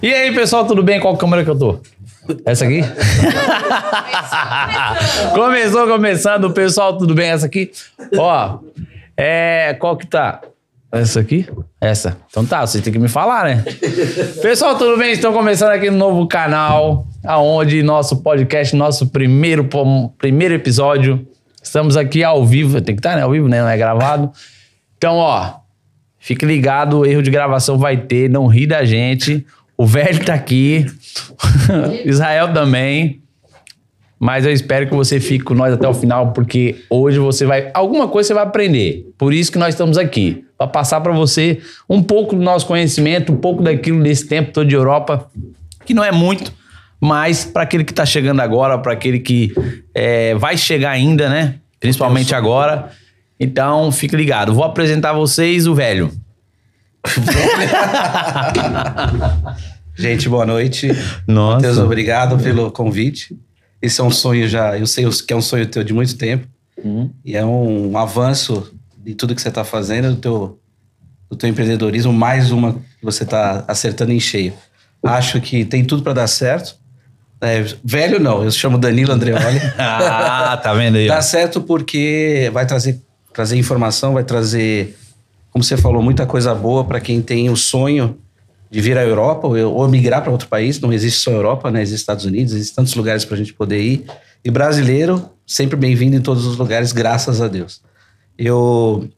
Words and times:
E 0.00 0.14
aí, 0.14 0.32
pessoal, 0.32 0.64
tudo 0.64 0.82
bem? 0.82 1.00
Qual 1.00 1.16
câmera 1.16 1.42
que 1.42 1.50
eu 1.50 1.58
tô? 1.58 1.80
Essa 2.44 2.64
aqui? 2.64 2.82
Começou 5.34 5.88
começando, 5.88 6.50
pessoal, 6.52 6.96
tudo 6.96 7.14
bem? 7.14 7.30
Essa 7.30 7.46
aqui? 7.46 7.70
Ó, 8.16 8.58
é. 9.16 9.74
Qual 9.74 9.96
que 9.96 10.06
tá? 10.06 10.40
Essa 10.92 11.20
aqui? 11.20 11.48
Essa. 11.80 12.16
Então 12.30 12.46
tá, 12.46 12.64
vocês 12.64 12.82
têm 12.82 12.92
que 12.92 12.98
me 12.98 13.08
falar, 13.08 13.44
né? 13.44 13.64
Pessoal, 14.40 14.78
tudo 14.78 14.96
bem? 14.96 15.12
Estão 15.12 15.32
começando 15.32 15.70
aqui 15.70 15.90
no 15.90 15.98
novo 15.98 16.26
canal, 16.28 17.04
aonde 17.24 17.82
nosso 17.82 18.22
podcast, 18.22 18.76
nosso 18.76 19.08
primeiro, 19.08 19.68
primeiro 20.16 20.54
episódio. 20.54 21.26
Estamos 21.62 21.96
aqui 21.96 22.22
ao 22.22 22.44
vivo, 22.46 22.80
tem 22.80 22.94
que 22.94 23.00
estar, 23.00 23.16
né? 23.16 23.22
Ao 23.22 23.30
vivo, 23.30 23.48
né? 23.48 23.60
Não 23.60 23.68
é 23.68 23.76
gravado. 23.76 24.30
Então, 24.96 25.16
ó, 25.16 25.54
fique 26.18 26.44
ligado, 26.44 27.04
erro 27.04 27.22
de 27.22 27.30
gravação 27.30 27.78
vai 27.78 27.96
ter, 27.96 28.28
não 28.28 28.46
ri 28.46 28.66
da 28.66 28.84
gente. 28.84 29.44
O 29.76 29.86
velho 29.86 30.24
tá 30.24 30.34
aqui, 30.34 30.86
Israel 32.04 32.52
também. 32.52 33.22
Mas 34.18 34.44
eu 34.44 34.52
espero 34.52 34.88
que 34.88 34.94
você 34.94 35.20
fique 35.20 35.44
com 35.44 35.54
nós 35.54 35.72
até 35.72 35.86
o 35.86 35.94
final, 35.94 36.32
porque 36.32 36.84
hoje 36.90 37.20
você 37.20 37.46
vai. 37.46 37.70
Alguma 37.72 38.08
coisa 38.08 38.28
você 38.28 38.34
vai 38.34 38.42
aprender. 38.42 39.06
Por 39.16 39.32
isso 39.32 39.52
que 39.52 39.58
nós 39.58 39.74
estamos 39.74 39.96
aqui. 39.96 40.44
Para 40.56 40.66
passar 40.66 41.00
para 41.00 41.12
você 41.12 41.60
um 41.88 42.02
pouco 42.02 42.34
do 42.34 42.42
nosso 42.42 42.66
conhecimento, 42.66 43.32
um 43.32 43.36
pouco 43.36 43.62
daquilo 43.62 44.02
desse 44.02 44.26
tempo 44.26 44.50
todo 44.50 44.66
de 44.66 44.74
Europa, 44.74 45.30
que 45.86 45.94
não 45.94 46.02
é 46.02 46.10
muito, 46.10 46.52
mas 47.00 47.44
para 47.44 47.62
aquele 47.62 47.84
que 47.84 47.92
está 47.92 48.04
chegando 48.04 48.40
agora, 48.40 48.78
para 48.78 48.92
aquele 48.92 49.20
que 49.20 49.52
é, 49.94 50.34
vai 50.34 50.56
chegar 50.56 50.90
ainda, 50.90 51.28
né? 51.28 51.56
Principalmente 51.78 52.34
agora. 52.34 52.90
Então, 53.38 53.92
fique 53.92 54.16
ligado. 54.16 54.52
Vou 54.52 54.64
apresentar 54.64 55.10
a 55.10 55.12
vocês 55.12 55.66
o 55.66 55.74
velho. 55.74 56.10
Gente, 59.94 60.28
boa 60.28 60.44
noite. 60.44 60.88
Nossa. 61.26 61.56
Matheus, 61.56 61.78
obrigado 61.78 62.38
pelo 62.38 62.70
convite. 62.70 63.36
Esse 63.80 64.00
é 64.00 64.04
um 64.04 64.10
sonho 64.10 64.48
já, 64.48 64.76
eu 64.76 64.86
sei 64.86 65.08
que 65.26 65.32
é 65.32 65.36
um 65.36 65.40
sonho 65.40 65.66
teu 65.66 65.84
de 65.84 65.92
muito 65.92 66.16
tempo. 66.16 66.46
Uhum. 66.82 67.10
E 67.24 67.36
é 67.36 67.44
um 67.44 67.96
avanço 67.96 68.72
de 68.96 69.14
tudo 69.14 69.34
que 69.34 69.42
você 69.42 69.48
está 69.48 69.64
fazendo, 69.64 70.10
do 70.10 70.16
teu, 70.16 70.60
do 71.30 71.36
teu 71.36 71.48
empreendedorismo, 71.48 72.12
mais 72.12 72.50
uma 72.50 72.74
que 72.74 73.04
você 73.04 73.24
está 73.24 73.64
acertando 73.68 74.12
em 74.12 74.20
cheio. 74.20 74.52
Acho 75.02 75.40
que 75.40 75.64
tem 75.64 75.84
tudo 75.84 76.02
para 76.02 76.12
dar 76.12 76.26
certo. 76.26 76.76
É, 77.40 77.64
velho 77.84 78.18
não, 78.18 78.42
eu 78.42 78.50
chamo 78.50 78.78
Danilo 78.78 79.12
Andreoli. 79.12 79.60
Ah, 79.78 80.56
tá 80.56 80.74
vendo 80.74 80.96
aí? 80.96 81.08
ó? 81.08 81.14
Dá 81.14 81.22
certo 81.22 81.60
porque 81.60 82.50
vai 82.52 82.66
trazer, 82.66 83.00
trazer 83.32 83.56
informação, 83.56 84.14
vai 84.14 84.24
trazer, 84.24 84.96
como 85.50 85.62
você 85.62 85.76
falou, 85.76 86.02
muita 86.02 86.26
coisa 86.26 86.54
boa 86.54 86.84
para 86.84 87.00
quem 87.00 87.22
tem 87.22 87.48
o 87.48 87.56
sonho 87.56 88.18
de 88.70 88.80
vir 88.80 88.98
à 88.98 89.04
Europa 89.04 89.46
ou, 89.46 89.56
ou 89.56 89.88
migrar 89.88 90.22
para 90.22 90.32
outro 90.32 90.48
país. 90.48 90.80
Não 90.80 90.92
existe 90.92 91.20
só 91.20 91.30
Europa, 91.30 91.70
né? 91.70 91.82
Existe 91.82 92.00
Estados 92.00 92.24
Unidos, 92.24 92.52
existem 92.52 92.76
tantos 92.76 92.94
lugares 92.94 93.24
para 93.24 93.34
a 93.34 93.38
gente 93.38 93.52
poder 93.52 93.80
ir. 93.80 94.04
E 94.44 94.50
brasileiro, 94.50 95.30
sempre 95.46 95.76
bem-vindo 95.76 96.16
em 96.16 96.20
todos 96.20 96.46
os 96.46 96.56
lugares, 96.56 96.92
graças 96.92 97.40
a 97.40 97.48
Deus. 97.48 97.80
Eu 98.36 99.08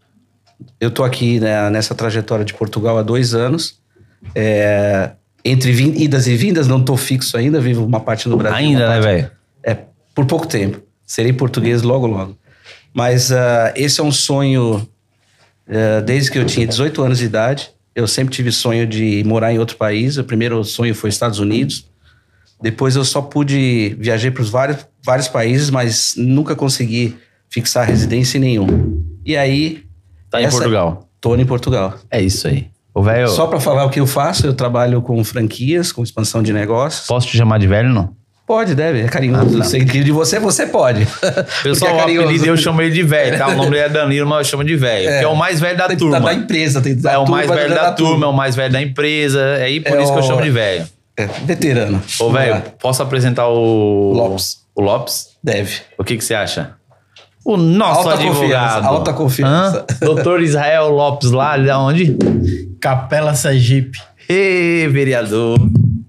eu 0.79 0.91
tô 0.91 1.05
aqui 1.05 1.41
né, 1.41 1.71
nessa 1.71 1.95
trajetória 1.95 2.45
de 2.45 2.55
Portugal 2.55 2.99
há 2.99 3.03
dois 3.03 3.35
anos. 3.35 3.81
É, 4.35 5.13
entre 5.45 5.73
idas 6.03 6.27
e 6.27 6.37
vindas, 6.37 6.67
não 6.69 6.83
tô 6.83 6.97
fixo 6.97 7.37
ainda, 7.37 7.61
vivo 7.61 7.85
uma 7.85 8.01
parte 8.01 8.29
no 8.29 8.37
Brasil. 8.37 8.59
Ainda, 8.59 8.89
né, 8.89 9.01
velho? 9.01 9.31
é, 9.63 9.77
por 10.15 10.27
pouco 10.27 10.47
tempo. 10.47 10.81
Serei 11.07 11.33
português 11.33 11.83
logo, 11.83 12.07
logo. 12.07 12.37
Mas 12.93 13.33
ah, 13.33 13.73
esse 13.77 14.01
é 14.01 14.05
um 14.05 14.13
sonho 14.13 14.87
ah, 15.69 16.01
desde 16.01 16.31
que 16.31 16.39
eu 16.39 16.45
tinha 16.45 16.67
18 16.67 17.03
anos 17.03 17.19
de 17.19 17.25
idade. 17.25 17.71
Eu 17.95 18.07
sempre 18.07 18.33
tive 18.35 18.53
sonho 18.53 18.87
de 18.87 19.23
morar 19.27 19.53
em 19.53 19.59
outro 19.59 19.77
país. 19.77 20.17
O 20.17 20.25
primeiro 20.25 20.63
sonho 20.65 20.95
foi 20.95 21.11
Estados 21.11 21.39
Unidos. 21.39 21.87
Depois 22.63 22.95
eu 22.95 23.05
só 23.05 23.23
pude 23.23 23.97
viajar 23.99 24.31
para 24.33 24.43
os 24.43 24.51
vários, 24.51 24.87
vários 25.05 25.29
países, 25.29 25.71
mas 25.71 26.15
nunca 26.17 26.55
consegui 26.55 27.17
fixar 27.49 27.87
residência 27.89 28.37
em 28.39 28.41
nenhum. 28.41 29.03
E 29.25 29.37
aí, 29.37 29.83
Tá 30.31 30.41
em 30.41 30.45
Essa- 30.45 30.59
Portugal. 30.59 31.09
tô 31.21 31.35
em 31.35 31.45
Portugal. 31.45 31.99
É 32.11 32.23
isso 32.23 32.47
aí. 32.47 32.69
O 32.95 33.03
velho. 33.03 33.29
Só 33.29 33.47
para 33.47 33.61
falar 33.61 33.85
o 33.85 33.91
que 33.91 34.01
eu 34.01 34.07
faço, 34.07 34.47
eu 34.47 34.53
trabalho 34.55 35.01
com 35.03 35.23
franquias, 35.25 35.93
com 35.93 36.03
expansão 36.03 36.43
de 36.43 36.53
negócios. 36.53 37.07
Posso 37.07 37.27
te 37.29 37.37
chamar 37.37 37.59
de 37.59 37.67
velho, 37.67 37.89
não? 37.91 38.11
Pode, 38.47 38.75
deve, 38.75 39.03
é 39.03 39.07
carinhoso. 39.07 39.57
não. 39.59 39.65
Sei 39.65 39.85
que 39.85 40.03
de 40.03 40.11
você, 40.11 40.41
você 40.41 40.67
pode. 40.67 41.07
Pessoal, 41.63 41.93
o 41.93 41.95
é 41.95 42.01
carinhoso. 42.01 42.27
apelido 42.27 42.47
eu 42.47 42.57
chamo 42.57 42.83
ele 42.83 42.91
de 42.93 43.05
velho, 43.05 43.39
tá? 43.39 43.47
O 43.47 43.55
nome 43.55 43.71
dele 43.71 43.83
é 43.83 43.89
Danilo, 43.89 44.29
mas 44.29 44.39
eu 44.39 44.45
chamo 44.51 44.65
de 44.65 44.75
velho. 44.75 45.09
É. 45.09 45.19
Que 45.21 45.25
é 45.25 45.29
o 45.29 45.37
mais 45.37 45.61
velho 45.61 45.79
da 45.79 45.87
Tem 45.87 45.97
turma. 45.97 46.19
da 46.21 46.35
empresa, 46.35 46.81
tem 46.81 46.97
dar 46.97 47.13
É 47.13 47.19
o 47.19 47.21
turma, 47.25 47.37
mais 47.37 47.49
velho 47.49 47.69
da 47.75 47.83
da 47.85 47.93
turma, 47.93 48.27
é 48.27 48.29
o 48.29 48.33
mais 48.33 48.57
velho 48.57 48.73
da 48.73 48.83
empresa. 48.83 49.41
É 49.41 49.63
aí 49.67 49.79
por 49.79 49.97
É 49.97 50.03
isso 50.03 50.13
que 50.13 50.19
eu 50.19 50.23
o- 50.25 50.27
chamo 50.27 50.43
de 50.43 50.51
velho. 50.51 50.85
É, 51.17 51.27
veterano. 51.45 52.03
Ô, 52.19 52.31
velho, 52.31 52.61
posso 52.81 53.01
apresentar 53.03 53.47
o. 53.47 54.13
Lopes. 54.15 54.57
O 54.75 54.81
Lopes? 54.83 55.29
Deve. 55.45 55.77
O 55.97 56.03
que, 56.03 56.17
que 56.17 56.25
você 56.25 56.35
acha? 56.35 56.73
O 57.45 57.57
nosso 57.57 58.01
Alta 58.09 58.13
advogado. 58.15 58.35
confiança, 58.41 58.87
alta 58.89 59.13
confiança. 59.13 59.87
Hã? 59.91 60.05
Doutor 60.05 60.43
Israel 60.43 60.89
Lopes, 60.91 61.31
lá 61.31 61.57
de 61.57 61.71
onde? 61.71 62.17
Capela 62.81 63.35
Sergipe. 63.35 63.99
Ê, 64.29 64.87
vereador. 64.91 65.59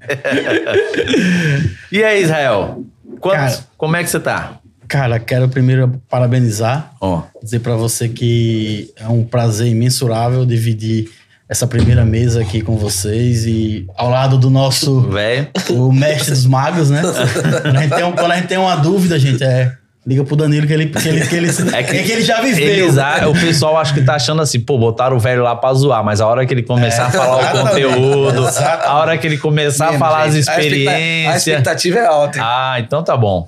e 1.91 2.03
aí, 2.03 2.24
Israel? 2.24 2.84
Quantos, 3.20 3.56
Cara. 3.56 3.68
como 3.78 3.96
é 3.96 4.03
que 4.03 4.09
você 4.09 4.20
tá? 4.20 4.53
Cara, 4.88 5.20
quero 5.20 5.47
primeiro 5.47 6.02
parabenizar, 6.09 6.91
Ó, 7.00 7.24
dizer 7.41 7.59
pra 7.59 7.75
você 7.75 8.09
que 8.09 8.91
é 8.97 9.08
um 9.08 9.24
prazer 9.24 9.68
imensurável 9.68 10.46
dividir 10.46 11.09
essa 11.47 11.66
primeira 11.68 12.03
mesa 12.03 12.41
aqui 12.41 12.62
com 12.62 12.78
vocês 12.78 13.46
e 13.46 13.86
ao 13.97 14.09
lado 14.09 14.38
do 14.38 14.50
nosso 14.50 15.02
velho. 15.02 15.47
o 15.70 15.91
mestre 15.91 16.31
dos 16.31 16.46
magos, 16.46 16.90
né? 16.90 17.02
Quando 17.64 17.78
a 17.78 17.81
gente 17.81 17.96
tem, 17.96 18.03
um- 18.03 18.12
quando 18.12 18.31
a 18.31 18.36
gente 18.36 18.47
tem 18.47 18.58
uma 18.58 18.75
dúvida, 18.75 19.18
gente, 19.20 19.44
é 19.44 19.74
liga 20.11 20.23
pro 20.23 20.35
Danilo 20.35 20.67
que 20.67 20.73
ele 20.73 20.88
que 20.88 21.07
ele 21.07 21.27
que 21.27 21.35
ele, 21.35 21.47
É 21.73 21.83
que, 21.83 22.03
que 22.03 22.11
ele 22.11 22.22
já 22.22 22.41
viveu. 22.41 22.67
eles 22.67 22.97
a- 22.97 23.27
o 23.29 23.33
pessoal 23.33 23.77
acho 23.77 23.94
que 23.94 24.01
tá 24.01 24.16
achando 24.16 24.41
assim, 24.41 24.59
pô, 24.59 24.77
botaram 24.77 25.16
o 25.16 25.19
velho 25.19 25.41
lá 25.44 25.55
pra 25.55 25.73
zoar, 25.73 26.03
mas 26.03 26.19
a 26.22 26.27
hora 26.27 26.45
que 26.45 26.53
ele 26.53 26.63
começar 26.63 27.05
a 27.07 27.11
falar 27.11 27.53
o 27.55 27.66
conteúdo, 27.67 28.45
a 28.47 28.95
hora 28.97 29.17
que 29.17 29.25
ele 29.27 29.38
começar 29.38 29.85
a 29.85 29.91
Mesmo, 29.91 29.99
falar 30.05 30.23
as 30.23 30.33
gente. 30.35 30.49
A 30.49 30.59
expecta- 30.59 30.61
A 30.61 30.94
experiências. 30.94 31.47
expectativa 31.47 31.99
é 31.99 32.05
alta. 32.05 32.38
hein? 32.38 32.44
Ah, 32.45 32.75
então 32.79 33.03
tá 33.03 33.16
bom. 33.16 33.45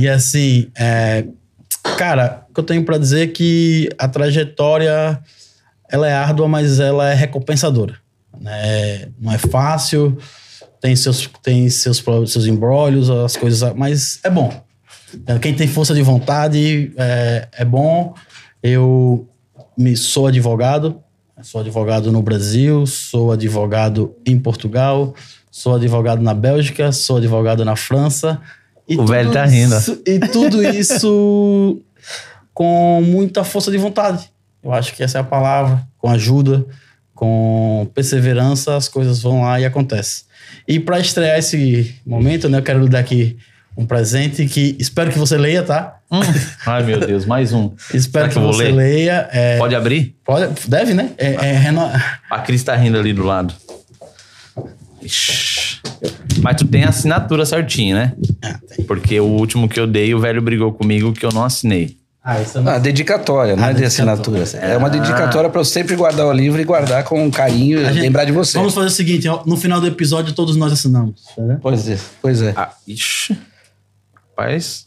E 0.00 0.08
assim, 0.08 0.68
é, 0.78 1.24
cara, 1.98 2.42
o 2.50 2.54
que 2.54 2.60
eu 2.60 2.64
tenho 2.64 2.84
pra 2.84 2.98
dizer 2.98 3.24
é 3.24 3.26
que 3.26 3.88
a 3.98 4.06
trajetória 4.08 5.18
ela 5.90 6.08
é 6.08 6.12
árdua, 6.12 6.48
mas 6.48 6.80
ela 6.80 7.10
é 7.10 7.14
recompensadora. 7.14 7.94
Né? 8.40 9.08
Não 9.20 9.32
é 9.32 9.38
fácil, 9.38 10.16
tem 10.80 10.94
seus, 10.94 11.28
tem 11.42 11.68
seus, 11.70 12.02
seus 12.26 12.46
embrólios, 12.46 13.08
as 13.10 13.36
coisas, 13.36 13.72
mas 13.74 14.20
é 14.22 14.30
bom. 14.30 14.52
É, 15.26 15.38
Quem 15.38 15.54
tem 15.54 15.68
força 15.68 15.94
de 15.94 16.02
vontade 16.02 16.92
é, 16.96 17.48
é 17.52 17.64
bom. 17.64 18.14
Eu 18.62 19.28
me, 19.76 19.96
sou 19.96 20.26
advogado, 20.26 21.00
sou 21.42 21.60
advogado 21.60 22.10
no 22.10 22.22
Brasil, 22.22 22.86
sou 22.86 23.30
advogado 23.32 24.14
em 24.26 24.38
Portugal, 24.38 25.14
sou 25.50 25.74
advogado 25.76 26.22
na 26.22 26.34
Bélgica, 26.34 26.90
sou 26.92 27.18
advogado 27.18 27.64
na 27.64 27.76
França. 27.76 28.40
O 28.88 29.04
velho 29.06 29.32
tá 29.32 29.44
rindo. 29.44 29.76
isso- 29.76 30.02
e 30.06 30.18
tudo 30.18 30.62
isso 30.62 31.80
com 32.54 33.02
muita 33.04 33.44
força 33.44 33.70
de 33.70 33.78
vontade. 33.78 34.30
Eu 34.62 34.72
acho 34.72 34.94
que 34.94 35.02
essa 35.02 35.18
é 35.18 35.20
a 35.20 35.24
palavra. 35.24 35.86
Com 35.98 36.08
ajuda, 36.08 36.64
com 37.14 37.88
perseverança, 37.94 38.76
as 38.76 38.88
coisas 38.88 39.22
vão 39.22 39.42
lá 39.42 39.60
e 39.60 39.64
acontecem. 39.64 40.24
E 40.66 40.78
para 40.80 40.98
estrear 41.00 41.38
esse 41.38 41.94
momento, 42.06 42.48
né, 42.48 42.58
eu 42.58 42.62
quero 42.62 42.80
lhe 42.82 42.88
dar 42.88 43.00
aqui 43.00 43.36
um 43.76 43.84
presente 43.84 44.46
que 44.46 44.76
espero 44.78 45.10
que 45.10 45.18
você 45.18 45.36
leia, 45.36 45.62
tá? 45.62 45.98
Hum. 46.10 46.20
Ai, 46.66 46.82
meu 46.84 46.98
Deus, 47.00 47.26
mais 47.26 47.52
um. 47.52 47.72
Espero 47.92 48.26
Será 48.26 48.28
que, 48.28 48.34
que 48.34 48.56
você 48.56 48.64
ler? 48.64 48.72
leia. 48.74 49.28
É, 49.32 49.58
Pode 49.58 49.74
abrir? 49.74 50.16
pode- 50.24 50.48
deve, 50.68 50.94
né? 50.94 51.10
É, 51.18 51.34
é 51.34 51.52
reno- 51.52 51.90
A 52.30 52.38
Cris 52.40 52.62
tá 52.62 52.74
rindo 52.76 52.98
ali 52.98 53.12
do 53.12 53.24
lado. 53.24 53.52
Ixi. 55.02 55.80
Mas 56.42 56.56
tu 56.56 56.66
tem 56.66 56.84
a 56.84 56.88
assinatura 56.88 57.44
certinha, 57.46 57.94
né? 57.94 58.12
Ah, 58.42 58.58
tem. 58.74 58.84
Porque 58.84 59.18
o 59.20 59.24
último 59.24 59.68
que 59.68 59.78
eu 59.78 59.86
dei, 59.86 60.14
o 60.14 60.20
velho 60.20 60.40
brigou 60.42 60.72
comigo 60.72 61.12
que 61.12 61.24
eu 61.24 61.30
não 61.32 61.44
assinei. 61.44 61.96
Ah, 62.22 62.40
isso 62.42 62.58
é 62.58 62.60
uma- 62.60 62.72
Ah, 62.72 62.78
dedicatória, 62.78 63.54
não 63.54 63.64
Ah, 63.64 63.70
é 63.70 63.74
de 63.74 63.84
assinatura. 63.84 64.42
É 64.60 64.76
uma 64.76 64.90
dedicatória 64.90 65.48
para 65.48 65.60
eu 65.60 65.64
sempre 65.64 65.94
guardar 65.94 66.26
o 66.26 66.32
livro 66.32 66.60
e 66.60 66.64
guardar 66.64 67.04
com 67.04 67.30
carinho 67.30 67.80
e 67.80 68.00
lembrar 68.00 68.24
de 68.24 68.32
você. 68.32 68.58
Vamos 68.58 68.74
fazer 68.74 68.88
o 68.88 68.90
seguinte: 68.90 69.28
no 69.46 69.56
final 69.56 69.80
do 69.80 69.86
episódio, 69.86 70.32
todos 70.34 70.56
nós 70.56 70.72
assinamos. 70.72 71.22
tá? 71.36 71.42
Pois 71.62 71.88
é, 71.88 71.96
pois 72.20 72.42
é. 72.42 72.52
Ah, 72.56 72.70
ixi. 72.86 73.36
Rapaz. 74.36 74.86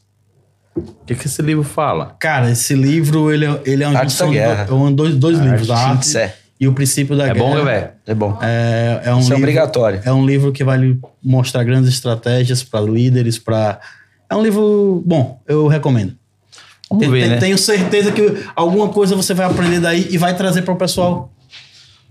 O 0.76 1.06
que, 1.06 1.16
que 1.16 1.26
esse 1.26 1.42
livro 1.42 1.64
fala? 1.64 2.16
Cara, 2.20 2.52
esse 2.52 2.74
livro 2.76 3.34
ele 3.34 3.46
é, 3.46 3.62
ele 3.66 3.84
é 3.84 3.88
Arte 3.88 4.16
de 4.16 4.30
Guerra. 4.32 4.66
do- 4.66 4.72
é 4.74 4.76
um- 4.76 4.94
dois, 4.94 5.16
dois 5.16 5.40
livros, 5.40 5.68
da 5.68 5.76
arte 5.76 6.06
Síntese. 6.06 6.32
e 6.60 6.68
o 6.68 6.74
princípio 6.74 7.18
da 7.18 7.28
É 7.28 7.34
guerra. 7.34 7.46
bom, 7.56 7.66
velho? 7.66 7.90
É 8.06 8.14
bom. 8.14 8.38
É, 8.42 9.02
é 9.06 9.14
um 9.14 9.20
Isso 9.20 9.28
é 9.34 9.36
livro, 9.36 9.38
obrigatório. 9.38 10.02
É 10.06 10.14
um 10.14 10.26
livro 10.26 10.52
que 10.52 10.64
vai 10.64 10.78
lhe 10.78 11.00
mostrar 11.24 11.64
grandes 11.64 11.90
estratégias 11.90 12.64
para 12.64 12.80
líderes, 12.82 13.38
para 13.40 13.80
é 14.30 14.36
um 14.36 14.44
livro 14.44 15.02
bom, 15.06 15.42
eu 15.48 15.68
recomendo. 15.68 16.16
Vamos 16.90 17.04
Tem- 17.04 17.12
ver, 17.12 17.22
tem- 17.22 17.30
né? 17.32 17.38
Tenho 17.38 17.58
certeza 17.58 18.12
que 18.12 18.36
alguma 18.56 18.90
coisa 18.90 19.16
você 19.16 19.34
vai 19.34 19.46
aprender 19.48 19.80
daí 19.80 20.08
e 20.12 20.18
vai 20.18 20.36
trazer 20.36 20.62
para 20.62 20.74
o 20.74 20.78
pessoal. 20.78 21.34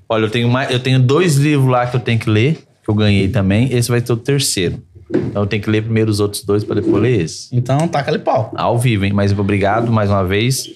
Olha, 0.09 0.25
eu 0.25 0.31
tenho, 0.31 0.49
mais, 0.49 0.71
eu 0.71 0.81
tenho 0.81 0.99
dois 1.01 1.37
livros 1.37 1.71
lá 1.71 1.87
que 1.87 1.97
eu 1.97 2.01
tenho 2.01 2.19
que 2.19 2.29
ler, 2.29 2.55
que 2.83 2.89
eu 2.91 2.95
ganhei 2.95 3.29
também. 3.29 3.73
Esse 3.73 3.89
vai 3.91 4.01
ser 4.05 4.13
o 4.13 4.17
terceiro. 4.17 4.83
Então 5.11 5.43
eu 5.43 5.47
tenho 5.47 5.63
que 5.63 5.71
ler 5.71 5.83
primeiro 5.83 6.11
os 6.11 6.21
outros 6.21 6.45
dois 6.45 6.65
para 6.65 6.81
depois 6.81 7.03
ler 7.03 7.23
esse. 7.23 7.49
Então, 7.53 7.89
taca 7.89 8.11
ali 8.11 8.19
pau. 8.19 8.53
Ao 8.57 8.79
vivo, 8.79 9.05
hein? 9.05 9.13
Mas 9.13 9.33
obrigado 9.37 9.91
mais 9.91 10.11
uma 10.11 10.25
vez. 10.25 10.67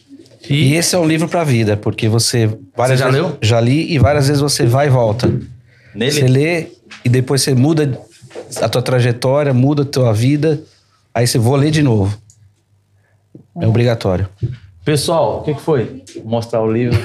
E 0.49 0.71
E 0.71 0.75
esse 0.75 0.95
é 0.95 0.99
um 0.99 1.07
livro 1.07 1.29
pra 1.29 1.45
vida, 1.45 1.77
porque 1.77 2.09
você 2.09 2.47
várias 2.77 2.99
Você 2.99 3.05
já 3.05 3.11
vezes, 3.11 3.23
leu? 3.23 3.39
Já 3.41 3.61
li 3.61 3.93
e 3.93 3.99
várias 3.99 4.27
vezes 4.27 4.41
você 4.41 4.67
vai 4.67 4.87
e 4.87 4.91
volta. 4.91 5.33
nele. 5.95 6.11
Você 6.13 6.27
lê 6.27 6.67
e 7.05 7.09
depois 7.09 7.43
você 7.43 7.55
muda 7.55 8.01
a 8.61 8.69
tua 8.69 8.83
trajetória, 8.83 9.53
muda 9.53 9.83
a 9.83 9.85
tua 9.85 10.13
vida, 10.13 10.61
aí 11.15 11.27
você 11.27 11.39
vou 11.39 11.57
ler 11.57 11.71
de 11.71 11.83
novo. 11.83 12.17
É 13.61 13.67
obrigatório. 13.67 14.29
Pessoal, 14.85 15.39
o 15.39 15.43
que, 15.43 15.55
que 15.55 15.61
foi? 15.61 16.03
Vou 16.17 16.25
mostrar 16.25 16.61
o 16.61 16.71
livro. 16.73 16.99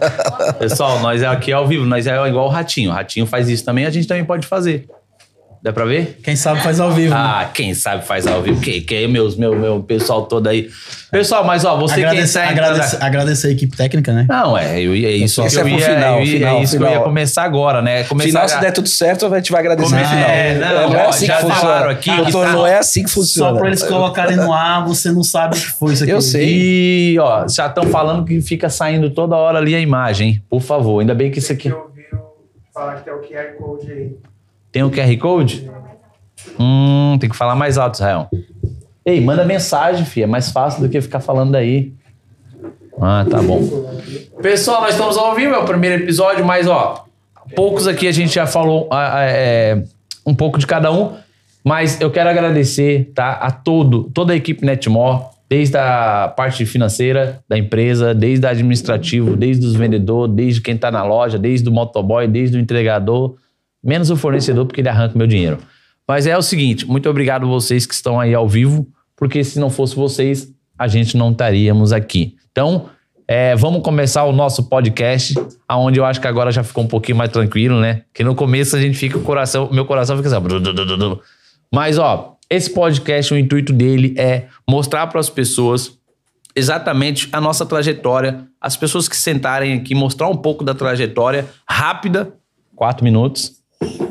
Pessoal, 0.58 1.00
nós 1.00 1.22
é 1.22 1.26
aqui 1.26 1.52
ao 1.52 1.66
vivo, 1.66 1.86
nós 1.86 2.06
é 2.06 2.28
igual 2.28 2.46
o 2.46 2.50
Ratinho. 2.50 2.90
O 2.90 2.92
Ratinho 2.92 3.26
faz 3.26 3.48
isso 3.48 3.64
também, 3.64 3.86
a 3.86 3.90
gente 3.90 4.06
também 4.06 4.24
pode 4.24 4.46
fazer. 4.46 4.86
Dá 5.64 5.72
pra 5.72 5.86
ver? 5.86 6.18
Quem 6.22 6.36
sabe 6.36 6.60
faz 6.60 6.78
ao 6.78 6.92
vivo. 6.92 7.14
né? 7.14 7.18
Ah, 7.18 7.50
quem 7.54 7.72
sabe 7.72 8.04
faz 8.04 8.26
ao 8.26 8.42
vivo. 8.42 8.60
Que, 8.60 8.82
que 8.82 8.94
é 8.96 9.08
meus, 9.08 9.34
meu, 9.34 9.56
meu 9.56 9.82
pessoal 9.82 10.26
todo 10.26 10.46
aí. 10.46 10.68
Pessoal, 11.10 11.42
mas 11.42 11.64
ó, 11.64 11.74
você 11.78 11.94
agradecer, 12.04 12.38
quem 12.40 12.48
tá 12.48 12.52
agradecer, 12.52 12.98
agradecer 13.02 13.46
a 13.46 13.50
equipe 13.52 13.74
técnica, 13.74 14.12
né? 14.12 14.26
Não, 14.28 14.58
é, 14.58 14.78
eu 14.78 14.94
ia, 14.94 15.08
é 15.08 15.12
isso 15.12 15.42
Isso 15.42 15.56
que 15.56 15.56
é 15.56 15.60
eu 15.62 15.64
pro 15.64 15.78
ia, 15.78 15.86
final, 15.94 16.18
eu 16.18 16.24
ia- 16.26 16.32
final, 16.38 16.58
é 16.58 16.62
isso 16.62 16.76
que 16.76 16.82
eu 16.82 16.86
ia 16.86 16.90
final. 16.92 17.04
começar 17.04 17.42
agora, 17.44 17.80
né? 17.80 18.04
Começar 18.04 18.28
Final, 18.28 18.42
a- 18.44 18.48
se 18.48 18.60
der 18.60 18.72
tudo 18.72 18.88
certo, 18.90 19.24
a 19.24 19.36
gente 19.38 19.50
vai 19.52 19.60
agradecer 19.62 19.94
no 19.94 20.04
final. 20.04 20.28
é, 20.28 20.54
não, 20.58 20.90
não 20.90 20.96
é 21.00 21.06
assim 21.06 21.24
já 21.26 21.36
que 21.36 21.40
funciona. 21.40 21.60
falaram 21.62 21.90
aqui 21.90 22.10
que 22.10 22.16
Doutor, 22.16 22.44
tá- 22.46 22.52
não 22.52 22.66
é 22.66 22.76
assim 22.78 23.04
que 23.04 23.10
funciona. 23.10 23.52
Só 23.52 23.58
pra 23.58 23.66
eles 23.68 23.82
colocarem 23.82 24.36
no 24.36 24.52
ar, 24.52 24.84
você 24.86 25.10
não 25.10 25.22
sabe 25.24 25.56
o 25.56 25.60
que 25.60 25.66
foi 25.66 25.94
isso 25.94 26.02
aqui. 26.02 26.12
Eu 26.12 26.20
sei. 26.20 26.46
E, 27.14 27.18
ó, 27.18 27.48
já 27.48 27.68
estão 27.68 27.84
falando 27.84 28.22
que 28.26 28.38
fica 28.42 28.68
saindo 28.68 29.08
toda 29.08 29.34
hora 29.34 29.56
ali 29.56 29.74
a 29.74 29.80
imagem, 29.80 30.28
hein? 30.28 30.42
Por 30.50 30.60
favor, 30.60 31.00
ainda 31.00 31.14
bem 31.14 31.30
que 31.30 31.38
isso 31.38 31.50
aqui 31.54 31.72
falar 32.74 32.96
que 32.96 33.04
tem 33.04 33.14
o 33.14 33.20
QR 33.20 33.56
Code 33.56 33.90
aí. 33.90 34.10
Tem 34.74 34.82
o 34.82 34.90
QR 34.90 35.16
Code. 35.18 35.70
Hum, 36.58 37.16
tem 37.20 37.30
que 37.30 37.36
falar 37.36 37.54
mais 37.54 37.78
alto, 37.78 37.94
Israel. 37.94 38.28
Ei, 39.06 39.20
manda 39.20 39.44
mensagem, 39.44 40.04
filha. 40.04 40.24
É 40.24 40.26
mais 40.26 40.50
fácil 40.50 40.82
do 40.82 40.88
que 40.88 41.00
ficar 41.00 41.20
falando 41.20 41.52
daí. 41.52 41.92
Ah, 43.00 43.24
tá 43.30 43.40
bom. 43.40 43.62
Pessoal, 44.42 44.80
nós 44.80 44.90
estamos 44.90 45.16
ao 45.16 45.32
vivo, 45.36 45.54
é 45.54 45.58
o 45.58 45.64
primeiro 45.64 46.02
episódio, 46.02 46.44
mas 46.44 46.66
ó, 46.66 47.04
poucos 47.54 47.86
aqui 47.86 48.08
a 48.08 48.12
gente 48.12 48.34
já 48.34 48.48
falou 48.48 48.88
ah, 48.90 49.18
ah, 49.18 49.24
é, 49.24 49.84
um 50.26 50.34
pouco 50.34 50.58
de 50.58 50.66
cada 50.66 50.90
um, 50.90 51.12
mas 51.62 52.00
eu 52.00 52.10
quero 52.10 52.28
agradecer, 52.28 53.12
tá, 53.14 53.30
a 53.32 53.52
todo, 53.52 54.10
toda 54.12 54.32
a 54.32 54.36
equipe 54.36 54.66
Netmore, 54.66 55.22
desde 55.48 55.76
a 55.76 56.32
parte 56.36 56.66
financeira 56.66 57.40
da 57.48 57.56
empresa, 57.56 58.12
desde 58.12 58.44
a 58.44 58.50
administrativo, 58.50 59.36
desde 59.36 59.64
os 59.66 59.76
vendedores, 59.76 60.34
desde 60.34 60.60
quem 60.60 60.76
tá 60.76 60.90
na 60.90 61.04
loja, 61.04 61.38
desde 61.38 61.68
o 61.68 61.72
motoboy, 61.72 62.26
desde 62.26 62.56
o 62.56 62.60
entregador, 62.60 63.36
menos 63.84 64.10
o 64.10 64.16
fornecedor 64.16 64.66
porque 64.66 64.80
ele 64.80 64.88
arranca 64.88 65.16
meu 65.16 65.26
dinheiro. 65.26 65.58
Mas 66.06 66.26
é 66.26 66.36
o 66.36 66.42
seguinte, 66.42 66.86
muito 66.86 67.08
obrigado 67.08 67.46
vocês 67.46 67.86
que 67.86 67.94
estão 67.94 68.18
aí 68.20 68.34
ao 68.34 68.48
vivo, 68.48 68.86
porque 69.16 69.42
se 69.42 69.58
não 69.58 69.70
fosse 69.70 69.94
vocês, 69.96 70.52
a 70.78 70.86
gente 70.86 71.16
não 71.16 71.30
estaríamos 71.30 71.92
aqui. 71.92 72.36
Então, 72.50 72.90
é, 73.26 73.56
vamos 73.56 73.82
começar 73.82 74.24
o 74.24 74.32
nosso 74.32 74.68
podcast, 74.68 75.34
aonde 75.66 75.98
eu 75.98 76.04
acho 76.04 76.20
que 76.20 76.26
agora 76.26 76.52
já 76.52 76.62
ficou 76.62 76.84
um 76.84 76.86
pouquinho 76.86 77.16
mais 77.16 77.30
tranquilo, 77.30 77.80
né? 77.80 78.02
Que 78.12 78.22
no 78.22 78.34
começo 78.34 78.76
a 78.76 78.80
gente 78.80 78.98
fica 78.98 79.16
o 79.16 79.22
coração, 79.22 79.70
meu 79.72 79.86
coração 79.86 80.16
fica 80.16 80.28
assim. 80.28 81.18
Mas 81.72 81.98
ó, 81.98 82.36
esse 82.50 82.70
podcast, 82.70 83.32
o 83.32 83.38
intuito 83.38 83.72
dele 83.72 84.14
é 84.18 84.46
mostrar 84.68 85.06
para 85.06 85.20
as 85.20 85.30
pessoas 85.30 85.98
exatamente 86.54 87.28
a 87.32 87.40
nossa 87.40 87.64
trajetória, 87.64 88.46
as 88.60 88.76
pessoas 88.76 89.08
que 89.08 89.16
sentarem 89.16 89.72
aqui, 89.72 89.94
mostrar 89.94 90.28
um 90.28 90.36
pouco 90.36 90.62
da 90.62 90.74
trajetória 90.74 91.46
rápida, 91.66 92.34
quatro 92.76 93.02
minutos, 93.02 93.63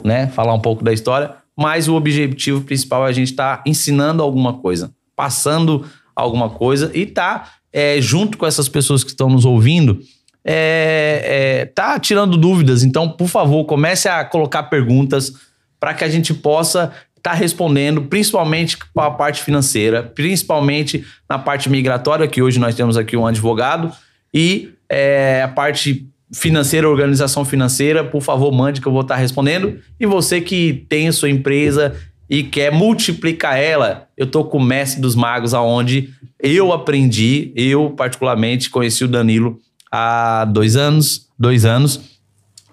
né? 0.03 0.27
Falar 0.27 0.53
um 0.53 0.59
pouco 0.59 0.83
da 0.83 0.93
história, 0.93 1.31
mas 1.55 1.87
o 1.87 1.95
objetivo 1.95 2.61
principal 2.61 3.05
é 3.05 3.09
a 3.09 3.13
gente 3.13 3.31
estar 3.31 3.61
ensinando 3.65 4.23
alguma 4.23 4.53
coisa, 4.53 4.91
passando 5.15 5.85
alguma 6.15 6.49
coisa 6.49 6.91
e 6.93 7.05
tá 7.05 7.49
é, 7.71 7.99
junto 7.99 8.37
com 8.37 8.45
essas 8.45 8.69
pessoas 8.69 9.03
que 9.03 9.09
estão 9.09 9.29
nos 9.29 9.45
ouvindo, 9.45 9.99
é, 10.45 11.61
é, 11.63 11.65
tá 11.65 11.99
tirando 11.99 12.37
dúvidas. 12.37 12.83
Então, 12.83 13.09
por 13.09 13.27
favor, 13.27 13.65
comece 13.65 14.07
a 14.07 14.23
colocar 14.23 14.63
perguntas 14.63 15.33
para 15.79 15.93
que 15.93 16.03
a 16.03 16.09
gente 16.09 16.33
possa 16.33 16.91
estar 17.17 17.33
respondendo, 17.33 18.03
principalmente 18.03 18.77
para 18.93 19.07
a 19.07 19.11
parte 19.11 19.41
financeira, 19.41 20.03
principalmente 20.03 21.05
na 21.29 21.39
parte 21.39 21.69
migratória, 21.69 22.27
que 22.27 22.41
hoje 22.41 22.59
nós 22.59 22.75
temos 22.75 22.97
aqui 22.97 23.15
um 23.15 23.25
advogado, 23.25 23.91
e 24.33 24.73
é, 24.89 25.41
a 25.43 25.47
parte 25.47 26.07
financeira, 26.33 26.89
organização 26.89 27.45
financeira, 27.45 28.03
por 28.03 28.21
favor, 28.21 28.51
mande 28.51 28.81
que 28.81 28.87
eu 28.87 28.91
vou 28.91 29.01
estar 29.01 29.15
respondendo. 29.15 29.79
E 29.99 30.05
você 30.05 30.41
que 30.41 30.85
tem 30.89 31.07
a 31.07 31.13
sua 31.13 31.29
empresa 31.29 31.95
e 32.29 32.43
quer 32.43 32.71
multiplicar 32.71 33.57
ela, 33.57 34.07
eu 34.17 34.25
tô 34.25 34.43
com 34.43 34.57
o 34.57 34.63
mestre 34.63 34.99
dos 34.99 35.15
magos, 35.15 35.53
aonde 35.53 36.09
eu 36.39 36.73
aprendi, 36.73 37.51
eu 37.55 37.91
particularmente 37.91 38.69
conheci 38.69 39.03
o 39.03 39.07
Danilo 39.07 39.59
há 39.91 40.45
dois 40.45 40.75
anos, 40.75 41.29
dois 41.37 41.63
anos, 41.65 42.01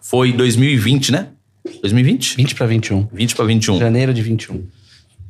foi 0.00 0.32
2020, 0.32 1.12
né? 1.12 1.28
2020? 1.82 2.36
20 2.36 2.54
para 2.54 2.66
21. 2.66 3.08
20 3.12 3.36
para 3.36 3.44
21. 3.44 3.78
Janeiro 3.78 4.14
de 4.14 4.22
21. 4.22 4.64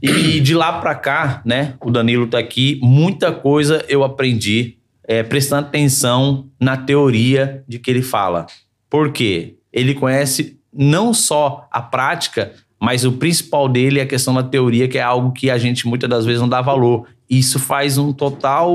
E 0.00 0.40
de 0.40 0.54
lá 0.54 0.80
pra 0.80 0.94
cá, 0.94 1.42
né? 1.44 1.74
O 1.80 1.90
Danilo 1.90 2.26
tá 2.26 2.38
aqui. 2.38 2.78
Muita 2.82 3.32
coisa 3.32 3.84
eu 3.88 4.02
aprendi 4.02 4.78
é, 5.10 5.24
prestando 5.24 5.66
atenção 5.66 6.46
na 6.60 6.76
teoria 6.76 7.64
de 7.66 7.80
que 7.80 7.90
ele 7.90 8.00
fala. 8.00 8.46
Por 8.88 9.10
quê? 9.10 9.56
Ele 9.72 9.92
conhece 9.92 10.60
não 10.72 11.12
só 11.12 11.66
a 11.68 11.82
prática, 11.82 12.52
mas 12.80 13.04
o 13.04 13.10
principal 13.10 13.68
dele 13.68 13.98
é 13.98 14.02
a 14.02 14.06
questão 14.06 14.32
da 14.32 14.44
teoria, 14.44 14.86
que 14.86 14.98
é 14.98 15.02
algo 15.02 15.32
que 15.32 15.50
a 15.50 15.58
gente 15.58 15.84
muitas 15.88 16.08
das 16.08 16.24
vezes 16.24 16.40
não 16.40 16.48
dá 16.48 16.62
valor. 16.62 17.08
Isso 17.28 17.58
faz 17.58 17.98
um 17.98 18.12
total 18.12 18.72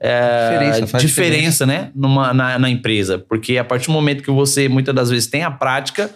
é, 0.00 0.52
Diferença, 0.52 0.86
faz 0.86 1.04
diferença, 1.04 1.66
né? 1.66 1.90
Numa, 1.94 2.32
na, 2.32 2.58
na 2.58 2.70
empresa. 2.70 3.18
Porque 3.18 3.58
a 3.58 3.64
partir 3.64 3.88
do 3.88 3.92
momento 3.92 4.22
que 4.22 4.30
você 4.30 4.70
muitas 4.70 4.94
das 4.94 5.10
vezes 5.10 5.28
tem 5.28 5.42
a 5.42 5.50
prática, 5.50 6.08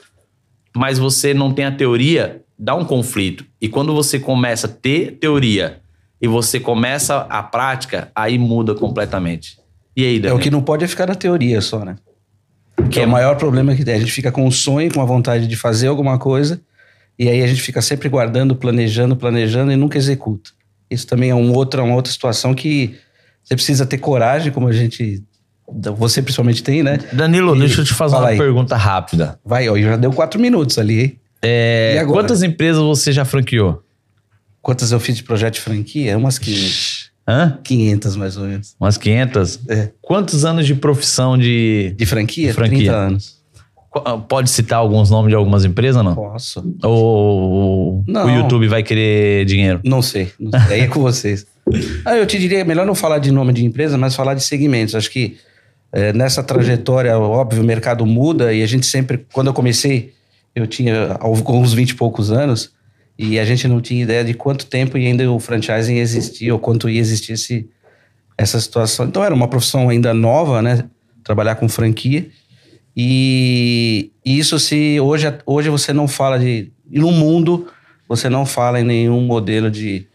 mas 0.74 0.98
você 0.98 1.34
não 1.34 1.52
tem 1.52 1.66
a 1.66 1.72
teoria, 1.72 2.40
dá 2.58 2.74
um 2.74 2.86
conflito. 2.86 3.44
E 3.60 3.68
quando 3.68 3.94
você 3.94 4.18
começa 4.18 4.66
a 4.66 4.70
ter 4.70 5.18
teoria 5.20 5.82
e 6.20 6.28
você 6.28 6.60
começa 6.60 7.18
a 7.28 7.42
prática, 7.42 8.10
aí 8.14 8.38
muda 8.38 8.74
completamente. 8.74 9.58
E 9.96 10.04
aí, 10.04 10.16
É 10.16 10.20
Daniel? 10.20 10.36
o 10.36 10.38
que 10.40 10.50
não 10.50 10.62
pode 10.62 10.84
é 10.84 10.88
ficar 10.88 11.06
na 11.06 11.14
teoria 11.14 11.60
só, 11.60 11.84
né? 11.84 11.96
Que 12.90 13.00
é 13.00 13.02
é- 13.02 13.06
o 13.06 13.08
maior 13.08 13.36
problema 13.36 13.74
que 13.74 13.84
tem. 13.84 13.94
A 13.94 13.98
gente 13.98 14.12
fica 14.12 14.30
com 14.32 14.46
um 14.46 14.50
sonho, 14.50 14.92
com 14.92 15.00
a 15.00 15.04
vontade 15.04 15.46
de 15.46 15.56
fazer 15.56 15.88
alguma 15.88 16.18
coisa, 16.18 16.60
e 17.18 17.28
aí 17.28 17.42
a 17.42 17.46
gente 17.46 17.60
fica 17.62 17.82
sempre 17.82 18.08
guardando, 18.08 18.54
planejando, 18.56 19.14
planejando 19.16 19.70
e 19.72 19.76
nunca 19.76 19.98
executa. 19.98 20.50
Isso 20.90 21.06
também 21.06 21.30
é 21.30 21.34
um 21.34 21.52
outra, 21.52 21.82
uma 21.82 21.94
outra 21.94 22.12
situação 22.12 22.54
que 22.54 22.96
você 23.44 23.54
precisa 23.54 23.84
ter 23.86 23.98
coragem, 23.98 24.50
como 24.52 24.68
a 24.68 24.72
gente. 24.72 25.22
Você 25.96 26.20
principalmente 26.20 26.62
tem, 26.64 26.82
né? 26.82 26.98
Danilo, 27.12 27.56
deixa 27.56 27.80
eu 27.80 27.84
te 27.84 27.94
fazer 27.94 28.14
Fala 28.14 28.26
uma 28.26 28.30
aí. 28.32 28.38
pergunta 28.38 28.76
rápida. 28.76 29.38
Vai, 29.44 29.68
ó, 29.68 29.78
já 29.78 29.96
deu 29.96 30.12
quatro 30.12 30.40
minutos 30.40 30.78
ali, 30.78 31.00
hein? 31.00 31.20
É, 31.42 31.92
E 31.94 31.98
agora? 31.98 32.20
quantas 32.22 32.42
empresas 32.42 32.82
você 32.82 33.12
já 33.12 33.24
franqueou? 33.24 33.82
Quantas 34.62 34.92
eu 34.92 35.00
fiz 35.00 35.16
de 35.16 35.22
projeto 35.22 35.54
de 35.54 35.60
franquia? 35.60 36.16
Umas 36.18 36.38
500. 36.38 37.10
Hã? 37.26 37.58
500 37.62 38.16
mais 38.16 38.36
ou 38.36 38.44
menos. 38.44 38.74
Umas 38.80 38.96
500? 38.98 39.60
É. 39.68 39.90
Quantos 40.02 40.44
anos 40.44 40.66
de 40.66 40.74
profissão 40.74 41.38
de... 41.38 41.94
De 41.96 42.04
franquia? 42.06 42.48
De 42.48 42.52
franquia. 42.54 42.78
30 42.78 42.96
anos. 42.96 43.40
Qu- 43.90 44.18
Pode 44.28 44.50
citar 44.50 44.78
alguns 44.78 45.10
nomes 45.10 45.30
de 45.30 45.34
algumas 45.34 45.64
empresas, 45.64 46.04
não? 46.04 46.14
Posso? 46.14 46.62
Ou 46.82 48.04
Não. 48.06 48.26
o 48.26 48.30
YouTube 48.30 48.68
vai 48.68 48.82
querer 48.82 49.44
dinheiro? 49.46 49.80
Não 49.84 50.02
sei. 50.02 50.30
Não 50.38 50.50
sei. 50.66 50.76
Aí 50.76 50.80
é 50.82 50.86
com 50.86 51.00
vocês. 51.00 51.46
Ah, 52.04 52.16
eu 52.16 52.26
te 52.26 52.36
diria, 52.36 52.64
melhor 52.64 52.84
não 52.84 52.96
falar 52.96 53.18
de 53.20 53.30
nome 53.30 53.52
de 53.52 53.64
empresa, 53.64 53.96
mas 53.96 54.16
falar 54.16 54.34
de 54.34 54.42
segmentos. 54.42 54.92
Acho 54.96 55.08
que 55.08 55.36
eh, 55.92 56.12
nessa 56.12 56.42
trajetória, 56.42 57.16
óbvio, 57.16 57.62
o 57.62 57.64
mercado 57.64 58.04
muda 58.04 58.52
e 58.52 58.60
a 58.60 58.66
gente 58.66 58.86
sempre, 58.86 59.24
quando 59.32 59.48
eu 59.48 59.52
comecei, 59.54 60.12
eu 60.52 60.66
tinha 60.66 61.16
alguns 61.20 61.72
20 61.72 61.90
e 61.90 61.94
poucos 61.94 62.32
anos 62.32 62.72
e 63.22 63.38
a 63.38 63.44
gente 63.44 63.68
não 63.68 63.82
tinha 63.82 64.02
ideia 64.02 64.24
de 64.24 64.32
quanto 64.32 64.64
tempo 64.64 64.96
ainda 64.96 65.30
o 65.30 65.38
franchising 65.38 65.96
existia 65.96 66.54
ou 66.54 66.58
quanto 66.58 66.88
ia 66.88 66.98
existir 66.98 67.34
esse, 67.34 67.68
essa 68.38 68.58
situação. 68.58 69.04
Então 69.04 69.22
era 69.22 69.34
uma 69.34 69.46
profissão 69.46 69.90
ainda 69.90 70.14
nova, 70.14 70.62
né? 70.62 70.84
Trabalhar 71.22 71.56
com 71.56 71.68
franquia. 71.68 72.26
E, 72.96 74.10
e 74.24 74.38
isso 74.38 74.58
se 74.58 74.98
hoje, 75.00 75.26
hoje 75.44 75.68
você 75.68 75.92
não 75.92 76.08
fala 76.08 76.38
de. 76.38 76.72
No 76.90 77.12
mundo, 77.12 77.66
você 78.08 78.30
não 78.30 78.46
fala 78.46 78.80
em 78.80 78.84
nenhum 78.84 79.20
modelo 79.20 79.70
de, 79.70 80.06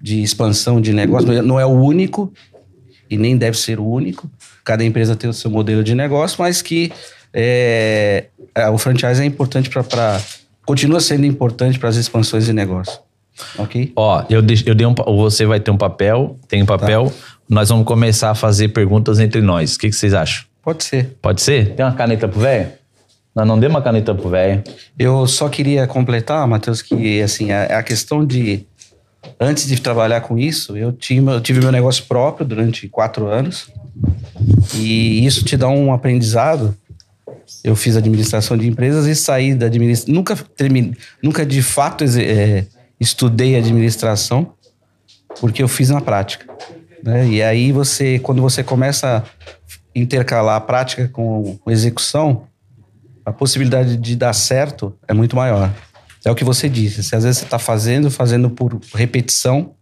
de 0.00 0.22
expansão 0.22 0.80
de 0.80 0.92
negócio. 0.92 1.26
Não 1.26 1.34
é- 1.34 1.42
Não 1.42 1.58
é 1.60 1.66
o 1.66 1.70
único 1.70 2.32
e 3.10 3.18
nem 3.18 3.36
deve 3.36 3.58
ser 3.58 3.80
o 3.80 3.84
único. 3.84 4.30
Cada 4.64 4.84
empresa 4.84 5.16
tem 5.16 5.28
o 5.28 5.34
seu 5.34 5.50
modelo 5.50 5.82
de 5.82 5.96
negócio, 5.96 6.36
mas 6.38 6.62
que 6.62 6.92
é, 7.34 8.26
é, 8.54 8.68
o 8.68 8.78
franchise 8.78 9.20
é 9.20 9.24
importante 9.24 9.68
para. 9.68 10.20
Continua 10.64 11.00
sendo 11.00 11.26
importante 11.26 11.78
para 11.78 11.88
as 11.88 11.96
expansões 11.96 12.44
de 12.46 12.52
negócio. 12.52 12.98
Ok? 13.58 13.92
Ó, 13.96 14.24
eu, 14.28 14.42
deix- 14.42 14.62
eu 14.66 14.74
dei 14.74 14.86
um. 14.86 14.94
Você 14.94 15.44
vai 15.46 15.58
ter 15.58 15.70
um 15.70 15.76
papel, 15.76 16.38
tem 16.48 16.62
um 16.62 16.66
papel. 16.66 17.12
nós 17.48 17.68
vamos 17.70 17.84
começar 17.86 18.30
a 18.30 18.34
fazer 18.34 18.68
perguntas 18.68 19.18
entre 19.18 19.40
nós. 19.40 19.74
O 19.74 19.78
que, 19.78 19.88
que 19.88 19.96
vocês 19.96 20.14
acham? 20.14 20.44
Pode 20.62 20.84
ser. 20.84 21.16
Pode 21.20 21.40
ser? 21.42 21.74
Tem 21.74 21.84
uma 21.84 21.92
caneta 21.94 22.28
pro 22.28 22.40
velho? 22.40 22.70
Nós 23.34 23.46
não 23.46 23.58
demos 23.58 23.76
uma 23.76 23.82
caneta 23.82 24.14
pro 24.14 24.28
velho. 24.28 24.62
Eu 24.98 25.26
só 25.26 25.48
queria 25.48 25.86
completar, 25.86 26.46
Matheus, 26.46 26.82
que 26.82 27.20
assim, 27.22 27.50
a, 27.50 27.78
a 27.78 27.82
questão 27.82 28.24
de. 28.24 28.66
Antes 29.40 29.66
de 29.66 29.80
trabalhar 29.80 30.20
com 30.20 30.36
isso, 30.38 30.76
eu, 30.76 30.92
tinha, 30.92 31.22
eu 31.32 31.40
tive 31.40 31.60
meu 31.60 31.70
negócio 31.72 32.04
próprio 32.04 32.44
durante 32.46 32.88
quatro 32.88 33.26
anos. 33.28 33.70
E 34.74 35.24
isso 35.24 35.44
te 35.44 35.56
dá 35.56 35.68
um 35.68 35.92
aprendizado. 35.92 36.76
Eu 37.64 37.76
fiz 37.76 37.96
administração 37.96 38.56
de 38.56 38.66
empresas 38.66 39.06
e 39.06 39.14
saí 39.14 39.54
da 39.54 39.66
administração. 39.66 40.14
Nunca, 40.14 40.36
termine, 40.36 40.96
nunca 41.22 41.46
de 41.46 41.62
fato 41.62 42.04
é, 42.04 42.66
estudei 42.98 43.56
administração, 43.56 44.54
porque 45.40 45.62
eu 45.62 45.68
fiz 45.68 45.90
na 45.90 46.00
prática. 46.00 46.46
Né? 47.02 47.28
E 47.28 47.42
aí 47.42 47.72
você, 47.72 48.18
quando 48.18 48.40
você 48.40 48.62
começa 48.62 49.18
a 49.18 49.22
intercalar 49.94 50.56
a 50.56 50.60
prática 50.60 51.08
com, 51.08 51.58
com 51.58 51.70
execução, 51.70 52.46
a 53.24 53.32
possibilidade 53.32 53.96
de 53.96 54.16
dar 54.16 54.32
certo 54.32 54.96
é 55.06 55.12
muito 55.12 55.36
maior. 55.36 55.72
É 56.24 56.30
o 56.30 56.34
que 56.34 56.44
você 56.44 56.68
disse. 56.68 57.02
Se 57.02 57.16
às 57.16 57.24
vezes 57.24 57.38
você 57.38 57.44
está 57.44 57.58
fazendo, 57.58 58.10
fazendo 58.10 58.50
por 58.50 58.80
repetição, 58.94 59.74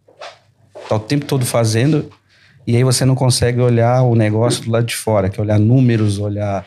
está 0.82 0.96
o 0.96 1.00
tempo 1.00 1.26
todo 1.26 1.44
fazendo, 1.44 2.10
e 2.66 2.76
aí 2.76 2.84
você 2.84 3.04
não 3.04 3.14
consegue 3.14 3.60
olhar 3.60 4.02
o 4.02 4.14
negócio 4.14 4.64
do 4.64 4.70
lado 4.70 4.86
de 4.86 4.96
fora, 4.96 5.28
que 5.28 5.38
é 5.38 5.42
olhar 5.42 5.58
números, 5.58 6.18
olhar 6.18 6.64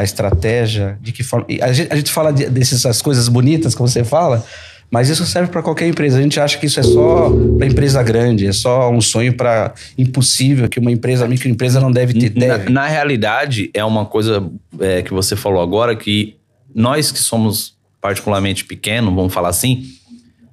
a 0.00 0.04
estratégia, 0.04 0.98
de 1.00 1.12
que 1.12 1.22
forma. 1.22 1.46
A 1.60 1.72
gente, 1.72 1.92
a 1.92 1.96
gente 1.96 2.10
fala 2.10 2.32
de, 2.32 2.46
dessas 2.48 3.02
coisas 3.02 3.28
bonitas 3.28 3.74
que 3.74 3.80
você 3.80 4.02
fala, 4.02 4.44
mas 4.90 5.08
isso 5.08 5.24
serve 5.24 5.50
para 5.50 5.62
qualquer 5.62 5.86
empresa. 5.86 6.18
A 6.18 6.22
gente 6.22 6.40
acha 6.40 6.58
que 6.58 6.66
isso 6.66 6.80
é 6.80 6.82
só 6.82 7.30
para 7.58 7.66
empresa 7.66 8.02
grande, 8.02 8.46
é 8.46 8.52
só 8.52 8.90
um 8.90 9.00
sonho 9.00 9.34
para 9.36 9.72
impossível 9.96 10.68
que 10.68 10.80
uma 10.80 10.90
empresa, 10.90 11.28
microempresa 11.28 11.80
não 11.80 11.92
deve 11.92 12.14
ter. 12.14 12.34
Na, 12.34 12.56
Deve. 12.56 12.72
na 12.72 12.86
realidade, 12.86 13.70
é 13.72 13.84
uma 13.84 14.04
coisa 14.04 14.44
é, 14.80 15.02
que 15.02 15.12
você 15.12 15.36
falou 15.36 15.62
agora 15.62 15.94
que 15.94 16.36
nós 16.74 17.12
que 17.12 17.18
somos 17.18 17.74
particularmente 18.00 18.64
pequenos, 18.64 19.14
vamos 19.14 19.32
falar 19.32 19.50
assim, 19.50 19.84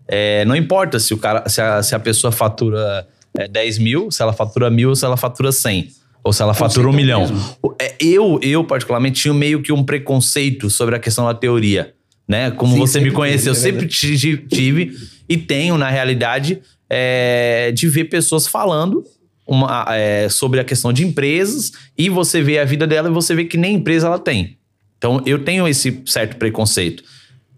é, 0.08 0.44
não 0.46 0.56
importa 0.56 1.00
se, 1.00 1.14
o 1.14 1.18
cara, 1.18 1.48
se, 1.48 1.62
a, 1.62 1.82
se 1.82 1.96
a 1.96 2.00
pessoa 2.00 2.32
fatura 2.32 3.08
é, 3.38 3.48
10 3.48 3.78
mil, 3.80 4.12
se 4.12 4.22
ela 4.22 4.34
fatura 4.34 4.70
mil 4.70 4.90
ou 4.90 4.96
se 4.96 5.06
ela 5.06 5.18
fatura 5.18 5.52
100. 5.52 5.90
Ou 6.28 6.34
se 6.34 6.42
ela 6.42 6.54
fatura 6.54 6.90
um 6.90 6.92
milhão. 6.92 7.22
mesmo. 7.22 7.56
É, 7.80 7.96
Eu, 8.02 8.38
eu, 8.44 8.62
particularmente, 8.66 9.22
tinha 9.22 9.34
meio 9.34 9.62
que 9.62 9.72
um 9.72 9.82
preconceito 9.82 10.70
sobre 10.70 10.94
a 10.94 11.00
questão 11.00 11.26
da 11.26 11.34
teoria. 11.34 11.94
Né? 12.28 12.52
Como 12.52 12.74
Sim, 12.74 12.80
você 12.80 13.00
me 13.00 13.12
conheceu, 13.12 13.54
eu 13.54 13.56
teve, 13.56 13.70
é 13.70 13.72
sempre 13.72 13.88
tive, 13.88 14.38
tive 14.46 14.98
e 15.30 15.38
tenho, 15.38 15.78
na 15.78 15.90
realidade, 15.90 16.62
é, 16.90 17.72
de 17.74 17.88
ver 17.88 18.06
pessoas 18.06 18.46
falando 18.46 19.06
uma, 19.48 19.86
é, 19.96 20.28
sobre 20.28 20.60
a 20.60 20.66
questão 20.66 20.92
de 20.92 21.08
empresas 21.08 21.72
e 21.98 22.10
você 22.10 22.42
vê 22.42 22.60
a 22.60 22.66
vida 22.66 22.86
dela 22.86 23.08
e 23.08 23.14
você 23.14 23.34
vê 23.34 23.46
que 23.46 23.56
nem 23.56 23.76
empresa 23.76 24.08
ela 24.08 24.20
tem. 24.20 24.58
Então, 24.98 25.22
eu 25.26 25.46
tenho 25.46 25.66
esse 25.66 26.04
certo 26.06 26.36
preconceito. 26.36 27.04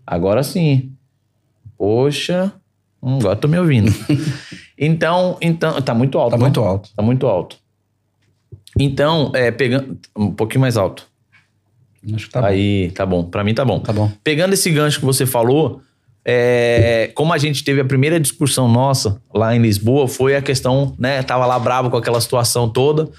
Agora 0.06 0.44
sim. 0.44 0.92
Poxa, 1.76 2.54
hum, 3.02 3.18
agora 3.18 3.36
tô 3.36 3.48
me 3.48 3.58
ouvindo. 3.58 3.92
então, 4.78 5.40
então, 5.42 5.82
tá 5.82 5.96
muito 5.96 6.20
alto. 6.20 6.30
Tá 6.30 6.38
não? 6.38 6.46
muito 6.46 6.60
alto. 6.60 6.90
Tá 6.96 7.02
muito 7.02 7.26
alto. 7.26 7.69
Então, 8.78 9.32
é, 9.34 9.52
pegando. 9.52 9.98
Um 10.16 10.32
pouquinho 10.32 10.62
mais 10.62 10.78
alto. 10.78 11.08
Acho 12.14 12.28
que 12.28 12.32
tá 12.32 12.42
bom. 12.42 12.48
Aí, 12.48 12.92
tá 12.92 13.06
bom. 13.06 13.24
Pra 13.24 13.44
mim 13.44 13.54
tá 13.54 13.66
bom. 13.66 13.80
Tá 13.80 13.94
bom. 13.94 14.12
Pegando 14.24 14.54
esse 14.54 14.70
gancho 14.70 15.00
que 15.00 15.06
você 15.06 15.26
falou, 15.26 15.82
é, 16.24 17.12
como 17.16 17.34
a 17.34 17.38
gente 17.38 17.64
teve 17.64 17.82
a 17.82 17.86
primeira 17.86 18.20
discussão 18.20 18.68
nossa 18.68 19.22
lá 19.34 19.56
em 19.56 19.60
Lisboa, 19.60 20.08
foi 20.08 20.36
a 20.36 20.42
questão, 20.42 20.96
né? 20.98 21.22
Tava 21.24 21.46
lá 21.46 21.58
bravo 21.58 21.90
com 21.90 21.98
aquela 21.98 22.22
situação 22.22 22.70
toda, 22.70 23.10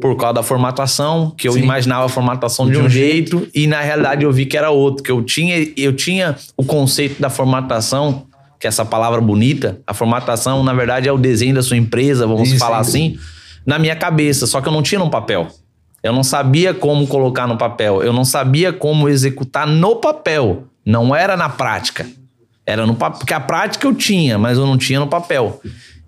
por 0.00 0.16
causa 0.16 0.34
da 0.34 0.42
formatação, 0.42 1.30
que 1.30 1.48
eu 1.48 1.52
Sim. 1.52 1.62
imaginava 1.62 2.06
a 2.06 2.08
formatação 2.08 2.68
de, 2.68 2.76
um, 2.76 2.88
jeito, 2.88 3.46
e 3.54 3.66
na 3.66 3.80
realidade 3.80 4.24
eu 4.24 4.32
vi 4.32 4.46
que 4.46 4.56
era 4.56 4.70
outro, 4.70 5.02
que 5.02 5.10
eu 5.10 5.22
tinha, 5.22 5.56
eu 5.76 5.94
tinha 5.94 6.36
o 6.56 6.64
conceito 6.64 7.20
da 7.20 7.30
formatação, 7.30 8.26
que 8.58 8.66
é 8.66 8.68
essa 8.68 8.84
palavra 8.84 9.20
bonita, 9.20 9.80
a 9.86 9.94
formatação, 9.94 10.62
na 10.62 10.74
verdade, 10.74 11.08
é 11.08 11.12
o 11.12 11.18
desenho 11.18 11.54
da 11.54 11.62
sua 11.62 11.76
empresa, 11.76 12.26
vamos 12.26 12.48
Isso, 12.48 12.58
falar 12.58 12.78
assim, 12.78 13.18
na 13.66 13.78
minha 13.78 13.96
cabeça, 13.96 14.46
só 14.46 14.60
que 14.60 14.68
eu 14.68 14.72
não 14.72 14.82
tinha 14.82 14.98
no 14.98 15.10
papel. 15.10 15.48
Eu 16.02 16.12
não 16.12 16.22
sabia 16.22 16.72
como 16.72 17.06
colocar 17.06 17.46
no 17.48 17.58
papel. 17.58 18.02
Eu 18.02 18.12
não 18.12 18.24
sabia 18.24 18.72
como 18.72 19.08
executar 19.08 19.66
no 19.66 19.96
papel. 19.96 20.64
Não 20.84 21.14
era 21.14 21.36
na 21.36 21.48
prática. 21.48 22.06
Era 22.64 22.86
no 22.86 22.94
papel. 22.94 23.18
Porque 23.18 23.34
a 23.34 23.40
prática 23.40 23.86
eu 23.86 23.94
tinha, 23.94 24.38
mas 24.38 24.56
eu 24.56 24.64
não 24.66 24.78
tinha 24.78 25.00
no 25.00 25.08
papel. 25.08 25.60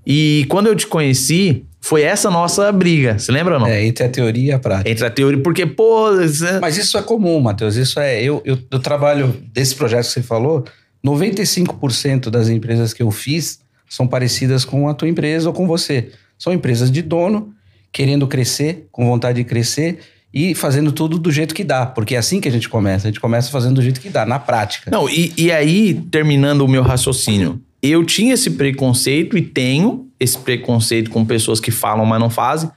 E 0.07 0.47
quando 0.49 0.69
eu 0.69 0.77
te 0.77 0.87
conheci, 0.87 1.65
foi 1.81 2.03
essa 2.03 2.31
nossa 2.31 2.71
briga. 2.71 3.19
Você 3.19 3.33
lembra 3.33 3.55
ou 3.55 3.61
não? 3.61 3.67
É, 3.67 3.85
entre 3.85 4.05
a 4.05 4.09
teoria 4.09 4.51
e 4.51 4.53
a 4.53 4.59
prática. 4.59 4.89
Entre 4.89 5.05
a 5.05 5.11
teoria, 5.11 5.43
porque, 5.43 5.67
pô. 5.67 6.13
você- 6.15 6.61
Mas 6.61 6.77
isso 6.77 6.97
é 6.97 7.03
comum, 7.03 7.41
Matheus. 7.41 7.75
Isso 7.75 7.99
é. 7.99 8.23
Eu, 8.23 8.41
eu, 8.45 8.57
eu 8.71 8.79
trabalho 8.79 9.35
desse 9.53 9.75
projeto 9.75 10.07
que 10.07 10.13
você 10.13 10.23
falou. 10.23 10.65
95% 11.05 12.31
das 12.31 12.49
empresas 12.49 12.93
que 12.93 13.03
eu 13.03 13.11
fiz 13.11 13.61
são 13.89 14.07
parecidas 14.07 14.65
com 14.65 14.89
a 14.89 14.95
tua 14.95 15.09
empresa 15.09 15.49
ou 15.49 15.55
com 15.55 15.67
você. 15.67 16.11
São 16.39 16.53
empresas 16.53 16.91
de 16.91 17.03
dono, 17.03 17.53
querendo 17.93 18.27
crescer, 18.27 18.87
com 18.93 19.07
vontade 19.07 19.43
de 19.43 19.45
crescer 19.45 19.99
e 20.33 20.55
fazendo 20.55 20.93
tudo 20.93 21.19
do 21.19 21.31
jeito 21.33 21.55
que 21.55 21.65
dá. 21.65 21.87
Porque 21.87 22.15
é 22.15 22.19
assim 22.19 22.41
que 22.41 22.49
a 22.49 22.53
gente 22.53 22.69
começa. 22.69 23.09
A 23.09 23.11
gente 23.11 23.21
começa 23.21 23.51
fazendo 23.51 23.77
do 23.77 23.83
jeito 23.83 24.01
que 24.01 24.09
dá, 24.09 24.25
na 24.25 24.39
prática. 24.39 24.91
Não, 24.91 25.09
e, 25.09 25.33
e 25.37 25.51
aí, 25.51 26.01
terminando 26.11 26.63
o 26.63 26.69
meu 26.69 26.83
raciocínio, 26.83 27.61
eu 27.83 28.05
tinha 28.05 28.35
esse 28.35 28.51
preconceito 28.51 29.37
e 29.37 29.43
tenho 29.43 30.07
esse 30.21 30.39
preconceito 30.39 31.11
com 31.11 31.25
pessoas 31.25 31.61
que 31.61 31.71
falam, 31.71 32.05
mas 32.05 32.21
não 32.21 32.31
fazem. 32.31 32.71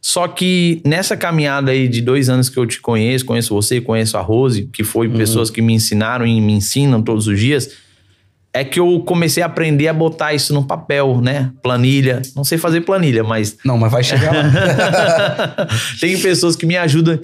Só 0.00 0.28
que 0.28 0.80
nessa 0.84 1.16
caminhada 1.16 1.72
aí 1.72 1.88
de 1.88 2.00
dois 2.00 2.28
anos 2.28 2.48
que 2.48 2.56
eu 2.56 2.66
te 2.66 2.80
conheço, 2.80 3.24
conheço 3.24 3.54
você, 3.54 3.80
conheço 3.80 4.16
a 4.16 4.20
Rose, 4.20 4.68
que 4.72 4.84
foi 4.84 5.08
pessoas 5.08 5.50
que 5.50 5.60
me 5.60 5.74
ensinaram 5.74 6.24
e 6.24 6.40
me 6.40 6.52
ensinam 6.52 7.02
todos 7.02 7.26
os 7.26 7.38
dias, 7.38 7.70
é 8.52 8.64
que 8.64 8.80
eu 8.80 9.00
comecei 9.06 9.42
a 9.42 9.46
aprender 9.46 9.88
a 9.88 9.92
botar 9.92 10.32
isso 10.32 10.54
no 10.54 10.66
papel, 10.66 11.20
né? 11.20 11.52
Planilha. 11.62 12.22
Não 12.34 12.44
sei 12.44 12.58
fazer 12.58 12.80
planilha, 12.80 13.22
mas 13.22 13.56
Não, 13.64 13.76
mas 13.76 13.92
vai 13.92 14.02
chegar 14.02 14.32
lá. 14.34 15.68
tem 16.00 16.18
pessoas 16.18 16.56
que 16.56 16.66
me 16.66 16.76
ajudam 16.76 17.20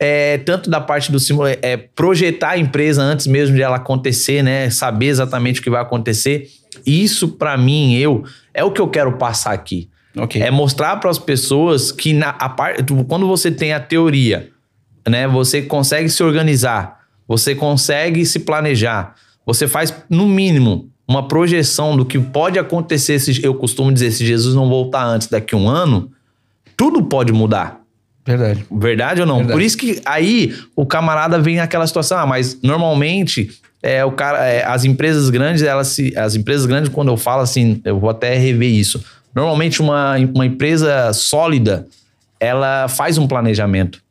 é, 0.00 0.38
tanto 0.38 0.70
da 0.70 0.80
parte 0.80 1.10
do 1.10 1.18
simula 1.18 1.50
é, 1.50 1.76
projetar 1.76 2.50
a 2.50 2.58
empresa 2.58 3.02
antes 3.02 3.26
mesmo 3.26 3.56
de 3.56 3.62
ela 3.62 3.76
acontecer, 3.76 4.42
né? 4.42 4.70
Saber 4.70 5.06
exatamente 5.06 5.60
o 5.60 5.62
que 5.62 5.70
vai 5.70 5.82
acontecer. 5.82 6.48
Isso, 6.86 7.28
pra 7.28 7.56
mim, 7.56 7.96
eu, 7.96 8.24
é 8.54 8.62
o 8.62 8.70
que 8.70 8.80
eu 8.80 8.88
quero 8.88 9.12
passar 9.18 9.52
aqui. 9.52 9.88
ok. 10.16 10.40
É 10.40 10.50
mostrar 10.50 10.96
para 10.98 11.10
as 11.10 11.18
pessoas 11.18 11.90
que 11.90 12.12
na, 12.12 12.30
a 12.30 12.48
parte, 12.48 12.84
quando 13.08 13.26
você 13.26 13.50
tem 13.50 13.72
a 13.72 13.80
teoria, 13.80 14.50
né, 15.08 15.26
você 15.26 15.62
consegue 15.62 16.08
se 16.08 16.22
organizar, 16.22 17.00
você 17.26 17.54
consegue 17.54 18.24
se 18.24 18.38
planejar, 18.40 19.14
você 19.48 19.66
faz 19.66 19.94
no 20.10 20.28
mínimo 20.28 20.90
uma 21.08 21.26
projeção 21.26 21.96
do 21.96 22.04
que 22.04 22.18
pode 22.18 22.58
acontecer. 22.58 23.18
Se, 23.18 23.42
eu 23.42 23.54
costumo 23.54 23.90
dizer, 23.90 24.10
se 24.10 24.26
Jesus 24.26 24.54
não 24.54 24.68
voltar 24.68 25.02
antes 25.06 25.26
daqui 25.26 25.54
a 25.54 25.58
um 25.58 25.66
ano, 25.66 26.12
tudo 26.76 27.02
pode 27.02 27.32
mudar. 27.32 27.80
Verdade. 28.26 28.66
Verdade 28.70 29.22
ou 29.22 29.26
não? 29.26 29.38
Verdade. 29.38 29.54
Por 29.54 29.62
isso 29.62 29.78
que 29.78 30.02
aí 30.04 30.54
o 30.76 30.84
camarada 30.84 31.38
vem 31.40 31.56
naquela 31.56 31.86
situação, 31.86 32.18
ah, 32.18 32.26
mas 32.26 32.60
normalmente 32.62 33.50
é, 33.82 34.04
o 34.04 34.12
cara, 34.12 34.44
é, 34.44 34.62
as 34.66 34.84
empresas 34.84 35.30
grandes, 35.30 35.62
elas 35.62 35.88
se, 35.88 36.14
as 36.14 36.34
empresas 36.34 36.66
grandes, 36.66 36.90
quando 36.90 37.08
eu 37.08 37.16
falo 37.16 37.40
assim, 37.40 37.80
eu 37.86 37.98
vou 37.98 38.10
até 38.10 38.36
rever 38.36 38.70
isso. 38.70 39.02
Normalmente 39.34 39.80
uma, 39.80 40.14
uma 40.34 40.44
empresa 40.44 41.10
sólida, 41.14 41.86
ela 42.38 42.86
faz 42.86 43.16
um 43.16 43.26
planejamento. 43.26 44.02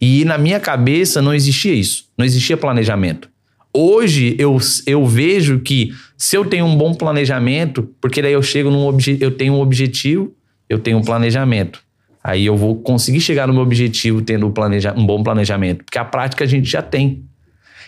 E 0.00 0.24
na 0.24 0.38
minha 0.38 0.58
cabeça 0.58 1.20
não 1.20 1.34
existia 1.34 1.74
isso, 1.74 2.06
não 2.16 2.24
existia 2.24 2.56
planejamento. 2.56 3.28
Hoje 3.72 4.34
eu, 4.38 4.58
eu 4.86 5.06
vejo 5.06 5.60
que 5.60 5.92
se 6.16 6.36
eu 6.36 6.44
tenho 6.44 6.64
um 6.64 6.76
bom 6.76 6.94
planejamento, 6.94 7.88
porque 8.00 8.22
daí 8.22 8.32
eu 8.32 8.42
chego 8.42 8.70
num 8.70 8.86
obje, 8.86 9.18
eu 9.20 9.30
tenho 9.30 9.54
um 9.54 9.60
objetivo, 9.60 10.32
eu 10.68 10.78
tenho 10.78 10.98
um 10.98 11.02
planejamento. 11.02 11.80
Aí 12.22 12.46
eu 12.46 12.56
vou 12.56 12.76
conseguir 12.76 13.20
chegar 13.20 13.46
no 13.46 13.52
meu 13.54 13.62
objetivo 13.62 14.20
tendo 14.20 14.46
um, 14.46 14.50
planeja, 14.50 14.92
um 14.96 15.06
bom 15.06 15.22
planejamento, 15.22 15.84
porque 15.84 15.98
a 15.98 16.04
prática 16.04 16.44
a 16.44 16.46
gente 16.46 16.68
já 16.68 16.82
tem. 16.82 17.22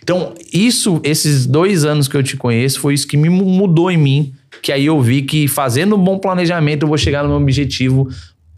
Então, 0.03 0.35
isso, 0.53 1.01
esses 1.05 1.45
dois 1.45 1.85
anos 1.85 2.09
que 2.09 2.17
eu 2.17 2.23
te 2.23 2.37
conheço, 2.37 2.81
foi 2.81 2.95
isso 2.95 3.07
que 3.07 3.17
me 3.17 3.29
mu- 3.29 3.45
mudou 3.45 3.91
em 3.91 3.99
mim. 3.99 4.33
Que 4.63 4.73
aí 4.73 4.87
eu 4.87 5.01
vi 5.01 5.23
que 5.23 5.47
fazendo 5.47 5.95
um 5.95 5.99
bom 6.03 6.19
planejamento 6.19 6.85
eu 6.85 6.89
vou 6.89 6.97
chegar 6.97 7.23
no 7.23 7.29
meu 7.29 7.39
objetivo 7.39 8.09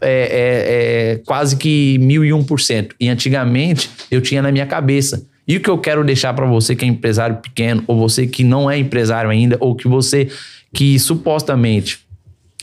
é, 0.01 0.09
é, 0.09 1.13
é, 1.13 1.21
quase 1.25 1.57
que 1.57 1.97
mil 1.99 2.23
e 2.23 2.31
um 2.31 2.43
por 2.43 2.59
cento. 2.61 2.95
E 2.99 3.09
antigamente 3.09 3.89
eu 4.09 4.21
tinha 4.21 4.41
na 4.41 4.51
minha 4.51 4.65
cabeça. 4.65 5.25
E 5.47 5.57
o 5.57 5.59
que 5.61 5.69
eu 5.69 5.77
quero 5.77 6.03
deixar 6.05 6.33
para 6.33 6.45
você 6.45 6.75
que 6.75 6.85
é 6.85 6.87
empresário 6.87 7.37
pequeno, 7.37 7.83
ou 7.87 7.97
você 7.97 8.25
que 8.25 8.43
não 8.43 8.69
é 8.71 8.77
empresário 8.77 9.29
ainda, 9.29 9.57
ou 9.59 9.75
que 9.75 9.87
você 9.87 10.29
que 10.73 10.97
supostamente 10.99 11.99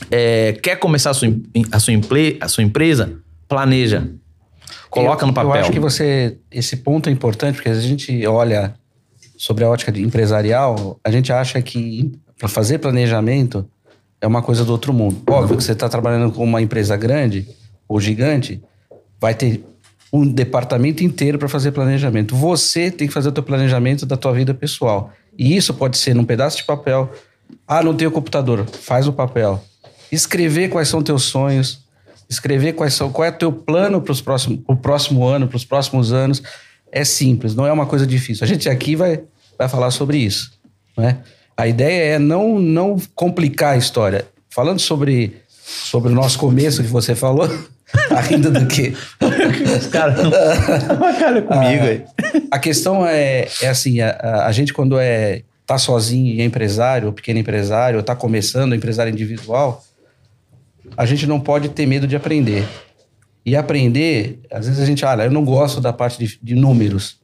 é, 0.09 0.53
quer 0.53 0.77
começar 0.77 1.11
a 1.11 1.13
sua, 1.13 1.29
a, 1.71 1.79
sua 1.79 1.93
emple- 1.93 2.37
a 2.41 2.47
sua 2.47 2.63
empresa, 2.63 3.13
planeja. 3.47 4.09
Coloca 4.89 5.23
Eu- 5.23 5.27
no 5.27 5.33
papel. 5.33 5.51
Eu 5.55 5.61
acho 5.61 5.71
que 5.71 5.79
você. 5.79 6.37
Esse 6.51 6.77
ponto 6.77 7.07
é 7.07 7.11
importante, 7.11 7.55
porque 7.55 7.69
a 7.69 7.75
gente 7.75 8.25
olha 8.25 8.73
sobre 9.37 9.63
a 9.63 9.69
ótica 9.69 9.97
empresarial, 9.99 10.99
a 11.03 11.11
gente 11.11 11.31
acha 11.31 11.61
que 11.61 12.11
para 12.37 12.47
fazer 12.49 12.79
planejamento 12.79 13.65
é 14.19 14.27
uma 14.27 14.41
coisa 14.41 14.65
do 14.65 14.71
outro 14.71 14.91
mundo. 14.93 15.21
Óbvio 15.29 15.55
que 15.57 15.63
você 15.63 15.71
está 15.73 15.87
trabalhando 15.87 16.31
com 16.33 16.43
uma 16.43 16.61
empresa 16.61 16.97
grande, 16.97 17.47
ou 17.87 17.99
gigante, 17.99 18.61
vai 19.19 19.33
ter 19.35 19.63
um 20.11 20.27
departamento 20.27 21.03
inteiro 21.03 21.37
para 21.39 21.47
fazer 21.47 21.71
planejamento. 21.71 22.35
Você 22.35 22.91
tem 22.91 23.07
que 23.07 23.13
fazer 23.13 23.29
o 23.29 23.31
teu 23.31 23.43
planejamento 23.43 24.05
da 24.05 24.17
tua 24.17 24.33
vida 24.33 24.53
pessoal. 24.53 25.11
E 25.37 25.55
isso 25.55 25.73
pode 25.73 25.97
ser 25.97 26.13
num 26.13 26.25
pedaço 26.25 26.57
de 26.57 26.63
papel. 26.63 27.11
Ah, 27.67 27.81
não 27.81 27.95
tenho 27.95 28.11
computador. 28.11 28.65
Faz 28.65 29.07
o 29.07 29.13
papel. 29.13 29.63
Escrever 30.11 30.69
quais 30.69 30.89
são 30.89 31.01
teus 31.01 31.23
sonhos. 31.23 31.79
Escrever 32.29 32.73
quais 32.73 32.93
são, 32.93 33.11
qual 33.11 33.25
é 33.25 33.29
o 33.29 33.33
teu 33.33 33.51
plano 33.51 34.01
para 34.01 34.13
o 34.13 34.77
próximo, 34.77 35.25
ano, 35.25 35.47
para 35.49 35.57
os 35.57 35.65
próximos 35.65 36.13
anos. 36.13 36.41
É 36.89 37.03
simples, 37.03 37.55
não 37.55 37.65
é 37.65 37.71
uma 37.71 37.85
coisa 37.85 38.07
difícil. 38.07 38.43
A 38.45 38.47
gente 38.47 38.69
aqui 38.69 38.95
vai, 38.95 39.21
vai 39.57 39.67
falar 39.67 39.91
sobre 39.91 40.17
isso. 40.17 40.51
Né? 40.97 41.17
A 41.57 41.67
ideia 41.67 42.15
é 42.15 42.19
não, 42.19 42.57
não 42.57 42.97
complicar 43.15 43.73
a 43.73 43.77
história. 43.77 44.25
Falando 44.49 44.79
sobre, 44.79 45.41
sobre 45.49 46.11
o 46.11 46.15
nosso 46.15 46.39
começo 46.39 46.81
que 46.81 46.89
você 46.89 47.15
falou, 47.15 47.49
tá 48.09 48.19
rindo 48.21 48.51
do 48.51 48.65
quê? 48.67 48.93
Os 49.77 49.87
caras 49.87 50.17
não. 50.17 50.29
Uma 50.97 51.13
cara 51.13 51.41
comigo 51.41 51.83
aí. 51.83 52.03
A 52.49 52.59
questão 52.59 53.05
é, 53.05 53.47
é 53.61 53.67
assim, 53.67 53.99
a, 54.01 54.45
a- 54.45 54.51
gente 54.51 54.73
quando 54.73 54.97
é 54.99 55.43
tá 55.65 55.77
sozinho 55.77 56.33
e 56.35 56.41
é 56.41 56.43
empresário, 56.45 57.07
ou 57.07 57.13
pequeno 57.13 57.39
empresário, 57.39 57.97
ou 57.97 58.03
tá 58.03 58.15
começando, 58.15 58.75
empresário 58.75 59.11
individual, 59.11 59.83
a 60.97 61.05
gente 61.05 61.25
não 61.25 61.39
pode 61.39 61.69
ter 61.69 61.85
medo 61.85 62.05
de 62.05 62.15
aprender. 62.15 62.67
E 63.45 63.55
aprender, 63.55 64.39
às 64.51 64.67
vezes 64.67 64.81
a 64.81 64.85
gente, 64.85 65.03
olha, 65.05 65.23
eu 65.23 65.31
não 65.31 65.43
gosto 65.45 65.79
da 65.81 65.91
parte 65.93 66.19
de, 66.19 66.37
de 66.43 66.55
números. 66.55 67.19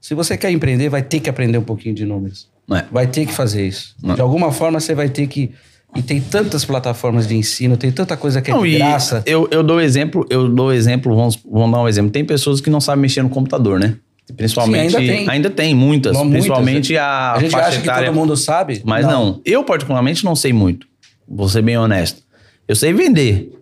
Se 0.00 0.14
você 0.14 0.36
quer 0.36 0.50
empreender, 0.50 0.88
vai 0.88 1.02
ter 1.02 1.20
que 1.20 1.28
aprender 1.30 1.58
um 1.58 1.62
pouquinho 1.64 1.94
de 1.94 2.04
números. 2.04 2.48
É. 2.70 2.84
Vai 2.90 3.06
ter 3.06 3.26
que 3.26 3.32
fazer 3.32 3.66
isso. 3.66 3.96
É. 4.04 4.14
De 4.14 4.20
alguma 4.20 4.52
forma 4.52 4.78
você 4.78 4.94
vai 4.94 5.08
ter 5.08 5.26
que. 5.26 5.52
E 5.96 6.02
tem 6.02 6.20
tantas 6.20 6.64
plataformas 6.64 7.26
de 7.26 7.34
ensino, 7.36 7.76
tem 7.76 7.90
tanta 7.90 8.16
coisa 8.16 8.40
que 8.42 8.50
é 8.50 8.54
Não, 8.54 8.62
de 8.62 8.68
e 8.74 8.78
graça. 8.78 9.22
Eu, 9.26 9.48
eu 9.50 9.62
dou 9.62 9.80
exemplo, 9.80 10.26
eu 10.30 10.48
dou 10.48 10.72
exemplo, 10.72 11.14
vamos, 11.14 11.38
vamos 11.50 11.72
dar 11.72 11.82
um 11.82 11.88
exemplo. 11.88 12.10
Tem 12.10 12.24
pessoas 12.24 12.60
que 12.60 12.68
não 12.70 12.80
sabem 12.80 13.02
mexer 13.02 13.22
no 13.22 13.28
computador, 13.28 13.78
né? 13.78 13.96
Principalmente. 14.36 14.90
Sim, 14.90 14.96
ainda 14.98 15.12
tem. 15.12 15.28
ainda 15.30 15.50
tem, 15.50 15.74
muitas. 15.74 16.12
Não, 16.12 16.24
muitas. 16.24 16.40
principalmente 16.44 16.96
a. 16.96 17.34
A 17.34 17.40
gente 17.40 17.54
acha 17.54 17.80
que 17.80 17.86
etária. 17.86 18.06
todo 18.08 18.14
mundo 18.16 18.36
sabe. 18.36 18.82
Mas 18.84 19.06
não. 19.06 19.40
eu 19.44 19.62
particularmente 19.62 20.24
não 20.24 20.34
sei 20.34 20.52
muito. 20.52 20.86
Vou 21.28 21.48
ser 21.48 21.62
bem 21.62 21.76
honesto. 21.78 22.22
Eu 22.66 22.74
sei 22.74 22.92
vender. 22.92 23.52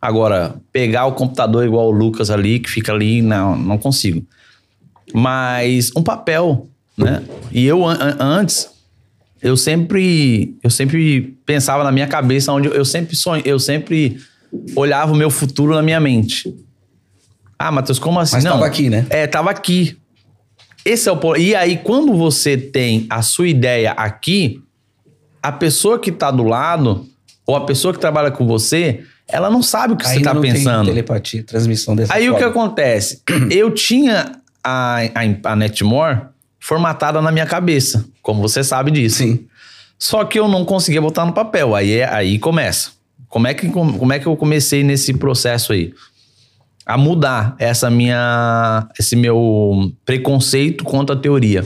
Agora, 0.00 0.56
pegar 0.72 1.06
o 1.06 1.12
computador 1.12 1.64
igual 1.66 1.88
o 1.88 1.90
Lucas 1.90 2.30
ali, 2.30 2.58
que 2.58 2.70
fica 2.70 2.92
ali, 2.92 3.20
não, 3.22 3.56
não 3.56 3.76
consigo. 3.78 4.22
Mas 5.12 5.90
um 5.96 6.02
papel, 6.02 6.66
né? 6.96 7.22
E 7.52 7.66
eu 7.66 7.86
an- 7.86 8.16
antes, 8.18 8.69
eu 9.42 9.56
sempre, 9.56 10.56
eu 10.62 10.70
sempre 10.70 11.38
pensava 11.46 11.82
na 11.82 11.92
minha 11.92 12.06
cabeça 12.06 12.52
onde 12.52 12.68
eu, 12.68 12.74
eu 12.74 12.84
sempre 12.84 13.16
sonho, 13.16 13.42
eu 13.44 13.58
sempre 13.58 14.18
olhava 14.76 15.12
o 15.12 15.16
meu 15.16 15.30
futuro 15.30 15.74
na 15.74 15.82
minha 15.82 16.00
mente. 16.00 16.54
Ah, 17.58 17.70
Matheus, 17.70 17.98
como 17.98 18.18
assim? 18.18 18.36
Mas 18.36 18.44
não. 18.44 18.52
tava 18.52 18.66
aqui, 18.66 18.88
né? 18.90 19.06
É, 19.10 19.26
tava 19.26 19.50
aqui. 19.50 19.96
Esse 20.84 21.08
é 21.08 21.12
o 21.12 21.36
E 21.36 21.54
aí, 21.54 21.76
quando 21.76 22.14
você 22.16 22.56
tem 22.56 23.06
a 23.10 23.20
sua 23.22 23.48
ideia 23.48 23.92
aqui, 23.92 24.62
a 25.42 25.52
pessoa 25.52 25.98
que 25.98 26.10
tá 26.10 26.30
do 26.30 26.42
lado, 26.42 27.06
ou 27.46 27.54
a 27.54 27.64
pessoa 27.66 27.92
que 27.92 28.00
trabalha 28.00 28.30
com 28.30 28.46
você, 28.46 29.02
ela 29.28 29.50
não 29.50 29.62
sabe 29.62 29.94
o 29.94 29.96
que 29.96 30.06
você 30.06 30.16
Ainda 30.16 30.30
tá 30.30 30.34
não 30.34 30.40
pensando. 30.40 30.84
tem 30.84 30.94
telepatia, 30.94 31.42
transmissão 31.42 31.94
dessa 31.94 32.14
Aí 32.14 32.28
o 32.30 32.34
que 32.34 32.40
forma. 32.40 32.50
acontece? 32.50 33.22
Eu 33.50 33.70
tinha 33.70 34.40
a, 34.64 35.00
a, 35.14 35.52
a 35.52 35.56
Netmore 35.56 36.22
formatada 36.60 37.20
na 37.22 37.32
minha 37.32 37.46
cabeça, 37.46 38.04
como 38.22 38.40
você 38.42 38.62
sabe 38.62 38.90
disso. 38.90 39.16
Sim. 39.18 39.46
Só 39.98 40.24
que 40.24 40.38
eu 40.38 40.46
não 40.46 40.64
conseguia 40.64 41.00
botar 41.00 41.24
no 41.26 41.32
papel. 41.32 41.74
Aí, 41.74 41.92
é- 41.94 42.08
aí 42.08 42.38
começa. 42.38 42.90
Como 43.28 43.46
é, 43.46 43.54
que, 43.54 43.68
como 43.68 44.12
é 44.12 44.18
que 44.18 44.26
eu 44.26 44.36
comecei 44.36 44.82
nesse 44.84 45.14
processo 45.14 45.72
aí? 45.72 45.92
A 46.84 46.96
mudar 46.98 47.54
essa 47.58 47.88
minha, 47.90 48.88
esse 48.98 49.14
meu 49.14 49.92
preconceito 50.04 50.84
contra 50.84 51.14
a 51.14 51.18
teoria. 51.18 51.64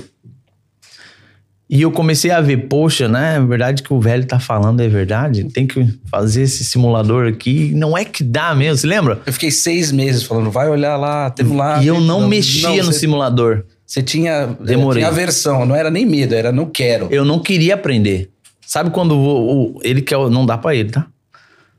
E 1.70 1.80
eu 1.80 1.90
comecei 1.90 2.30
a 2.30 2.40
ver, 2.42 2.68
poxa, 2.68 3.08
né? 3.08 3.36
É 3.36 3.40
verdade 3.40 3.82
que 3.82 3.92
o 3.92 3.98
velho 3.98 4.26
tá 4.26 4.38
falando, 4.38 4.80
é 4.80 4.88
verdade? 4.88 5.44
Tem 5.44 5.66
que 5.66 5.88
fazer 6.10 6.42
esse 6.42 6.62
simulador 6.62 7.26
aqui. 7.26 7.72
Não 7.74 7.96
é 7.96 8.04
que 8.04 8.22
dá 8.22 8.54
mesmo, 8.54 8.76
você 8.76 8.86
lembra? 8.86 9.22
Eu 9.24 9.32
fiquei 9.32 9.50
seis 9.50 9.90
meses 9.90 10.22
falando, 10.24 10.50
vai 10.50 10.68
olhar 10.68 10.96
lá, 10.96 11.30
temos 11.30 11.56
lá. 11.56 11.82
e 11.82 11.86
eu 11.86 12.00
não, 12.00 12.28
mexia 12.28 12.82
no 12.82 12.92
você, 12.92 12.98
simulador. 13.00 13.64
Você 13.94 14.02
tinha, 14.02 14.56
Demorei. 14.60 15.02
tinha 15.02 15.08
aversão, 15.08 15.64
não 15.64 15.76
era 15.76 15.88
nem 15.88 16.04
medo, 16.04 16.34
era 16.34 16.50
não 16.50 16.66
quero. 16.66 17.06
Eu 17.12 17.24
não 17.24 17.38
queria 17.38 17.74
aprender. 17.74 18.28
Sabe 18.66 18.90
quando 18.90 19.12
o, 19.12 19.76
o- 19.76 19.80
ele 19.84 20.02
quer. 20.02 20.16
o- 20.16 20.28
Não 20.28 20.44
dá 20.44 20.58
pra 20.58 20.74
ele, 20.74 20.90
tá? 20.90 21.06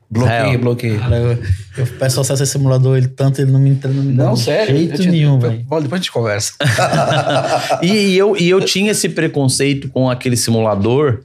Bloqueio, 0.08 0.34
Israel. 0.38 0.58
bloqueio. 0.60 0.98
Cara, 0.98 1.16
eu, 1.18 1.38
eu 1.76 1.86
peço 1.98 2.18
acesso 2.18 2.40
a 2.40 2.44
esse 2.44 2.52
simulador, 2.52 2.96
ele 2.96 3.08
tanto 3.08 3.42
ele 3.42 3.50
não 3.50 3.60
me 3.60 3.68
entra, 3.68 3.90
não 3.90 4.02
me 4.02 4.14
Não, 4.14 4.32
de 4.32 4.40
sério. 4.40 4.74
jeito 4.78 5.02
te- 5.02 5.08
nenhum, 5.10 5.38
velho. 5.38 5.58
Depois 5.58 5.84
a 5.92 5.96
gente 5.96 6.10
conversa. 6.10 6.54
E, 7.82 7.86
e 7.92 8.16
eu, 8.16 8.34
e 8.34 8.48
eu 8.48 8.60
tinha 8.62 8.92
esse 8.92 9.08
preconceito 9.10 9.88
com 9.90 10.08
aquele 10.08 10.36
simulador 10.38 11.20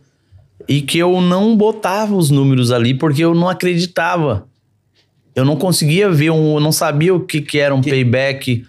e 0.67 0.81
que 0.81 0.97
eu 0.97 1.21
não 1.21 1.55
botava 1.55 2.13
os 2.15 2.29
números 2.29 2.69
ali 2.71 2.93
porque 2.93 3.23
eu 3.23 3.33
não 3.33 3.47
acreditava. 3.47 4.45
Eu 5.33 5.45
não 5.45 5.55
conseguia 5.55 6.09
ver 6.09 6.31
um. 6.31 6.55
Eu 6.55 6.59
não 6.59 6.71
sabia 6.73 7.13
o 7.15 7.21
que, 7.21 7.39
que 7.39 7.59
era 7.59 7.73
um 7.73 7.81
payback, 7.81 8.65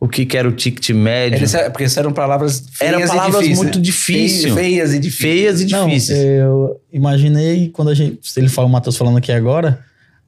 o 0.00 0.08
que, 0.08 0.24
que 0.24 0.36
era 0.36 0.48
o 0.48 0.52
ticket 0.52 0.90
médio. 0.90 1.38
Eles, 1.38 1.52
porque 1.70 1.84
isso 1.84 1.98
eram 1.98 2.12
palavras 2.12 2.64
feias 2.72 2.92
Eram 2.94 3.04
e 3.04 3.08
palavras 3.08 3.34
difíceis. 3.42 3.58
muito 3.58 3.80
difíceis. 3.80 4.54
Feias 4.54 4.94
e 4.94 4.98
difíceis. 4.98 5.32
Feias 5.32 5.60
e 5.60 5.66
Não, 5.66 5.86
difíceis. 5.88 6.18
eu 6.20 6.80
imaginei 6.92 7.68
quando 7.70 7.88
a 7.90 7.94
gente, 7.94 8.18
se 8.22 8.38
ele 8.38 8.48
fala, 8.48 8.68
o 8.68 8.70
Matheus 8.70 8.96
falando 8.96 9.18
aqui 9.18 9.32
agora, 9.32 9.80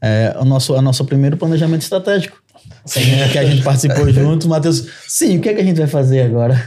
é, 0.03 0.35
o 0.41 0.45
nosso, 0.45 0.75
o 0.75 0.83
nosso 0.83 1.05
primeiro 1.05 1.37
planejamento 1.37 1.83
estratégico. 1.83 2.39
Sim, 2.85 3.01
que 3.31 3.39
a 3.39 3.45
gente 3.45 3.63
participou 3.63 4.09
junto, 4.13 4.47
o 4.47 4.51
Matheus, 4.51 4.87
sim, 5.07 5.39
o 5.39 5.41
que 5.41 5.49
é 5.51 5.55
que 5.55 5.61
a 5.61 5.65
gente 5.65 5.77
vai 5.79 5.87
fazer 5.87 6.23
agora? 6.23 6.67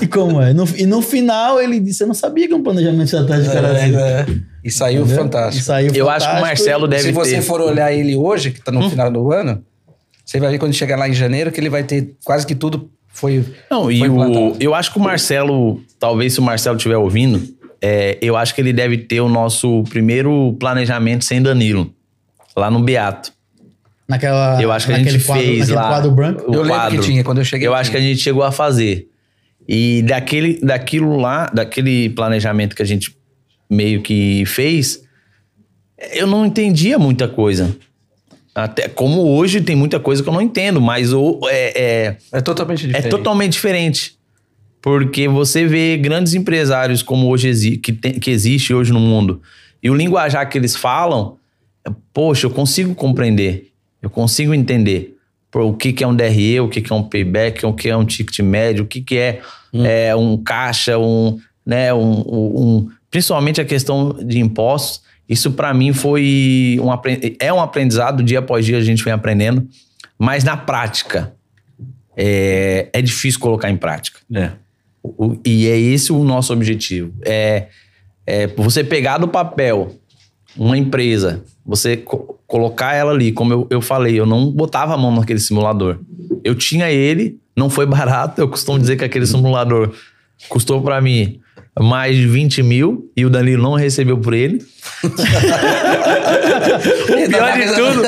E 0.00 0.06
como 0.06 0.40
é? 0.40 0.52
No- 0.52 0.68
e 0.76 0.86
no 0.86 1.02
final 1.02 1.60
ele 1.60 1.78
disse, 1.80 2.02
eu 2.02 2.06
não 2.06 2.14
sabia 2.14 2.48
que 2.48 2.54
um 2.54 2.62
planejamento 2.62 3.04
estratégico 3.04 3.56
era 3.56 3.72
assim. 3.72 3.94
É, 3.96 4.00
é. 4.00 4.26
E 4.64 4.70
saiu 4.70 5.02
Entendeu? 5.02 5.22
fantástico. 5.24 5.62
E 5.62 5.64
saiu 5.64 5.92
Eu 5.94 6.08
acho 6.08 6.28
que 6.30 6.36
o. 6.36 6.40
Marcelo 6.40 6.86
deve 6.88 7.02
Se 7.04 7.12
você 7.12 7.36
ter. 7.36 7.42
for 7.42 7.60
olhar 7.60 7.92
ele 7.92 8.14
hoje, 8.16 8.50
que 8.50 8.60
tá 8.62 8.70
no 8.70 8.88
final 8.90 9.10
do 9.10 9.32
ano, 9.32 9.62
você 10.30 10.38
vai 10.38 10.52
ver 10.52 10.58
quando 10.58 10.72
chegar 10.72 10.96
lá 10.96 11.08
em 11.08 11.12
janeiro 11.12 11.50
que 11.50 11.58
ele 11.58 11.68
vai 11.68 11.82
ter 11.82 12.14
quase 12.24 12.46
que 12.46 12.54
tudo 12.54 12.88
foi. 13.08 13.44
Não, 13.68 13.90
e 13.90 13.98
foi 13.98 14.08
o, 14.08 14.12
implantado. 14.12 14.56
eu 14.60 14.72
acho 14.76 14.92
que 14.92 14.98
o 14.98 15.02
Marcelo, 15.02 15.82
talvez 15.98 16.34
se 16.34 16.38
o 16.38 16.42
Marcelo 16.42 16.76
estiver 16.76 16.96
ouvindo, 16.96 17.42
é, 17.82 18.16
eu 18.22 18.36
acho 18.36 18.54
que 18.54 18.60
ele 18.60 18.72
deve 18.72 18.96
ter 18.96 19.20
o 19.20 19.28
nosso 19.28 19.82
primeiro 19.90 20.56
planejamento 20.60 21.24
sem 21.24 21.42
Danilo, 21.42 21.92
lá 22.56 22.70
no 22.70 22.78
Beato. 22.80 23.32
Naquela, 24.08 24.62
Eu 24.62 24.70
acho 24.70 24.86
que 24.86 24.92
a 24.92 24.98
naquele 24.98 25.18
gente 25.18 25.26
quadro, 25.26 25.44
fez 25.44 25.68
lá. 25.68 25.88
quadro 25.88 26.10
branco. 26.12 26.42
o 26.42 26.54
Eu 26.54 26.62
lembro 26.62 26.76
quadro. 26.76 27.00
que 27.00 27.04
tinha, 27.06 27.24
quando 27.24 27.38
eu 27.38 27.44
cheguei 27.44 27.66
Eu 27.66 27.72
tinha. 27.72 27.80
acho 27.80 27.90
que 27.90 27.96
a 27.96 28.00
gente 28.00 28.20
chegou 28.20 28.44
a 28.44 28.52
fazer. 28.52 29.08
E 29.68 30.02
daquele, 30.02 30.60
daquilo 30.60 31.16
lá, 31.16 31.46
daquele 31.46 32.08
planejamento 32.10 32.76
que 32.76 32.82
a 32.82 32.86
gente 32.86 33.16
meio 33.68 34.00
que 34.00 34.44
fez, 34.46 35.02
eu 36.12 36.28
não 36.28 36.46
entendia 36.46 37.00
muita 37.00 37.26
coisa. 37.26 37.76
Até 38.54 38.88
como 38.88 39.22
hoje 39.22 39.60
tem 39.60 39.76
muita 39.76 40.00
coisa 40.00 40.22
que 40.22 40.28
eu 40.28 40.32
não 40.32 40.42
entendo, 40.42 40.80
mas 40.80 41.12
o, 41.12 41.40
é, 41.48 41.80
é, 41.80 42.16
É 42.32 42.40
totalmente 42.40 42.84
é 42.84 42.88
diferente. 42.88 43.08
totalmente 43.10 43.52
diferente. 43.52 44.14
Porque 44.82 45.28
você 45.28 45.66
vê 45.66 45.96
grandes 45.96 46.34
empresários 46.34 47.02
como 47.02 47.28
hoje 47.28 47.76
que, 47.76 47.92
tem, 47.92 48.12
que 48.18 48.30
existe 48.30 48.72
hoje 48.74 48.92
no 48.92 49.00
mundo. 49.00 49.40
E 49.82 49.90
o 49.90 49.94
linguajar 49.94 50.48
que 50.48 50.56
eles 50.58 50.74
falam, 50.74 51.36
é, 51.86 51.90
poxa, 52.12 52.46
eu 52.46 52.50
consigo 52.50 52.94
compreender. 52.94 53.70
Eu 54.02 54.08
consigo 54.10 54.54
entender. 54.54 55.16
Pô, 55.50 55.64
o 55.64 55.74
que, 55.76 55.92
que 55.92 56.02
é 56.02 56.06
um 56.06 56.14
DRE, 56.14 56.60
o 56.60 56.68
que, 56.68 56.80
que 56.80 56.92
é 56.92 56.96
um 56.96 57.02
payback, 57.02 57.64
o 57.66 57.72
que 57.72 57.88
é 57.88 57.96
um 57.96 58.04
ticket 58.04 58.38
médio, 58.40 58.84
o 58.84 58.86
que, 58.86 59.00
que 59.02 59.16
é, 59.18 59.40
é, 59.74 60.16
um 60.16 60.36
caixa, 60.38 60.98
um, 60.98 61.38
né, 61.66 61.92
um, 61.92 62.20
um- 62.20 62.62
um- 62.62 62.88
Principalmente 63.10 63.60
a 63.60 63.64
questão 63.64 64.12
de 64.22 64.38
impostos. 64.38 65.02
Isso 65.30 65.52
para 65.52 65.72
mim 65.72 65.92
foi 65.92 66.76
um, 66.82 66.88
é 67.38 67.52
um 67.52 67.60
aprendizado, 67.60 68.20
dia 68.22 68.40
após 68.40 68.66
dia 68.66 68.76
a 68.76 68.82
gente 68.82 69.04
vem 69.04 69.12
aprendendo. 69.12 69.64
Mas 70.18 70.42
na 70.42 70.56
prática, 70.56 71.32
é, 72.16 72.88
é 72.92 73.00
difícil 73.00 73.38
colocar 73.40 73.70
em 73.70 73.76
prática. 73.76 74.18
É. 74.34 74.50
O- 75.02 75.36
e 75.46 75.68
é 75.68 75.78
esse 75.78 76.12
o 76.12 76.22
nosso 76.24 76.52
objetivo. 76.52 77.12
É, 77.24 77.68
é 78.26 78.46
você 78.48 78.82
pegar 78.82 79.18
do 79.18 79.28
papel 79.28 79.94
uma 80.56 80.76
empresa, 80.76 81.44
você 81.64 81.96
co- 81.96 82.38
colocar 82.46 82.94
ela 82.94 83.12
ali, 83.12 83.30
como 83.30 83.52
eu, 83.52 83.66
eu 83.70 83.80
falei, 83.80 84.18
eu 84.18 84.26
não 84.26 84.50
botava 84.50 84.94
a 84.94 84.98
mão 84.98 85.14
naquele 85.14 85.38
simulador. 85.38 86.00
Eu 86.42 86.56
tinha 86.56 86.90
ele, 86.90 87.38
não 87.56 87.70
foi 87.70 87.86
barato. 87.86 88.40
Eu 88.40 88.48
costumo 88.48 88.78
dizer 88.80 88.96
que 88.96 89.04
aquele 89.04 89.26
simulador 89.26 89.94
custou 90.48 90.82
para 90.82 91.00
mim 91.00 91.40
mais 91.78 92.16
de 92.16 92.26
20 92.26 92.62
mil 92.62 93.10
e 93.16 93.24
o 93.24 93.30
Danilo 93.30 93.62
não 93.62 93.74
recebeu 93.74 94.18
por 94.18 94.34
ele. 94.34 94.58
o 95.04 95.10
pior 97.28 97.58
de 97.58 97.66
tudo, 97.74 98.02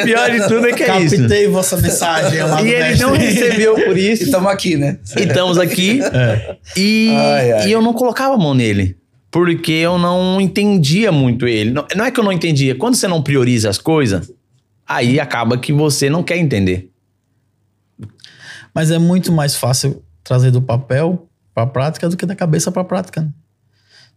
o 0.00 0.04
pior 0.04 0.30
de 0.30 0.48
tudo 0.48 0.66
é 0.66 0.72
que 0.72 0.82
é 0.82 1.00
isso. 1.00 1.16
Captei 1.16 1.48
vossa 1.48 1.76
mensagem, 1.76 2.38
E 2.38 2.68
ele 2.70 2.78
mestre. 2.80 3.06
não 3.06 3.12
recebeu 3.12 3.74
por 3.74 3.96
E 3.96 4.10
isso. 4.12 4.24
estamos 4.24 4.50
aqui, 4.50 4.76
né? 4.76 4.98
E 5.16 5.22
estamos 5.22 5.58
aqui. 5.58 6.00
E, 6.76 7.08
Ai, 7.16 7.52
ai. 7.52 7.68
e 7.68 7.72
eu 7.72 7.80
não 7.80 7.92
colocava 7.92 8.34
a 8.34 8.38
mão 8.38 8.54
nele. 8.54 8.96
Porque 9.30 9.72
eu 9.72 9.98
não 9.98 10.40
entendia 10.40 11.10
muito 11.10 11.46
ele. 11.48 11.70
Não, 11.72 11.84
não 11.96 12.04
é 12.04 12.10
que 12.10 12.20
eu 12.20 12.24
não 12.24 12.32
entendia. 12.32 12.74
Quando 12.74 12.94
você 12.94 13.08
não 13.08 13.22
prioriza 13.22 13.68
as 13.70 13.78
coisas, 13.78 14.30
Aí 14.86 15.18
acaba 15.18 15.56
que 15.56 15.72
você 15.72 16.10
não 16.10 16.22
quer 16.22 16.36
entender. 16.36 16.90
Mas 18.74 18.90
é 18.90 18.98
muito 18.98 19.32
mais 19.32 19.56
fácil 19.56 20.02
trazer 20.22 20.50
do 20.50 20.60
papel 20.60 21.26
pra 21.54 21.66
prática 21.66 22.08
do 22.08 22.16
que 22.16 22.26
da 22.26 22.34
cabeça 22.34 22.70
pra 22.72 22.82
prática. 22.84 23.20
Né? 23.22 23.28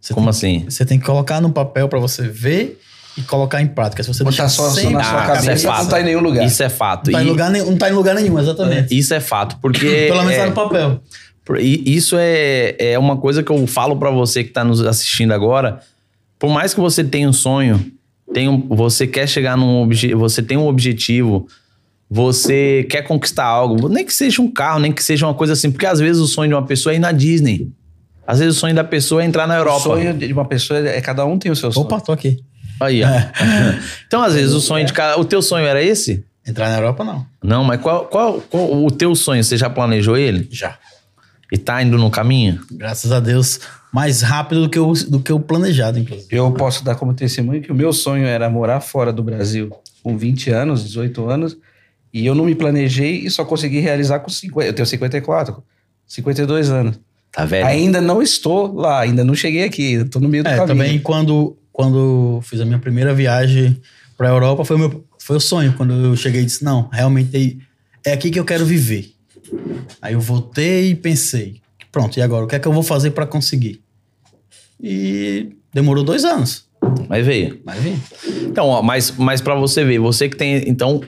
Você 0.01 0.13
Como 0.13 0.25
tem- 0.25 0.29
assim? 0.29 0.65
Você 0.69 0.85
tem 0.85 0.99
que 0.99 1.05
colocar 1.05 1.39
no 1.41 1.51
papel 1.51 1.87
pra 1.87 1.99
você 1.99 2.27
ver 2.27 2.79
e 3.17 3.21
colocar 3.21 3.61
em 3.61 3.67
prática. 3.67 4.03
Se 4.03 4.13
você 4.13 4.23
Botar 4.23 4.43
deixar 4.43 4.49
só, 4.49 4.63
na 4.63 4.71
sua 4.71 4.81
Ah, 4.81 4.91
isso 4.91 5.01
é 5.01 5.45
cabeça, 5.47 5.67
fato. 5.67 5.83
não 5.83 5.89
tá 5.89 6.01
em 6.01 6.03
nenhum 6.03 6.19
lugar. 6.21 6.45
Isso 6.45 6.63
é 6.63 6.69
fato. 6.69 7.07
não 7.11 7.13
tá, 7.19 7.23
em 7.23 7.25
E- 7.25 7.29
lugar, 7.29 7.49
nenhum- 7.51 7.71
não 7.71 7.77
tá 7.77 7.89
em 7.89 7.93
lugar 7.93 8.15
nenhum, 8.15 8.39
exatamente. 8.39 8.97
Isso 8.97 9.13
é 9.13 9.19
fato, 9.19 9.57
porque. 9.61 9.79
Pelo 10.07 10.19
menos 10.23 10.33
é, 10.33 10.37
tá 10.39 10.45
no 10.47 10.51
papel. 10.53 11.01
por- 11.43 11.59
e 11.59 11.83
isso 11.95 12.15
é, 12.19 12.75
é 12.77 12.99
uma 12.99 13.17
coisa 13.17 13.41
que 13.41 13.51
eu 13.51 13.65
falo 13.67 13.97
pra 13.97 14.11
você 14.11 14.43
que 14.43 14.51
tá 14.51 14.63
nos 14.63 14.81
assistindo 14.85 15.31
agora. 15.33 15.79
Por 16.37 16.49
mais 16.51 16.73
que 16.73 16.79
você 16.79 17.03
tenha 17.03 17.27
um 17.27 17.33
sonho, 17.33 17.83
tem 18.33 18.47
um- 18.47 18.67
você 18.67 19.07
quer 19.07 19.27
chegar 19.27 19.57
num 19.57 19.81
objetivo, 19.81 20.19
você 20.19 20.43
tem 20.43 20.57
um 20.57 20.67
objetivo, 20.67 21.47
você 22.09 22.85
quer 22.89 23.01
conquistar 23.01 23.45
algo, 23.45 23.89
nem 23.89 24.05
que 24.05 24.13
seja 24.13 24.41
um 24.41 24.49
carro, 24.49 24.79
nem 24.79 24.91
que 24.91 25.03
seja 25.03 25.25
uma 25.27 25.33
coisa 25.33 25.53
assim, 25.53 25.69
porque 25.71 25.85
às 25.85 25.99
vezes 25.99 26.21
o 26.21 26.27
sonho 26.27 26.49
de 26.49 26.55
uma 26.55 26.65
pessoa 26.65 26.93
é 26.93 26.95
ir 26.95 26.99
na 26.99 27.11
Disney. 27.11 27.71
Às 28.25 28.39
vezes 28.39 28.57
o 28.57 28.59
sonho 28.59 28.75
da 28.75 28.83
pessoa 28.83 29.21
é 29.21 29.25
entrar 29.25 29.47
na 29.47 29.55
O 29.55 29.57
Europa. 29.59 29.79
sonho 29.81 30.13
de 30.13 30.31
uma 30.33 30.45
pessoa 30.45 30.79
é 30.79 30.99
cada 31.01 31.25
um 31.25 31.37
tem 31.37 31.51
o 31.51 31.55
seu 31.55 31.71
sonho. 31.71 31.85
Opa, 31.85 31.99
tô 32.01 32.11
aqui. 32.11 32.39
Aí, 32.79 33.01
ó. 33.03 33.07
então, 34.05 34.21
às 34.21 34.33
vezes, 34.33 34.53
o 34.53 34.59
sonho 34.61 34.85
de 34.85 34.93
cada. 34.93 35.19
O 35.19 35.25
teu 35.25 35.41
sonho 35.41 35.65
era 35.65 35.81
esse? 35.81 36.23
Entrar 36.45 36.69
na 36.69 36.77
Europa, 36.77 37.03
não. 37.03 37.25
Não, 37.43 37.63
mas 37.63 37.81
qual, 37.81 38.05
qual, 38.05 38.41
qual 38.41 38.85
o 38.85 38.91
teu 38.91 39.15
sonho? 39.15 39.43
Você 39.43 39.57
já 39.57 39.69
planejou 39.69 40.15
ele? 40.17 40.47
Já. 40.51 40.77
E 41.51 41.57
tá 41.57 41.81
indo 41.81 41.97
no 41.97 42.09
caminho? 42.11 42.59
Graças 42.71 43.11
a 43.11 43.19
Deus, 43.19 43.59
mais 43.91 44.21
rápido 44.21 44.63
do 44.63 44.69
que 44.69 44.79
o, 44.79 44.93
do 44.93 45.19
que 45.19 45.31
o 45.31 45.39
planejado, 45.39 45.97
inclusive. 45.97 46.27
Eu 46.29 46.51
posso 46.51 46.83
dar 46.83 46.95
como 46.95 47.13
testemunho 47.13 47.61
que 47.61 47.71
o 47.71 47.75
meu 47.75 47.91
sonho 47.93 48.25
era 48.25 48.49
morar 48.49 48.81
fora 48.81 49.11
do 49.13 49.23
Brasil 49.23 49.69
com 50.03 50.17
20 50.17 50.49
anos, 50.51 50.83
18 50.83 51.29
anos, 51.29 51.57
e 52.21 52.25
eu 52.25 52.35
não 52.35 52.45
me 52.45 52.55
planejei 52.55 53.19
e 53.25 53.29
só 53.29 53.43
consegui 53.45 53.79
realizar 53.79 54.19
com 54.19 54.29
50. 54.29 54.67
Eu 54.69 54.73
tenho 54.73 54.85
54, 54.85 55.63
52 56.07 56.69
anos. 56.69 56.99
Tá 57.31 57.45
velho? 57.45 57.65
Ainda 57.67 58.01
não 58.01 58.21
estou 58.21 58.73
lá, 58.73 59.01
ainda 59.01 59.23
não 59.23 59.35
cheguei 59.35 59.63
aqui, 59.63 59.93
estou 59.93 60.21
no 60.21 60.29
meio 60.29 60.43
do 60.43 60.47
É, 60.47 60.55
caminho. 60.55 60.67
também 60.67 60.99
quando, 60.99 61.55
quando 61.71 62.39
fiz 62.43 62.59
a 62.61 62.65
minha 62.65 62.79
primeira 62.79 63.13
viagem 63.13 63.79
pra 64.17 64.29
Europa, 64.29 64.63
foi 64.65 64.75
o, 64.75 64.79
meu, 64.79 65.03
foi 65.19 65.35
o 65.37 65.39
sonho. 65.39 65.73
Quando 65.77 65.93
eu 65.93 66.15
cheguei 66.15 66.41
e 66.41 66.45
disse, 66.45 66.63
não, 66.63 66.87
realmente 66.91 67.59
é 68.05 68.13
aqui 68.13 68.31
que 68.31 68.39
eu 68.39 68.45
quero 68.45 68.65
viver. 68.65 69.11
Aí 70.01 70.13
eu 70.13 70.19
voltei 70.19 70.89
e 70.91 70.95
pensei, 70.95 71.61
pronto, 71.91 72.17
e 72.17 72.21
agora? 72.21 72.45
O 72.45 72.47
que 72.47 72.55
é 72.55 72.59
que 72.59 72.67
eu 72.67 72.73
vou 72.73 72.83
fazer 72.83 73.11
pra 73.11 73.25
conseguir? 73.27 73.81
E 74.81 75.49
demorou 75.73 76.03
dois 76.03 76.23
anos, 76.25 76.65
Mas 77.09 77.25
veio. 77.25 77.59
mas 77.65 77.81
vim. 77.81 77.99
Então, 78.45 78.65
ó, 78.67 78.81
mas, 78.81 79.11
mas 79.17 79.41
para 79.41 79.55
você 79.55 79.83
ver, 79.83 79.99
você 79.99 80.29
que 80.29 80.35
tem, 80.37 80.67
então, 80.69 81.01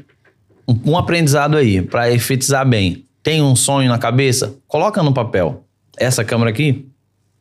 um, 0.86 0.98
aprendizado 0.98 1.58
aí, 1.58 1.82
pra 1.82 2.12
efetizar 2.12 2.68
bem. 2.68 3.06
Tem 3.24 3.42
um 3.42 3.56
sonho 3.56 3.90
na 3.90 3.98
cabeça? 3.98 4.56
Coloca 4.68 5.02
no 5.04 5.14
papel. 5.14 5.64
Essa 5.98 6.24
câmera 6.24 6.50
aqui, 6.50 6.86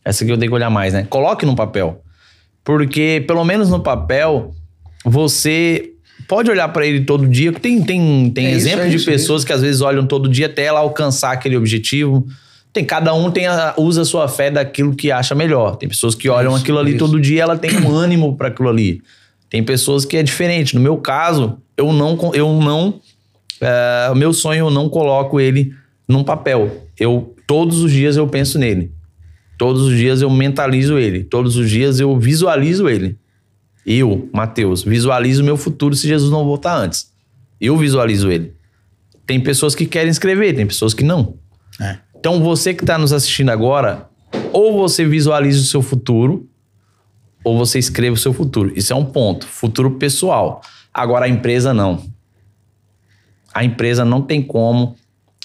essa 0.05 0.25
aqui 0.25 0.33
eu 0.33 0.39
tenho 0.39 0.51
que 0.51 0.55
olhar 0.55 0.71
mais, 0.71 0.93
né? 0.93 1.07
Coloque 1.09 1.47
no 1.47 1.55
papel. 1.55 2.03
Porque, 2.65 3.25
pelo 3.27 3.45
menos 3.45 3.71
no 3.71 3.81
papel, 3.81 4.53
você 5.05 5.91
pode 6.27 6.51
olhar 6.51 6.69
pra 6.69 6.87
ele 6.87 7.05
todo 7.05 7.27
dia. 7.27 7.53
Tem, 7.53 7.83
tem, 7.83 8.31
tem 8.31 8.47
É 8.47 8.51
isso, 8.51 8.67
exemplo 8.67 8.85
é 8.85 8.89
de 8.89 8.97
isso, 8.97 9.09
é 9.09 9.13
pessoas 9.13 9.45
que 9.45 9.53
às 9.53 9.63
vezes 9.63 9.81
olham 9.81 10.07
todo 10.07 10.29
dia 10.29 10.47
até 10.47 10.65
ela 10.65 10.81
alcançar 10.81 11.33
aquele 11.33 11.57
objetivo. 11.57 12.27
Tem, 12.73 12.85
cada 12.85 13.15
um 13.15 13.31
tem 13.31 13.47
a- 13.47 13.75
usa 13.79 14.03
a 14.03 14.05
sua 14.05 14.29
fé 14.29 14.51
daquilo 14.51 14.95
que 14.95 15.11
acha 15.11 15.35
melhor. 15.35 15.77
Tem 15.77 15.89
pessoas 15.89 16.15
que 16.15 16.29
olham 16.29 16.53
Isso, 16.53 16.63
aquilo 16.63 16.79
ali 16.79 16.91
isso. 16.91 16.99
todo 16.99 17.21
dia, 17.21 17.43
ela 17.43 17.57
tem 17.57 17.71
um 17.81 17.91
ânimo 17.95 18.37
para 18.37 18.49
aquilo 18.49 18.69
ali. 18.69 19.01
Tem 19.49 19.63
pessoas 19.63 20.05
que 20.05 20.17
é 20.17 20.23
diferente. 20.23 20.75
No 20.75 20.81
meu 20.81 20.99
caso, 20.99 21.57
eu 21.77 21.93
não, 21.93 22.19
eu 22.35 22.53
não, 22.61 23.01
é, 23.61 24.09
o 24.11 24.15
meu 24.15 24.33
sonho 24.33 24.67
eu 24.67 24.71
não 24.71 24.89
coloco 24.89 25.41
ele 25.41 25.75
num 26.07 26.25
papel. 26.25 26.85
Eu 26.99 27.35
todos 27.47 27.83
os 27.83 27.91
dias 27.91 28.17
eu 28.17 28.27
penso 28.27 28.59
nele. 28.59 28.93
Todos 29.57 29.83
os 29.83 29.97
dias 29.97 30.23
eu 30.23 30.31
mentalizo 30.31 30.99
ele. 30.99 31.25
Todos 31.25 31.57
os 31.57 31.69
dias 31.69 31.99
eu 31.99 32.17
visualizo 32.19 32.89
ele. 32.89 33.19
Eu, 33.85 34.29
Mateus, 34.33 34.83
visualizo 34.83 35.43
o 35.43 35.45
meu 35.45 35.57
futuro 35.57 35.95
se 35.95 36.07
Jesus 36.07 36.31
não 36.31 36.45
voltar 36.45 36.77
antes. 36.77 37.11
Eu 37.61 37.77
visualizo 37.77 38.31
ele. 38.31 38.55
Tem 39.27 39.41
pessoas 39.41 39.75
que 39.75 39.87
querem 39.87 40.11
escrever, 40.11 40.55
tem 40.55 40.67
pessoas 40.67 40.95
que 40.95 41.03
não. 41.03 41.35
É. 41.81 41.99
Então 42.19 42.43
você 42.43 42.73
que 42.73 42.83
está 42.83 42.97
nos 42.99 43.13
assistindo 43.13 43.51
agora, 43.51 44.09
ou 44.53 44.77
você 44.77 45.05
visualiza 45.05 45.61
o 45.61 45.65
seu 45.65 45.83
futuro, 45.83 46.49
ou 47.43 47.57
você 47.57 47.79
escreve 47.79 48.13
o 48.13 48.17
seu 48.17 48.33
futuro. 48.33 48.73
Isso 48.77 48.93
é 48.93 48.97
um 48.97 49.05
ponto. 49.05 49.47
Futuro 49.47 49.93
pessoal. 49.93 50.61
Agora 50.93 51.27
a 51.27 51.29
empresa 51.29 51.73
não. 51.73 52.03
A 53.55 53.65
empresa 53.65 54.05
não 54.05 54.21
tem 54.23 54.43
como 54.43 54.95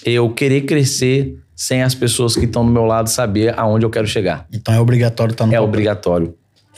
eu 0.04 0.28
querer 0.30 0.62
crescer 0.62 1.36
sem 1.56 1.82
as 1.82 1.94
pessoas 1.94 2.34
que 2.36 2.44
estão 2.44 2.64
do 2.66 2.72
meu 2.72 2.84
lado 2.84 3.08
saber 3.08 3.54
aonde 3.58 3.84
eu 3.86 3.90
quero 3.90 4.06
chegar. 4.06 4.46
Então 4.52 4.74
é 4.74 4.80
obrigatório 4.80 5.32
estar 5.32 5.46
no 5.46 5.52
É 5.52 5.56
papel. 5.56 5.68
obrigatório. 5.68 6.34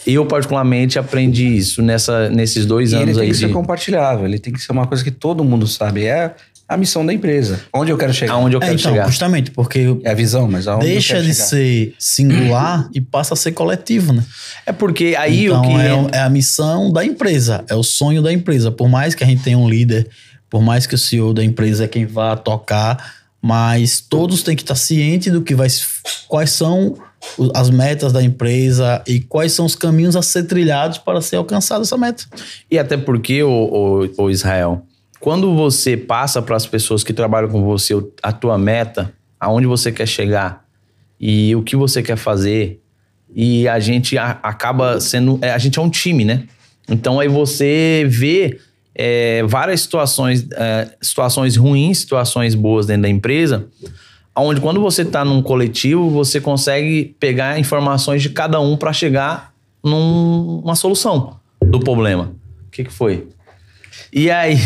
Eu, 0.07 0.27
particularmente, 0.27 0.99
aprendi 0.99 1.57
isso 1.57 1.81
nessa, 1.81 2.29
nesses 2.29 2.67
dois 2.67 2.93
E 2.93 2.97
ele 2.97 3.05
anos 3.05 3.17
tem 3.17 3.25
aí 3.25 3.31
que 3.31 3.37
ser 3.39 3.47
de 3.47 3.53
compartilhável, 3.55 4.27
ele 4.27 4.39
tem 4.39 4.53
que 4.53 4.61
ser 4.61 4.71
uma 4.73 4.87
coisa 4.87 5.03
que 5.03 5.11
todo 5.11 5.43
mundo 5.43 5.67
sabe. 5.67 6.05
É 6.05 6.35
a 6.69 6.77
missão 6.77 7.07
da 7.07 7.15
empresa. 7.15 7.61
Onde 7.73 7.91
eu 7.93 7.97
quero 7.97 8.12
chegar. 8.12 8.35
aonde 8.35 8.55
eu 8.57 8.59
É, 8.61 8.67
quero 8.67 8.79
então, 8.79 8.93
chegar. 8.93 9.07
justamente, 9.07 9.51
porque 9.53 9.97
É 10.05 10.11
a 10.11 10.15
visão, 10.15 10.47
mas 10.51 10.69
aonde 10.69 10.85
deixa 10.87 11.15
eu 11.15 11.17
quero 11.17 11.29
de 11.29 11.35
chegar. 11.35 11.49
ser 11.49 11.95
singular 11.99 12.89
e 12.95 13.01
passa 13.01 13.33
a 13.33 13.37
ser 13.37 13.53
coletivo, 13.53 14.12
né? 14.12 14.23
É 14.67 14.73
porque 14.73 15.15
aí 15.19 15.47
então 15.47 15.61
o 15.62 15.65
que. 15.65 15.75
é, 16.15 16.19
é 16.19 16.21
a 16.21 16.29
missão 16.29 16.93
da 16.93 17.03
empresa, 17.05 17.65
é 17.69 17.75
o 17.75 17.83
sonho 17.83 18.21
da 18.21 18.33
empresa. 18.33 18.71
Por 18.71 18.89
mais 18.89 19.15
que 19.15 19.25
a 19.25 19.27
gente 19.27 19.43
tenha 19.43 19.57
um 19.59 19.69
líder, 19.69 20.09
por 20.57 20.62
mais 20.62 20.87
que 20.87 20.95
o 20.95 20.99
CEO 20.99 21.35
da 21.35 21.45
empresa 21.45 21.85
é 21.85 21.87
quem 21.87 22.07
vá 22.07 22.35
tocar, 22.35 23.16
mas 23.42 24.01
todos 24.01 24.42
têm 24.42 24.57
que 24.57 24.62
estar 24.62 24.75
cientes 24.75 25.31
do 25.31 25.42
que 25.42 25.55
vai, 25.55 25.69
quais 26.27 26.49
são 26.49 26.97
as 27.55 27.69
metas 27.69 28.11
da 28.11 28.23
empresa 28.23 29.03
e 29.07 29.21
quais 29.21 29.53
são 29.53 29.66
os 29.66 29.75
caminhos 29.75 30.16
a 30.16 30.23
ser 30.23 30.45
trilhados 30.45 30.97
para 30.97 31.21
ser 31.21 31.37
alcançada 31.37 31.83
essa 31.83 31.99
meta. 31.99 32.25
E 32.71 32.79
até 32.79 32.97
porque, 32.97 33.42
o, 33.42 34.09
o, 34.16 34.23
o 34.25 34.31
Israel, 34.31 34.81
quando 35.21 35.55
você 35.55 35.95
passa 35.95 36.40
para 36.40 36.57
as 36.57 36.64
pessoas 36.64 37.05
que 37.05 37.12
trabalham 37.12 37.51
com 37.51 37.62
você 37.62 37.92
a 38.23 38.33
tua 38.33 38.57
meta, 38.57 39.12
aonde 39.38 39.66
você 39.66 39.92
quer 39.92 40.09
chegar 40.09 40.64
e 41.21 41.55
o 41.55 41.62
que 41.62 41.77
você 41.77 42.03
quer 42.03 42.16
fazer, 42.16 42.81
e 43.35 43.69
a 43.69 43.79
gente 43.79 44.16
acaba 44.16 45.01
sendo. 45.01 45.38
é, 45.42 45.51
A 45.51 45.59
gente 45.59 45.79
é 45.79 45.83
um 45.83 45.90
time, 45.90 46.25
né? 46.25 46.45
Então 46.88 47.21
aí 47.21 47.29
você 47.29 48.07
vê 48.09 48.59
é, 48.99 49.43
várias 49.45 49.83
situações, 49.83 50.47
é, 50.53 50.89
situações 51.03 51.57
ruins, 51.57 51.99
situações 51.99 52.55
boas 52.55 52.87
dentro 52.87 53.03
da 53.03 53.09
empresa, 53.09 53.67
onde 54.35 54.61
quando 54.61 54.81
você 54.81 55.03
está 55.03 55.25
num 55.25 55.43
coletivo, 55.43 56.09
você 56.11 56.41
consegue 56.41 57.15
pegar 57.21 57.59
informações 57.59 58.23
de 58.23 58.31
cada 58.31 58.59
um 58.61 58.77
para 58.77 58.93
chegar 58.93 59.53
num- 59.85 60.61
numa 60.65 60.75
solução 60.75 61.37
do 61.63 61.79
problema. 61.81 62.33
O 62.67 62.71
que, 62.71 62.85
que 62.85 62.93
foi? 62.93 63.29
E 64.13 64.31
aí, 64.31 64.57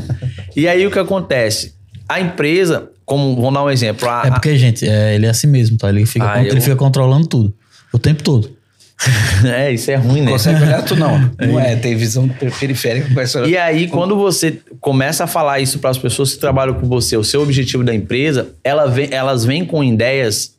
e 0.56 0.66
aí 0.68 0.86
o 0.86 0.90
que 0.90 0.98
acontece? 0.98 1.74
A 2.08 2.20
empresa, 2.20 2.90
como 3.04 3.34
vamos 3.36 3.54
dar 3.54 3.64
um 3.64 3.70
exemplo, 3.70 4.08
a- 4.08 4.22
É 4.26 4.30
porque, 4.30 4.56
gente, 4.56 4.86
é, 4.88 5.14
ele 5.14 5.26
é 5.26 5.30
assim 5.30 5.46
mesmo, 5.46 5.76
tá? 5.76 5.88
Ele 5.88 6.06
fica, 6.06 6.30
Ah, 6.32 6.40
ele 6.44 6.56
eu- 6.56 6.62
fica 6.62 6.76
controlando 6.76 7.26
tudo. 7.26 7.54
O 7.92 7.98
tempo 7.98 8.22
todo. 8.22 8.55
é 9.44 9.72
isso 9.72 9.90
é 9.90 9.94
ruim, 9.96 10.22
né? 10.22 10.30
Consegue 10.32 10.62
olhar 10.62 10.82
tu 10.82 10.96
não. 10.96 11.18
Não 11.38 11.60
é, 11.60 11.76
tem 11.76 11.94
visão 11.96 12.26
per- 12.28 12.50
periférica 12.58 13.20
essa. 13.20 13.40
E 13.46 13.56
aí, 13.56 13.88
quando 13.88 14.16
você 14.16 14.60
começa 14.80 15.24
a 15.24 15.26
falar 15.26 15.60
isso 15.60 15.78
para 15.78 15.90
as 15.90 15.98
pessoas 15.98 16.32
que 16.34 16.40
trabalham 16.40 16.74
com 16.74 16.86
você, 16.88 17.16
o 17.16 17.22
seu 17.24 17.42
objetivo 17.42 17.84
da 17.84 17.94
empresa, 17.94 18.54
ela 18.64 18.86
vem- 18.86 19.08
elas 19.12 19.44
vêm 19.44 19.64
com 19.66 19.84
ideias 19.84 20.54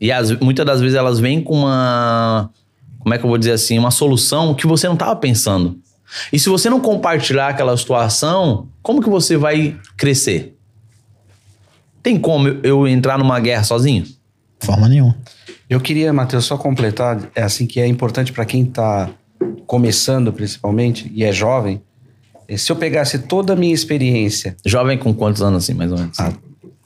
e 0.00 0.10
as- 0.10 0.32
muitas 0.40 0.66
das 0.66 0.80
vezes 0.80 0.96
elas 0.96 1.20
vêm 1.20 1.40
com 1.40 1.54
uma, 1.60 2.50
como 2.98 3.14
é 3.14 3.18
que 3.18 3.24
eu 3.24 3.28
vou 3.28 3.38
dizer 3.38 3.52
assim, 3.52 3.78
uma 3.78 3.92
solução 3.92 4.52
que 4.52 4.66
você 4.66 4.86
não 4.88 4.94
estava 4.94 5.14
pensando. 5.14 5.78
E 6.32 6.38
se 6.38 6.48
você 6.48 6.68
não 6.68 6.80
compartilhar 6.80 7.48
aquela 7.48 7.76
situação, 7.76 8.68
como 8.82 9.00
que 9.00 9.08
você 9.08 9.36
vai 9.36 9.76
crescer? 9.96 10.56
Tem 12.02 12.18
como 12.18 12.48
eu- 12.48 12.60
eu 12.62 12.88
entrar 12.88 13.16
numa 13.18 13.38
guerra 13.40 13.62
sozinho? 13.64 14.02
De 14.04 14.66
forma 14.66 14.88
nenhuma. 14.88 15.16
Eu 15.68 15.80
queria, 15.80 16.12
Matheus, 16.12 16.44
só 16.44 16.56
completar, 16.56 17.18
é 17.34 17.42
assim 17.42 17.66
que 17.66 17.80
é 17.80 17.86
importante 17.86 18.32
para 18.32 18.44
quem 18.44 18.62
está 18.62 19.10
começando, 19.66 20.32
principalmente, 20.32 21.10
e 21.14 21.24
é 21.24 21.32
jovem. 21.32 21.82
é, 22.48 22.56
Se 22.56 22.70
eu 22.70 22.76
pegasse 22.76 23.18
toda 23.20 23.52
a 23.52 23.56
minha 23.56 23.74
experiência, 23.74 24.56
Jovem 24.64 24.96
com 24.96 25.12
quantos 25.12 25.42
anos 25.42 25.64
assim, 25.64 25.74
mais 25.74 25.90
ou 25.90 25.98
menos? 25.98 26.18
ah, 26.20 26.32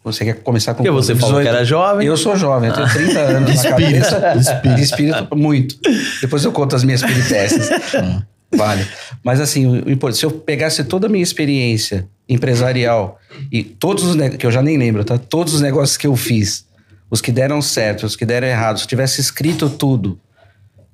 você 0.03 0.25
quer 0.25 0.43
começar 0.43 0.73
com 0.73 0.83
Porque 0.83 0.90
você 0.90 1.14
falou 1.14 1.43
que 1.43 1.49
era 1.49 1.62
jovem. 1.62 2.07
Eu 2.07 2.16
sou 2.16 2.35
jovem, 2.35 2.71
eu 2.71 2.75
tenho 2.75 2.88
30 2.88 3.21
anos 3.21 3.62
na 3.62 3.71
cabeça. 3.71 4.35
De 4.75 4.83
espírito, 4.83 5.37
muito. 5.37 5.77
Depois 6.23 6.43
eu 6.43 6.53
conto 6.53 6.75
as 6.75 6.83
minhas 6.85 7.03
peripécias. 7.03 7.69
Vale. 8.53 8.85
Mas 9.23 9.40
assim, 9.40 9.83
se 10.12 10.25
eu 10.25 10.31
pegasse 10.31 10.83
toda 10.85 11.07
a 11.07 11.11
minha 11.11 11.23
experiência 11.23 12.09
empresarial 12.29 13.19
e 13.53 13.62
todos 13.62 14.05
os 14.05 14.16
que 14.37 14.47
eu 14.47 14.51
já 14.51 14.62
nem 14.62 14.77
lembro, 14.79 15.05
tá? 15.05 15.19
Todos 15.19 15.55
os 15.55 15.61
negócios 15.61 15.97
que 15.97 16.07
eu 16.07 16.16
fiz, 16.16 16.64
os 17.11 17.20
que 17.20 17.33
deram 17.33 17.61
certo, 17.61 18.07
os 18.07 18.14
que 18.14 18.25
deram 18.25 18.46
errado, 18.46 18.79
se 18.79 18.85
eu 18.85 18.88
tivesse 18.88 19.20
escrito 19.20 19.68
tudo, 19.68 20.18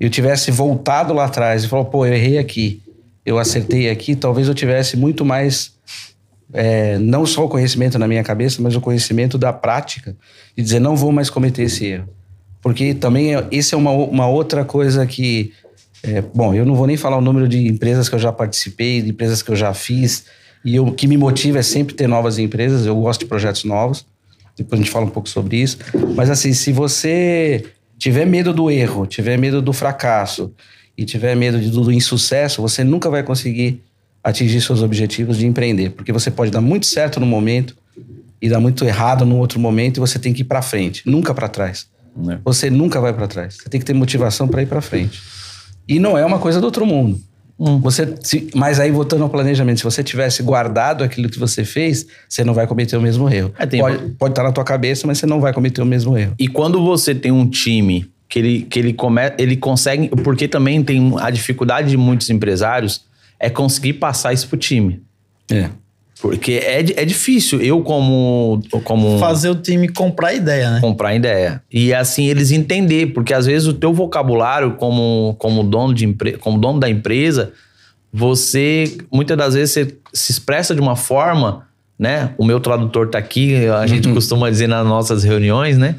eu 0.00 0.09
tivesse 0.09 0.50
voltado 0.50 1.12
lá 1.12 1.24
atrás 1.24 1.64
e 1.64 1.68
falou, 1.68 1.85
pô, 1.85 2.07
eu 2.07 2.14
errei 2.14 2.38
aqui, 2.38 2.83
eu 3.24 3.38
acertei 3.38 3.90
aqui, 3.90 4.16
talvez 4.16 4.48
eu 4.48 4.55
tivesse 4.55 4.96
muito 4.96 5.24
mais 5.24 5.74
é, 6.52 6.98
não 6.98 7.26
só 7.26 7.44
o 7.44 7.48
conhecimento 7.48 7.98
na 7.98 8.07
minha 8.07 8.22
cabeça, 8.22 8.62
mas 8.62 8.74
o 8.76 8.81
conhecimento 8.81 9.37
da 9.37 9.52
prática, 9.52 10.16
de 10.57 10.62
dizer, 10.62 10.81
não 10.81 10.96
vou 10.96 11.12
mais 11.12 11.29
cometer 11.29 11.62
esse 11.62 11.85
erro. 11.87 12.09
Porque 12.62 12.94
também, 12.94 13.35
é, 13.35 13.46
isso 13.50 13.74
é 13.74 13.79
uma, 13.79 13.90
uma 13.90 14.29
outra 14.29 14.64
coisa 14.64 15.07
que... 15.07 15.52
é, 16.02 16.22
bom, 16.22 16.55
eu 16.55 16.64
não 16.64 16.74
vou 16.74 16.87
nem 16.87 16.96
falar 16.96 17.16
o 17.18 17.20
número 17.20 17.48
de 17.48 17.66
empresas 17.66 18.09
que 18.09 18.14
eu 18.14 18.18
já 18.18 18.33
participei, 18.33 19.02
de 19.02 19.11
empresas 19.11 19.42
que 19.42 19.50
eu 19.50 19.57
já 19.57 19.74
fiz, 19.74 20.24
e 20.64 20.79
o 20.81 20.92
que 20.92 21.07
me 21.07 21.16
motiva 21.16 21.59
é 21.59 21.62
sempre 21.62 21.94
ter 21.94 22.09
novas 22.09 22.38
empresas, 22.38 22.87
eu 22.87 22.96
gosto 22.96 23.20
de 23.20 23.26
projetos 23.26 23.64
novos, 23.64 24.07
depois 24.57 24.81
a 24.81 24.83
gente 24.83 24.90
fala 24.92 25.07
um 25.07 25.11
pouco 25.11 25.29
sobre 25.29 25.57
isso. 25.57 25.79
Mas 26.14 26.31
assim, 26.31 26.53
se 26.53 26.73
você 26.73 27.64
tiver 27.99 28.25
medo 28.25 28.53
do 28.53 28.71
erro, 28.71 29.07
tiver 29.07 29.38
medo 29.38 29.61
do 29.61 29.73
fracasso 29.73 30.53
e 30.97 31.05
tiver 31.05 31.35
medo 31.35 31.61
de, 31.61 31.71
do 31.71 31.92
insucesso, 31.92 32.62
você 32.62 32.83
nunca 32.83 33.11
vai 33.11 33.23
conseguir 33.23 33.83
atingir 34.25 34.61
seus 34.61 34.83
objetivos 34.83 35.37
de 35.37 35.47
empreender, 35.47 35.90
porque 35.90 36.12
você 36.12 36.31
pode 36.31 36.51
dar 36.51 36.61
muito 36.61 36.87
certo 36.87 37.21
no 37.21 37.27
momento 37.27 37.77
e 38.40 38.49
dar 38.49 38.59
muito 38.59 38.85
errado 38.85 39.25
no 39.25 39.37
outro 39.38 39.61
momento 39.61 39.99
e 39.99 40.01
você 40.01 40.19
tem 40.19 40.33
que 40.33 40.42
ir 40.42 40.45
para 40.45 40.61
frente, 40.62 41.03
nunca 41.07 41.33
para 41.33 41.49
trás. 41.49 41.88
Né? 42.16 42.40
Você 42.45 42.71
nunca 42.71 43.01
vai 43.01 43.12
para 43.12 43.29
trás. 43.29 43.57
Você 43.57 43.69
tem 43.69 43.79
que 43.79 43.87
ter 43.87 43.92
motivação 43.92 44.49
para 44.49 44.62
ir 44.62 44.66
para 44.66 44.81
frente. 44.81 45.23
E 45.87 45.99
não 45.99 46.16
é 46.16 46.25
uma 46.25 46.38
coisa 46.38 46.61
do 46.61 46.64
outro 46.64 46.87
mundo. 46.87 47.21
Você, 47.59 48.14
se- 48.23 48.51
mas 48.55 48.79
aí 48.79 48.90
voltando 48.90 49.23
ao 49.23 49.31
planejamento, 49.31 49.79
se 49.79 49.85
você 49.85 50.05
tivesse 50.05 50.42
guardado 50.42 51.03
aquilo 51.03 51.29
que 51.29 51.38
você 51.38 51.64
fez, 51.64 52.07
você 52.29 52.45
não 52.45 52.53
vai 52.53 52.66
cometer 52.66 52.97
o 52.97 53.01
mesmo 53.01 53.29
erro. 53.31 53.53
É, 53.59 53.64
tem- 53.64 53.81
pode, 53.81 54.11
pode 54.19 54.33
estar 54.33 54.42
na 54.42 54.53
tua 54.53 54.64
cabeça, 54.64 55.07
mas 55.07 55.19
você 55.19 55.27
não 55.27 55.40
vai 55.40 55.53
cometer 55.55 55.81
o 55.81 55.87
mesmo 55.87 56.16
erro. 56.19 56.35
E 56.38 56.49
quando 56.49 56.83
você 56.85 57.14
tem 57.14 57.33
um 57.33 57.49
time 57.49 58.11
que 58.29 58.38
ele, 58.38 58.62
que 58.62 58.79
ele, 58.79 58.92
come, 58.92 59.21
ele 59.38 59.57
consegue. 59.57 60.09
Porque 60.09 60.47
também 60.47 60.83
tem 60.83 61.14
a 61.19 61.31
dificuldade 61.31 61.88
de 61.90 61.97
muitos 61.97 62.29
empresários 62.29 63.05
é 63.40 63.49
conseguir 63.49 63.95
passar 63.95 64.33
isso 64.33 64.49
pro 64.49 64.59
time. 64.59 65.01
É. 65.51 65.71
Porque 66.20 66.52
é, 66.52 66.81
é 66.81 67.05
difícil. 67.05 67.61
Eu, 67.61 67.83
como. 67.83 68.62
como 68.85 69.18
Fazer 69.18 69.50
o 69.50 69.55
time 69.55 69.88
comprar 69.88 70.33
ideia, 70.33 70.70
né? 70.70 70.81
comprar 70.81 71.14
ideia. 71.14 71.62
E 71.70 71.92
assim 71.92 72.26
eles 72.26 72.50
entender, 72.50 73.12
porque 73.12 73.35
às 73.35 73.46
vezes 73.46 73.68
o 73.68 73.74
teu 73.74 73.92
vocabulário 73.92 74.72
como, 74.72 75.37
como, 75.38 75.62
dono, 75.62 75.92
de 75.92 76.07
empre, 76.07 76.33
como 76.38 76.59
dono 76.59 76.81
da 76.81 76.88
empresa, 76.88 77.52
você 78.12 78.96
muitas 79.12 79.37
das 79.37 79.55
vezes 79.55 79.74
você 79.74 79.96
se 80.12 80.33
expressa 80.33 80.74
de 80.74 80.81
uma 80.81 80.96
forma, 80.96 81.66
né? 81.98 82.31
O 82.38 82.46
meu 82.46 82.61
tradutor 82.61 83.11
tá 83.11 83.18
aqui, 83.18 83.66
a 83.66 83.87
gente 83.87 84.09
costuma 84.09 84.48
dizer 84.48 84.68
nas 84.68 84.87
nossas 84.87 85.22
reuniões, 85.22 85.76
né? 85.76 85.96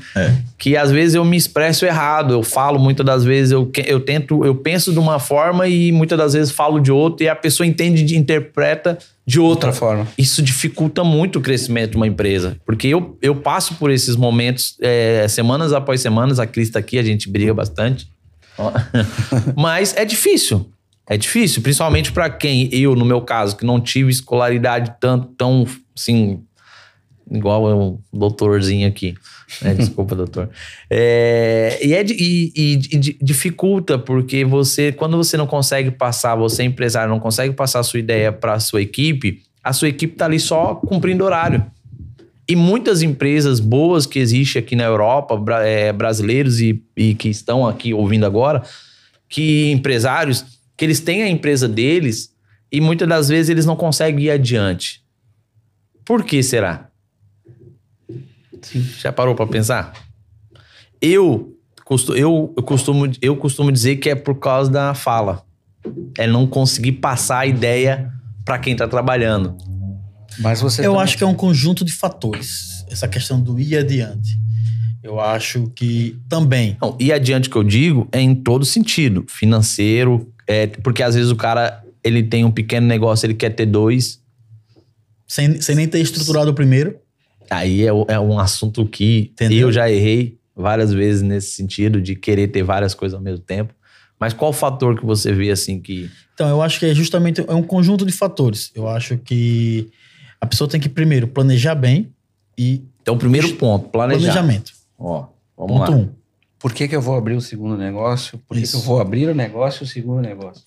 Que 0.57 0.75
às 0.75 0.91
vezes 0.91 1.13
eu 1.13 1.23
me 1.23 1.37
expresso 1.37 1.85
errado, 1.85 2.33
eu 2.33 2.41
falo 2.41 2.79
muitas 2.79 3.05
das 3.05 3.23
vezes, 3.23 3.51
eu, 3.51 3.71
eu 3.85 3.99
tento, 3.99 4.43
eu 4.43 4.55
penso 4.55 4.91
de 4.91 4.97
uma 4.97 5.19
forma 5.19 5.67
e 5.67 5.91
muitas 5.91 6.17
das 6.17 6.33
vezes 6.33 6.51
falo 6.51 6.79
de 6.79 6.91
outra 6.91 7.25
e 7.25 7.29
a 7.29 7.35
pessoa 7.35 7.67
entende 7.67 8.15
e 8.15 8.17
interpreta 8.17 8.97
de 9.27 9.41
outra 9.41 9.73
forma. 9.73 10.07
isso 10.17 10.41
dificulta 10.41 11.03
muito 11.03 11.39
o 11.39 11.41
crescimento 11.41 11.91
de 11.91 11.97
uma 11.97 12.07
empresa. 12.07 12.57
Porque 12.65 12.87
eu, 12.87 13.17
eu 13.21 13.35
passo 13.35 13.75
por 13.75 13.91
esses 13.91 14.15
momentos 14.15 14.77
é, 14.81 15.27
semanas 15.27 15.73
após 15.73 15.99
semanas. 15.99 16.39
A 16.39 16.47
Cris 16.47 16.69
tá 16.69 16.79
aqui, 16.79 16.97
a 16.97 17.03
gente 17.03 17.29
briga 17.29 17.53
bastante. 17.53 18.07
Mas 19.55 19.93
é 19.97 20.05
difícil. 20.05 20.71
É 21.09 21.17
difícil, 21.17 21.61
principalmente 21.61 22.11
para 22.11 22.29
quem, 22.29 22.69
eu, 22.73 22.93
no 22.93 23.05
meu 23.05 23.21
caso, 23.21 23.55
que 23.55 23.65
não 23.65 23.79
tive 23.79 24.11
escolaridade 24.11 24.93
tão, 24.99 25.21
tão 25.21 25.65
assim, 25.95 26.43
igual 27.31 27.63
o 27.65 27.99
doutorzinho 28.11 28.87
aqui. 28.87 29.15
né? 29.61 29.73
Desculpa, 29.75 30.15
doutor. 30.15 30.49
É, 30.89 31.79
e, 31.81 31.93
é 31.93 32.03
e- 32.05 32.51
e- 32.55 32.73
e 32.93 32.97
di- 32.97 33.17
dificulta, 33.21 33.97
porque 33.99 34.43
você, 34.45 34.91
quando 34.91 35.17
você 35.17 35.35
não 35.37 35.47
consegue 35.47 35.91
passar, 35.91 36.35
você 36.35 36.63
empresário 36.63 37.09
não 37.09 37.19
consegue 37.19 37.53
passar 37.53 37.79
a 37.79 37.83
sua 37.83 37.99
ideia 37.99 38.31
para 38.31 38.53
a 38.53 38.59
sua 38.59 38.81
equipe, 38.81 39.41
a 39.63 39.73
sua 39.73 39.89
equipe 39.89 40.15
tá 40.15 40.25
ali 40.25 40.39
só 40.39 40.75
cumprindo 40.75 41.23
horário. 41.25 41.65
E 42.49 42.55
muitas 42.55 43.01
empresas 43.01 43.59
boas 43.59 44.05
que 44.05 44.19
existem 44.19 44.61
aqui 44.61 44.73
na 44.75 44.85
Europa, 44.85 45.37
é, 45.65 45.91
brasileiros 45.91 46.61
e, 46.61 46.81
e 46.95 47.13
que 47.13 47.27
estão 47.27 47.67
aqui 47.67 47.93
ouvindo 47.93 48.25
agora, 48.25 48.63
que 49.27 49.69
empresários, 49.71 50.45
que 50.77 50.85
eles 50.85 51.01
têm 51.01 51.23
a 51.23 51.27
empresa 51.27 51.67
deles 51.67 52.31
e 52.71 52.79
muitas 52.79 53.05
das 53.09 53.27
vezes 53.27 53.49
eles 53.49 53.65
não 53.65 53.75
conseguem 53.75 54.25
ir 54.27 54.31
adiante. 54.31 55.01
Por 56.05 56.23
que 56.23 56.41
será? 56.41 56.86
Já 58.99 59.11
parou 59.11 59.35
para 59.35 59.47
pensar? 59.47 59.93
Eu, 61.01 61.55
costu- 61.85 62.15
eu, 62.15 62.53
eu, 62.57 62.63
costumo, 62.63 63.11
eu 63.21 63.35
costumo 63.37 63.71
dizer 63.71 63.97
que 63.97 64.09
é 64.09 64.15
por 64.15 64.35
causa 64.35 64.71
da 64.71 64.93
fala. 64.93 65.43
É 66.17 66.27
não 66.27 66.45
conseguir 66.47 66.93
passar 66.93 67.39
a 67.39 67.45
ideia 67.45 68.11
para 68.43 68.57
quem 68.59 68.75
tá 68.75 68.87
trabalhando. 68.87 69.55
Mas 70.39 70.61
você 70.61 70.81
Eu 70.81 70.91
também- 70.91 71.01
acho 71.03 71.17
que 71.17 71.23
é 71.23 71.27
um 71.27 71.33
conjunto 71.35 71.83
de 71.85 71.91
fatores. 71.91 72.85
Essa 72.89 73.07
questão 73.07 73.41
do 73.41 73.59
ir 73.59 73.77
adiante. 73.77 74.37
Eu 75.03 75.19
acho 75.19 75.71
que 75.75 76.19
também. 76.27 76.75
Não, 76.81 76.97
e 76.99 77.11
adiante 77.13 77.49
que 77.49 77.55
eu 77.55 77.63
digo 77.63 78.07
é 78.11 78.19
em 78.19 78.35
todo 78.35 78.65
sentido. 78.65 79.25
Financeiro, 79.29 80.31
é, 80.45 80.67
porque 80.67 81.01
às 81.01 81.15
vezes 81.15 81.31
o 81.31 81.35
cara 81.35 81.83
ele 82.03 82.23
tem 82.23 82.43
um 82.43 82.51
pequeno 82.51 82.85
negócio, 82.87 83.25
ele 83.25 83.33
quer 83.33 83.51
ter 83.51 83.65
dois. 83.65 84.21
Sem, 85.27 85.59
sem 85.61 85.75
nem 85.75 85.87
ter 85.87 85.99
estruturado 85.99 86.51
o 86.51 86.53
primeiro. 86.53 86.97
Aí 87.49 87.83
é, 87.83 87.89
é 88.07 88.19
um 88.19 88.39
assunto 88.39 88.85
que 88.85 89.29
Entendeu? 89.33 89.67
eu 89.67 89.71
já 89.71 89.89
errei 89.89 90.37
várias 90.55 90.91
vezes 90.93 91.21
nesse 91.21 91.51
sentido 91.51 92.01
de 92.01 92.15
querer 92.15 92.47
ter 92.47 92.63
várias 92.63 92.93
coisas 92.93 93.15
ao 93.15 93.21
mesmo 93.21 93.43
tempo. 93.43 93.73
Mas 94.19 94.33
qual 94.33 94.49
o 94.49 94.53
fator 94.53 94.99
que 94.99 95.05
você 95.05 95.31
vê 95.31 95.51
assim 95.51 95.79
que. 95.79 96.09
Então, 96.33 96.49
eu 96.49 96.61
acho 96.61 96.79
que 96.79 96.85
é 96.87 96.93
justamente 96.93 97.43
é 97.47 97.53
um 97.53 97.61
conjunto 97.63 98.05
de 98.05 98.11
fatores. 98.11 98.71
Eu 98.73 98.87
acho 98.87 99.17
que 99.19 99.89
a 100.41 100.45
pessoa 100.47 100.67
tem 100.67 100.79
que 100.79 100.89
primeiro 100.89 101.27
planejar 101.27 101.75
bem 101.75 102.11
e 102.57 102.81
Então, 103.01 103.13
o 103.15 103.17
primeiro 103.17 103.53
ponto, 103.55 103.89
planejar. 103.89 104.19
planejamento. 104.33 104.71
Ó, 104.97 105.27
vamos 105.55 105.77
Ponto 105.79 105.91
lá. 105.91 105.97
um. 105.97 106.09
Por 106.59 106.73
que, 106.73 106.87
que 106.87 106.95
eu 106.95 107.01
vou 107.01 107.15
abrir 107.15 107.35
o 107.35 107.41
segundo 107.41 107.77
negócio? 107.77 108.39
Por 108.47 108.55
que, 108.55 108.61
que 108.61 108.67
Isso. 108.67 108.77
eu 108.77 108.81
vou 108.81 108.99
abrir 108.99 109.29
o 109.29 109.35
negócio 109.35 109.83
e 109.83 109.85
o 109.85 109.87
segundo 109.87 110.21
negócio? 110.21 110.63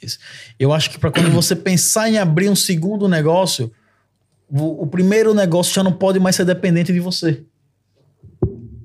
Eu 0.56 0.72
acho 0.72 0.88
que 0.88 0.98
para 1.00 1.10
quando 1.10 1.30
você 1.32 1.56
pensar 1.56 2.08
em 2.08 2.16
abrir 2.16 2.48
um 2.48 2.54
segundo 2.54 3.08
negócio, 3.08 3.72
o, 4.50 4.82
o 4.82 4.86
primeiro 4.86 5.32
negócio 5.34 5.72
já 5.74 5.82
não 5.82 5.92
pode 5.92 6.18
mais 6.18 6.36
ser 6.36 6.44
dependente 6.44 6.92
de 6.92 7.00
você. 7.00 7.42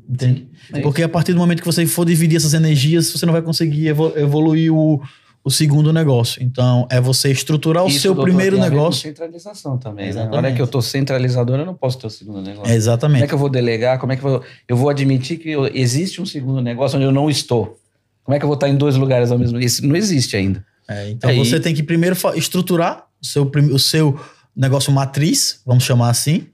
Entende? 0.10 0.48
É 0.74 0.80
Porque 0.82 1.04
a 1.04 1.10
partir 1.10 1.34
do 1.34 1.40
momento 1.40 1.60
que 1.62 1.66
você 1.66 1.86
for 1.86 2.06
dividir 2.06 2.38
essas 2.38 2.54
energias, 2.54 3.12
você 3.12 3.26
não 3.26 3.34
vai 3.34 3.42
conseguir 3.42 3.88
evo- 3.88 4.14
evoluir 4.16 4.72
o, 4.74 5.02
o 5.44 5.50
segundo 5.52 5.92
negócio. 5.92 6.42
Então, 6.44 6.88
é 6.90 7.02
você 7.02 7.32
estruturar 7.32 7.84
o 7.84 7.88
Isso, 7.88 8.00
seu 8.02 8.14
doutor, 8.14 8.30
primeiro 8.30 8.58
negócio. 8.60 9.02
centralização 9.02 9.78
também. 9.78 10.06
Né? 10.08 10.14
Na 10.14 10.22
Exatamente. 10.22 10.38
hora 10.46 10.56
que 10.56 10.62
eu 10.62 10.68
tô 10.68 10.82
centralizador, 10.82 11.60
eu 11.60 11.66
não 11.66 11.74
posso 11.74 11.98
ter 11.98 12.08
o 12.08 12.10
segundo 12.10 12.38
negócio. 12.42 12.62
Como 12.62 12.72
é 12.74 12.76
Exatamente. 12.76 13.28
que 13.28 13.34
eu 13.34 13.38
vou 13.38 13.50
delegar? 13.50 14.00
Como 14.00 14.12
é 14.14 14.16
que 14.16 14.24
eu 14.24 14.30
vou, 14.30 14.44
eu 14.70 14.78
vou 14.78 14.90
admitir 14.90 15.38
que 15.38 15.50
eu- 15.50 15.68
existe 15.74 16.22
um 16.22 16.26
segundo 16.26 16.62
negócio 16.62 16.98
onde 16.98 17.06
eu 17.08 17.12
não 17.12 17.30
estou? 17.30 17.78
Como 18.24 18.36
é 18.36 18.40
que 18.40 18.46
eu 18.46 18.48
vou 18.48 18.56
estar 18.56 18.70
em 18.70 18.76
dois 18.76 18.96
lugares 18.96 19.32
ao 19.32 19.38
mesmo 19.38 19.54
tempo? 19.54 19.66
Isso 19.66 19.86
não 19.86 19.96
existe 19.96 20.36
ainda. 20.38 20.64
É, 20.88 21.10
então 21.10 21.30
Aí- 21.30 21.38
você 21.38 21.60
tem 21.60 21.74
que 21.74 21.82
primeiro 21.84 22.16
estruturar 22.36 23.06
o 23.22 23.26
seu, 23.26 23.52
o 23.72 23.80
seu 23.80 24.20
negócio 24.56 24.92
matriz, 24.92 25.62
vamos 25.66 25.84
chamar 25.84 26.10
assim, 26.10 26.48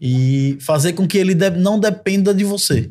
e 0.00 0.56
fazer 0.60 0.92
com 0.94 1.06
que 1.06 1.18
ele 1.18 1.34
de- 1.34 1.50
não 1.50 1.78
dependa 1.78 2.32
de 2.34 2.44
você. 2.44 2.90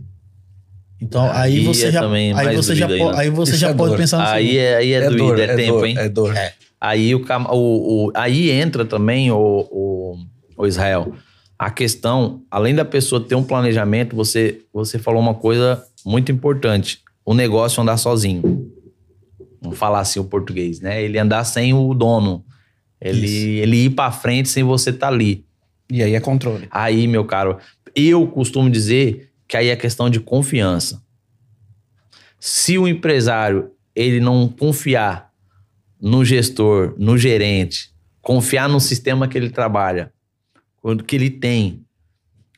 Então 1.01 1.23
aí 1.31 1.57
Aí 1.57 1.65
você 1.65 1.87
é 1.87 1.91
já, 1.91 2.01
também 2.01 2.31
aí 2.33 2.55
você 2.55 2.75
já, 2.75 2.87
aí 3.17 3.29
você 3.29 3.51
Isso 3.53 3.59
já 3.59 3.69
é 3.69 3.73
pode 3.73 3.89
dor. 3.91 3.97
pensar 3.97 4.17
no 4.19 4.23
Aí 4.25 4.57
é, 4.57 4.75
aí 4.77 4.93
é, 4.93 5.09
doído, 5.09 5.41
é, 5.41 5.55
tempo, 5.55 5.77
dor, 5.79 5.85
hein? 5.87 5.95
É 5.97 6.09
dor, 6.09 6.37
é 6.37 6.43
dor. 6.45 6.51
Aí 6.79 7.13
o, 7.15 7.25
o, 7.51 8.05
o- 8.07 8.11
aí 8.15 8.49
entra 8.51 8.85
também 8.85 9.31
o, 9.31 9.37
o, 9.71 10.15
o 10.57 10.67
Israel. 10.67 11.13
A 11.57 11.69
questão, 11.69 12.41
além 12.49 12.73
da 12.75 12.85
pessoa 12.85 13.21
ter 13.23 13.35
um 13.35 13.43
planejamento, 13.43 14.15
você, 14.15 14.61
você 14.73 14.97
falou 14.99 15.19
uma 15.21 15.33
coisa 15.35 15.83
muito 16.05 16.31
importante: 16.31 16.99
o 17.25 17.33
negócio 17.33 17.81
andar 17.81 17.97
sozinho. 17.97 18.67
Vamos 19.61 19.77
falar 19.77 19.99
assim 19.99 20.19
o 20.19 20.23
português, 20.23 20.79
né? 20.79 21.03
Ele 21.03 21.17
andar 21.19 21.43
sem 21.43 21.73
o 21.73 21.93
dono. 21.93 22.43
Ele, 23.01 23.25
Isso. 23.25 23.63
ele 23.63 23.85
ir 23.85 23.89
para 23.89 24.11
frente 24.11 24.47
sem 24.47 24.63
você 24.63 24.91
estar 24.91 25.07
ali. 25.07 25.43
E 25.89 26.03
aí 26.03 26.13
é 26.13 26.19
controle. 26.19 26.67
Aí, 26.69 27.07
meu 27.07 27.25
caro, 27.25 27.57
eu 27.95 28.27
costumo 28.27 28.69
dizer 28.69 29.31
que 29.47 29.57
aí 29.57 29.67
é 29.67 29.75
questão 29.75 30.09
de 30.09 30.19
confiança. 30.19 31.03
Se 32.39 32.77
o 32.77 32.87
empresário 32.87 33.71
ele 33.95 34.19
não 34.19 34.47
confiar 34.47 35.31
no 35.99 36.23
gestor, 36.23 36.95
no 36.97 37.17
gerente, 37.17 37.91
confiar 38.21 38.69
no 38.69 38.79
sistema 38.79 39.27
que 39.27 39.37
ele 39.37 39.49
trabalha, 39.49 40.13
quando 40.81 41.03
que 41.03 41.15
ele 41.15 41.29
tem, 41.29 41.85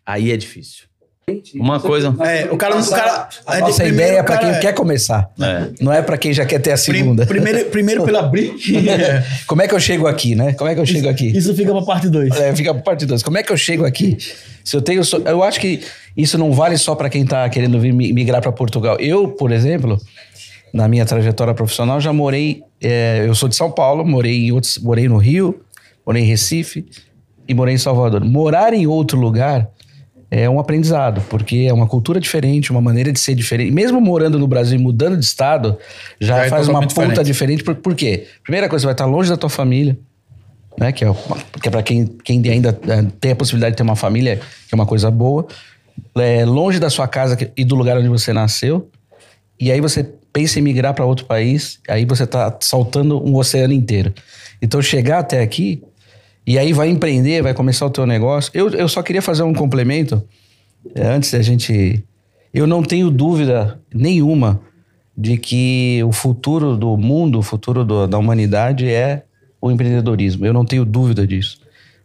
aí 0.06 0.32
é 0.32 0.38
difícil. 0.38 0.86
Uma 1.55 1.79
coisa. 1.79 2.13
É, 2.19 2.49
o 2.51 2.57
cara, 2.57 2.75
o 2.77 2.89
cara 2.89 3.29
A 3.45 3.57
é 3.57 3.59
nossa 3.62 3.83
primeiro, 3.83 3.95
ideia 3.95 4.19
é 4.19 4.23
para 4.23 4.38
quem 4.39 4.59
quer 4.59 4.73
começar. 4.73 5.29
É. 5.39 5.67
Não 5.79 5.91
é 5.93 6.01
para 6.01 6.17
quem 6.17 6.33
já 6.33 6.45
quer 6.45 6.59
ter 6.59 6.71
a 6.71 6.77
segunda. 6.77 7.25
primeiro, 7.25 7.65
primeiro 7.69 8.03
pelo 8.03 8.17
abrir. 8.17 8.53
Como 9.47 9.62
é 9.62 9.67
que 9.67 9.73
eu 9.73 9.79
chego 9.79 10.05
aqui, 10.05 10.36
né? 10.36 10.53
Como 10.53 10.69
é 10.69 10.75
que 10.75 10.81
eu 10.81 10.86
chego 10.86 11.07
aqui? 11.07 11.27
Isso 11.36 11.55
fica 11.55 11.71
pra 11.71 11.81
parte 11.81 12.09
2. 12.09 12.36
É, 12.36 12.53
fica 12.55 12.73
para 12.73 12.83
parte 12.83 13.05
2. 13.05 13.23
Como 13.23 13.38
é 13.38 13.43
que 13.43 13.51
eu 13.53 13.57
chego 13.57 13.86
aqui? 13.86 14.17
Se 14.65 14.75
eu 14.75 14.81
tenho. 14.81 15.03
so- 15.03 15.21
Eu 15.25 15.41
acho 15.43 15.59
que 15.62 15.81
isso 16.15 16.38
não 16.38 16.51
vale 16.51 16.77
só 16.77 16.93
para 16.93 17.09
quem 17.09 17.25
tá 17.25 17.47
querendo 17.49 17.79
vir 17.79 17.93
mi- 17.93 18.12
migrar 18.12 18.41
para 18.41 18.51
Portugal. 18.51 18.97
Eu, 18.99 19.29
por 19.29 19.51
exemplo, 19.51 19.97
na 20.73 20.88
minha 20.89 21.05
trajetória 21.05 21.53
profissional, 21.53 22.01
já 22.01 22.12
morei. 22.12 22.63
é, 22.81 23.23
eu 23.25 23.33
sou 23.33 23.47
de 23.47 23.55
São 23.55 23.71
Paulo, 23.71 24.05
morei 24.05 24.47
em 24.47 24.51
outros. 24.51 24.77
Morei 24.77 25.07
no 25.07 25.15
Rio, 25.17 25.62
morei 26.05 26.21
em 26.23 26.25
Recife, 26.25 26.86
e 27.47 27.53
morei 27.53 27.75
em 27.75 27.77
Salvador. 27.77 28.25
Morar 28.25 28.73
em 28.73 28.86
outro 28.88 29.17
lugar 29.17 29.69
é 30.36 30.50
um 30.50 30.60
aprendizado, 30.60 31.22
porque 31.30 31.67
é 31.69 31.74
uma 31.74 31.86
cultura 31.86 32.19
diferente, 32.19 32.72
uma 32.72 32.82
maneira 32.82 33.12
de 33.12 33.19
ser 33.19 33.36
diferente. 33.36 33.72
Mesmo 33.72 34.02
morando 34.02 34.39
no 34.39 34.48
Brasil 34.48 34.80
e 34.80 34.82
mudando 34.82 35.15
de 35.15 35.24
estado, 35.24 35.78
já, 36.19 36.38
Já 36.38 36.46
é 36.46 36.50
faz 36.50 36.67
uma 36.67 36.80
ponta 36.82 37.24
diferente. 37.24 37.24
diferente. 37.24 37.63
Por, 37.63 37.76
por 37.76 37.96
quê? 37.96 38.26
Primeira 38.41 38.67
coisa, 38.67 38.82
você 38.82 38.88
vai 38.88 38.93
estar 38.96 39.06
longe 39.06 39.30
da 39.30 39.38
tua 39.38 39.50
família, 39.50 39.96
né? 40.76 40.91
Que 40.91 41.06
é, 41.06 41.13
que 41.62 41.67
é 41.67 41.72
para 41.72 41.84
quem, 41.84 42.08
quem 42.24 42.41
ainda 42.50 42.76
eh, 42.88 43.06
tem 43.19 43.32
a 43.32 43.36
possibilidade 43.36 43.74
de 43.74 43.78
ter 43.78 43.84
uma 43.84 43.96
família, 43.96 44.38
que 44.67 44.74
é 44.74 44.76
uma 44.76 44.88
coisa 44.88 45.12
boa. 45.12 45.46
É, 46.15 46.43
longe 46.46 46.80
da 46.80 46.89
sua 46.89 47.08
casa 47.08 47.38
e 47.56 47.63
do 47.63 47.76
lugar 47.76 47.96
onde 47.96 48.10
você 48.10 48.34
nasceu. 48.34 48.89
E 49.60 49.72
aí 49.72 49.80
você 49.80 50.04
pensa 50.34 50.58
em 50.58 50.63
migrar 50.63 50.96
para 50.96 51.06
outro 51.06 51.26
país, 51.26 51.80
aí 51.88 52.06
você 52.06 52.26
tá 52.26 52.58
saltando 52.60 53.24
um 53.24 53.36
oceano 53.36 53.72
inteiro. 53.72 54.12
Então 54.60 54.82
chegar 54.82 55.19
até 55.19 55.41
aqui 55.41 55.84
e 56.45 56.58
aí 56.60 56.73
vai 56.73 56.89
empreender, 56.89 57.41
vai 57.41 57.53
começar 57.53 57.86
o 57.86 57.89
teu 57.89 58.06
negócio. 58.06 58.51
Eu, 58.53 58.69
eu 58.69 58.88
só 58.89 59.01
queria 59.01 59.21
fazer 59.21 59.43
um 59.43 59.53
complemento 59.53 60.23
é, 60.95 61.06
antes 61.08 61.32
da 61.32 61.41
gente. 61.41 62.03
Eu 62.53 62.67
não 62.67 62.84
tenho 62.84 63.10
dúvida 63.10 63.79
nenhuma 63.93 64.62
de 65.17 65.38
que 65.38 66.01
o 66.06 66.12
futuro 66.12 66.75
do 66.75 66.97
mundo, 66.97 67.39
o 67.39 67.41
futuro 67.43 67.86
do- 67.86 68.08
da 68.08 68.17
humanidade 68.17 68.88
é 68.89 69.23
o 69.62 69.71
empreendedorismo. 69.71 70.45
Eu 70.45 70.53
não 70.53 70.65
tenho 70.65 70.84
dúvida 70.84 71.25
disso. 71.25 71.60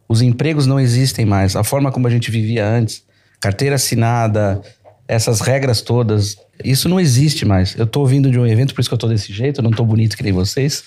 Os 0.08 0.22
empregos 0.22 0.66
não 0.66 0.78
existem 0.78 1.24
mais. 1.26 1.56
A 1.56 1.64
forma 1.64 1.90
como 1.90 2.06
a 2.06 2.10
gente 2.10 2.30
vivia 2.30 2.66
antes, 2.66 3.02
carteira 3.40 3.74
assinada, 3.74 4.60
essas 5.06 5.40
regras 5.40 5.80
todas, 5.80 6.36
isso 6.62 6.88
não 6.88 7.00
existe 7.00 7.44
mais. 7.44 7.74
Eu 7.78 7.86
tô 7.86 8.04
vindo 8.06 8.30
de 8.30 8.38
um 8.38 8.46
evento, 8.46 8.74
por 8.74 8.80
isso 8.80 8.88
que 8.90 8.94
eu 8.94 8.98
tô 8.98 9.08
desse 9.08 9.32
jeito, 9.32 9.58
eu 9.60 9.64
não 9.64 9.70
tô 9.70 9.84
bonito 9.84 10.16
que 10.16 10.22
nem 10.22 10.32
vocês. 10.32 10.82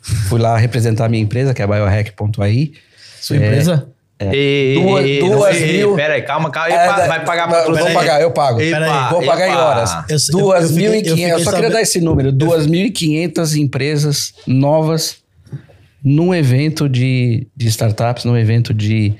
Fui 0.00 0.40
lá 0.40 0.56
representar 0.56 1.06
a 1.06 1.08
minha 1.08 1.22
empresa, 1.22 1.52
que 1.52 1.60
é 1.62 1.66
biohack.ai. 1.66 2.72
Sua 3.26 3.36
empresa? 3.36 3.88
Ei, 4.18 4.74
Duas- 4.80 5.04
ei, 5.04 5.18
duas 5.20 5.56
ei, 5.56 5.72
mil- 5.78 5.94
Pera 5.94 6.14
aí, 6.14 6.22
calma, 6.22 6.48
calma. 6.50 6.72
É, 6.74 7.06
vai 7.06 7.24
pagar 7.24 7.48
patrocínio. 7.48 7.84
Vou 7.84 7.92
pagar, 7.92 8.20
eu 8.22 8.30
pago. 8.30 8.60
Epa, 8.62 8.78
Peraí, 8.78 9.10
Vou 9.10 9.22
pagar 9.26 9.48
em 9.48 9.54
horas. 9.54 9.90
Eu- 9.92 9.98
eu- 10.40 10.54
eu 10.54 10.68
fiquei- 10.68 10.86
eu 10.86 10.90
2.500. 11.02 11.28
Eu 11.32 11.38
só 11.40 11.52
queria 11.52 11.70
dar 11.70 11.82
esse 11.82 12.00
número. 12.00 12.32
2.500 12.32 13.56
empresas 13.56 14.32
novas 14.46 15.16
num 16.02 16.34
evento 16.34 16.88
de, 16.88 17.46
de 17.54 17.66
startups, 17.68 18.24
num 18.24 18.38
evento 18.38 18.72
de, 18.72 19.12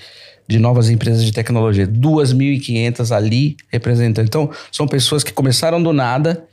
de 0.48 0.58
novas 0.58 0.88
empresas 0.88 1.22
de 1.24 1.32
tecnologia. 1.32 1.86
2.500 1.86 3.10
ali 3.12 3.56
representando. 3.70 4.24
Então, 4.26 4.50
são 4.72 4.86
pessoas 4.88 5.22
que 5.22 5.32
começaram 5.32 5.82
do 5.82 5.92
nada, 5.92 6.44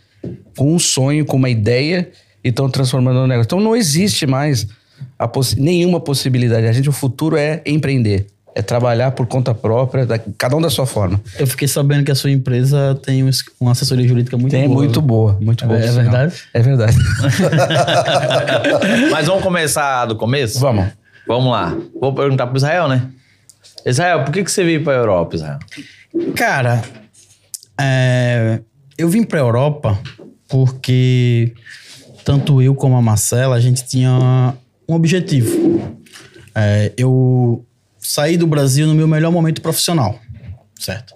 com 0.57 0.73
um 0.73 0.79
sonho, 0.79 1.23
com 1.25 1.37
uma 1.37 1.49
ideia, 1.49 2.09
e 2.43 2.49
estão 2.49 2.69
transformando 2.69 3.19
no 3.21 3.27
negócio. 3.27 3.45
Então, 3.47 3.59
não 3.61 3.73
existe 3.75 4.25
mais 4.27 4.67
possi- 5.27 5.60
nenhuma 5.60 5.99
possibilidade. 5.99 6.67
A 6.67 6.71
gente, 6.71 6.89
o 6.89 6.93
futuro 6.93 7.36
é 7.38 7.62
empreender. 7.65 8.27
É 8.56 8.62
trabalhar 8.62 9.12
por 9.12 9.25
conta 9.25 9.51
própria, 9.53 10.06
da- 10.06 10.19
cada 10.38 10.56
um 10.56 10.62
da 10.62 10.69
sua 10.69 10.86
forma. 10.86 11.19
Eu 11.39 11.47
fiquei 11.47 11.67
sabendo 11.67 12.03
que 12.03 12.12
a 12.12 12.15
sua 12.15 12.29
empresa 12.29 12.93
tem 13.03 13.23
um 13.23 13.29
uma 13.60 13.71
assessoria 13.71 14.08
jurídica 14.08 14.38
muito 14.38 14.51
Tem, 14.51 14.67
boa. 14.67 14.79
muito 14.79 15.01
boa, 15.01 15.38
muito 15.41 15.63
É- 15.63 15.67
boa. 15.67 15.79
é 15.79 15.91
verdade? 15.91 16.34
É 16.53 16.62
verdade. 16.62 16.97
Mas 19.12 19.27
vamos 19.27 19.43
começar 19.43 20.06
do 20.06 20.15
começo? 20.15 20.60
Vamos. 20.60 20.88
Vamos 21.27 21.51
lá. 21.51 21.75
Vou 21.99 22.13
perguntar 22.13 22.47
pro 22.47 22.58
Israel, 22.58 22.88
né? 22.88 23.08
Israel, 23.86 24.23
por 24.23 24.32
que, 24.32 24.43
que 24.43 24.51
você 24.51 24.63
veio 24.63 24.84
pra 24.84 24.93
Europa, 24.93 25.36
Israel? 25.36 25.60
Cara, 26.36 26.82
é, 27.79 28.60
eu 28.97 29.10
vim 29.10 29.23
pra 29.23 29.39
Europa 29.39 29.97
porque 30.47 31.53
tanto 32.23 32.62
eu 32.62 32.75
como 32.75 32.95
a 32.95 33.01
Marcela, 33.01 33.56
a 33.56 33.60
gente 33.60 33.86
tinha 33.86 34.53
um 34.88 34.96
objetivo. 34.96 35.98
É, 36.56 36.91
eu 36.98 37.65
saí 38.00 38.38
do 38.38 38.46
Brasil 38.48 38.86
no 38.86 38.93
meu 38.93 39.08
melhor 39.08 39.32
momento 39.32 39.62
profissional, 39.62 40.19
certo? 40.80 41.13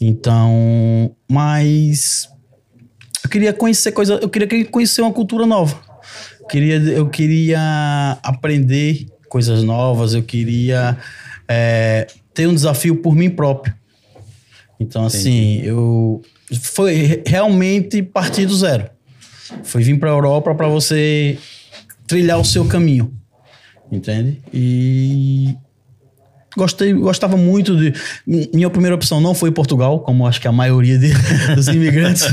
Então, 0.00 1.14
mas 1.30 2.28
eu 3.24 3.30
queria 3.30 3.52
conhecer 3.52 3.92
coisa, 3.92 4.14
eu 4.14 4.28
queria 4.28 4.64
conhecer 4.66 5.02
uma 5.02 5.12
cultura 5.12 5.46
nova. 5.46 5.80
Eu 6.40 6.46
queria, 6.46 6.76
eu 6.76 7.08
queria 7.08 8.18
aprender 8.22 9.06
coisas 9.28 9.62
novas, 9.62 10.14
eu 10.14 10.22
queria 10.22 10.98
é, 11.46 12.06
ter 12.34 12.46
um 12.48 12.54
desafio 12.54 12.96
por 12.96 13.14
mim 13.14 13.30
próprio. 13.30 13.74
Então, 14.80 15.04
assim, 15.06 15.60
eu 15.62 16.20
foi 16.60 16.94
re- 16.94 17.22
realmente 17.24 18.02
partir 18.02 18.46
do 18.46 18.56
zero. 18.56 18.90
Foi 19.62 19.82
vir 19.82 19.98
para 19.98 20.10
a 20.10 20.12
Europa 20.14 20.54
para 20.54 20.66
você 20.66 21.38
trilhar 22.12 22.38
o 22.38 22.44
seu 22.44 22.66
caminho. 22.66 23.10
Entende? 23.90 24.38
E 24.52 25.54
gostei, 26.56 26.92
gostava 26.92 27.36
muito 27.38 27.74
de. 27.76 27.94
Minha 28.26 28.68
primeira 28.68 28.94
opção 28.94 29.18
não 29.20 29.34
foi 29.34 29.50
Portugal, 29.50 30.00
como 30.00 30.26
acho 30.26 30.38
que 30.40 30.46
a 30.48 30.52
maioria 30.52 30.98
de- 30.98 31.12
dos 31.56 31.68
imigrantes. 31.68 32.24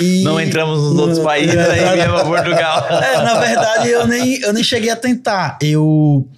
E- 0.00 0.22
Não 0.22 0.40
entramos 0.40 0.78
nos 0.80 0.98
outros 0.98 1.18
países, 1.18 1.56
aí 1.56 1.80
pra 2.08 2.24
Portugal. 2.24 2.86
É, 3.02 3.22
na 3.22 3.40
verdade, 3.40 3.88
eu 3.88 4.06
nem, 4.06 4.40
eu 4.40 4.52
nem 4.52 4.62
cheguei 4.62 4.90
a 4.90 4.96
tentar. 4.96 5.58
Eu. 5.60 6.28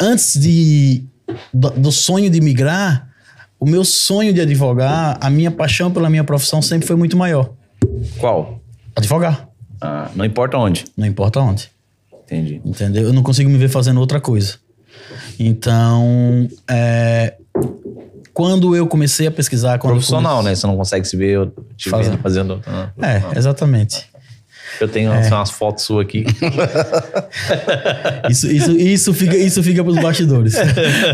Antes 0.00 0.38
de, 0.38 1.04
do, 1.52 1.70
do 1.70 1.92
sonho 1.92 2.30
de 2.30 2.40
migrar, 2.40 3.08
o 3.58 3.66
meu 3.66 3.82
sonho 3.84 4.32
de 4.32 4.40
advogar, 4.42 5.16
a 5.20 5.28
minha 5.30 5.50
paixão 5.50 5.90
pela 5.90 6.08
minha 6.10 6.22
profissão 6.24 6.60
sempre 6.62 6.86
foi 6.86 6.96
muito 6.96 7.16
maior. 7.16 7.50
Qual? 8.18 8.60
Advogar. 8.94 9.48
Ah, 9.80 10.10
não 10.14 10.24
importa 10.24 10.56
onde. 10.58 10.84
Não 10.96 11.06
importa 11.06 11.40
onde. 11.40 11.68
Entendi. 12.30 12.60
Entendeu? 12.64 13.04
Eu 13.04 13.12
não 13.12 13.22
consigo 13.22 13.48
me 13.48 13.56
ver 13.58 13.68
fazendo 13.68 14.00
outra 14.00 14.20
coisa. 14.20 14.56
Então, 15.40 16.46
é, 16.68 17.34
quando 18.34 18.76
eu 18.76 18.86
comecei 18.86 19.26
a 19.26 19.30
pesquisar. 19.30 19.78
Profissional, 19.78 20.36
comecei- 20.38 20.50
né? 20.50 20.54
Você 20.56 20.66
não 20.66 20.76
consegue 20.76 21.06
se 21.08 21.16
ver 21.16 21.48
te 21.76 21.88
Fazendo. 21.88 22.18
fazendo. 22.18 22.60
ah, 22.66 22.90
É, 23.00 23.38
exatamente. 23.38 24.06
Eu 24.80 24.86
tenho 24.86 25.10
É. 25.12 25.26
umas 25.28 25.50
fotos 25.50 25.84
suas 25.84 26.04
aqui. 26.04 26.24
Isso, 28.30 28.46
isso, 28.50 28.70
isso 28.72 29.14
fica, 29.14 29.36
isso 29.36 29.62
fica 29.62 29.82
pros 29.82 29.96
bastidores. 29.98 30.54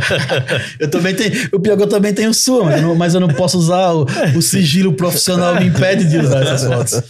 eu 0.81 0.90
também 0.90 1.14
tenho. 1.14 1.48
O 1.53 1.61
pior 1.61 1.74
é 1.74 1.77
que 1.77 1.83
eu 1.85 1.88
também 1.88 2.12
tenho 2.12 2.35
sua, 2.35 2.64
mas 2.64 2.77
eu 2.77 2.83
não, 2.83 2.94
mas 2.96 3.14
eu 3.14 3.20
não 3.20 3.29
posso 3.29 3.57
usar 3.59 3.92
o, 3.92 4.07
o 4.37 4.42
sigilo 4.42 4.92
profissional 4.94 5.55
me 5.55 5.66
impede 5.66 6.05
de 6.09 6.18
usar 6.18 6.42
essas 6.42 6.64
fotos. 6.64 7.03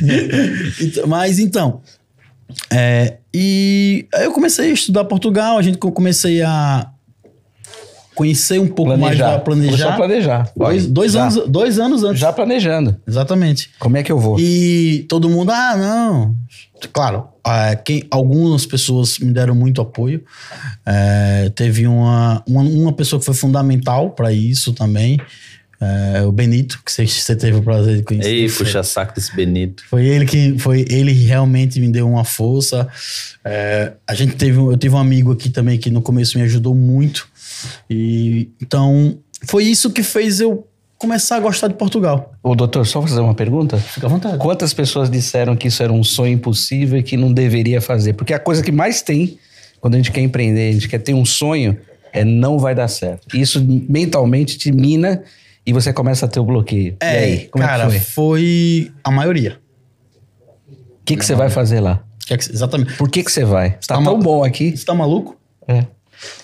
Então, 0.80 1.06
mas 1.06 1.38
então. 1.38 1.82
É, 2.70 3.18
e 3.34 4.06
aí 4.14 4.24
eu 4.24 4.32
comecei 4.32 4.70
a 4.70 4.74
estudar 4.74 5.04
Portugal, 5.04 5.58
a 5.58 5.62
gente 5.62 5.78
co- 5.78 5.92
comecei 5.92 6.42
a 6.42 6.88
conhecer 8.14 8.60
um 8.60 8.68
pouco 8.68 8.90
mais 8.90 9.16
Planejar. 9.16 9.30
da 9.32 9.38
planejar. 9.38 9.70
Começou 9.70 9.90
a 9.90 9.96
planejar. 9.96 10.52
Dois, 10.56 10.86
dois 10.86 11.12
Já. 11.12 11.22
anos, 11.22 11.48
dois 11.48 11.78
anos 11.78 12.04
antes. 12.04 12.20
Já 12.20 12.32
planejando. 12.32 12.96
Exatamente. 13.08 13.70
Como 13.78 13.96
é 13.96 14.02
que 14.02 14.12
eu 14.12 14.18
vou? 14.18 14.38
E 14.38 15.06
todo 15.08 15.30
mundo, 15.30 15.50
ah, 15.50 15.76
não. 15.76 16.36
Claro, 16.92 17.28
ah, 17.44 17.74
quem, 17.76 18.04
algumas 18.10 18.66
pessoas 18.66 19.18
me 19.18 19.32
deram 19.32 19.54
muito 19.54 19.80
apoio. 19.80 20.22
É, 20.84 21.50
teve 21.54 21.86
uma, 21.86 22.42
uma, 22.46 22.60
uma 22.62 22.92
pessoa 22.92 23.18
que 23.18 23.24
foi 23.24 23.34
fundamental 23.34 24.10
para 24.10 24.32
isso 24.32 24.72
também, 24.72 25.18
é, 25.82 26.22
o 26.22 26.30
Benito, 26.30 26.80
que 26.86 26.92
você, 26.92 27.34
teve 27.34 27.56
o 27.56 27.62
prazer 27.62 27.96
de 27.96 28.02
conhecer. 28.04 28.28
Ei, 28.30 28.48
puxa 28.48 28.84
saco 28.84 29.12
desse 29.16 29.34
Benito. 29.34 29.82
Foi 29.90 30.06
ele 30.06 30.24
que 30.24 30.56
foi 30.58 30.84
ele 30.88 31.10
realmente 31.10 31.80
me 31.80 31.88
deu 31.90 32.08
uma 32.08 32.22
força. 32.22 32.86
É, 33.44 33.92
a 34.06 34.14
gente 34.14 34.36
teve, 34.36 34.58
um- 34.58 34.70
eu 34.70 34.76
tive 34.76 34.94
um 34.94 34.98
amigo 34.98 35.32
aqui 35.32 35.50
também 35.50 35.76
que 35.78 35.90
no 35.90 36.00
começo 36.00 36.38
me 36.38 36.44
ajudou 36.44 36.72
muito. 36.72 37.26
E 37.90 38.48
então 38.60 39.18
foi 39.44 39.64
isso 39.64 39.90
que 39.90 40.04
fez 40.04 40.38
eu 40.40 40.64
começar 40.96 41.34
a 41.36 41.40
gostar 41.40 41.66
de 41.66 41.74
Portugal. 41.74 42.32
Ô, 42.44 42.54
doutor, 42.54 42.86
só 42.86 43.02
fazer 43.02 43.20
uma 43.20 43.34
pergunta? 43.34 43.76
Fica 43.76 44.06
à 44.06 44.08
vontade. 44.08 44.38
Quantas 44.38 44.72
pessoas 44.72 45.10
disseram 45.10 45.56
que 45.56 45.66
isso 45.66 45.82
era 45.82 45.92
um 45.92 46.04
sonho 46.04 46.34
impossível 46.34 46.96
e 46.96 47.02
que 47.02 47.16
não 47.16 47.32
deveria 47.32 47.80
fazer? 47.80 48.12
Porque 48.12 48.32
a 48.32 48.38
coisa 48.38 48.62
que 48.62 48.70
mais 48.70 49.02
tem 49.02 49.36
quando 49.80 49.94
a 49.94 49.96
gente 49.96 50.12
quer 50.12 50.20
empreender, 50.20 50.68
a 50.68 50.72
gente 50.74 50.88
quer 50.88 50.98
ter 51.00 51.12
um 51.12 51.24
sonho, 51.24 51.76
é 52.12 52.24
não 52.24 52.56
vai 52.56 52.72
dar 52.72 52.86
certo. 52.86 53.36
Isso 53.36 53.60
mentalmente 53.88 54.56
te 54.56 54.70
mina 54.70 55.24
e 55.64 55.72
você 55.72 55.92
começa 55.92 56.26
a 56.26 56.28
ter 56.28 56.40
o 56.40 56.44
bloqueio. 56.44 56.96
e 57.02 57.04
aí, 57.06 57.48
como 57.48 57.64
cara, 57.64 57.84
é 57.84 57.86
que 57.86 57.92
foi? 58.00 58.00
foi 58.00 58.92
a 59.04 59.10
maioria. 59.10 59.58
O 60.68 61.04
que, 61.04 61.16
que 61.16 61.24
você 61.24 61.34
vai 61.34 61.50
fazer 61.50 61.80
lá? 61.80 62.02
Que 62.26 62.34
é 62.34 62.36
que- 62.38 62.50
exatamente. 62.52 62.94
Por 62.94 63.08
que, 63.10 63.22
que 63.24 63.30
você 63.32 63.44
vai? 63.44 63.76
Você 63.80 63.88
tá, 63.88 63.96
Tá 63.98 64.02
tão 64.04 64.18
bom 64.18 64.44
aqui. 64.44 64.76
Você 64.76 64.84
tá 64.84 64.94
maluco? 64.94 65.36
É. 65.66 65.84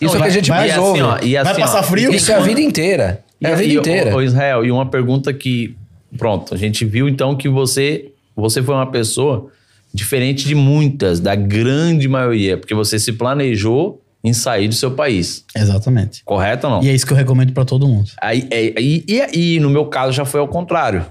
Isso 0.00 0.16
é 0.16 0.18
vai- 0.18 0.22
que 0.28 0.32
a 0.32 0.36
gente 0.36 0.48
vai 0.48 0.58
mais 0.60 0.72
assim, 0.72 0.80
ouve. 0.80 1.02
ó, 1.02 1.18
e 1.22 1.34
Vai 1.34 1.52
assim, 1.52 1.60
passar 1.60 1.80
ó, 1.80 1.82
frio? 1.84 2.12
Isso 2.12 2.32
é 2.32 2.34
a 2.34 2.40
vida 2.40 2.60
inteira. 2.60 3.24
É 3.40 3.52
a 3.52 3.54
vida 3.54 3.72
E, 3.74 3.76
inteira. 3.76 4.12
Ô, 4.12 4.18
ô, 4.18 4.22
Israel, 4.22 4.64
e 4.64 4.70
uma 4.72 4.86
pergunta 4.86 5.32
que. 5.32 5.76
Pronto, 6.16 6.54
a 6.54 6.56
gente 6.56 6.84
viu 6.84 7.08
então 7.08 7.36
que 7.36 7.48
você, 7.48 8.10
você 8.34 8.62
foi 8.62 8.74
uma 8.74 8.90
pessoa 8.90 9.50
diferente 9.94 10.46
de 10.48 10.54
muitas, 10.54 11.20
da 11.20 11.34
grande 11.34 12.08
maioria, 12.08 12.56
porque 12.58 12.74
você 12.74 12.98
se 12.98 13.12
planejou 13.12 14.02
em 14.22 14.32
sair 14.32 14.68
do 14.68 14.74
seu 14.74 14.90
país. 14.92 15.44
Exatamente. 15.56 16.22
Correto 16.24 16.66
ou 16.66 16.72
não? 16.74 16.82
E 16.82 16.88
é 16.88 16.94
isso 16.94 17.06
que 17.06 17.12
eu 17.12 17.16
recomendo 17.16 17.52
pra 17.52 17.64
todo 17.64 17.86
mundo. 17.86 18.10
Aí, 18.20 18.46
é- 18.50 18.74
aí- 18.76 19.04
e, 19.06 19.20
aí, 19.20 19.60
no 19.60 19.70
meu 19.70 19.86
caso, 19.86 20.12
já 20.12 20.24
foi 20.24 20.40
ao 20.40 20.48
contrário. 20.48 21.06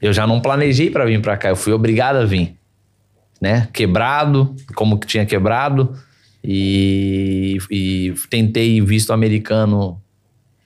Eu 0.00 0.12
já 0.12 0.26
não 0.26 0.40
planejei 0.40 0.90
para 0.90 1.04
vir 1.04 1.20
para 1.20 1.36
cá, 1.36 1.50
eu 1.50 1.56
fui 1.56 1.72
obrigado 1.72 2.16
a 2.16 2.24
vir. 2.24 2.56
Né? 3.40 3.68
Quebrado, 3.72 4.54
como 4.74 4.98
que 4.98 5.06
tinha 5.06 5.26
quebrado. 5.26 5.94
E, 6.44 7.58
e 7.70 8.14
tentei 8.30 8.80
visto 8.80 9.12
americano, 9.12 10.00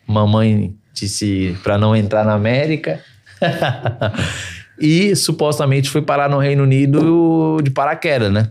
mamãe 0.07 0.75
disse 0.95 1.55
para 1.63 1.77
não 1.77 1.95
entrar 1.95 2.25
na 2.25 2.33
América. 2.35 3.01
e 4.81 5.15
supostamente 5.17 5.91
fui 5.91 6.01
parar 6.03 6.29
no 6.31 6.39
Reino 6.39 6.63
Unido 6.63 7.59
de 7.63 7.71
paraquedas, 7.71 8.33
né? 8.33 8.51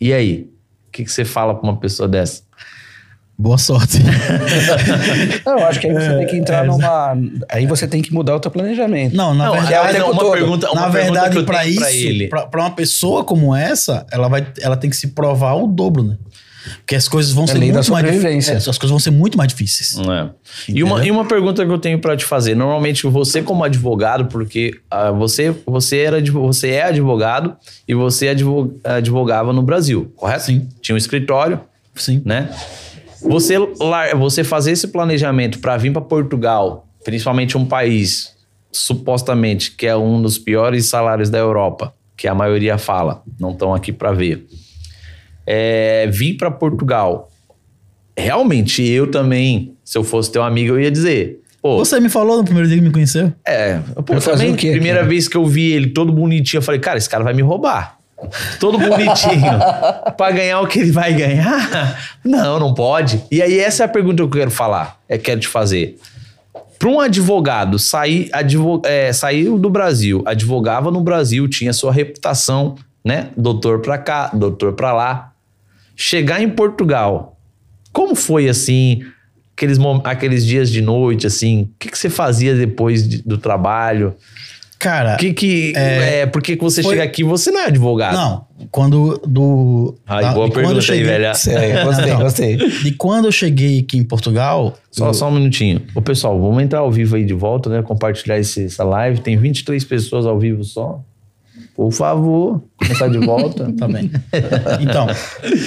E 0.00 0.12
aí? 0.12 0.51
O 0.92 0.94
que, 0.94 1.04
que 1.04 1.10
você 1.10 1.24
fala 1.24 1.54
pra 1.54 1.62
uma 1.62 1.78
pessoa 1.78 2.06
dessa? 2.06 2.42
Boa 3.38 3.56
sorte. 3.56 3.98
Não, 5.42 5.58
eu 5.58 5.66
acho 5.66 5.80
que 5.80 5.86
aí 5.86 5.94
você 5.94 6.18
tem 6.18 6.26
que 6.26 6.36
entrar 6.36 6.64
é, 6.64 6.66
numa. 6.66 7.16
Aí 7.48 7.66
você 7.66 7.88
tem 7.88 8.02
que 8.02 8.12
mudar 8.12 8.36
o 8.36 8.40
teu 8.40 8.50
planejamento. 8.50 9.16
Não, 9.16 9.34
na 9.34 9.46
Não, 9.46 9.52
verdade, 9.54 9.74
aliás, 9.74 9.96
tempo 9.96 10.10
uma 10.10 10.20
todo. 10.20 10.32
pergunta, 10.32 10.70
uma 10.70 10.82
na 10.82 10.88
verdade, 10.88 11.42
para 11.44 11.64
isso, 11.64 12.28
pra 12.28 12.60
uma 12.60 12.72
pessoa 12.72 13.24
como 13.24 13.56
essa, 13.56 14.06
ela 14.12 14.28
vai, 14.28 14.46
ela 14.60 14.76
tem 14.76 14.90
que 14.90 14.96
se 14.96 15.08
provar 15.08 15.54
o 15.54 15.66
dobro, 15.66 16.02
né? 16.02 16.18
Porque 16.78 16.94
as 16.94 17.08
coisas 17.08 17.32
vão 17.32 17.44
É 17.44 17.46
ser 17.48 17.58
lei 17.58 17.70
da 17.72 17.78
muito 17.80 17.92
mais 17.92 18.04
difíceis. 18.12 18.68
as 18.68 18.78
coisas 18.78 18.90
vão 18.90 18.98
ser 18.98 19.10
muito 19.10 19.36
mais 19.36 19.48
difíceis. 19.48 19.96
É. 19.98 20.30
E, 20.68 20.82
uma, 20.82 21.04
e 21.04 21.10
uma 21.10 21.24
pergunta 21.24 21.64
que 21.66 21.70
eu 21.72 21.78
tenho 21.78 21.98
pra 21.98 22.16
te 22.16 22.24
fazer. 22.24 22.54
Normalmente 22.54 23.06
você 23.06 23.42
como 23.42 23.64
advogado, 23.64 24.26
porque 24.26 24.78
ah, 24.90 25.10
você, 25.10 25.54
você, 25.66 25.98
era, 25.98 26.20
você 26.22 26.70
é 26.70 26.84
advogado 26.84 27.56
e 27.88 27.94
você 27.94 28.28
advo- 28.28 28.74
advogava 28.84 29.52
no 29.52 29.62
Brasil, 29.62 30.12
correto? 30.16 30.44
Sim. 30.44 30.68
Tinha 30.80 30.94
um 30.94 30.98
escritório, 30.98 31.60
Sim. 31.94 32.22
né? 32.24 32.48
Você, 33.22 33.54
você 34.16 34.42
fazer 34.44 34.72
esse 34.72 34.88
planejamento 34.88 35.58
pra 35.60 35.76
vir 35.76 35.92
pra 35.92 36.00
Portugal, 36.02 36.86
principalmente 37.04 37.56
um 37.56 37.64
país 37.64 38.32
supostamente 38.70 39.70
que 39.72 39.86
é 39.86 39.96
um 39.96 40.20
dos 40.20 40.38
piores 40.38 40.86
salários 40.86 41.30
da 41.30 41.38
Europa, 41.38 41.94
que 42.16 42.26
a 42.26 42.34
maioria 42.34 42.78
fala, 42.78 43.22
não 43.38 43.50
estão 43.50 43.74
aqui 43.74 43.92
pra 43.92 44.12
ver. 44.12 44.46
É, 45.46 46.06
vir 46.08 46.36
pra 46.36 46.50
Portugal. 46.50 47.28
Realmente, 48.16 48.82
eu 48.86 49.10
também, 49.10 49.74
se 49.84 49.96
eu 49.96 50.04
fosse 50.04 50.30
teu 50.30 50.42
amigo, 50.42 50.74
eu 50.74 50.80
ia 50.80 50.90
dizer. 50.90 51.40
Pô, 51.62 51.78
Você 51.78 51.98
me 52.00 52.08
falou 52.08 52.38
no 52.38 52.44
primeiro 52.44 52.68
dia 52.68 52.76
que 52.78 52.82
me 52.84 52.90
conheceu? 52.90 53.32
é, 53.46 53.78
pô, 54.04 54.20
fazer 54.20 54.38
também, 54.38 54.52
o 54.52 54.56
quê, 54.56 54.72
primeira 54.72 54.98
cara? 54.98 55.08
vez 55.08 55.28
que 55.28 55.36
eu 55.36 55.46
vi 55.46 55.72
ele 55.72 55.90
todo 55.90 56.12
bonitinho, 56.12 56.58
eu 56.58 56.62
falei, 56.62 56.80
cara, 56.80 56.98
esse 56.98 57.08
cara 57.08 57.22
vai 57.24 57.32
me 57.32 57.42
roubar. 57.42 57.98
Todo 58.60 58.78
bonitinho. 58.78 59.50
pra 60.16 60.30
ganhar 60.30 60.60
o 60.60 60.66
que 60.66 60.78
ele 60.80 60.92
vai 60.92 61.12
ganhar? 61.12 61.98
Não, 62.24 62.58
não 62.60 62.74
pode. 62.74 63.22
E 63.30 63.40
aí, 63.42 63.58
essa 63.58 63.82
é 63.84 63.86
a 63.86 63.88
pergunta 63.88 64.16
que 64.16 64.22
eu 64.22 64.30
quero 64.30 64.50
falar, 64.50 64.98
é 65.08 65.16
quero 65.18 65.40
te 65.40 65.48
fazer. 65.48 65.98
Para 66.78 66.88
um 66.88 67.00
advogado 67.00 67.78
sair, 67.78 68.28
advo, 68.32 68.82
é, 68.84 69.12
saiu 69.12 69.56
do 69.58 69.70
Brasil, 69.70 70.22
advogava 70.26 70.90
no 70.90 71.00
Brasil, 71.00 71.48
tinha 71.48 71.72
sua 71.72 71.92
reputação, 71.92 72.74
né? 73.04 73.28
Doutor 73.36 73.80
pra 73.80 73.98
cá, 73.98 74.30
doutor 74.34 74.72
pra 74.72 74.92
lá. 74.92 75.31
Chegar 75.96 76.42
em 76.42 76.48
Portugal, 76.48 77.38
como 77.92 78.14
foi 78.14 78.48
assim, 78.48 79.02
aqueles, 79.56 79.78
aqueles 80.04 80.44
dias 80.46 80.70
de 80.70 80.80
noite, 80.80 81.26
assim? 81.26 81.62
O 81.62 81.68
que, 81.78 81.90
que 81.90 81.98
você 81.98 82.08
fazia 82.10 82.54
depois 82.54 83.06
de- 83.08 83.22
do 83.22 83.36
trabalho? 83.38 84.14
Cara, 84.78 85.16
que 85.16 85.32
que. 85.32 85.72
É, 85.76 86.26
porque 86.26 86.56
que 86.56 86.62
você 86.62 86.82
foi- 86.82 86.94
chega 86.94 87.04
aqui, 87.04 87.22
você 87.22 87.52
não 87.52 87.60
é 87.60 87.66
advogado. 87.66 88.14
não. 88.16 88.44
Quando 88.70 89.16
do. 89.26 89.94
Ai, 90.06 90.22
da- 90.24 90.32
boa 90.32 90.50
pergunta 90.50 90.74
eu 90.74 90.78
aí, 90.78 90.82
cheguei- 90.82 91.04
velha. 91.04 91.34
Sério, 91.34 91.84
gostei, 91.84 92.14
gostei. 92.16 92.56
De 92.56 92.92
quando 92.92 93.26
eu 93.26 93.32
cheguei 93.32 93.78
aqui 93.80 93.96
em 93.98 94.02
Portugal. 94.02 94.76
Só, 94.90 95.08
eu- 95.08 95.14
só 95.14 95.28
um 95.28 95.32
minutinho. 95.32 95.82
Ô, 95.94 96.02
pessoal, 96.02 96.40
vamos 96.40 96.60
entrar 96.62 96.80
ao 96.80 96.90
vivo 96.90 97.14
aí 97.14 97.24
de 97.24 97.32
volta, 97.34 97.70
né? 97.70 97.80
Compartilhar 97.82 98.38
esse- 98.40 98.64
essa 98.64 98.82
live. 98.82 99.20
Tem 99.20 99.36
23 99.36 99.84
pessoas 99.84 100.26
ao 100.26 100.36
vivo 100.36 100.64
só. 100.64 101.00
Por 101.74 101.90
favor, 101.92 102.62
começar 102.76 103.08
de 103.08 103.18
volta. 103.18 103.72
Tá 103.78 103.88
bem. 103.88 104.10
Então, 104.80 105.06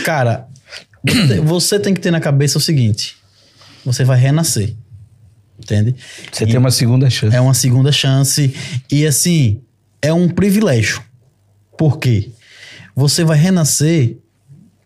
cara, 0.03 0.47
você- 1.03 1.39
você 1.41 1.79
tem 1.79 1.93
que 1.93 1.99
ter 1.99 2.11
na 2.11 2.19
cabeça 2.19 2.57
o 2.57 2.61
seguinte: 2.61 3.17
você 3.83 4.03
vai 4.03 4.17
renascer. 4.19 4.75
Entende? 5.57 5.95
Você 6.31 6.45
tem 6.45 6.57
uma 6.57 6.69
segunda 6.71 7.09
chance. 7.09 7.35
É 7.35 7.39
uma 7.41 7.53
segunda 7.53 7.91
chance. 7.91 8.53
E 8.91 9.05
assim, 9.07 9.61
é 10.01 10.11
um 10.13 10.27
privilégio. 10.29 11.01
Por 11.77 11.97
quê? 11.97 12.29
Você 12.95 13.23
vai 13.23 13.37
renascer. 13.37 14.17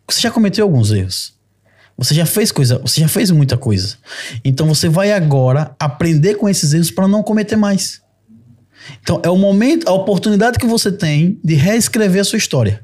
Você 0.08 0.22
já 0.22 0.32
cometeu 0.32 0.64
alguns 0.66 0.92
erros. 0.92 1.34
Você 1.98 2.14
já 2.16 2.26
fez 2.26 2.52
coisa, 2.52 2.80
você 2.80 3.02
já 3.02 3.08
fez 3.10 3.30
muita 3.30 3.58
coisa. 3.58 3.98
Então 4.46 4.68
você 4.68 4.88
vai 4.88 5.12
agora 5.12 5.76
aprender 5.78 6.36
com 6.36 6.48
esses 6.48 6.72
erros 6.74 6.90
para 6.92 7.08
não 7.08 7.22
cometer 7.22 7.58
mais. 7.58 8.02
Então 9.02 9.22
é 9.24 9.30
o 9.30 9.38
momento, 9.38 9.88
a 9.88 9.94
oportunidade 9.94 10.58
que 10.60 10.66
você 10.66 10.92
tem 10.92 11.40
de 11.44 11.56
reescrever 11.56 12.22
a 12.22 12.24
sua 12.24 12.38
história. 12.38 12.84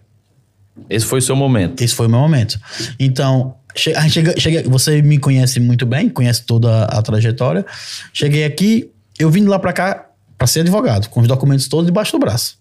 Esse 0.90 1.06
foi 1.06 1.20
o 1.20 1.22
seu 1.22 1.36
momento. 1.36 1.82
Esse 1.82 1.94
foi 1.96 2.08
o 2.08 2.10
meu 2.10 2.20
momento. 2.20 2.60
Então, 3.00 3.56
chega, 3.76 4.38
chega- 4.40 4.70
você 4.70 5.02
me 5.02 5.18
conhece 5.18 5.60
muito 5.60 5.86
bem, 5.86 6.10
conhece 6.10 6.44
toda 6.46 6.84
a 6.86 7.02
trajetória. 7.02 7.66
Cheguei 8.14 8.44
aqui, 8.44 8.90
eu 9.18 9.30
vim 9.30 9.42
de 9.44 9.48
lá 9.48 9.58
pra 9.60 9.72
cá 9.74 10.06
pra 10.38 10.48
ser 10.48 10.60
advogado, 10.62 11.08
com 11.10 11.22
os 11.22 11.28
documentos 11.28 11.68
todos 11.70 11.86
debaixo 11.86 12.12
do 12.12 12.20
braço. 12.20 12.58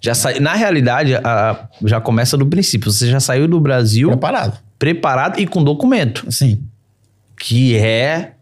Já 0.00 0.14
sa... 0.14 0.38
Na 0.40 0.54
realidade, 0.54 1.14
a- 1.16 1.68
já 1.84 2.00
começa 2.00 2.36
do 2.36 2.46
princípio. 2.46 2.90
Você 2.90 3.08
já 3.10 3.18
saiu 3.20 3.48
do 3.48 3.60
Brasil 3.60 4.08
Preparado. 4.08 4.58
preparado 4.78 5.40
e 5.40 5.46
com 5.46 5.62
documento. 5.62 6.30
Sim. 6.30 6.62
Que 7.38 7.76
é 7.76 8.32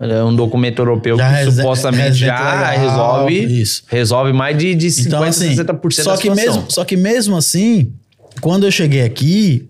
é 0.00 0.22
um 0.24 0.34
documento 0.34 0.78
europeu 0.80 1.16
Já 1.16 1.44
que 1.44 1.50
supostamente 1.52 2.14
já 2.14 2.34
legal, 2.70 2.78
resolve, 2.90 3.60
isso. 3.60 3.82
resolve 3.88 4.32
mais 4.32 4.56
de, 4.56 4.74
de 4.74 4.86
50%, 4.86 5.06
Então, 5.06 5.22
assim, 5.24 5.54
60% 5.56 5.56
só 5.56 6.10
da 6.12 6.16
que, 6.16 6.22
situação. 6.22 6.34
mesmo, 6.34 6.64
só 6.68 6.84
que 6.84 6.96
mesmo 6.96 7.36
assim, 7.36 7.92
quando 8.40 8.64
eu 8.66 8.70
cheguei 8.70 9.02
aqui, 9.02 9.68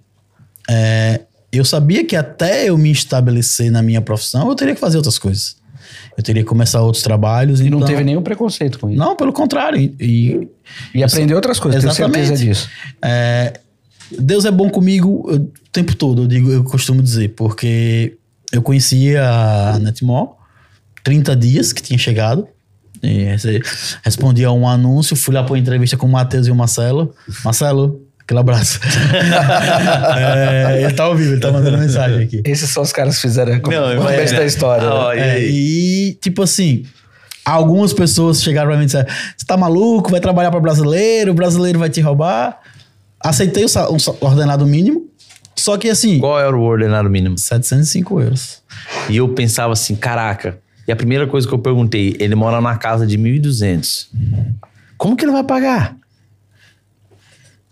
é, 0.68 1.22
eu 1.50 1.64
sabia 1.64 2.04
que 2.04 2.14
até 2.14 2.68
eu 2.68 2.76
me 2.76 2.90
estabelecer 2.90 3.70
na 3.70 3.82
minha 3.82 4.02
profissão, 4.02 4.48
eu 4.48 4.54
teria 4.54 4.74
que 4.74 4.80
fazer 4.80 4.98
outras 4.98 5.18
coisas. 5.18 5.56
Eu 6.16 6.22
teria 6.22 6.42
que 6.42 6.48
começar 6.48 6.82
outros 6.82 7.02
trabalhos. 7.02 7.60
E 7.60 7.70
não 7.70 7.78
então- 7.78 7.88
teve 7.88 8.04
nenhum 8.04 8.20
preconceito 8.22 8.78
com 8.78 8.90
isso. 8.90 8.98
Não, 8.98 9.16
pelo 9.16 9.32
contrário. 9.32 9.78
E, 9.80 9.94
e- 10.00 10.48
E 10.96 11.02
aprender 11.02 11.32
outras 11.34 11.58
coisas, 11.58 11.80
tenho 11.80 11.92
Exatamente. 11.92 12.26
certeza 12.26 12.44
disso. 12.44 12.68
É, 13.00 13.60
Deus 14.18 14.44
é 14.44 14.50
bom 14.50 14.68
comigo 14.68 15.24
eu- 15.30 15.36
o 15.36 15.52
tempo 15.72 15.94
todo, 15.94 16.22
eu 16.22 16.26
digo, 16.26 16.50
eu 16.50 16.64
costumo 16.64 17.00
dizer, 17.02 17.28
porque 17.34 18.17
eu 18.52 18.62
conhecia 18.62 19.24
a 19.28 19.78
Netmore 19.78 20.30
30 21.04 21.36
dias 21.36 21.72
que 21.72 21.82
tinha 21.82 21.98
chegado. 21.98 22.46
E 23.02 23.26
respondi 24.02 24.44
a 24.44 24.50
um 24.50 24.66
anúncio, 24.68 25.14
fui 25.14 25.32
lá 25.32 25.42
para 25.44 25.52
uma 25.52 25.58
entrevista 25.58 25.96
com 25.96 26.06
o 26.06 26.10
Matheus 26.10 26.46
e 26.48 26.50
o 26.50 26.54
Marcelo. 26.54 27.14
Marcelo, 27.44 28.02
aquele 28.20 28.40
abraço. 28.40 28.80
É, 30.18 30.82
ele 30.84 30.92
tá 30.94 31.04
ao 31.04 31.16
vivo, 31.16 31.32
ele 31.34 31.40
tá 31.40 31.50
mandando 31.52 31.78
mensagem 31.78 32.22
aqui. 32.24 32.42
Esses 32.44 32.68
são 32.70 32.82
os 32.82 32.92
caras 32.92 33.16
que 33.16 33.22
fizeram 33.22 33.52
o 33.52 33.54
Não, 33.56 33.62
começo 33.62 33.94
imagina. 34.00 34.38
da 34.40 34.44
história. 34.46 34.84
né? 34.84 34.90
Ah, 34.90 34.94
ó, 35.06 35.14
e 35.14 35.18
É, 35.20 35.40
e, 35.48 36.18
tipo 36.20 36.42
assim, 36.42 36.84
algumas 37.44 37.92
pessoas 37.92 38.42
chegaram 38.42 38.68
pra 38.68 38.76
mim 38.76 38.82
e 38.82 38.86
disseram: 38.86 39.08
Você 39.36 39.46
tá 39.46 39.56
maluco? 39.56 40.10
Vai 40.10 40.20
trabalhar 40.20 40.50
para 40.50 40.60
brasileiro, 40.60 41.30
o 41.32 41.34
brasileiro 41.34 41.78
vai 41.78 41.88
te 41.90 42.00
roubar. 42.00 42.58
Aceitei 43.20 43.64
o 43.64 43.66
um 43.92 43.98
sa- 43.98 44.14
ordenado 44.20 44.66
mínimo, 44.66 45.06
só 45.58 45.76
que 45.76 45.88
assim, 45.88 46.18
Qual 46.18 46.38
era 46.38 46.56
o 46.56 46.62
ordenado 46.62 47.08
mínimo? 47.10 47.36
705 47.38 48.20
euros. 48.20 48.62
E 49.08 49.16
eu 49.16 49.28
pensava 49.30 49.72
assim, 49.72 49.94
caraca. 49.96 50.58
E 50.86 50.92
a 50.92 50.96
primeira 50.96 51.26
coisa 51.26 51.46
que 51.46 51.52
eu 51.52 51.58
perguntei, 51.58 52.16
ele 52.18 52.34
mora 52.34 52.60
na 52.60 52.76
casa 52.76 53.06
de 53.06 53.18
1.200. 53.18 54.08
Como 54.96 55.16
que 55.16 55.24
ele 55.24 55.32
vai 55.32 55.44
pagar? 55.44 55.96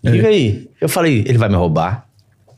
Diga 0.03 0.27
aí. 0.27 0.69
Eu 0.79 0.87
falei, 0.87 1.23
ele 1.27 1.37
vai 1.37 1.49
me 1.49 1.55
roubar. 1.55 2.05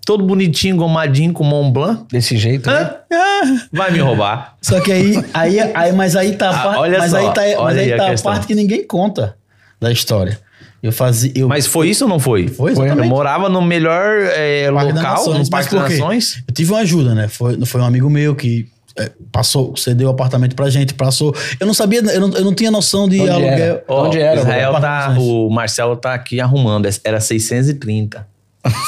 Todo 0.05 0.23
bonitinho, 0.23 0.75
gomadinho, 0.75 1.31
com 1.33 1.43
Mont 1.43 1.71
Blanc. 1.71 2.05
Desse 2.11 2.35
jeito, 2.37 2.69
né? 2.69 2.95
Ah, 3.13 3.41
Vai 3.71 3.91
me 3.91 3.99
roubar. 3.99 4.57
só 4.61 4.79
que 4.81 4.91
aí, 4.91 5.13
aí, 5.33 5.59
aí 5.59 5.91
mas 5.93 6.15
aí 6.15 6.35
tá 6.35 6.49
a 6.49 6.59
Ah, 6.59 6.63
parte, 6.63 6.79
olha 6.79 6.97
mas 6.99 7.11
só, 7.11 7.17
aí 7.17 7.33
tá, 7.33 7.41
mas 7.41 7.55
olha 7.57 7.81
aí 7.81 7.85
aí 7.85 7.93
a 7.93 7.97
tá 7.97 8.07
a 8.07 8.09
questão. 8.11 8.31
parte 8.31 8.47
que 8.47 8.55
ninguém 8.55 8.85
conta 8.85 9.37
da 9.79 9.91
história. 9.91 10.39
Eu 10.81 10.91
fazia, 10.93 11.31
eu, 11.35 11.47
Mas 11.47 11.65
foi 11.65 11.89
isso 11.89 12.05
ou 12.05 12.09
não 12.09 12.19
foi? 12.19 12.47
Foi, 12.47 12.71
Eu 12.71 12.83
exatamente. 12.85 13.09
morava 13.09 13.49
no 13.49 13.61
melhor 13.61 14.21
é, 14.33 14.69
local, 14.69 14.93
Nações, 14.93 15.39
no 15.39 15.49
Parque 15.49 15.75
das? 15.75 15.89
Nações. 15.91 16.43
Eu 16.47 16.53
tive 16.53 16.71
uma 16.71 16.79
ajuda, 16.79 17.13
né? 17.13 17.27
Foi, 17.27 17.65
foi 17.65 17.81
um 17.81 17.85
amigo 17.85 18.09
meu 18.09 18.33
que 18.33 18.67
é, 18.97 19.11
passou, 19.31 19.75
cedeu 19.75 20.07
o 20.07 20.11
apartamento 20.11 20.55
pra 20.55 20.69
gente, 20.69 20.93
passou. 20.93 21.35
Eu 21.59 21.67
não 21.67 21.73
sabia, 21.73 21.99
eu 21.99 22.21
não, 22.21 22.37
eu 22.37 22.45
não 22.45 22.53
tinha 22.53 22.71
noção 22.71 23.09
de 23.09 23.19
Onde 23.19 23.29
aluguel. 23.29 23.51
era? 23.51 23.83
Ó, 23.87 24.07
Onde 24.07 24.19
era? 24.19 24.39
Israel 24.39 24.71
Parque 24.73 25.15
tá, 25.15 25.19
o 25.19 25.49
Marcelo 25.49 25.95
tá 25.97 26.13
aqui 26.13 26.39
arrumando. 26.39 26.87
Era 27.03 27.19
630. 27.19 28.27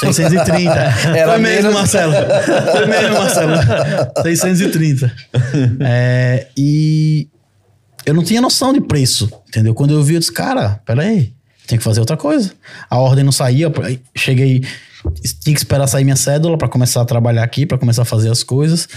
630. 0.00 0.70
Era 1.16 1.32
Foi 1.32 1.40
mesmo, 1.40 1.62
menos. 1.62 1.74
Marcelo. 1.74 2.12
Foi 2.72 2.86
mesmo, 2.86 3.14
Marcelo. 3.18 3.54
630. 4.22 5.12
É, 5.80 6.46
e 6.56 7.28
eu 8.04 8.12
não 8.12 8.22
tinha 8.22 8.40
noção 8.40 8.72
de 8.72 8.80
preço, 8.80 9.30
entendeu? 9.48 9.74
Quando 9.74 9.94
eu 9.94 10.02
vi, 10.02 10.14
eu 10.14 10.20
disse, 10.20 10.32
cara, 10.32 10.80
peraí, 10.84 11.32
tem 11.66 11.78
que 11.78 11.84
fazer 11.84 12.00
outra 12.00 12.16
coisa. 12.16 12.52
A 12.90 12.98
ordem 12.98 13.24
não 13.24 13.32
saía, 13.32 13.72
aí 13.82 14.00
cheguei, 14.16 14.62
tinha 15.40 15.54
que 15.54 15.60
esperar 15.60 15.86
sair 15.86 16.04
minha 16.04 16.16
cédula 16.16 16.56
para 16.58 16.68
começar 16.68 17.00
a 17.00 17.04
trabalhar 17.04 17.42
aqui, 17.42 17.66
para 17.66 17.78
começar 17.78 18.02
a 18.02 18.04
fazer 18.04 18.30
as 18.30 18.42
coisas. 18.42 18.88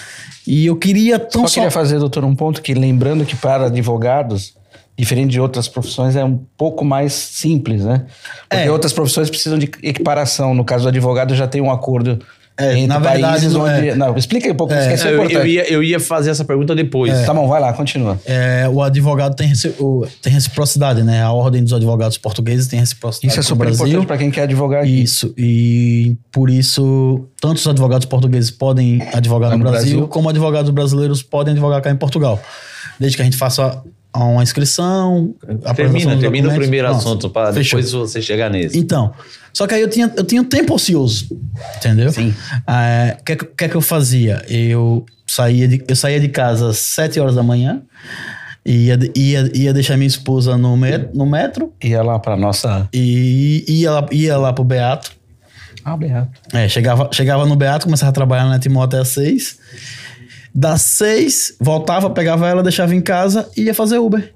E 0.46 0.66
eu 0.66 0.76
queria 0.76 1.18
tão 1.20 1.42
Só 1.42 1.48
só... 1.48 1.54
queria 1.56 1.72
fazer, 1.72 2.00
doutor, 2.00 2.24
um 2.24 2.36
ponto 2.36 2.62
que 2.62 2.74
lembrando 2.74 3.26
que 3.26 3.36
para 3.36 3.66
advogados, 3.66 4.54
diferente 4.98 5.32
de 5.32 5.40
outras 5.42 5.68
profissões, 5.68 6.16
é 6.16 6.24
um 6.24 6.40
pouco 6.58 6.86
mais 6.86 7.14
simples, 7.14 7.84
né? 7.84 8.06
Porque 8.50 8.68
É. 8.68 8.72
outras 8.72 8.94
profissões 8.94 9.30
precisam 9.30 9.58
de 9.58 9.70
equiparação. 9.84 10.54
No 10.54 10.64
caso 10.64 10.84
do 10.84 10.90
advogado, 10.90 11.36
já 11.36 11.48
tem 11.48 11.62
um 11.62 11.72
acordo 11.72 12.20
É, 12.58 12.72
entre 12.72 12.88
na 12.88 13.00
verdade, 13.00 13.22
países 13.22 13.54
não 13.54 13.62
onde... 13.64 13.90
é. 13.90 13.96
Não, 13.96 14.16
explica 14.16 14.48
aí 14.48 14.54
um 14.54 14.56
pouco, 14.56 14.74
isso 14.74 14.84
que 14.88 14.94
é 15.08 15.12
eu, 15.12 15.16
importante. 15.16 15.36
eu 15.36 15.46
ia, 15.46 15.70
eu 15.74 15.84
ia 15.84 16.00
fazer 16.00 16.30
essa 16.30 16.46
pergunta 16.46 16.74
depois. 16.74 17.26
Tá 17.26 17.34
bom, 17.34 17.48
vai 17.50 17.60
lá, 17.60 17.74
continua. 17.74 18.18
É, 18.26 18.66
o 18.72 18.82
advogado 18.82 19.36
tem, 19.36 19.48
reci- 19.50 19.74
o- 19.78 20.08
tem 20.22 20.32
reciprocidade, 20.32 21.04
né? 21.04 21.22
A 21.22 21.32
ordem 21.34 21.62
dos 21.62 21.74
advogados 21.74 22.18
portugueses 22.18 22.68
tem 22.68 22.80
reciprocidade 22.80 23.28
Isso 23.34 23.40
é 23.42 23.44
super 23.44 23.66
Brasil. 23.66 23.86
importante 23.88 24.08
para 24.08 24.18
quem 24.18 24.32
quer 24.32 24.44
advogar 24.44 24.84
aqui. 24.84 25.04
Isso, 25.04 25.34
e 25.38 26.16
por 26.32 26.50
isso, 26.50 27.28
tanto 27.42 27.58
os 27.58 27.68
advogados 27.68 28.06
portugueses 28.06 28.52
podem 28.52 29.02
advogar 29.14 29.52
no, 29.52 29.58
no 29.58 29.64
Brasil, 29.64 29.90
Brasil. 29.92 30.08
como 30.08 30.30
advogados 30.30 30.72
brasileiros 30.72 31.22
podem 31.22 31.52
advogar 31.54 31.82
cá 31.82 31.92
em 31.92 31.98
Portugal. 31.98 32.42
Desde 32.98 33.18
que 33.18 33.22
a 33.22 33.26
gente 33.26 33.36
faça 33.36 33.84
uma 34.24 34.44
inscrição. 34.44 35.34
Termina, 35.76 36.18
termina 36.18 36.50
o 36.50 36.56
primeiro 36.56 36.88
assunto, 36.88 37.30
para 37.30 37.52
depois 37.52 37.92
você 37.92 38.22
chegar 38.22 38.50
nesse. 38.50 38.78
Então, 38.78 39.14
só 39.54 39.66
que 39.68 39.74
aí 39.74 39.82
eu 39.82 39.90
tinha, 39.90 40.12
eu 40.16 40.24
tinha 40.24 40.42
um 40.42 40.46
tempo 40.46 40.74
ocioso, 40.74 41.28
entendeu? 41.78 42.12
Sim. 42.12 42.34
O 43.20 43.24
que, 43.24 43.32
é 43.32 43.36
que- 43.36 43.46
que 43.46 43.64
é 43.66 43.70
que 43.70 43.76
eu 43.76 43.82
fazia? 43.82 44.44
Eu 44.48 45.06
saía 45.28 45.68
de, 45.68 45.84
eu 45.88 45.96
saía 45.96 46.20
de 46.20 46.28
casa 46.30 46.70
às 46.70 46.78
7 46.78 47.20
horas 47.20 47.36
da 47.36 47.44
manhã, 47.44 47.82
ia, 48.66 48.98
ia, 49.16 49.52
ia 49.54 49.74
deixar 49.74 49.96
minha 49.98 50.08
esposa 50.08 50.58
no, 50.58 50.76
met, 50.76 51.10
no 51.14 51.26
metro 51.26 51.72
Ia 51.84 52.02
lá 52.02 52.18
para 52.20 52.36
nossa... 52.36 52.88
e 52.94 53.64
ia 53.68 53.92
lá, 53.92 54.06
ia 54.12 54.38
lá 54.38 54.52
pro 54.54 54.64
Beato. 54.64 55.12
Ah, 55.84 55.96
Beato. 55.96 56.30
É, 56.52 56.68
chegava, 56.68 57.10
chegava 57.14 57.46
no 57.46 57.56
Beato, 57.56 57.86
começava 57.86 58.10
a 58.10 58.14
trabalhar 58.14 58.46
na 58.46 58.58
Timó 58.58 58.84
até 58.84 58.98
às 58.98 59.10
seis. 59.10 59.60
Das 60.58 60.82
seis, 60.84 61.54
voltava, 61.60 62.10
pegava 62.10 62.48
ela, 62.48 62.64
deixava 62.64 62.96
em 62.96 63.02
casa 63.02 63.50
e 63.58 63.64
ia 63.64 63.74
fazer 63.74 63.98
Uber. 63.98 64.34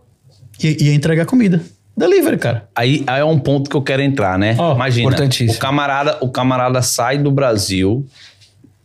I- 0.62 0.88
ia 0.88 0.94
entregar 0.94 1.26
comida. 1.26 1.62
Delivery, 1.96 2.38
cara. 2.38 2.68
Aí, 2.76 3.04
aí 3.08 3.22
é 3.22 3.26
um 3.26 3.40
ponto 3.40 3.70
que 3.70 3.76
eu 3.76 3.82
quero 3.82 4.02
entrar, 4.02 4.38
né? 4.38 4.56
Ó, 4.58 4.76
Imagina, 4.76 5.08
importantíssimo. 5.08 5.58
o 5.58 5.60
camarada, 5.62 6.18
o 6.22 6.30
camarada 6.30 6.82
sai 6.82 7.18
do 7.18 7.32
Brasil, 7.32 8.06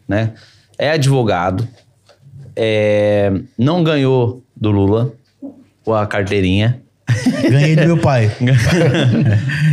né? 0.07 0.33
É 0.79 0.91
advogado, 0.91 1.67
é, 2.57 3.33
não 3.59 3.83
ganhou 3.83 4.43
do 4.57 4.71
Lula 4.71 5.13
a 5.87 6.07
carteirinha. 6.07 6.81
Ganhei 7.51 7.77
do 7.77 7.85
meu 7.85 7.99
pai. 7.99 8.31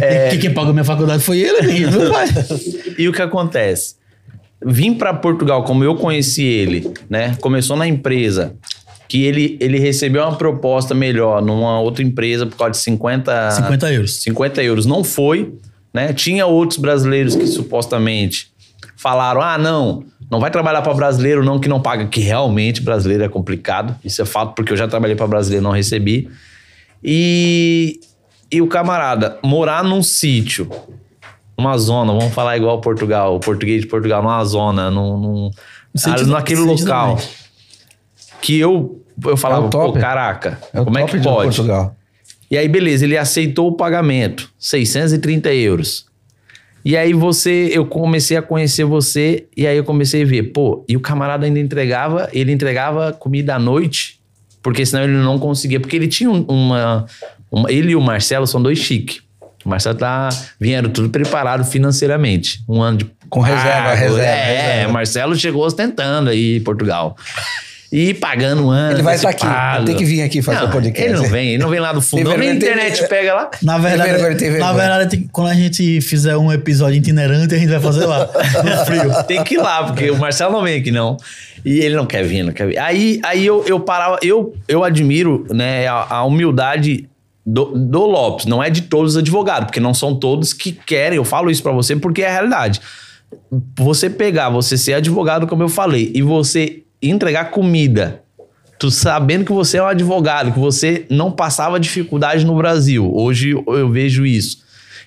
É... 0.01 0.29
Que, 0.29 0.37
quem 0.39 0.53
pagou 0.53 0.73
minha 0.73 0.83
faculdade 0.83 1.21
foi 1.23 1.39
ele, 1.39 1.85
do 1.85 1.99
meu 1.99 2.11
pai. 2.11 2.27
E 2.97 3.07
o 3.07 3.13
que 3.13 3.21
acontece? 3.21 3.95
Vim 4.63 4.93
para 4.93 5.13
Portugal, 5.13 5.63
como 5.63 5.83
eu 5.83 5.95
conheci 5.95 6.43
ele, 6.43 6.93
né? 7.09 7.35
Começou 7.41 7.75
na 7.75 7.87
empresa, 7.87 8.55
que 9.07 9.23
ele, 9.23 9.57
ele 9.59 9.79
recebeu 9.79 10.23
uma 10.23 10.35
proposta 10.35 10.93
melhor 10.93 11.41
numa 11.41 11.79
outra 11.79 12.03
empresa 12.03 12.45
por 12.45 12.55
causa 12.55 12.71
de 12.71 12.77
50, 12.77 13.51
50 13.51 13.91
euros. 13.91 14.21
50 14.21 14.63
euros. 14.63 14.85
Não 14.85 15.03
foi, 15.03 15.53
né? 15.93 16.13
Tinha 16.13 16.45
outros 16.45 16.79
brasileiros 16.79 17.35
que 17.35 17.47
supostamente 17.47 18.51
falaram: 18.95 19.41
ah, 19.41 19.57
não, 19.57 20.05
não 20.29 20.39
vai 20.39 20.51
trabalhar 20.51 20.81
para 20.81 20.93
brasileiro, 20.93 21.43
não, 21.43 21.59
que 21.59 21.67
não 21.67 21.81
paga. 21.81 22.05
Que 22.05 22.21
realmente 22.21 22.81
brasileiro 22.81 23.23
é 23.23 23.27
complicado. 23.27 23.95
Isso 24.05 24.21
é 24.21 24.25
fato, 24.25 24.53
porque 24.53 24.71
eu 24.71 24.77
já 24.77 24.87
trabalhei 24.87 25.15
para 25.15 25.27
brasileiro 25.27 25.63
e 25.63 25.67
não 25.67 25.71
recebi. 25.71 26.29
E, 27.03 27.99
e 28.51 28.61
o 28.61 28.67
camarada 28.67 29.37
morar 29.43 29.83
num 29.83 30.03
sítio, 30.03 30.69
numa 31.61 31.77
zona, 31.77 32.11
vamos 32.13 32.33
falar 32.33 32.57
igual 32.57 32.81
Portugal, 32.81 33.35
o 33.35 33.39
português 33.39 33.81
de 33.81 33.87
Portugal, 33.87 34.21
numa 34.21 34.43
zona, 34.43 34.89
num, 34.91 35.17
num, 35.17 35.51
naquele 36.27 36.61
local. 36.61 37.17
Que 38.41 38.59
eu, 38.59 39.01
eu 39.25 39.37
falava, 39.37 39.67
É 39.67 39.69
pô, 39.69 39.93
caraca, 39.93 40.59
É 40.73 40.83
como 40.83 40.97
é 40.97 41.05
que 41.05 41.17
de 41.19 41.23
pode? 41.23 41.55
Portugal. 41.55 41.95
E 42.49 42.57
aí, 42.57 42.67
beleza, 42.67 43.05
ele 43.05 43.17
aceitou 43.17 43.67
o 43.69 43.73
pagamento, 43.73 44.51
630 44.59 45.53
euros. 45.53 46.05
E 46.83 46.97
aí 46.97 47.13
você, 47.13 47.69
eu 47.71 47.85
comecei 47.85 48.35
a 48.35 48.41
conhecer 48.41 48.83
você, 48.83 49.45
e 49.55 49.67
aí 49.67 49.77
eu 49.77 49.83
comecei 49.83 50.23
a 50.23 50.25
ver, 50.25 50.51
pô, 50.51 50.83
e 50.89 50.97
o 50.97 50.99
camarada 50.99 51.45
ainda 51.45 51.59
entregava, 51.59 52.27
ele 52.33 52.51
entregava 52.51 53.13
comida 53.13 53.55
à 53.55 53.59
noite, 53.59 54.19
porque 54.63 54.83
senão 54.85 55.03
ele 55.03 55.13
não 55.13 55.37
conseguia, 55.37 55.79
porque 55.79 55.95
ele 55.95 56.07
tinha 56.07 56.29
um- 56.29 56.41
uma, 56.49 57.05
uma- 57.51 57.71
ele 57.71 57.91
e 57.91 57.95
o 57.95 58.01
Marcelo 58.01 58.47
são 58.47 58.61
dois 58.61 58.79
chique. 58.79 59.19
O 59.65 59.69
Marcelo 59.69 59.95
tá, 59.97 60.29
vieram 60.59 60.89
tudo 60.89 61.09
preparado 61.09 61.63
financeiramente, 61.65 62.63
um 62.67 62.81
ano 62.81 62.97
de 62.99 63.11
Com 63.29 63.39
reserva, 63.41 63.93
reserva, 63.93 64.21
É, 64.23 64.71
reserva. 64.71 64.89
o 64.89 64.93
Marcelo 64.93 65.35
chegou 65.35 65.65
ostentando 65.65 66.29
aí 66.29 66.57
em 66.57 66.61
Portugal. 66.61 67.15
E 67.93 68.13
pagando 68.13 68.65
um 68.67 68.69
ano. 68.69 68.93
Ele 68.95 69.03
vai 69.03 69.15
estar 69.15 69.29
aqui, 69.29 69.43
antecipado. 69.45 69.77
vai 69.85 69.93
ter 69.93 69.97
que 69.99 70.05
vir 70.05 70.21
aqui 70.21 70.41
fazer 70.41 70.63
o 70.63 70.69
podcast. 70.69 71.09
Ele 71.09 71.13
não 71.13 71.25
vem, 71.25 71.49
ele 71.49 71.57
não 71.61 71.69
vem 71.69 71.79
lá 71.81 71.91
do 71.91 72.01
fundo. 72.01 72.23
Tem 72.23 72.23
Não, 72.23 72.37
nem 72.37 72.49
a 72.49 72.51
vergonha, 72.53 72.73
tem- 72.75 72.83
internet 72.87 73.09
pega 73.09 73.33
lá. 73.33 73.51
Na 73.61 73.77
verdade, 73.77 74.09
Tem 74.09 74.17
vergonha, 74.21 74.37
tem 74.37 74.51
na 74.59 74.71
verdade 74.71 75.09
tem- 75.09 75.29
quando 75.29 75.47
a 75.49 75.53
gente 75.53 75.99
fizer 75.99 76.37
um 76.37 76.49
episódio 76.53 76.97
itinerante, 76.97 77.53
a 77.53 77.57
gente 77.57 77.67
vai 77.69 77.81
fazer 77.81 78.05
lá, 78.05 78.29
no 78.63 78.85
frio. 78.85 79.23
Tem 79.27 79.43
que 79.43 79.55
ir 79.55 79.57
lá, 79.57 79.83
porque 79.83 80.09
o 80.09 80.17
Marcelo 80.17 80.53
não 80.53 80.63
vem 80.63 80.79
aqui, 80.79 80.89
não. 80.89 81.17
E 81.65 81.79
ele 81.81 81.95
não 81.97 82.05
quer 82.05 82.23
vir, 82.23 82.43
não 82.43 82.53
quer 82.53 82.67
vir. 82.67 82.79
Aí, 82.79 83.19
aí 83.25 83.45
eu, 83.45 83.61
eu 83.67 83.77
parava, 83.81 84.17
eu, 84.23 84.55
eu 84.69 84.85
admiro 84.85 85.45
né, 85.51 85.85
a, 85.85 86.15
a 86.15 86.23
humildade 86.23 87.09
do, 87.45 87.65
do 87.75 88.05
Lopes, 88.05 88.45
não 88.45 88.61
é 88.63 88.69
de 88.69 88.83
todos 88.83 89.11
os 89.11 89.17
advogados, 89.17 89.65
porque 89.65 89.79
não 89.79 89.93
são 89.93 90.15
todos 90.15 90.53
que 90.53 90.71
querem. 90.71 91.17
Eu 91.17 91.25
falo 91.25 91.49
isso 91.49 91.63
pra 91.63 91.71
você 91.71 91.95
porque 91.95 92.21
é 92.21 92.27
a 92.27 92.31
realidade. 92.31 92.81
Você 93.77 94.09
pegar, 94.09 94.49
você 94.49 94.77
ser 94.77 94.93
advogado, 94.93 95.47
como 95.47 95.63
eu 95.63 95.69
falei, 95.69 96.11
e 96.13 96.21
você 96.21 96.83
entregar 97.01 97.45
comida, 97.45 98.23
tu 98.77 98.91
sabendo 98.91 99.45
que 99.45 99.51
você 99.51 99.77
é 99.77 99.83
um 99.83 99.87
advogado, 99.87 100.51
que 100.51 100.59
você 100.59 101.05
não 101.09 101.31
passava 101.31 101.79
dificuldade 101.79 102.45
no 102.45 102.55
Brasil. 102.55 103.11
Hoje 103.13 103.51
eu 103.51 103.89
vejo 103.89 104.25
isso. 104.25 104.61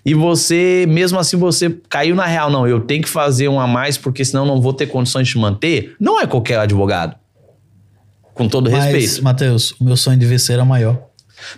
E 0.07 0.13
você, 0.13 0.85
mesmo 0.89 1.19
assim, 1.19 1.37
você 1.37 1.71
caiu 1.89 2.15
na 2.15 2.27
real. 2.27 2.51
Não, 2.51 2.69
eu 2.69 2.81
tenho 2.81 3.03
que 3.03 3.09
fazer 3.09 3.49
um 3.49 3.59
a 3.59 3.67
mais, 3.67 3.97
porque 3.97 4.25
senão 4.25 4.45
não 4.45 4.61
vou 4.61 4.73
ter 4.73 4.87
condições 4.87 5.29
de 5.29 5.39
manter. 5.39 5.97
Não 5.99 6.21
é 6.21 6.27
qualquer 6.27 6.59
advogado. 6.59 7.17
Com 8.35 8.47
todo 8.47 8.71
Mas, 8.71 8.85
respeito. 8.85 9.25
Matheus, 9.25 9.73
o 9.81 9.85
meu 9.85 9.97
sonho 9.97 10.19
de 10.19 10.27
vencer 10.27 10.55
era 10.55 10.65
maior. 10.65 11.01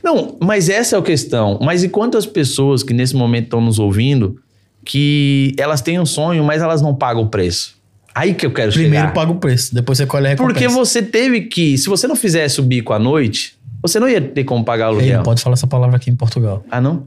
Não, 0.02 0.36
mas 0.40 0.68
essa 0.68 0.96
é 0.96 0.98
a 0.98 1.02
questão. 1.02 1.58
Mas 1.60 1.82
e 1.82 1.88
quantas 1.88 2.26
pessoas 2.26 2.82
que 2.82 2.92
nesse 2.94 3.14
momento 3.16 3.44
estão 3.44 3.60
nos 3.60 3.78
ouvindo 3.78 4.38
que 4.84 5.54
elas 5.58 5.80
têm 5.80 5.98
um 5.98 6.06
sonho, 6.06 6.44
mas 6.44 6.62
elas 6.62 6.80
não 6.80 6.94
pagam 6.94 7.22
o 7.22 7.28
preço? 7.28 7.74
Aí 8.14 8.32
que 8.32 8.46
eu 8.46 8.50
quero 8.50 8.72
Primeiro 8.72 8.96
chegar. 8.96 9.12
paga 9.12 9.30
o 9.32 9.36
preço, 9.36 9.74
depois 9.74 9.98
você 9.98 10.06
colhe 10.06 10.26
a 10.26 10.30
recompensa. 10.30 10.54
Porque 10.54 10.68
você 10.68 11.02
teve 11.02 11.42
que, 11.42 11.76
se 11.76 11.86
você 11.88 12.06
não 12.06 12.16
fizesse 12.16 12.60
o 12.60 12.62
bico 12.62 12.92
à 12.94 12.98
noite, 12.98 13.54
você 13.82 14.00
não 14.00 14.08
ia 14.08 14.20
ter 14.20 14.44
como 14.44 14.64
pagar 14.64 14.86
o 14.86 14.94
aluguel. 14.94 15.18
não 15.18 15.22
pode 15.22 15.42
falar 15.42 15.54
essa 15.54 15.66
palavra 15.66 15.96
aqui 15.96 16.10
em 16.10 16.16
Portugal. 16.16 16.64
Ah, 16.70 16.80
não? 16.80 17.06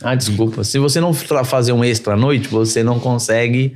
Ah, 0.00 0.14
desculpa. 0.14 0.62
Se 0.62 0.78
você 0.78 1.00
não 1.00 1.12
fazer 1.12 1.72
um 1.72 1.82
extra 1.82 2.12
à 2.12 2.16
noite, 2.16 2.48
você 2.48 2.84
não 2.84 3.00
consegue. 3.00 3.74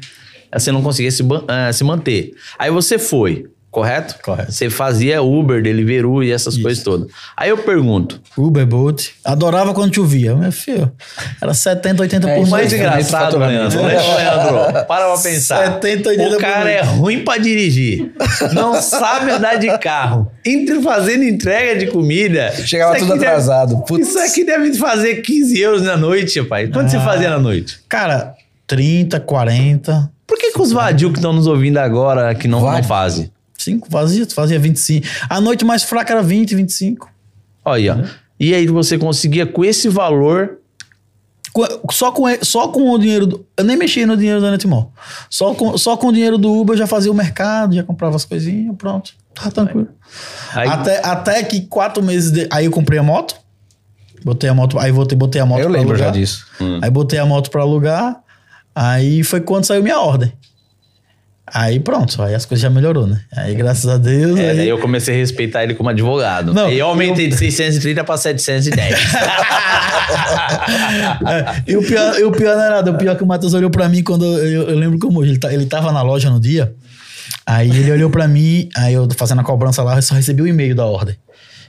Você 0.53 0.71
não 0.71 0.81
conseguia 0.81 1.11
se, 1.11 1.25
ah, 1.49 1.73
se 1.73 1.83
manter. 1.83 2.35
Aí 2.59 2.71
você 2.71 2.99
foi, 2.99 3.47
correto? 3.71 4.17
Correto. 4.23 4.51
Você 4.53 4.69
fazia 4.71 5.23
Uber, 5.23 5.63
Deliveroo 5.63 6.23
e 6.23 6.31
essas 6.33 6.57
coisas 6.57 6.83
todas. 6.83 7.09
Aí 7.37 7.51
eu 7.51 7.59
pergunto: 7.59 8.21
Uber, 8.37 8.67
Bolt. 8.67 9.09
Adorava 9.25 9.73
quando 9.75 9.95
chovia. 9.95 10.35
Meu 10.35 10.51
filho, 10.53 10.91
era 11.41 11.53
70, 11.55 12.03
80 12.03 12.29
É, 12.29 12.35
por 12.35 12.41
isso 12.43 12.49
o 12.49 12.51
mais 12.51 12.73
mês. 12.73 12.81
engraçado. 12.83 13.39
Leandro, 13.39 13.83
né, 13.83 13.95
Leandro? 13.95 14.85
Para 14.87 15.07
pra 15.13 15.19
pensar. 15.23 15.75
70, 15.75 16.09
80 16.11 16.37
o 16.37 16.41
cara 16.41 16.61
por 16.61 16.69
é 16.69 16.83
mês. 16.83 16.87
ruim 16.97 17.25
pra 17.25 17.39
dirigir. 17.39 18.13
Não 18.53 18.81
sabe 18.81 19.31
andar 19.31 19.57
de 19.57 19.77
carro. 19.79 20.31
Entre 20.45 20.81
fazendo 20.83 21.25
entrega 21.25 21.79
de 21.79 21.87
comida. 21.89 22.51
Chegava 22.65 22.97
isso 22.97 23.07
tudo 23.07 23.15
deve- 23.19 23.27
atrasado. 23.27 23.85
Putz. 23.87 24.09
Isso 24.09 24.19
aqui 24.19 24.45
deve 24.45 24.73
fazer 24.75 25.17
15 25.17 25.59
euros 25.61 25.83
na 25.83 25.97
noite, 25.97 26.43
pai. 26.43 26.69
Quanto 26.69 26.91
você 26.91 26.97
Ah. 26.97 27.01
fazia 27.01 27.31
na 27.31 27.39
noite? 27.39 27.79
Cara, 27.89 28.35
30, 28.67 29.21
40. 29.21 30.11
Por 30.27 30.37
que, 30.39 30.53
que 30.53 30.61
os 30.61 30.73
vadios 30.73 31.11
que 31.13 31.19
estão 31.19 31.33
nos 31.33 31.47
ouvindo 31.47 31.79
agora 31.79 32.35
que 32.35 32.47
não, 32.47 32.61
não 32.61 32.67
Vádio? 32.67 32.89
fazem? 32.89 33.31
5 33.59 33.89
fazia, 33.91 34.27
fazia 34.27 34.59
25. 34.59 35.07
A 35.29 35.41
noite 35.41 35.65
mais 35.65 35.83
fraca 35.83 36.13
era 36.13 36.23
20, 36.23 36.55
25. 36.55 37.11
Olha 37.65 37.95
aí, 37.95 38.03
ó. 38.05 38.09
E 38.41 38.55
aí 38.55 38.67
você 38.69 38.97
conseguia 38.97 39.45
com 39.47 39.65
esse 39.65 39.89
valor. 39.89 40.59
Só 41.91 42.13
com, 42.13 42.25
só 42.43 42.69
com 42.69 42.91
o 42.93 42.99
dinheiro. 42.99 43.27
Do, 43.27 43.47
eu 43.57 43.65
nem 43.65 43.77
mexia 43.77 44.07
no 44.07 44.17
dinheiro 44.17 44.41
da 44.41 44.51
Netimol. 44.51 44.93
Só 45.29 45.55
com, 45.55 45.77
só 45.77 45.97
com 45.97 46.07
o 46.09 46.13
dinheiro 46.13 46.39
do 46.39 46.53
Uber 46.53 46.75
eu 46.75 46.79
já 46.79 46.87
fazia 46.87 47.11
o 47.11 47.15
mercado, 47.15 47.75
já 47.75 47.83
comprava 47.83 48.15
as 48.15 48.25
coisinhas, 48.25 48.77
pronto. 48.77 49.13
Tá 49.35 49.51
tranquilo. 49.51 49.89
Aí, 50.53 50.69
Até, 50.69 51.05
até 51.05 51.43
que 51.43 51.63
quatro 51.63 52.03
meses. 52.03 52.31
De, 52.31 52.47
aí 52.51 52.67
eu 52.67 52.71
comprei 52.71 52.99
a 52.99 53.03
moto. 53.03 53.35
Botei 54.25 54.49
a 54.49 54.55
moto. 54.55 54.79
Aí 54.79 54.93
voltei, 54.93 55.19
botei 55.19 55.41
a 55.41 55.47
moto 55.47 55.61
Eu 55.61 55.69
pra 55.71 55.79
lembro 55.79 55.97
já 55.97 56.05
alugar. 56.05 56.21
disso. 56.21 56.47
Aí 56.81 56.91
botei 56.91 57.19
a 57.19 57.27
moto 57.27 57.51
pra 57.51 57.63
alugar. 57.63 58.21
Aí 58.75 59.25
foi 59.25 59.41
quando 59.41 59.65
saiu 59.65 59.83
minha 59.83 59.99
ordem. 59.99 60.33
Aí 61.55 61.81
pronto, 61.81 62.23
aí 62.23 62.35
as 62.35 62.45
coisas 62.45 62.63
já 62.63 62.71
melhorou, 62.71 63.07
né? 63.07 63.21
Aí 63.35 63.55
graças 63.55 63.89
a 63.89 63.97
Deus. 63.97 64.39
é, 64.39 64.51
aí- 64.51 64.57
daí 64.59 64.69
eu 64.69 64.79
comecei 64.79 65.15
a 65.15 65.19
respeitar 65.19 65.63
ele 65.65 65.75
como 65.75 65.89
advogado. 65.89 66.53
Não, 66.55 66.71
e 66.71 66.79
eu 66.79 66.87
aumentei 66.87 67.29
de 67.29 67.37
630 67.37 68.05
para 68.05 68.17
710. 68.17 68.95
É, 71.27 71.63
e, 71.67 71.77
o 71.77 71.83
pior, 71.83 72.19
e 72.19 72.25
o 72.25 72.31
pior 72.33 72.57
não 72.57 72.65
é 72.65 72.71
nada. 72.71 72.91
O 72.91 72.99
pior 72.99 73.13
é 73.13 73.17
que 73.17 73.23
o 73.23 73.27
Matheus 73.27 73.55
olhou 73.55 73.71
pra 73.71 73.89
mim 73.89 74.03
quando 74.03 74.25
eu, 74.25 74.47
eu, 74.47 74.71
eu 74.71 74.79
lembro 74.79 74.99
como 74.99 75.21
hoje. 75.21 75.33
Ele, 75.33 75.39
tá- 75.39 75.53
ele 75.53 75.67
tava 75.67 75.93
na 75.93 76.03
loja 76.03 76.31
no 76.31 76.41
dia. 76.41 76.73
Aí 77.47 77.69
ele 77.71 77.91
olhou 77.93 78.11
pra 78.11 78.27
mim, 78.29 78.69
aí 78.77 78.95
eu 78.95 79.09
fazendo 79.17 79.41
a 79.41 79.45
cobrança 79.45 79.83
lá, 79.83 79.97
eu 79.97 80.03
só 80.03 80.15
recebi 80.15 80.43
o 80.43 80.47
e-mail 80.47 80.75
da 80.75 80.85
ordem 80.87 81.15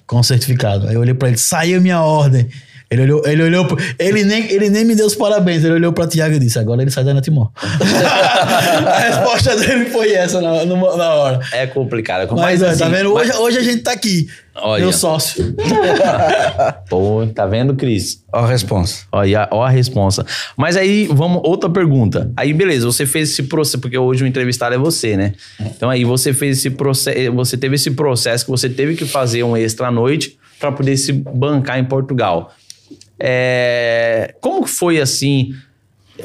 com 0.06 0.20
o 0.20 0.24
certificado. 0.24 0.88
Aí 0.88 0.96
eu 0.96 1.02
olhei 1.02 1.14
pra 1.14 1.28
ele, 1.30 1.38
saiu 1.38 1.82
minha 1.82 2.02
ordem. 2.02 2.48
Ele 2.92 3.04
olhou, 3.04 3.22
ele 3.28 3.44
olhou, 3.44 3.68
ele 4.00 4.24
nem, 4.24 4.52
ele 4.52 4.68
nem 4.70 4.84
me 4.84 4.96
deu 4.96 5.06
os 5.06 5.14
parabéns, 5.16 5.64
ele 5.64 5.76
olhou 5.76 5.94
pra 5.94 6.08
Tiago 6.08 6.34
e 6.36 6.40
disse: 6.40 6.58
agora 6.58 6.82
ele 6.82 6.90
sai 6.90 7.04
da 7.04 7.14
Netimor. 7.14 7.52
a 7.62 9.00
resposta 9.00 9.56
dele 9.56 9.86
foi 9.86 10.12
essa 10.14 10.42
na, 10.42 10.66
na 10.66 11.14
hora. 11.14 11.40
É 11.52 11.68
complicado. 11.68 12.24
é 12.24 12.26
complicado. 12.28 12.50
Mas, 12.52 12.64
ó, 12.64 12.66
tá 12.66 12.72
assim, 12.72 12.96
vendo? 12.96 13.14
mas- 13.14 13.30
Hoje, 13.30 13.38
hoje 13.38 13.58
a 13.60 13.62
gente 13.64 13.84
tá 13.84 13.92
aqui. 13.92 14.28
Olha. 14.56 14.82
Meu 14.82 14.92
sócio. 14.92 15.56
Pô, 16.90 17.26
tá 17.28 17.46
vendo, 17.46 17.76
Cris? 17.76 18.24
Ó 18.34 18.40
a 18.40 18.48
resposta. 18.48 19.06
Ó, 19.12 19.24
e 19.24 19.36
a, 19.36 19.48
ó 19.52 19.64
a 19.64 19.70
responsa. 19.70 20.26
Mas 20.58 20.76
aí, 20.76 21.08
vamos, 21.12 21.42
outra 21.46 21.70
pergunta. 21.70 22.32
Aí, 22.36 22.54
beleza, 22.54 22.86
você 22.86 23.06
fez 23.06 23.30
esse 23.32 23.44
processo, 23.44 23.80
porque 23.80 23.98
hoje 23.98 24.24
o 24.24 24.28
entrevistado 24.28 24.74
é 24.74 24.78
você, 24.78 25.16
né? 25.16 25.34
Então 25.60 25.90
aí 25.90 26.04
você 26.04 26.34
fez 26.34 26.58
esse 26.58 26.72
processo, 26.72 27.32
você 27.34 27.56
teve 27.56 27.76
esse 27.76 27.92
processo 27.92 28.46
que 28.46 28.52
você 28.52 28.68
teve 28.68 28.96
que 28.96 29.06
fazer 29.06 29.44
um 29.44 29.56
extra 29.56 29.88
à 29.88 29.92
noite 29.92 30.38
para 30.60 30.72
poder 30.72 30.98
se 30.98 31.14
bancar 31.14 31.80
em 31.80 31.86
Portugal. 31.86 32.52
É, 33.20 34.36
como 34.42 34.66
foi 34.66 35.00
assim 35.00 35.54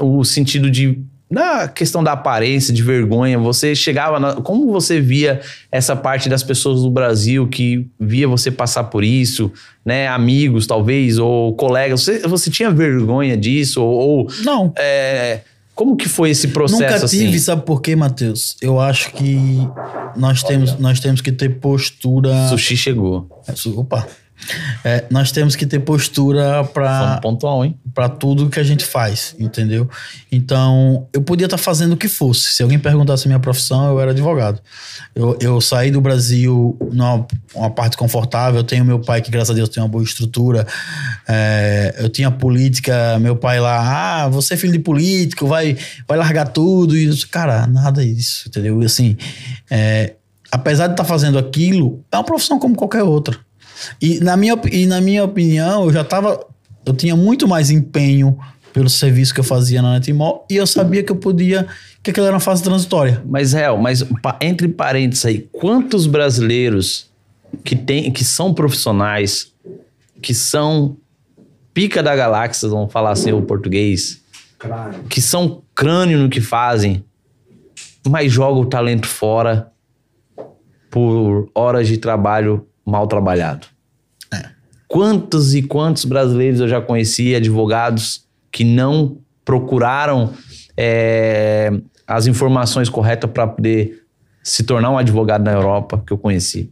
o 0.00 0.24
sentido 0.24 0.70
de 0.70 0.98
na 1.30 1.66
questão 1.66 2.04
da 2.04 2.12
aparência, 2.12 2.72
de 2.72 2.82
vergonha, 2.82 3.38
você 3.38 3.74
chegava 3.74 4.20
na, 4.20 4.34
como 4.34 4.70
você 4.70 5.00
via 5.00 5.40
essa 5.72 5.96
parte 5.96 6.28
das 6.28 6.42
pessoas 6.42 6.82
do 6.82 6.90
Brasil 6.90 7.48
que 7.48 7.88
via 7.98 8.28
você 8.28 8.50
passar 8.50 8.84
por 8.84 9.02
isso, 9.02 9.50
né, 9.84 10.06
amigos 10.06 10.66
talvez 10.66 11.18
ou 11.18 11.54
colegas, 11.54 12.02
você, 12.02 12.20
você 12.20 12.50
tinha 12.50 12.70
vergonha 12.70 13.36
disso 13.36 13.82
ou, 13.82 13.98
ou, 13.98 14.32
Não. 14.44 14.72
é, 14.78 15.40
como 15.74 15.96
que 15.96 16.08
foi 16.08 16.30
esse 16.30 16.48
processo 16.48 16.82
Nunca 16.82 17.04
assim? 17.04 17.18
tive, 17.18 17.40
sabe 17.40 17.62
por 17.62 17.82
quê, 17.82 17.96
Matheus? 17.96 18.56
Eu 18.62 18.78
acho 18.78 19.10
que 19.10 19.36
nós 20.16 20.42
temos, 20.44 20.78
nós 20.78 21.00
temos 21.00 21.20
que 21.20 21.32
ter 21.32 21.48
postura. 21.58 22.48
Sushi 22.48 22.76
chegou. 22.76 23.28
Opa! 23.74 24.06
É, 24.84 25.04
nós 25.10 25.32
temos 25.32 25.56
que 25.56 25.64
ter 25.66 25.80
postura 25.80 26.64
para 26.64 27.18
pontual, 27.20 27.64
hein? 27.64 27.78
para 27.94 28.08
tudo 28.08 28.50
que 28.50 28.58
a 28.58 28.64
gente 28.64 28.84
faz, 28.84 29.34
entendeu? 29.38 29.88
Então, 30.30 31.06
eu 31.12 31.22
podia 31.22 31.46
estar 31.46 31.56
fazendo 31.56 31.92
o 31.92 31.96
que 31.96 32.08
fosse. 32.08 32.54
Se 32.54 32.62
alguém 32.62 32.78
perguntasse 32.78 33.26
a 33.26 33.28
minha 33.28 33.38
profissão, 33.38 33.88
eu 33.88 34.00
era 34.00 34.10
advogado. 34.10 34.60
Eu, 35.14 35.38
eu 35.40 35.60
saí 35.60 35.90
do 35.90 36.00
Brasil 36.00 36.76
numa 36.92 37.24
uma 37.54 37.70
parte 37.70 37.96
confortável. 37.96 38.60
Eu 38.60 38.64
tenho 38.64 38.84
meu 38.84 38.98
pai, 38.98 39.22
que 39.22 39.30
graças 39.30 39.50
a 39.50 39.54
Deus 39.54 39.68
tem 39.68 39.82
uma 39.82 39.88
boa 39.88 40.02
estrutura. 40.02 40.66
É, 41.28 41.94
eu 41.98 42.08
tinha 42.08 42.30
política, 42.30 43.18
meu 43.20 43.36
pai 43.36 43.60
lá, 43.60 44.24
ah, 44.24 44.28
você 44.28 44.54
é 44.54 44.56
filho 44.56 44.72
de 44.72 44.80
político, 44.80 45.46
vai, 45.46 45.78
vai 46.06 46.18
largar 46.18 46.48
tudo. 46.48 46.96
E, 46.96 47.16
cara, 47.26 47.66
nada 47.66 48.04
disso, 48.04 48.48
entendeu? 48.48 48.82
E 48.82 48.86
assim, 48.86 49.16
é, 49.70 50.14
apesar 50.50 50.88
de 50.88 50.94
estar 50.94 51.04
fazendo 51.04 51.38
aquilo, 51.38 52.04
é 52.10 52.16
uma 52.16 52.24
profissão 52.24 52.58
como 52.58 52.74
qualquer 52.74 53.04
outra. 53.04 53.38
E 54.00 54.20
na 54.20 54.36
minha, 54.36 54.58
e 54.70 54.86
na 54.86 55.00
minha 55.00 55.24
opinião, 55.24 55.84
eu 55.84 55.92
já 55.92 56.04
tava. 56.04 56.46
Eu 56.84 56.92
tinha 56.94 57.16
muito 57.16 57.48
mais 57.48 57.70
empenho 57.70 58.38
pelo 58.72 58.90
serviço 58.90 59.32
que 59.32 59.40
eu 59.40 59.44
fazia 59.44 59.80
na 59.80 59.92
Netimol 59.94 60.44
e 60.50 60.56
eu 60.56 60.66
sabia 60.66 61.02
que 61.02 61.12
eu 61.12 61.16
podia. 61.16 61.66
que 62.02 62.10
aquilo 62.10 62.26
era 62.26 62.34
uma 62.34 62.40
fase 62.40 62.62
transitória. 62.62 63.22
Mas, 63.24 63.52
real, 63.54 63.78
mas 63.78 64.04
entre 64.40 64.68
parênteses 64.68 65.24
aí, 65.24 65.48
quantos 65.52 66.06
brasileiros 66.06 67.08
que, 67.64 67.74
tem, 67.74 68.10
que 68.12 68.22
são 68.24 68.52
profissionais, 68.52 69.52
que 70.20 70.34
são 70.34 70.96
pica 71.72 72.02
da 72.02 72.14
galáxia, 72.14 72.68
vamos 72.68 72.92
falar 72.92 73.12
assim 73.12 73.32
o 73.32 73.40
português, 73.42 74.22
Claro. 74.58 75.04
que 75.08 75.20
são 75.20 75.62
crânio 75.74 76.18
no 76.18 76.28
que 76.28 76.40
fazem, 76.40 77.02
mas 78.06 78.30
jogam 78.30 78.60
o 78.60 78.66
talento 78.66 79.06
fora 79.06 79.70
por 80.90 81.48
horas 81.54 81.88
de 81.88 81.96
trabalho 81.96 82.66
mal 82.84 83.06
trabalhado. 83.06 83.66
Quantos 84.88 85.54
e 85.54 85.62
quantos 85.62 86.04
brasileiros 86.04 86.60
eu 86.60 86.68
já 86.68 86.80
conheci, 86.80 87.34
advogados, 87.34 88.24
que 88.52 88.62
não 88.62 89.18
procuraram 89.44 90.32
é, 90.76 91.72
as 92.06 92.26
informações 92.26 92.88
corretas 92.88 93.30
para 93.30 93.46
poder 93.46 94.04
se 94.42 94.62
tornar 94.62 94.90
um 94.90 94.98
advogado 94.98 95.42
na 95.42 95.52
Europa, 95.52 96.02
que 96.06 96.12
eu 96.12 96.18
conheci. 96.18 96.70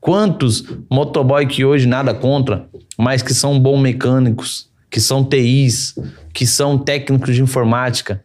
Quantos 0.00 0.64
motoboy 0.90 1.46
que 1.46 1.64
hoje 1.64 1.86
nada 1.86 2.12
contra, 2.12 2.68
mas 2.98 3.22
que 3.22 3.32
são 3.32 3.58
bons 3.58 3.80
mecânicos, 3.80 4.68
que 4.90 5.00
são 5.00 5.24
TIs, 5.24 5.94
que 6.34 6.44
são 6.44 6.76
técnicos 6.76 7.34
de 7.34 7.42
informática, 7.42 8.22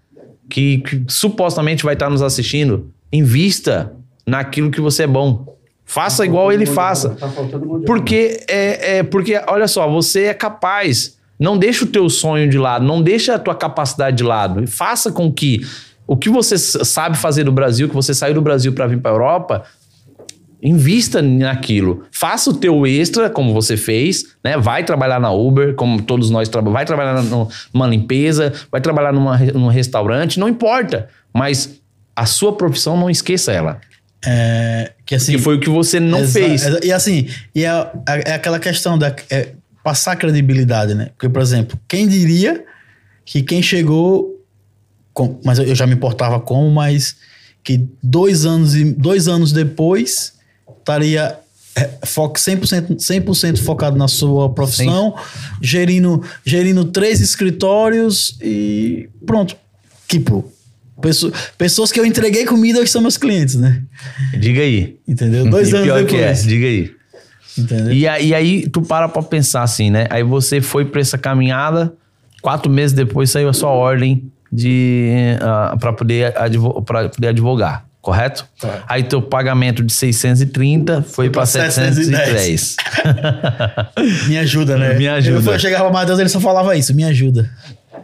que, 0.49 0.79
que 0.79 1.05
supostamente 1.07 1.83
vai 1.83 1.93
estar 1.93 2.09
nos 2.09 2.21
assistindo, 2.21 2.91
invista 3.13 3.93
naquilo 4.25 4.71
que 4.71 4.81
você 4.81 5.03
é 5.03 5.07
bom. 5.07 5.56
Faça 5.89 6.25
igual 6.25 6.51
ele 6.51 6.65
faça. 6.65 7.11
Tá 7.11 7.27
mão. 7.27 7.81
Porque 7.85 8.43
é, 8.49 8.97
é 8.97 9.03
porque 9.03 9.41
olha 9.47 9.69
só, 9.69 9.89
você 9.89 10.25
é 10.25 10.33
capaz. 10.33 11.17
Não 11.39 11.57
deixa 11.57 11.85
o 11.85 11.87
teu 11.87 12.09
sonho 12.09 12.49
de 12.49 12.57
lado, 12.57 12.83
não 12.83 13.01
deixa 13.01 13.35
a 13.35 13.39
tua 13.39 13.55
capacidade 13.55 14.17
de 14.17 14.23
lado. 14.23 14.67
Faça 14.67 15.11
com 15.11 15.31
que 15.31 15.61
o 16.05 16.17
que 16.17 16.29
você 16.29 16.57
sabe 16.57 17.17
fazer 17.17 17.45
no 17.45 17.53
Brasil, 17.53 17.87
que 17.87 17.95
você 17.95 18.13
saiu 18.13 18.33
do 18.33 18.41
Brasil 18.41 18.73
para 18.73 18.85
vir 18.85 18.99
para 18.99 19.11
Europa, 19.11 19.63
invista 20.61 21.21
naquilo. 21.21 22.03
Faça 22.11 22.49
o 22.49 22.53
teu 22.53 22.85
extra, 22.85 23.29
como 23.29 23.53
você 23.53 23.77
fez, 23.77 24.35
né? 24.43 24.57
Vai 24.57 24.83
trabalhar 24.83 25.21
na 25.21 25.31
Uber, 25.31 25.73
como 25.75 26.01
todos 26.01 26.29
nós 26.29 26.49
trabalhamos. 26.49 26.73
Vai 26.73 26.85
trabalhar 26.85 27.23
numa 27.73 27.87
limpeza, 27.87 28.51
vai 28.69 28.81
trabalhar 28.81 29.13
numa, 29.13 29.37
num 29.37 29.67
restaurante, 29.67 30.37
não 30.37 30.49
importa. 30.49 31.07
Mas 31.33 31.79
a 32.13 32.25
sua 32.25 32.51
profissão, 32.51 32.97
não 32.97 33.09
esqueça 33.09 33.53
ela. 33.53 33.79
É, 34.29 34.91
que 35.05 35.15
assim. 35.15 35.37
foi 35.37 35.55
o 35.55 35.59
que 35.61 35.69
você 35.69 36.01
não 36.01 36.27
fez. 36.27 36.63
E 36.83 36.91
assim, 36.91 37.29
e 37.55 37.63
é, 37.63 37.91
é 38.25 38.33
aquela 38.33 38.59
questão 38.59 38.97
da 38.97 39.15
é 39.29 39.53
passar 39.81 40.17
credibilidade, 40.17 40.93
né? 40.93 41.11
Porque, 41.17 41.29
por 41.29 41.41
exemplo, 41.41 41.79
quem 41.87 42.09
diria 42.09 42.65
que 43.23 43.41
quem 43.41 43.61
chegou. 43.61 44.35
Com, 45.13 45.39
mas 45.45 45.59
eu 45.59 45.73
já 45.73 45.87
me 45.87 45.93
importava 45.93 46.41
como, 46.41 46.69
mas 46.69 47.15
que 47.63 47.87
dois 48.03 48.45
anos, 48.45 48.75
e, 48.75 48.83
dois 48.83 49.29
anos 49.29 49.53
depois 49.53 50.33
estaria 50.77 51.39
é, 51.73 51.89
foco 52.05 52.37
100%, 52.37 52.99
100 53.33 53.55
focado 53.55 53.97
na 53.97 54.09
sua 54.09 54.49
profissão, 54.49 55.15
gerindo, 55.61 56.21
gerindo 56.45 56.83
três 56.83 57.21
escritórios 57.21 58.37
e 58.41 59.09
pronto. 59.25 59.55
Tipo, 60.05 60.51
pesso- 61.01 61.31
pessoas 61.57 61.91
que 61.91 61.99
eu 61.99 62.05
entreguei 62.05 62.45
comida 62.45 62.79
hoje 62.79 62.91
são 62.91 63.01
meus 63.01 63.17
clientes, 63.17 63.55
né? 63.55 63.81
Diga 64.39 64.61
aí. 64.61 64.97
Entendeu? 65.07 65.45
Dois 65.49 65.69
E 65.69 65.75
anos 65.75 65.85
pior 65.85 66.03
depois. 66.03 66.11
que 66.41 66.47
é, 66.47 66.47
diga 66.49 66.65
aí. 66.67 66.91
Entendeu? 67.57 67.93
E, 67.93 68.07
aí- 68.07 68.27
e 68.27 68.33
aí 68.35 68.69
tu 68.69 68.81
para 68.81 69.07
pra 69.09 69.21
pensar 69.23 69.63
assim, 69.63 69.89
né? 69.89 70.05
Aí 70.09 70.23
você 70.23 70.61
foi 70.61 70.85
pra 70.85 71.01
essa 71.01 71.17
caminhada, 71.17 71.93
quatro 72.41 72.71
meses 72.71 72.93
depois 72.93 73.29
saiu 73.31 73.49
a 73.49 73.53
sua 73.53 73.69
ordem 73.69 74.31
de 74.51 75.11
uh, 75.73 75.77
para 75.77 75.91
poder, 75.91 76.37
advo 76.37 76.81
pra 76.83 77.09
poder 77.09 77.27
advogar, 77.29 77.83
correto? 78.01 78.47
Correto. 78.61 78.83
Aí 78.87 79.03
teu 79.03 79.21
pagamento 79.21 79.83
de 79.83 79.91
630 79.91 81.01
foi 81.01 81.29
pra 81.29 81.41
pra 81.41 81.45
710. 81.47 82.75
Me 84.27 84.37
ajuda, 84.37 84.77
né? 84.77 84.93
Me 84.93 85.07
ajuda. 85.07 85.49
Eu 85.49 85.53
eu 85.53 85.59
chegava 85.59 85.85
pro 85.85 85.93
Matheus, 85.93 86.19
ele 86.19 86.29
só 86.29 86.39
falava 86.39 86.75
isso, 86.77 86.93
me 86.95 87.03
ajuda. 87.03 87.49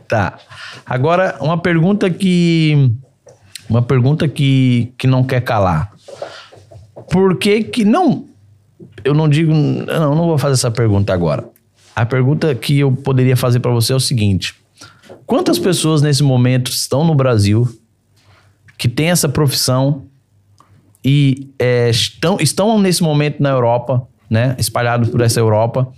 Tá. 0.08 0.38
Agora, 0.86 1.38
uma 1.39 1.58
pergunta 1.58 2.10
que. 2.10 2.91
Uma 3.70 3.82
pergunta 3.82 4.28
que, 4.28 4.93
que 4.97 5.08
não 5.08 5.24
quer 5.24 5.41
calar. 5.41 5.91
Por 7.12 7.38
que 7.38 7.64
que 7.64 7.86
não. 7.86 8.26
Eu 9.04 9.14
não 9.14 9.28
digo. 9.28 9.54
Não, 9.54 10.16
não 10.16 10.28
vou 10.28 10.38
fazer 10.38 10.54
essa 10.54 10.72
pergunta 10.72 11.14
agora. 11.14 11.47
A 11.95 12.06
pergunta 12.06 12.54
que 12.56 12.80
eu 12.80 12.91
poderia 12.91 13.38
fazer 13.38 13.60
para 13.60 13.72
você 13.72 13.93
é 13.93 13.95
o 13.95 13.99
seguinte: 13.99 14.56
quantas 15.26 15.60
pessoas 15.60 16.01
nesse 16.01 16.24
momento 16.24 16.72
estão 16.72 17.04
no 17.04 17.16
Brasil 17.16 17.68
que 18.78 18.89
têm 18.89 19.10
essa 19.10 19.30
profissão 19.30 20.04
e 21.06 21.49
é, 21.60 21.89
estão, 21.89 22.38
estão 22.39 22.80
nesse 22.80 23.04
momento 23.04 23.41
na 23.41 23.49
Europa, 23.49 24.08
né? 24.30 24.56
Espalhados 24.58 25.10
por 25.10 25.22
essa 25.22 25.39
Europa 25.39 25.91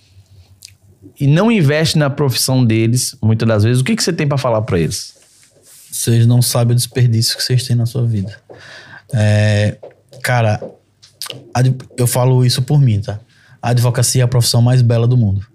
e 1.19 1.27
não 1.27 1.51
investe 1.51 1.97
na 1.97 2.09
profissão 2.09 2.65
deles, 2.65 3.15
muitas 3.21 3.47
das 3.47 3.63
vezes, 3.63 3.81
o 3.81 3.85
que, 3.85 3.95
que 3.95 4.03
você 4.03 4.11
tem 4.11 4.27
para 4.27 4.37
falar 4.37 4.61
para 4.61 4.79
eles? 4.79 5.15
Vocês 5.91 6.27
não 6.27 6.41
sabem 6.41 6.73
o 6.73 6.75
desperdício 6.75 7.37
que 7.37 7.43
vocês 7.43 7.63
têm 7.63 7.75
na 7.75 7.85
sua 7.85 8.05
vida. 8.05 8.35
É, 9.13 9.77
cara, 10.21 10.61
eu 11.97 12.05
falo 12.05 12.45
isso 12.45 12.61
por 12.61 12.81
mim, 12.81 12.99
tá? 12.99 13.19
A 13.61 13.69
advocacia 13.69 14.21
é 14.21 14.25
a 14.25 14.27
profissão 14.27 14.61
mais 14.61 14.81
bela 14.81 15.07
do 15.07 15.15
mundo. 15.15 15.45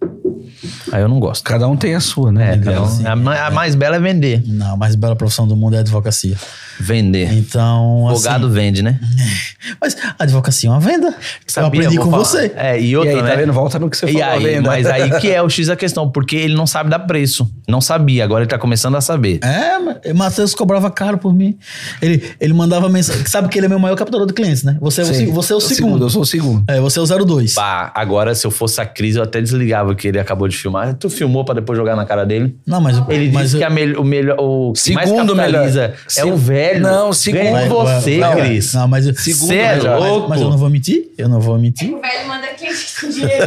Aí 0.93 1.01
eu 1.03 1.09
não 1.09 1.19
gosto. 1.21 1.43
Cada 1.45 1.67
um 1.69 1.77
tem 1.77 1.95
a 1.95 2.01
sua, 2.01 2.31
né? 2.33 2.55
É, 2.55 2.59
cada 2.59 2.83
um- 2.83 2.85
assim, 2.85 3.05
a, 3.07 3.47
a 3.47 3.51
mais 3.51 3.75
bela 3.75 3.97
é 3.97 4.01
vender. 4.01 4.43
Não, 4.47 4.75
a 4.75 4.77
mais 4.77 4.95
bela 4.95 5.17
profissão 5.17 5.47
do 5.47 5.57
mundo 5.57 5.75
é 5.75 5.79
a 5.79 5.81
advocacia. 5.81 6.37
Vender. 6.79 7.33
Então, 7.35 8.09
Advogado 8.09 8.47
assim, 8.47 8.55
vende, 8.55 8.83
né? 8.83 8.99
mas 9.81 9.97
a 10.19 10.23
advocacia 10.25 10.69
é 10.69 10.73
uma 10.73 10.81
venda. 10.81 11.15
Sabia, 11.47 11.63
eu 11.83 11.85
aprendi 11.87 11.99
com 11.99 12.11
falar. 12.11 12.25
você. 12.25 12.53
É, 12.57 12.81
e 12.81 12.91
E 12.91 12.97
outra, 12.97 13.13
aí, 13.15 13.23
né? 13.23 13.31
tá 13.31 13.37
vendo? 13.37 13.53
Volta 13.53 13.79
no 13.79 13.91
que 13.91 13.97
você 13.97 14.07
E 14.07 14.13
falou, 14.15 14.29
aí, 14.29 14.43
venda. 14.45 14.69
mas 14.71 14.87
aí 14.87 15.11
que 15.21 15.31
é 15.31 15.43
o 15.43 15.49
X 15.51 15.67
da 15.67 15.77
questão, 15.77 16.11
porque 16.11 16.37
ele 16.37 16.55
não 16.55 16.67
sabe 16.67 16.89
dar 16.91 17.01
preço. 17.01 17.51
Não 17.69 17.81
sabia, 17.81 18.25
agora 18.25 18.43
ele 18.45 18.51
tá 18.51 18.59
começando 18.59 18.97
a 18.97 19.01
saber. 19.01 19.41
É, 19.43 20.13
Matheus 20.13 20.55
cobrava 20.55 20.91
caro 20.91 21.19
por 21.19 21.35
mim. 21.35 21.59
Ele, 22.01 22.33
ele 22.41 22.53
mandava 22.55 22.89
mensagem. 22.89 23.25
Sabe 23.27 23.49
que 23.49 23.59
ele 23.59 23.67
é 23.67 23.69
meu 23.69 23.79
maior 23.79 23.97
captador 23.97 24.27
de 24.27 24.33
clientes, 24.33 24.63
né? 24.63 24.77
Você 24.81 25.03
é, 25.03 25.05
o, 25.05 25.15
Sim. 25.15 25.27
você 25.33 25.53
é 25.53 25.57
o 25.57 25.61
segundo. 25.61 26.05
Eu 26.07 26.11
sou 26.11 26.23
o 26.23 26.27
segundo. 26.27 26.65
É, 26.67 26.81
você 26.81 26.99
é 26.99 27.03
o 27.03 27.07
02. 27.27 27.55
Pá, 27.55 27.93
agora 27.95 28.35
se 28.35 28.47
eu 28.47 28.51
fosse 28.51 28.81
a 28.81 28.87
Cris, 28.87 29.17
eu 29.17 29.23
até 29.23 29.41
desligava 29.41 29.95
que 29.95 30.09
ele 30.09 30.19
acabou 30.19 30.49
de 30.55 30.59
filmar. 30.61 30.95
Tu 30.95 31.09
filmou 31.11 31.45
pra 31.45 31.55
depois 31.55 31.77
jogar 31.79 31.97
na 31.97 32.05
cara 32.05 32.25
dele? 32.25 32.57
Não, 32.67 32.81
mas, 32.81 32.97
Ele 33.09 33.31
mas 33.33 33.45
disse 33.45 33.57
que 33.59 33.63
eu- 33.63 33.67
a 33.67 33.71
mel- 33.71 34.01
o 34.01 34.05
melhor. 34.05 34.37
O 34.39 34.73
que 34.73 34.93
mais 34.93 35.11
capitaliza 35.11 35.81
melhor. 35.81 35.95
é 35.95 35.95
Se- 36.09 36.23
o 36.25 36.37
velho. 36.37 36.81
Não, 36.81 37.13
segundo- 37.13 37.69
você, 37.69 38.19
vai- 38.19 38.35
vai- 38.35 38.41
Cris. 38.49 38.75
Não, 38.75 38.89
mas 38.89 39.07
eu- 39.07 39.15
Segundo 39.15 39.53
é 39.53 39.77
melhor. 39.77 39.99
louco. 40.01 40.29
Mas 40.29 40.41
eu 40.41 40.51
não 40.51 40.59
vou 40.59 40.71
mentir? 40.71 41.11
Eu 41.17 41.29
não 41.29 41.41
vou 41.41 41.59
mentir. 41.59 41.93
O 41.95 42.01
velho 42.01 42.29
manda 42.29 42.47
cliente 42.49 42.87
com 43.01 43.09
dinheiro. 43.09 43.47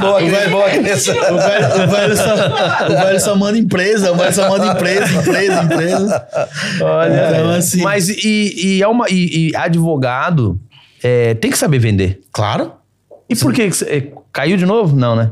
Boa, 0.00 0.18
Cris, 0.20 0.48
boa. 0.50 0.64
O 0.66 0.70
velho, 0.70 1.84
o, 1.84 1.88
velho 1.90 2.16
só, 2.16 2.34
o 2.86 3.04
velho 3.04 3.20
só 3.20 3.36
manda 3.36 3.58
empresa, 3.58 4.12
o 4.12 4.16
velho 4.16 4.34
só 4.34 4.48
manda 4.48 4.66
empresa, 4.66 5.12
empresa, 5.20 5.62
empresa. 5.62 6.26
Olha, 6.80 7.28
Então, 7.30 7.50
assim- 7.50 7.82
mas 7.82 8.08
e, 8.08 8.54
e, 8.78 8.82
é 8.82 8.88
uma, 8.88 9.06
e, 9.08 9.50
e 9.50 9.56
advogado 9.56 10.58
é, 11.02 11.34
tem 11.34 11.50
que 11.50 11.58
saber 11.58 11.78
vender. 11.78 12.20
Claro. 12.32 12.72
E 13.28 13.36
por 13.36 13.52
que 13.52 13.68
que 13.70 13.84
é, 13.84 14.02
caiu 14.32 14.56
de 14.56 14.66
novo? 14.66 14.96
Não, 14.96 15.16
né? 15.16 15.30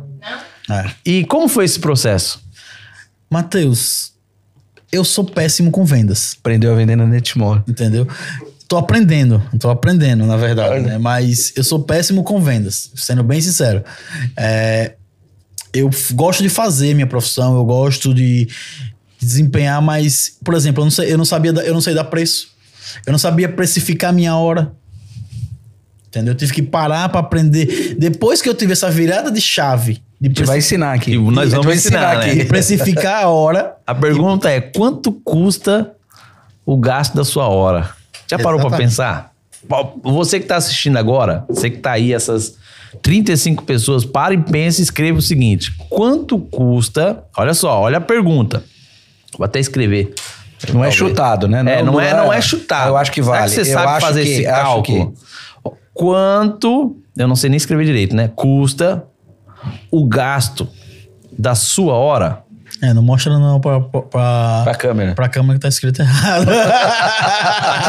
É. 0.70 0.90
E 1.04 1.24
como 1.24 1.48
foi 1.48 1.64
esse 1.64 1.78
processo? 1.78 2.40
Matheus, 3.30 4.12
eu 4.90 5.04
sou 5.04 5.24
péssimo 5.24 5.70
com 5.70 5.84
vendas, 5.84 6.36
Aprendeu 6.40 6.72
a 6.72 6.76
vender 6.76 6.96
na 6.96 7.06
Netmore. 7.06 7.62
entendeu? 7.68 8.06
Tô 8.68 8.76
aprendendo, 8.76 9.40
tô 9.60 9.70
aprendendo, 9.70 10.26
na 10.26 10.36
verdade, 10.36 10.84
né? 10.84 10.98
Mas 10.98 11.52
eu 11.56 11.62
sou 11.62 11.84
péssimo 11.84 12.24
com 12.24 12.40
vendas, 12.40 12.90
sendo 12.96 13.22
bem 13.22 13.40
sincero. 13.40 13.84
É, 14.36 14.94
eu 15.72 15.88
gosto 16.12 16.42
de 16.42 16.48
fazer 16.48 16.94
minha 16.94 17.06
profissão, 17.06 17.56
eu 17.56 17.64
gosto 17.64 18.12
de 18.12 18.48
desempenhar, 19.20 19.80
mas, 19.80 20.36
por 20.44 20.54
exemplo, 20.54 20.80
eu 20.80 20.84
não 20.84 20.90
sei, 20.90 21.12
eu 21.12 21.18
não 21.18 21.24
sabia, 21.24 21.52
eu 21.52 21.74
não 21.74 21.80
sei 21.80 21.94
dar 21.94 22.04
preço. 22.04 22.48
Eu 23.06 23.12
não 23.12 23.18
sabia 23.18 23.48
precificar 23.48 24.12
minha 24.12 24.36
hora. 24.36 24.72
Entendeu? 26.16 26.32
Eu 26.32 26.36
tive 26.36 26.52
que 26.52 26.62
parar 26.62 27.08
para 27.10 27.20
aprender. 27.20 27.94
Depois 27.98 28.40
que 28.40 28.48
eu 28.48 28.54
tive 28.54 28.72
essa 28.72 28.90
virada 28.90 29.30
de 29.30 29.40
chave 29.40 30.00
de, 30.20 30.28
A 30.28 30.28
gente 30.28 30.44
vai 30.44 30.58
ensinar 30.58 30.94
aqui. 30.94 31.12
E 31.12 31.18
nós 31.18 31.50
vamos 31.50 31.66
vai 31.66 31.74
ensinar, 31.74 32.18
né? 32.18 32.34
de 32.34 32.44
precificar 32.46 33.24
a 33.24 33.28
hora, 33.28 33.74
A 33.86 33.94
pergunta 33.94 34.50
é: 34.50 34.60
quanto 34.60 35.12
custa 35.12 35.92
o 36.64 36.76
gasto 36.78 37.14
da 37.14 37.24
sua 37.24 37.48
hora? 37.48 37.90
Já 38.28 38.38
parou 38.38 38.58
pra 38.58 38.68
Exatamente. 38.68 38.88
pensar? 38.90 39.32
Você 40.02 40.40
que 40.40 40.46
tá 40.46 40.56
assistindo 40.56 40.96
agora, 40.96 41.44
você 41.48 41.68
que 41.68 41.78
tá 41.78 41.92
aí, 41.92 42.12
essas 42.14 42.54
35 43.02 43.62
pessoas, 43.64 44.04
para 44.04 44.32
e 44.32 44.38
pensa 44.38 44.80
e 44.80 44.84
escreva 44.84 45.18
o 45.18 45.22
seguinte: 45.22 45.72
quanto 45.90 46.38
custa? 46.38 47.22
Olha 47.36 47.52
só, 47.52 47.80
olha 47.80 47.98
a 47.98 48.00
pergunta. 48.00 48.64
Vou 49.36 49.44
até 49.44 49.60
escrever. 49.60 50.14
Não 50.72 50.82
é 50.82 50.88
Talvez. 50.88 50.94
chutado, 50.94 51.46
né? 51.46 51.58
É, 51.60 51.82
não 51.82 52.00
é, 52.00 52.04
lugar- 52.10 52.24
não 52.24 52.32
é 52.32 52.40
chutado. 52.40 52.88
Eu 52.88 52.96
acho 52.96 53.12
que 53.12 53.22
Será 53.22 53.36
vale. 53.40 53.50
você 53.50 53.60
Eu 53.60 53.64
sabe 53.66 53.86
acho 53.88 54.06
fazer 54.06 54.22
que- 54.24 54.30
esse 54.30 54.46
acho 54.46 54.62
cálculo? 54.62 55.14
Quanto, 55.96 56.96
eu 57.16 57.26
não 57.26 57.34
sei 57.36 57.48
nem 57.50 57.56
escrever 57.56 57.84
direito, 57.86 58.14
né? 58.14 58.30
Custa 58.34 59.04
o 59.90 60.06
gasto 60.06 60.68
da 61.38 61.54
sua 61.54 61.94
hora? 61.94 62.42
É, 62.82 62.92
não 62.92 63.02
mostra 63.02 63.38
não 63.38 63.58
pra, 63.58 63.80
pra, 63.80 64.02
pra, 64.02 64.60
Pra 64.64 64.74
câmera. 64.74 65.14
pra 65.14 65.28
câmera 65.28 65.54
que 65.54 65.60
tá 65.62 65.68
escrito 65.68 66.02
errado. 66.02 66.46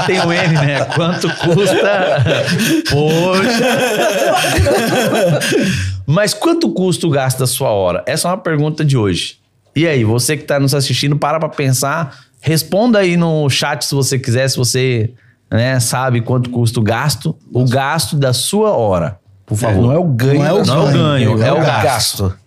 Tem 0.06 0.20
o 0.22 0.32
N, 0.32 0.54
né? 0.54 0.86
Quanto 0.86 1.28
custa? 1.36 2.24
Poxa. 2.90 3.68
Mas 6.06 6.34
quanto 6.34 6.70
custa 6.72 7.06
o 7.06 7.10
gasto 7.10 7.40
da 7.40 7.48
sua 7.48 7.70
hora? 7.70 8.04
Essa 8.08 8.30
é 8.30 8.32
uma 8.32 8.38
pergunta 8.38 8.86
de 8.86 8.96
hoje. 8.96 9.36
E 9.76 9.86
aí, 9.86 10.04
você 10.06 10.38
que 10.38 10.44
está 10.44 10.60
nos 10.60 10.74
assistindo, 10.74 11.18
para 11.18 11.40
pra 11.40 11.50
pensar. 11.50 12.18
Responda 12.40 13.00
aí 13.00 13.18
no 13.18 13.50
chat 13.50 13.84
se 13.84 13.94
você 13.94 14.18
quiser, 14.18 14.48
se 14.48 14.56
você 14.58 15.12
né, 15.52 15.80
sabe 15.80 16.22
quanto 16.22 16.50
custa 16.50 16.80
o 16.80 16.84
gasto. 16.84 17.36
O 17.54 17.66
gasto 17.66 18.16
da 18.16 18.34
sua 18.34 18.72
hora, 18.72 19.18
por 19.46 19.58
favor. 19.58 19.82
Não 19.84 19.92
é 19.92 19.98
o 19.98 20.04
ganho. 20.04 20.40
Não 20.40 20.46
é 20.48 20.54
o 20.54 20.56
Não 20.56 20.60
é 20.60 20.62
o 20.62 20.66
sua- 20.66 20.92
ganho, 20.92 21.44
é 21.44 21.52
o 21.52 21.58
gasto. 21.58 21.84
gasto. 21.84 22.38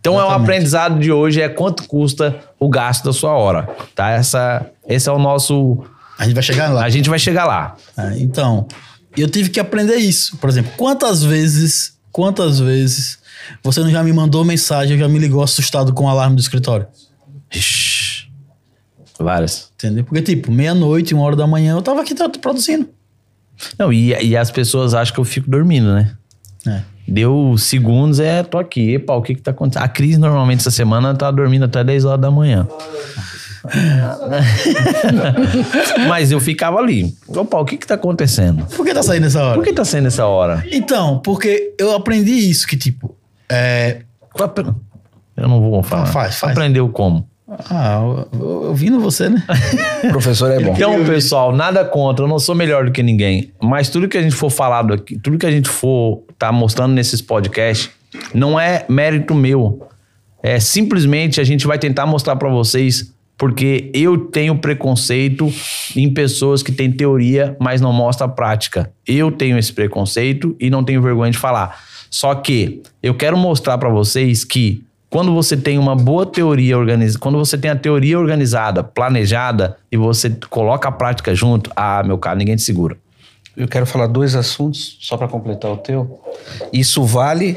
Então 0.00 0.14
é 0.14 0.18
o 0.18 0.20
Exatamente. 0.26 0.42
aprendizado 0.50 1.00
de 1.00 1.10
hoje 1.12 1.40
é 1.40 1.48
quanto 1.48 1.84
custa 1.88 2.36
o 2.60 2.68
gasto 2.68 3.04
da 3.04 3.12
sua 3.12 3.32
hora, 3.32 3.68
tá? 3.94 4.10
Essa, 4.10 4.64
esse 4.88 5.08
é 5.08 5.12
o 5.12 5.18
nosso... 5.18 5.78
A 6.18 6.24
gente 6.24 6.34
vai 6.34 6.42
chegar 6.42 6.68
lá. 6.72 6.84
A 6.84 6.88
gente 6.88 7.10
vai 7.10 7.18
chegar 7.18 7.44
lá. 7.44 7.74
É, 7.98 8.18
então, 8.20 8.66
eu 9.16 9.28
tive 9.28 9.50
que 9.50 9.58
aprender 9.60 9.96
isso. 9.96 10.36
Por 10.38 10.48
exemplo, 10.48 10.70
quantas 10.76 11.22
vezes, 11.24 11.94
quantas 12.12 12.58
vezes 12.60 13.18
você 13.62 13.80
não 13.80 13.90
já 13.90 14.02
me 14.02 14.12
mandou 14.12 14.44
mensagem, 14.44 14.96
já 14.96 15.08
me 15.08 15.18
ligou 15.18 15.42
assustado 15.42 15.92
com 15.92 16.04
o 16.04 16.08
alarme 16.08 16.36
do 16.36 16.40
escritório? 16.40 16.86
Ixi, 17.52 18.05
Várias. 19.18 19.70
Entendeu? 19.74 20.04
Porque, 20.04 20.22
tipo, 20.22 20.52
meia-noite, 20.52 21.14
uma 21.14 21.24
hora 21.24 21.36
da 21.36 21.46
manhã, 21.46 21.74
eu 21.74 21.82
tava 21.82 22.00
aqui 22.00 22.14
produzindo. 22.40 22.88
Não, 23.78 23.92
e, 23.92 24.12
e 24.12 24.36
as 24.36 24.50
pessoas 24.50 24.94
acham 24.94 25.14
que 25.14 25.20
eu 25.20 25.24
fico 25.24 25.50
dormindo, 25.50 25.94
né? 25.94 26.14
É. 26.66 26.82
Deu 27.08 27.54
segundos, 27.56 28.18
é, 28.18 28.42
tô 28.42 28.58
aqui. 28.58 28.94
Epa, 28.94 29.14
o 29.14 29.22
que 29.22 29.34
que 29.34 29.40
tá 29.40 29.52
acontecendo? 29.52 29.84
A 29.84 29.88
Cris, 29.88 30.18
normalmente, 30.18 30.60
essa 30.60 30.70
semana, 30.70 31.14
tá 31.14 31.30
dormindo 31.30 31.64
até 31.64 31.84
10 31.84 32.04
horas 32.04 32.20
da 32.20 32.30
manhã. 32.30 32.66
Mas 36.08 36.30
eu 36.30 36.40
ficava 36.40 36.78
ali. 36.78 37.14
Opa, 37.28 37.58
o 37.58 37.64
que 37.64 37.76
que 37.76 37.86
tá 37.86 37.94
acontecendo? 37.94 38.66
Por 38.66 38.84
que 38.84 38.92
tá 38.92 39.02
saindo 39.02 39.26
essa 39.26 39.42
hora? 39.42 39.54
Por 39.54 39.64
que 39.64 39.72
tá 39.72 39.84
sendo 39.84 40.06
essa 40.06 40.26
hora? 40.26 40.64
Então, 40.70 41.18
porque 41.20 41.74
eu 41.78 41.94
aprendi 41.94 42.50
isso, 42.50 42.66
que 42.66 42.76
tipo, 42.76 43.14
é, 43.48 44.02
Eu 45.36 45.48
não 45.48 45.60
vou 45.60 45.82
falar. 45.82 46.06
Faz, 46.06 46.38
faz. 46.38 46.52
Aprendeu 46.52 46.88
como? 46.88 47.28
Ah, 47.48 48.26
no 48.32 49.00
você, 49.00 49.28
né? 49.28 49.44
O 50.04 50.08
professor 50.10 50.50
é 50.50 50.58
bom. 50.58 50.72
Então, 50.74 51.04
pessoal, 51.04 51.54
nada 51.54 51.84
contra, 51.84 52.24
eu 52.24 52.28
não 52.28 52.40
sou 52.40 52.54
melhor 52.54 52.86
do 52.86 52.90
que 52.90 53.02
ninguém, 53.02 53.52
mas 53.62 53.88
tudo 53.88 54.08
que 54.08 54.18
a 54.18 54.22
gente 54.22 54.34
for 54.34 54.50
falado 54.50 54.92
aqui, 54.92 55.16
tudo 55.18 55.38
que 55.38 55.46
a 55.46 55.50
gente 55.50 55.68
for 55.68 56.24
tá 56.36 56.50
mostrando 56.50 56.92
nesses 56.92 57.20
podcasts, 57.22 57.90
não 58.34 58.58
é 58.58 58.84
mérito 58.88 59.34
meu. 59.34 59.88
É 60.42 60.58
simplesmente 60.58 61.40
a 61.40 61.44
gente 61.44 61.66
vai 61.66 61.78
tentar 61.78 62.04
mostrar 62.06 62.36
para 62.36 62.48
vocês 62.48 63.14
porque 63.38 63.90
eu 63.92 64.16
tenho 64.16 64.58
preconceito 64.58 65.52
em 65.94 66.12
pessoas 66.12 66.62
que 66.62 66.72
têm 66.72 66.90
teoria, 66.90 67.54
mas 67.60 67.80
não 67.80 67.92
mostra 67.92 68.26
a 68.26 68.28
prática. 68.28 68.90
Eu 69.06 69.30
tenho 69.30 69.58
esse 69.58 69.72
preconceito 69.72 70.56
e 70.58 70.70
não 70.70 70.82
tenho 70.82 71.02
vergonha 71.02 71.30
de 71.30 71.38
falar. 71.38 71.78
Só 72.10 72.34
que 72.34 72.82
eu 73.02 73.14
quero 73.14 73.36
mostrar 73.36 73.76
para 73.76 73.90
vocês 73.90 74.42
que 74.42 74.85
quando 75.16 75.32
você 75.32 75.56
tem 75.56 75.78
uma 75.78 75.96
boa 75.96 76.26
teoria 76.26 76.76
organizada, 76.76 77.18
quando 77.18 77.38
você 77.38 77.56
tem 77.56 77.70
a 77.70 77.74
teoria 77.74 78.18
organizada, 78.18 78.84
planejada 78.84 79.78
e 79.90 79.96
você 79.96 80.28
coloca 80.50 80.90
a 80.90 80.92
prática 80.92 81.34
junto, 81.34 81.70
ah, 81.74 82.02
meu 82.04 82.18
cara, 82.18 82.36
ninguém 82.36 82.54
te 82.54 82.60
segura. 82.60 82.98
Eu 83.56 83.66
quero 83.66 83.86
falar 83.86 84.08
dois 84.08 84.34
assuntos, 84.34 84.98
só 85.00 85.16
para 85.16 85.26
completar 85.26 85.70
o 85.70 85.78
teu. 85.78 86.20
Isso 86.70 87.02
vale 87.02 87.56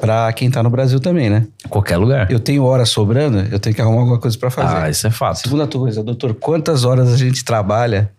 para 0.00 0.32
quem 0.34 0.48
tá 0.52 0.62
no 0.62 0.70
Brasil 0.70 1.00
também, 1.00 1.28
né? 1.28 1.48
Qualquer 1.68 1.96
lugar. 1.96 2.30
Eu 2.30 2.38
tenho 2.38 2.62
hora 2.62 2.84
sobrando, 2.84 3.40
eu 3.50 3.58
tenho 3.58 3.74
que 3.74 3.82
arrumar 3.82 4.02
alguma 4.02 4.20
coisa 4.20 4.38
para 4.38 4.48
fazer. 4.48 4.76
Ah, 4.76 4.88
isso 4.88 5.04
é 5.04 5.10
fato. 5.10 5.40
Segunda 5.40 5.66
coisa, 5.66 6.04
doutor, 6.04 6.32
quantas 6.34 6.84
horas 6.84 7.12
a 7.12 7.16
gente 7.16 7.44
trabalha 7.44 8.12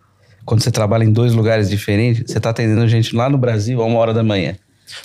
quando 0.43 0.61
você 0.61 0.69
trabalha 0.69 1.05
em 1.05 1.13
dois 1.13 1.33
lugares 1.33 1.69
diferentes? 1.69 2.29
Você 2.29 2.41
tá 2.41 2.49
atendendo 2.49 2.85
gente 2.89 3.15
lá 3.15 3.29
no 3.29 3.37
Brasil 3.37 3.81
a 3.81 3.85
uma 3.85 3.99
hora 3.99 4.13
da 4.13 4.21
manhã. 4.21 4.57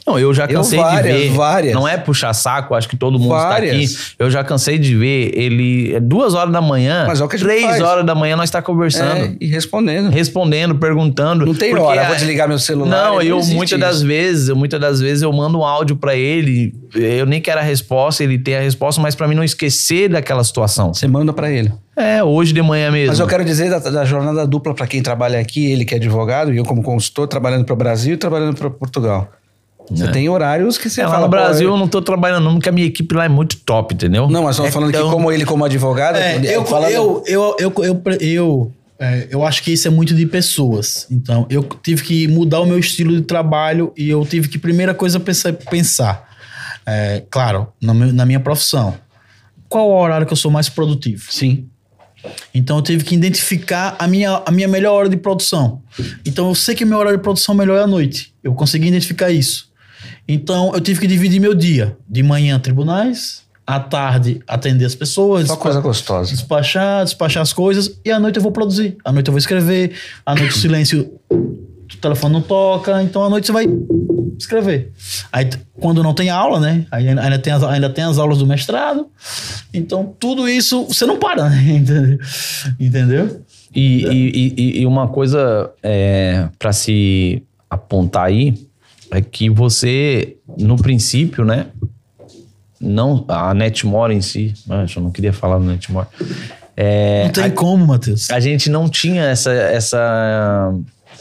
Não, 0.06 0.18
eu 0.18 0.32
já 0.34 0.44
Eu 0.44 0.48
cansei 0.58 0.78
várias, 0.78 1.16
de 1.16 1.28
ver. 1.28 1.34
várias. 1.36 1.74
Não 1.74 1.86
é 1.86 1.96
puxar 1.96 2.32
saco, 2.34 2.74
acho 2.74 2.88
que 2.88 2.96
todo 2.96 3.18
mundo 3.18 3.30
Várias. 3.30 3.74
está 3.90 4.00
aqui. 4.02 4.14
Eu 4.18 4.30
já 4.30 4.42
cansei 4.44 4.78
de 4.78 4.94
ver 4.94 5.32
ele 5.34 5.94
é 5.94 6.00
duas 6.00 6.34
horas 6.34 6.52
da 6.52 6.60
manhã, 6.60 7.04
Mas 7.06 7.20
é 7.20 7.24
o 7.24 7.28
que 7.28 7.36
a 7.36 7.38
gente 7.38 7.46
três 7.48 7.62
faz. 7.64 7.80
horas 7.82 8.04
da 8.06 8.14
manhã 8.14 8.36
nós 8.36 8.48
está 8.48 8.60
conversando. 8.62 9.16
É, 9.16 9.36
e 9.40 9.46
respondendo. 9.46 10.10
Respondendo, 10.10 10.74
perguntando. 10.76 11.44
Não 11.46 11.54
tem 11.54 11.76
hora, 11.76 12.02
a- 12.02 12.06
vou 12.06 12.16
desligar 12.16 12.48
meu 12.48 12.58
celular. 12.58 12.90
Não, 12.90 13.22
eu 13.22 13.40
muitas 13.44 13.78
das 13.78 14.02
vezes, 14.02 14.48
eu, 14.48 14.56
muitas 14.56 14.80
das 14.80 15.00
vezes 15.00 15.22
eu 15.22 15.32
mando 15.32 15.58
um 15.58 15.64
áudio 15.64 15.96
pra 15.96 16.14
ele, 16.14 16.74
eu 16.94 17.26
nem 17.26 17.40
quero 17.40 17.60
a 17.60 17.62
resposta, 17.62 18.22
ele 18.22 18.38
tem 18.38 18.56
a 18.56 18.60
resposta, 18.60 19.00
mas 19.00 19.14
pra 19.14 19.26
mim 19.28 19.34
não 19.34 19.44
esquecer 19.44 20.08
daquela 20.08 20.42
situação. 20.44 20.92
Você 20.94 21.06
manda 21.06 21.32
para 21.32 21.50
ele. 21.50 21.72
É, 21.96 22.22
hoje 22.22 22.52
de 22.52 22.60
manhã 22.60 22.90
mesmo. 22.90 23.08
Mas 23.08 23.20
eu 23.20 23.26
quero 23.26 23.44
dizer 23.44 23.70
da, 23.70 23.78
da 23.78 24.04
jornada 24.04 24.46
dupla 24.46 24.74
para 24.74 24.86
quem 24.86 25.02
trabalha 25.02 25.38
aqui, 25.40 25.70
ele 25.72 25.84
que 25.84 25.94
é 25.94 25.96
advogado, 25.96 26.52
e 26.52 26.58
eu 26.58 26.64
como 26.64 26.82
consultor, 26.82 27.26
trabalhando 27.26 27.64
para 27.64 27.72
o 27.72 27.76
Brasil 27.76 28.14
e 28.14 28.16
trabalhando 28.18 28.54
para 28.56 28.68
Portugal. 28.68 29.30
Você 29.90 30.04
É. 30.04 30.10
tem 30.10 30.28
horários 30.28 30.76
que 30.78 30.90
você 30.90 31.00
É, 31.00 31.04
lá 31.04 31.10
fala, 31.12 31.26
no 31.26 31.30
pô, 31.30 31.36
Brasil 31.36 31.68
eu- 31.68 31.74
eu 31.74 31.78
não 31.78 31.86
tô 31.88 32.02
trabalhando 32.02 32.44
não, 32.44 32.54
porque 32.54 32.68
a 32.68 32.72
minha 32.72 32.86
equipe 32.86 33.14
lá 33.14 33.24
é 33.24 33.28
muito 33.28 33.56
top, 33.58 33.94
entendeu? 33.94 34.28
Não, 34.28 34.42
mas 34.42 34.56
estamos 34.56 34.72
falando 34.72 34.90
Então- 34.90 35.04
que 35.08 35.12
como 35.14 35.30
ele 35.30 35.44
como 35.44 35.64
advogado... 35.64 36.16
É, 36.16 36.36
eu, 36.56 36.64
falando- 36.64 36.90
eu, 36.92 37.22
eu, 37.26 37.56
eu, 37.60 37.72
eu, 37.84 38.02
eu, 38.20 38.72
é, 38.98 39.28
eu 39.30 39.44
acho 39.46 39.62
que 39.62 39.72
isso 39.72 39.86
é 39.86 39.90
muito 39.90 40.14
de 40.14 40.26
pessoas. 40.26 41.06
Então, 41.10 41.46
eu 41.48 41.62
tive 41.82 42.02
que 42.02 42.26
mudar 42.28 42.60
o 42.60 42.66
meu 42.66 42.78
estilo 42.78 43.14
de 43.14 43.22
trabalho 43.22 43.92
e 43.96 44.08
eu 44.08 44.24
tive 44.26 44.48
que, 44.48 44.58
primeira 44.58 44.92
coisa, 44.94 45.20
pensar. 45.20 45.52
pensar 45.52 46.26
é, 46.88 47.22
claro, 47.30 47.68
na, 47.82 47.92
meu- 47.92 48.12
na 48.12 48.24
minha 48.24 48.38
profissão. 48.40 48.94
Qual 49.68 49.88
o 49.88 49.96
horário 50.00 50.24
que 50.26 50.32
eu 50.32 50.36
sou 50.36 50.50
mais 50.50 50.68
produtivo? 50.68 51.24
Sim. 51.32 51.66
Então 52.54 52.76
eu 52.76 52.82
tive 52.82 53.04
que 53.04 53.14
identificar 53.14 53.94
a 53.98 54.06
minha, 54.08 54.42
a 54.46 54.50
minha 54.50 54.66
melhor 54.68 54.94
hora 54.94 55.08
de 55.08 55.16
produção. 55.16 55.82
Então 56.24 56.48
eu 56.48 56.54
sei 56.54 56.74
que 56.74 56.84
o 56.84 56.86
meu 56.86 56.98
horário 56.98 57.18
de 57.18 57.22
produção 57.22 57.54
melhor 57.54 57.76
é 57.78 57.82
à 57.82 57.86
noite. 57.86 58.32
Eu 58.42 58.52
consegui 58.54 58.88
identificar 58.88 59.30
isso. 59.30 59.65
Então 60.28 60.72
eu 60.74 60.80
tive 60.80 61.00
que 61.00 61.06
dividir 61.06 61.40
meu 61.40 61.54
dia. 61.54 61.96
De 62.08 62.22
manhã, 62.22 62.58
tribunais. 62.58 63.44
À 63.66 63.80
tarde, 63.80 64.40
atender 64.46 64.84
as 64.84 64.94
pessoas. 64.94 65.48
Só 65.48 65.56
coisa 65.56 65.80
gostosa. 65.80 66.30
Despachar, 66.30 67.02
despachar 67.04 67.42
as 67.42 67.52
coisas. 67.52 67.98
E 68.04 68.12
à 68.12 68.20
noite 68.20 68.36
eu 68.36 68.42
vou 68.42 68.52
produzir. 68.52 68.96
À 69.04 69.10
noite 69.10 69.26
eu 69.26 69.32
vou 69.32 69.38
escrever. 69.38 69.92
À 70.24 70.36
noite 70.36 70.54
o 70.54 70.58
silêncio, 70.58 71.10
o 71.32 71.96
telefone 72.00 72.34
não 72.34 72.42
toca. 72.42 73.02
Então 73.02 73.24
à 73.24 73.28
noite 73.28 73.46
você 73.46 73.52
vai 73.52 73.66
escrever. 74.38 74.92
Aí, 75.32 75.48
quando 75.80 76.00
não 76.02 76.14
tem 76.14 76.30
aula, 76.30 76.60
né? 76.60 76.86
Aí 76.92 77.08
ainda 77.08 77.38
tem, 77.40 77.52
as, 77.52 77.62
ainda 77.64 77.90
tem 77.90 78.04
as 78.04 78.18
aulas 78.18 78.38
do 78.38 78.46
mestrado. 78.46 79.08
Então, 79.74 80.14
tudo 80.20 80.46
isso, 80.48 80.84
você 80.84 81.04
não 81.06 81.18
para, 81.18 81.48
né? 81.48 81.64
Entendeu? 81.68 82.18
Entendeu? 82.78 83.40
E, 83.74 84.04
e- 84.04 84.54
e- 84.56 84.80
e 84.82 84.86
uma 84.86 85.08
coisa 85.08 85.70
é, 85.82 86.48
para 86.58 86.72
se 86.72 87.42
apontar 87.68 88.26
aí 88.26 88.65
é 89.10 89.20
que 89.20 89.48
você, 89.50 90.36
no 90.58 90.76
princípio, 90.76 91.44
né? 91.44 91.66
Não, 92.80 93.24
a 93.28 93.54
Netmore 93.54 94.14
em 94.14 94.20
si, 94.20 94.52
Mas 94.66 94.94
eu 94.94 95.02
não 95.02 95.10
queria 95.10 95.32
falar 95.32 95.58
do 95.58 95.64
Netmore. 95.64 96.06
É, 96.76 97.24
não 97.24 97.32
tem 97.32 97.44
a- 97.44 97.50
como, 97.50 97.86
Matheus. 97.86 98.30
a 98.30 98.38
gente 98.38 98.68
não 98.68 98.88
tinha 98.88 99.22
essa, 99.22 99.50
essa, 99.50 100.74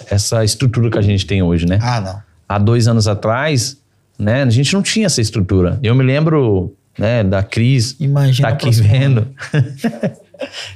essa 0.10 0.44
estrutura 0.44 0.90
que 0.92 0.98
a 0.98 1.02
gente 1.02 1.26
tem 1.26 1.42
hoje, 1.42 1.66
né? 1.66 1.80
Ah, 1.82 2.02
não. 2.02 2.22
Há 2.48 2.58
dois 2.60 2.88
anos 2.88 3.08
atrás, 3.08 3.78
né? 4.20 4.44
A 4.44 4.50
gente 4.50 4.74
não 4.74 4.82
tinha 4.82 5.06
essa 5.06 5.22
estrutura. 5.22 5.80
Eu 5.82 5.96
me 5.96 6.04
lembro, 6.04 6.76
né, 7.00 7.24
da 7.24 7.42
Cris, 7.42 7.96
Imagina 8.02 8.50
tá 8.50 8.54
aqui 8.54 8.70
vendo. 8.72 9.28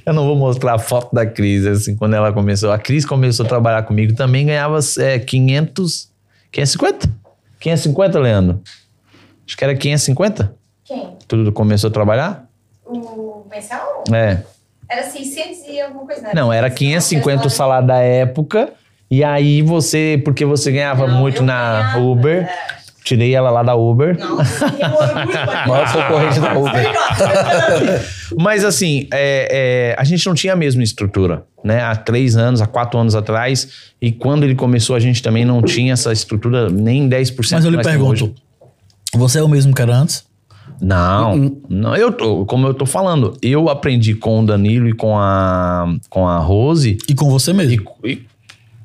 Eu 0.06 0.14
não 0.14 0.26
vou 0.26 0.38
mostrar 0.38 0.76
a 0.76 0.80
foto 0.80 1.14
da 1.14 1.26
Cris, 1.26 1.66
assim, 1.66 1.94
quando 1.94 2.14
ela 2.16 2.32
começou. 2.32 2.72
A 2.72 2.80
Cris 2.80 3.06
começou 3.06 3.46
a 3.46 3.50
trabalhar 3.50 3.84
comigo, 3.84 4.16
também 4.16 4.46
ganhava 4.46 4.80
é, 5.00 5.20
500... 5.20 6.09
550? 6.52 7.10
550, 7.60 8.20
Leandro? 8.20 8.62
Acho 9.46 9.58
que 9.58 9.64
era 9.64 9.76
550? 9.76 10.56
Quem? 10.84 11.18
Tudo 11.28 11.52
começou 11.52 11.90
a 11.90 11.94
trabalhar? 11.94 12.50
O 12.86 13.46
mensal? 13.50 14.04
É. 14.12 14.44
Era 14.90 15.04
600 15.04 15.68
e 15.68 15.82
alguma 15.82 16.06
coisa, 16.06 16.22
né? 16.22 16.32
Não, 16.34 16.52
era 16.52 16.70
550 16.70 17.48
o 17.48 17.50
salário 17.50 17.88
da 17.88 17.98
época. 17.98 18.74
E 19.12 19.24
aí 19.24 19.62
você, 19.62 20.22
porque 20.24 20.46
você 20.46 20.72
ganhava 20.72 21.08
Não, 21.08 21.20
muito 21.20 21.42
na 21.44 21.82
ganhava, 21.82 22.00
Uber, 22.00 22.44
é. 22.44 22.79
Tirei 23.04 23.34
ela 23.34 23.50
lá 23.50 23.64
da 23.64 23.76
Uber. 23.76 24.18
Nossa, 24.18 24.68
Maior 25.68 25.92
concorrente 25.92 26.40
da 26.40 26.58
Uber. 26.58 28.06
Mas 28.40 28.64
assim, 28.64 29.08
é, 29.12 29.94
é, 29.94 29.96
a 29.98 30.04
gente 30.04 30.26
não 30.26 30.34
tinha 30.34 30.54
a 30.54 30.56
mesma 30.56 30.84
estrutura, 30.84 31.44
né? 31.64 31.82
Há 31.82 31.96
três 31.96 32.38
anos, 32.38 32.62
há 32.62 32.68
quatro 32.68 33.00
anos 33.00 33.16
atrás. 33.16 33.92
E 34.02 34.12
quando 34.12 34.44
ele 34.44 34.56
começou, 34.56 34.96
a 34.96 35.00
gente 35.00 35.22
também 35.22 35.46
não 35.46 35.62
tinha 35.62 35.94
essa 35.94 36.12
estrutura, 36.14 36.70
nem 36.70 37.10
10% 37.10 37.36
Mas 37.52 37.66
eu 37.66 37.72
que 37.72 37.78
lhe 37.78 37.84
pergunto, 37.84 38.26
hoje. 38.26 38.36
você 39.14 39.40
é 39.40 39.44
o 39.44 39.48
mesmo 39.48 39.74
que 39.74 39.82
era 39.82 39.96
antes? 39.96 40.28
Não, 40.82 41.58
não 41.68 41.96
eu 41.96 42.12
tô, 42.12 42.46
como 42.46 42.66
eu 42.66 42.74
tô 42.74 42.86
falando, 42.86 43.36
eu 43.42 43.68
aprendi 43.68 44.16
com 44.16 44.42
o 44.42 44.46
Danilo 44.46 44.88
e 44.88 44.94
com 44.94 45.18
a, 45.18 45.94
com 46.10 46.26
a 46.26 46.38
Rose. 46.38 46.98
E 47.08 47.14
com 47.14 47.30
você 47.30 47.52
mesmo? 47.52 47.86
E, 48.04 48.10
e 48.12 48.29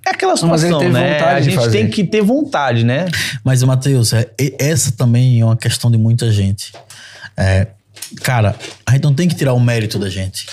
é 0.07 0.11
aquela 0.11 0.35
Não, 0.35 0.49
mas 0.49 0.63
ele 0.63 0.73
situação, 0.73 0.79
teve 0.81 0.93
né? 0.93 1.15
vontade 1.19 1.37
A 1.37 1.41
gente 1.41 1.55
fazer. 1.55 1.71
tem 1.71 1.89
que 1.91 2.05
ter 2.05 2.23
vontade, 2.23 2.85
né? 2.85 3.07
Mas, 3.43 3.63
Matheus, 3.63 4.13
é, 4.13 4.29
essa 4.59 4.93
também 4.93 5.41
é 5.41 5.45
uma 5.45 5.57
questão 5.57 5.91
de 5.91 5.97
muita 5.99 6.31
gente. 6.31 6.73
É, 7.37 7.69
cara, 8.23 8.55
a 8.87 8.93
gente 8.93 9.03
não 9.03 9.15
tem 9.15 9.29
que 9.29 9.35
tirar 9.35 9.55
o 9.55 9.61
mérito 9.61 9.99
da 9.99 10.09
gente. 10.11 10.47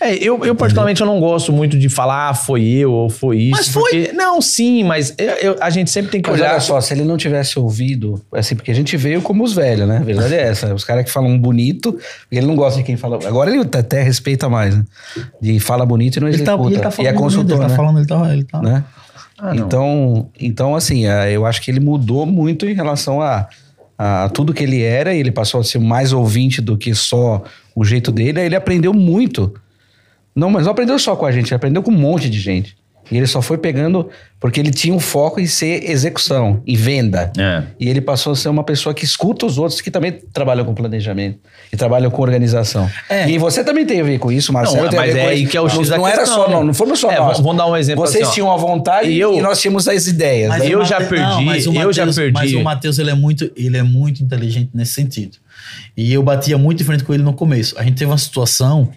É, 0.00 0.14
eu, 0.14 0.42
eu 0.44 0.54
particularmente 0.54 1.00
eu 1.02 1.06
não 1.06 1.20
gosto 1.20 1.52
muito 1.52 1.78
de 1.78 1.88
falar 1.90 2.30
ah, 2.30 2.34
foi 2.34 2.64
eu 2.64 2.90
ou 2.90 3.10
foi 3.10 3.36
isso. 3.38 3.50
Mas 3.56 3.68
foi. 3.68 3.82
porque- 3.82 4.12
não, 4.12 4.40
sim, 4.40 4.82
mas 4.82 5.14
eu- 5.18 5.26
eu- 5.52 5.56
a 5.60 5.68
gente 5.68 5.90
sempre 5.90 6.10
tem 6.10 6.22
que 6.22 6.30
Mas 6.30 6.40
olhar. 6.40 6.52
olha 6.52 6.60
só, 6.60 6.80
se 6.80 6.94
ele 6.94 7.04
não 7.04 7.16
tivesse 7.18 7.58
ouvido, 7.58 8.20
assim, 8.32 8.54
porque 8.56 8.70
a 8.70 8.74
gente 8.74 8.96
veio 8.96 9.20
como 9.20 9.44
os 9.44 9.52
velhos, 9.52 9.86
né? 9.86 9.98
A 9.98 10.02
verdade 10.02 10.34
é 10.34 10.40
essa. 10.42 10.74
Os 10.74 10.84
caras 10.84 11.04
que 11.04 11.10
falam 11.10 11.38
bonito, 11.38 11.92
porque 11.92 12.36
ele 12.36 12.46
não 12.46 12.56
gosta 12.56 12.78
de 12.78 12.84
quem 12.86 12.96
fala. 12.96 13.18
Agora 13.26 13.50
ele 13.54 13.60
até 13.60 14.02
respeita 14.02 14.48
mais, 14.48 14.74
né? 14.74 14.84
De 15.40 15.60
fala 15.60 15.84
bonito 15.84 16.16
e 16.16 16.20
não 16.20 16.28
Ele 16.28 16.38
tá, 16.38 16.52
executa. 16.54 16.70
ele 16.74 16.82
tá 16.82 16.88
e 16.88 16.92
falando, 16.92 17.10
é 17.10 17.12
consultor, 17.16 17.50
ele 17.56 17.60
tá 17.62 17.68
né? 17.68 17.76
falando, 17.76 17.98
ele 17.98 18.06
tá, 18.06 18.32
ele 18.32 18.44
tá. 18.44 18.62
né? 18.62 18.84
Ah, 19.38 19.56
então, 19.56 20.28
então, 20.38 20.74
assim, 20.76 21.06
é, 21.06 21.32
eu 21.32 21.44
acho 21.46 21.62
que 21.62 21.70
ele 21.70 21.80
mudou 21.80 22.24
muito 22.26 22.66
em 22.68 22.74
relação 22.74 23.20
a, 23.22 23.48
a 23.98 24.28
tudo 24.30 24.52
que 24.54 24.62
ele 24.62 24.82
era. 24.82 25.14
e 25.14 25.20
Ele 25.20 25.30
passou 25.30 25.60
a 25.60 25.64
ser 25.64 25.78
mais 25.78 26.12
ouvinte 26.12 26.60
do 26.60 26.76
que 26.76 26.94
só 26.94 27.42
o 27.74 27.84
jeito 27.84 28.10
dele. 28.12 28.40
Aí 28.40 28.46
ele 28.46 28.56
aprendeu 28.56 28.92
muito. 28.94 29.52
Não, 30.34 30.50
mas 30.50 30.64
não 30.64 30.72
aprendeu 30.72 30.98
só 30.98 31.16
com 31.16 31.26
a 31.26 31.32
gente, 31.32 31.48
ele 31.48 31.56
aprendeu 31.56 31.82
com 31.82 31.90
um 31.90 31.96
monte 31.98 32.28
de 32.30 32.38
gente. 32.38 32.78
E 33.10 33.16
ele 33.16 33.26
só 33.26 33.42
foi 33.42 33.58
pegando 33.58 34.08
porque 34.38 34.60
ele 34.60 34.70
tinha 34.70 34.94
um 34.94 35.00
foco 35.00 35.40
em 35.40 35.46
ser 35.46 35.90
execução, 35.90 36.62
em 36.64 36.76
venda. 36.76 37.32
É. 37.36 37.64
E 37.80 37.88
ele 37.88 38.00
passou 38.00 38.34
a 38.34 38.36
ser 38.36 38.48
uma 38.48 38.62
pessoa 38.62 38.94
que 38.94 39.04
escuta 39.04 39.44
os 39.46 39.58
outros 39.58 39.80
que 39.80 39.90
também 39.90 40.12
trabalham 40.32 40.64
com 40.64 40.72
planejamento 40.72 41.40
e 41.72 41.76
trabalham 41.76 42.08
com 42.08 42.22
organização. 42.22 42.88
É. 43.08 43.28
E 43.28 43.36
você 43.36 43.64
também 43.64 43.84
tem 43.84 44.00
a 44.00 44.04
ver 44.04 44.20
com 44.20 44.30
isso, 44.30 44.52
Marcelo. 44.52 44.84
Não, 44.86 44.92
mas 44.92 45.16
é 45.16 45.26
aí 45.26 45.44
que 45.44 45.56
é 45.56 45.60
o 45.60 45.64
não, 45.64 45.70
X 45.74 45.88
da 45.88 45.96
não 45.96 46.06
era 46.06 46.18
questão, 46.18 46.36
só, 46.36 46.46
né? 46.48 46.54
não, 46.54 46.64
não 46.66 46.74
fomos 46.74 47.00
só 47.00 47.10
É, 47.10 47.18
nós. 47.18 47.40
vamos 47.40 47.56
dar 47.56 47.66
um 47.66 47.76
exemplo 47.76 48.06
Vocês 48.06 48.22
assim, 48.24 48.34
tinham 48.34 48.52
a 48.52 48.56
vontade 48.56 49.08
E 49.08 49.14
e, 49.14 49.20
eu- 49.20 49.40
nós 49.42 49.60
tínhamos 49.60 49.88
as 49.88 50.06
ideias. 50.06 50.48
Mas 50.50 50.62
né? 50.62 50.68
eu 50.72 50.84
já 50.84 50.98
perdi, 51.00 51.44
mas 51.44 51.66
o 51.66 51.70
eu 51.74 51.92
já 51.92 52.02
Matheus- 52.06 52.16
perdi. 52.16 52.32
Mas 52.34 52.52
o 52.52 52.62
Matheus, 52.62 52.98
ele 53.00 53.10
é 53.10 53.14
muito, 53.14 53.50
ele 53.56 53.76
é 53.76 53.82
muito 53.82 54.22
inteligente 54.22 54.70
nesse 54.72 54.92
sentido. 54.92 55.36
E 55.96 56.12
eu 56.12 56.22
batia 56.22 56.56
muito 56.56 56.78
de 56.78 56.84
frente 56.84 57.02
com 57.02 57.12
ele 57.12 57.24
no 57.24 57.32
começo. 57.32 57.76
A 57.76 57.82
gente 57.82 57.94
teve 57.96 58.10
uma 58.10 58.18
situação 58.18 58.88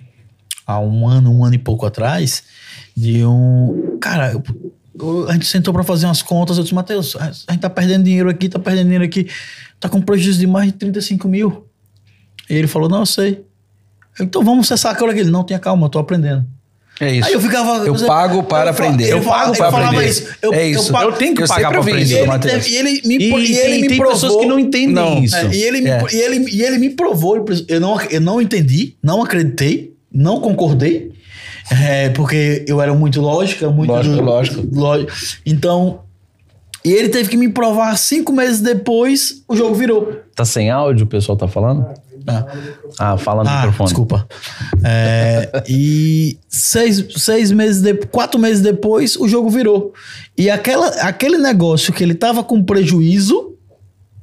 há 0.66 0.80
um 0.80 1.08
ano, 1.08 1.32
um 1.32 1.44
ano 1.44 1.56
e 1.56 1.60
pouco 1.60 1.86
atrás, 1.86 2.44
de 2.96 3.24
um. 3.26 3.98
Cara, 4.02 4.32
eu- 4.34 4.44
eu- 5.00 5.30
a 5.30 5.34
gente 5.34 5.46
sentou 5.46 5.74
pra 5.74 5.84
fazer 5.84 6.06
umas 6.06 6.22
contas. 6.22 6.58
Eu 6.58 6.64
disse, 6.64 6.76
Matheus, 6.76 7.16
a 7.16 7.26
gente 7.52 7.62
tá 7.62 7.70
perdendo 7.70 8.04
dinheiro 8.04 8.30
aqui, 8.30 8.50
tá 8.50 8.60
perdendo 8.60 8.84
dinheiro 8.86 9.04
aqui, 9.06 9.28
tá 9.80 9.90
com 9.90 10.02
prejuízo 10.02 10.40
de 10.40 10.48
mais 10.48 10.68
de 10.72 10.78
35 10.78 11.28
mil. 11.28 11.66
E 12.50 12.56
ele 12.56 12.68
falou: 12.68 12.90
Não, 12.90 13.00
eu 13.00 13.06
sei. 13.06 13.44
Então 14.20 14.44
vamos 14.44 14.68
cessar 14.68 14.92
aquilo 14.94 15.10
aqui. 15.10 15.22
Ele, 15.22 15.32
não, 15.32 15.44
tenha 15.44 15.60
calma, 15.60 15.86
eu 15.86 15.90
tô 15.90 15.98
aprendendo. 16.00 16.46
É 17.00 17.12
isso. 17.16 17.28
Aí 17.28 17.34
eu 17.34 17.42
ficava. 17.42 17.84
Eu 17.88 17.96
pago 18.06 18.44
para 18.44 18.66
eu 18.68 18.74
aprender. 18.74 19.06
Eu, 19.12 19.18
Eu 19.18 19.24
pago 19.24 19.52
eu 19.54 19.58
para 19.58 19.72
falava 19.72 19.90
aprender. 19.94 20.10
isso. 20.12 20.28
Eu, 20.44 20.54
É 20.54 20.68
isso. 20.68 20.92
pago- 20.92 21.10
Eu 21.10 21.14
tenho 21.14 21.34
que 21.36 21.42
Eu 21.42 21.48
pagar 21.48 21.76
ouvi 21.76 21.90
aprender. 21.92 22.14
e 22.14 22.18
ele, 22.20 22.28
Matheus. 22.28 22.68
e 22.68 22.76
ele 22.76 23.02
me, 23.04 23.18
E, 23.18 23.30
e 23.30 23.32
tem, 23.32 23.56
ele 23.56 23.82
me 23.82 23.88
tem 23.88 23.98
provou. 23.98 24.14
pessoas 24.14 24.36
que 24.42 24.46
não 24.46 24.60
entendem 24.60 24.94
Não. 24.94 25.24
isso. 25.24 25.36
É, 25.36 25.48
e, 25.56 25.64
ele 25.64 25.82
me, 25.82 25.90
É. 25.90 26.06
e, 26.12 26.16
ele, 26.18 26.50
e 26.52 26.62
ele 26.62 26.78
me 26.78 26.92
provou, 26.92 27.44
eu 27.68 27.82
não, 27.82 28.00
eu 28.04 28.22
não 28.22 28.40
entendi, 28.40 28.96
não 29.02 29.24
acreditei, 29.24 29.93
não 30.14 30.40
concordei, 30.40 31.12
é, 31.72 32.10
porque 32.10 32.64
eu 32.68 32.82
era 32.82 32.94
muito 32.94 33.20
lógica, 33.22 33.70
muito. 33.70 33.90
Lógico, 33.90 34.22
lógico. 34.22 34.68
lógico. 34.74 35.12
Então, 35.46 36.00
e 36.86 36.92
ele 36.92 37.10
teve 37.10 37.30
que 37.30 37.38
me 37.38 37.50
provar 37.50 37.98
cinco 37.98 38.32
meses 38.34 38.60
depois, 38.62 39.44
o 39.48 39.56
jogo 39.56 39.74
virou. 39.74 40.20
Tá 40.36 40.44
sem 40.46 40.70
áudio, 40.70 41.06
o 41.06 41.08
pessoal 41.10 41.38
tá 41.38 41.48
falando? 41.48 41.86
Ah. 42.28 42.46
Ah, 43.00 43.18
fala 43.18 43.44
no 43.44 43.50
Ah, 43.50 43.56
microfone. 43.58 43.88
desculpa. 43.88 44.28
É, 44.84 45.64
e 45.68 46.38
seis, 46.48 47.06
seis 47.18 47.52
meses, 47.52 47.82
de, 47.82 47.94
quatro 48.08 48.40
meses 48.40 48.62
depois, 48.62 49.16
o 49.18 49.28
jogo 49.28 49.50
virou. 49.50 49.94
E 50.38 50.50
aquela, 50.50 50.88
aquele 51.02 51.38
negócio 51.38 51.92
que 51.92 52.04
ele 52.04 52.14
tava 52.16 52.44
com 52.44 52.64
prejuízo, 52.64 53.56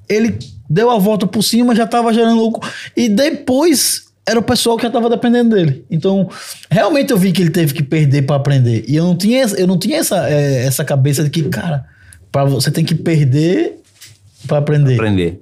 ele 0.09 0.39
deu 0.69 0.91
a 0.91 0.99
volta 0.99 1.27
por 1.27 1.43
cima, 1.43 1.75
já 1.75 1.87
tava 1.87 2.13
gerando 2.13 2.41
lucro. 2.41 2.67
E 2.97 3.09
depois 3.09 4.10
era 4.29 4.39
o 4.39 4.43
pessoal 4.43 4.77
que 4.77 4.83
já 4.85 4.91
tava 4.91 5.09
dependendo 5.11 5.55
dele. 5.57 5.85
Então, 5.91 6.29
realmente 6.71 7.11
eu 7.11 7.17
vi 7.19 7.33
que 7.33 7.41
ele 7.43 7.51
teve 7.51 7.73
que 7.75 7.83
perder 7.83 8.23
para 8.23 8.37
aprender. 8.37 8.85
E 8.87 8.95
eu 8.97 9.05
não 9.05 9.17
tinha, 9.17 9.43
essa- 9.43 9.57
eu 9.59 9.67
não 9.67 9.79
tinha 9.79 9.99
essa, 9.99 10.29
é, 10.29 10.65
essa 10.67 10.85
cabeça 10.85 11.25
de 11.25 11.31
que, 11.31 11.43
cara, 11.45 11.85
pra, 12.31 12.45
você 12.45 12.71
tem 12.71 12.85
que 12.85 12.95
perder 12.95 13.79
para 14.47 14.59
aprender. 14.59 14.95
Aprender. 14.95 15.41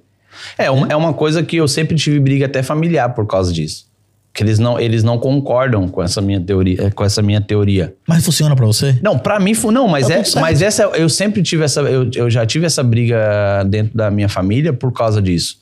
É, 0.57 0.71
um- 0.71 0.87
é 0.87 0.97
uma 0.97 1.13
coisa 1.13 1.43
que 1.43 1.57
eu 1.57 1.67
sempre 1.69 1.97
tive 1.97 2.19
briga 2.21 2.47
até 2.47 2.63
familiar 2.63 3.11
por 3.15 3.27
causa 3.27 3.53
disso. 3.53 3.87
Que 4.33 4.45
eles 4.45 4.59
não, 4.61 4.79
eles 4.79 5.03
não 5.03 5.19
concordam 5.19 5.89
com 5.89 6.01
essa 6.03 6.21
minha 6.21 6.41
teoria, 6.41 6.91
com 6.93 7.05
essa 7.05 7.21
minha 7.21 7.41
teoria. 7.41 7.95
Mas 8.07 8.25
funciona 8.25 8.55
para 8.55 8.65
você? 8.67 8.97
Não, 9.03 9.19
pra 9.19 9.41
mim. 9.41 9.53
Não, 9.73 9.89
mas, 9.89 10.07
Tá 10.07 10.15
é, 10.15 10.23
mas 10.41 10.63
essa 10.63 10.85
eu 10.95 11.09
sempre 11.09 11.43
tive 11.43 11.65
essa. 11.65 11.81
Eu, 11.81 12.09
eu 12.15 12.31
já 12.31 12.47
tive 12.47 12.65
essa 12.65 12.83
briga 12.85 13.65
dentro 13.69 13.97
da 13.97 14.11
minha 14.13 14.29
família 14.29 14.73
por 14.73 14.93
causa 14.93 15.21
disso. 15.21 15.57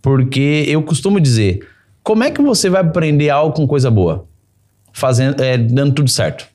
Porque 0.00 0.64
eu 0.68 0.82
costumo 0.82 1.20
dizer: 1.20 1.60
como 2.02 2.24
é 2.24 2.30
que 2.30 2.42
você 2.42 2.68
vai 2.68 2.80
aprender 2.80 3.30
algo 3.30 3.54
com 3.54 3.66
coisa 3.66 3.90
boa? 3.90 4.26
Fazendo, 4.92 5.42
é, 5.42 5.56
dando 5.56 5.94
tudo 5.94 6.10
certo. 6.10 6.46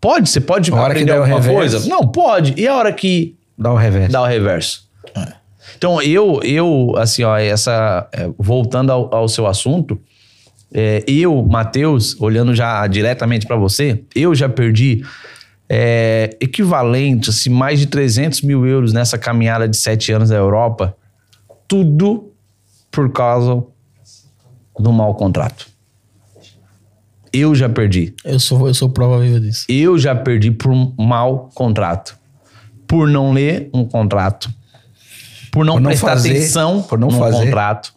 Pode, 0.00 0.28
você 0.28 0.40
pode 0.40 0.70
A 0.70 0.74
hora 0.74 0.94
que 0.94 1.02
aprender 1.02 1.12
der 1.12 1.18
o 1.18 1.22
alguma 1.22 1.40
reverso. 1.40 1.76
coisa? 1.76 1.88
Não, 1.88 2.06
pode. 2.08 2.54
E 2.60 2.66
a 2.66 2.74
hora 2.74 2.92
que 2.92 3.36
Dá 3.58 3.72
o 3.72 3.76
revés. 3.76 4.10
dá 4.12 4.22
o 4.22 4.26
reverso? 4.26 4.86
Então, 5.76 6.00
eu, 6.00 6.40
eu 6.42 6.94
assim, 6.96 7.22
ó, 7.22 7.36
essa, 7.36 8.08
é, 8.12 8.28
voltando 8.38 8.90
ao, 8.90 9.14
ao 9.14 9.28
seu 9.28 9.46
assunto, 9.46 9.98
é, 10.72 11.04
eu, 11.06 11.42
Matheus, 11.44 12.18
olhando 12.20 12.54
já 12.54 12.86
diretamente 12.86 13.46
para 13.46 13.56
você, 13.56 14.02
eu 14.14 14.34
já 14.34 14.48
perdi 14.48 15.04
é, 15.68 16.36
equivalente, 16.40 17.30
assim, 17.30 17.50
mais 17.50 17.78
de 17.78 17.86
300 17.86 18.42
mil 18.42 18.66
euros 18.66 18.92
nessa 18.92 19.18
caminhada 19.18 19.68
de 19.68 19.76
sete 19.76 20.12
anos 20.12 20.30
na 20.30 20.36
Europa, 20.36 20.96
tudo 21.68 22.32
por 22.90 23.10
causa 23.12 23.62
do 24.78 24.92
mau 24.92 25.14
contrato. 25.14 25.68
Eu 27.32 27.54
já 27.54 27.68
perdi. 27.68 28.14
Eu 28.24 28.40
sou, 28.40 28.66
eu 28.66 28.74
sou 28.74 28.88
prova 28.88 29.20
viva 29.20 29.38
disso. 29.40 29.66
Eu 29.68 29.98
já 29.98 30.14
perdi 30.14 30.50
por 30.50 30.70
um 30.72 30.92
mau 30.98 31.50
contrato. 31.54 32.16
Por 32.86 33.08
não 33.08 33.32
ler 33.32 33.68
um 33.74 33.84
contrato. 33.84 34.48
Por 35.50 35.64
não, 35.64 35.74
Por 35.74 35.80
não 35.80 35.90
prestar 35.90 36.08
fazer, 36.08 36.30
atenção 36.30 36.82
por 36.82 36.98
não 36.98 37.08
no 37.08 37.18
fazer. 37.18 37.44
contrato. 37.44 37.92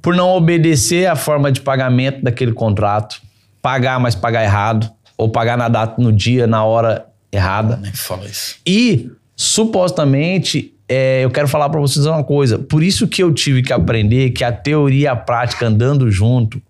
Por 0.00 0.14
não 0.14 0.30
obedecer 0.30 1.06
a 1.06 1.16
forma 1.16 1.50
de 1.52 1.60
pagamento 1.60 2.22
daquele 2.22 2.52
contrato. 2.52 3.20
Pagar, 3.60 4.00
mas 4.00 4.14
pagar 4.14 4.42
errado. 4.42 4.90
Ou 5.16 5.28
pagar 5.28 5.56
na 5.58 5.68
data, 5.68 6.00
no 6.00 6.12
dia, 6.12 6.46
na 6.46 6.64
hora 6.64 7.06
errada. 7.30 7.76
Nem 7.76 7.92
fala 7.92 8.24
isso. 8.26 8.56
E, 8.66 9.10
supostamente, 9.36 10.74
é, 10.88 11.24
eu 11.24 11.30
quero 11.30 11.48
falar 11.48 11.68
pra 11.70 11.80
vocês 11.80 12.04
uma 12.06 12.22
coisa. 12.24 12.58
Por 12.58 12.82
isso 12.82 13.06
que 13.08 13.22
eu 13.22 13.32
tive 13.32 13.62
que 13.62 13.72
aprender 13.72 14.30
que 14.30 14.44
a 14.44 14.52
teoria 14.52 15.04
e 15.04 15.06
a 15.06 15.16
prática 15.16 15.66
andando 15.66 16.10
junto 16.10 16.60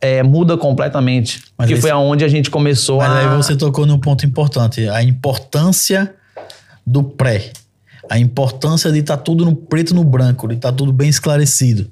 é, 0.00 0.22
muda 0.22 0.56
completamente. 0.56 1.42
Mas 1.56 1.68
que 1.68 1.72
esse- 1.74 1.82
foi 1.82 1.90
aonde 1.90 2.24
a 2.24 2.28
gente 2.28 2.50
começou 2.50 2.98
Mas 2.98 3.10
a... 3.10 3.18
aí 3.30 3.36
você 3.36 3.56
tocou 3.56 3.86
num 3.86 3.98
ponto 3.98 4.24
importante, 4.26 4.88
a 4.88 5.02
importância 5.02 6.14
do 6.86 7.02
pré. 7.02 7.50
A 8.08 8.18
importância 8.18 8.92
de 8.92 9.00
estar 9.00 9.16
tudo 9.16 9.44
no 9.44 9.54
preto 9.56 9.92
no 9.92 10.04
branco, 10.04 10.46
de 10.46 10.54
estar 10.54 10.70
tudo 10.72 10.92
bem 10.92 11.08
esclarecido. 11.08 11.90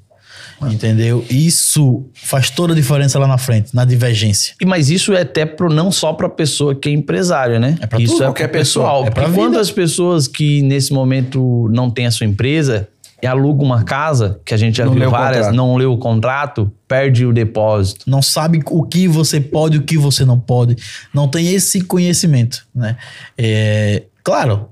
Entendeu? 0.61 1.25
Isso 1.29 2.05
faz 2.13 2.49
toda 2.49 2.73
a 2.73 2.75
diferença 2.75 3.19
lá 3.19 3.27
na 3.27 3.37
frente, 3.37 3.75
na 3.75 3.83
divergência. 3.83 4.55
E, 4.61 4.65
Mas 4.65 4.89
isso 4.89 5.13
é 5.13 5.21
até 5.21 5.45
pro, 5.45 5.69
não 5.69 5.91
só 5.91 6.13
pra 6.13 6.29
pessoa 6.29 6.73
que 6.73 6.89
é 6.89 6.91
empresária, 6.91 7.59
né? 7.59 7.77
É 7.81 7.87
pra 7.87 7.99
isso 7.99 8.13
tudo, 8.13 8.23
é 8.23 8.27
qualquer 8.27 8.47
pessoal. 8.47 9.05
pessoa. 9.05 9.25
É 9.25 9.29
vida. 9.29 9.37
quantas 9.37 9.71
pessoas 9.71 10.27
que 10.27 10.61
nesse 10.61 10.93
momento 10.93 11.69
não 11.71 11.89
tem 11.89 12.05
a 12.05 12.11
sua 12.11 12.25
empresa 12.25 12.87
e 13.21 13.27
aluga 13.27 13.63
uma 13.63 13.83
casa, 13.83 14.39
que 14.45 14.53
a 14.53 14.57
gente 14.57 14.77
já 14.77 14.85
Não 14.85 14.93
viu 14.93 15.09
várias, 15.09 15.51
não 15.53 15.75
leu 15.75 15.93
o 15.93 15.97
contrato, 15.97 16.71
perde 16.87 17.25
o 17.25 17.33
depósito. 17.33 18.09
Não 18.09 18.21
sabe 18.21 18.61
o 18.69 18.83
que 18.83 19.07
você 19.07 19.39
pode 19.39 19.77
e 19.77 19.79
o 19.79 19.83
que 19.83 19.97
você 19.97 20.23
não 20.25 20.39
pode. 20.39 20.75
Não 21.13 21.27
tem 21.27 21.53
esse 21.53 21.81
conhecimento, 21.81 22.65
né? 22.73 22.97
É, 23.37 24.03
claro, 24.23 24.69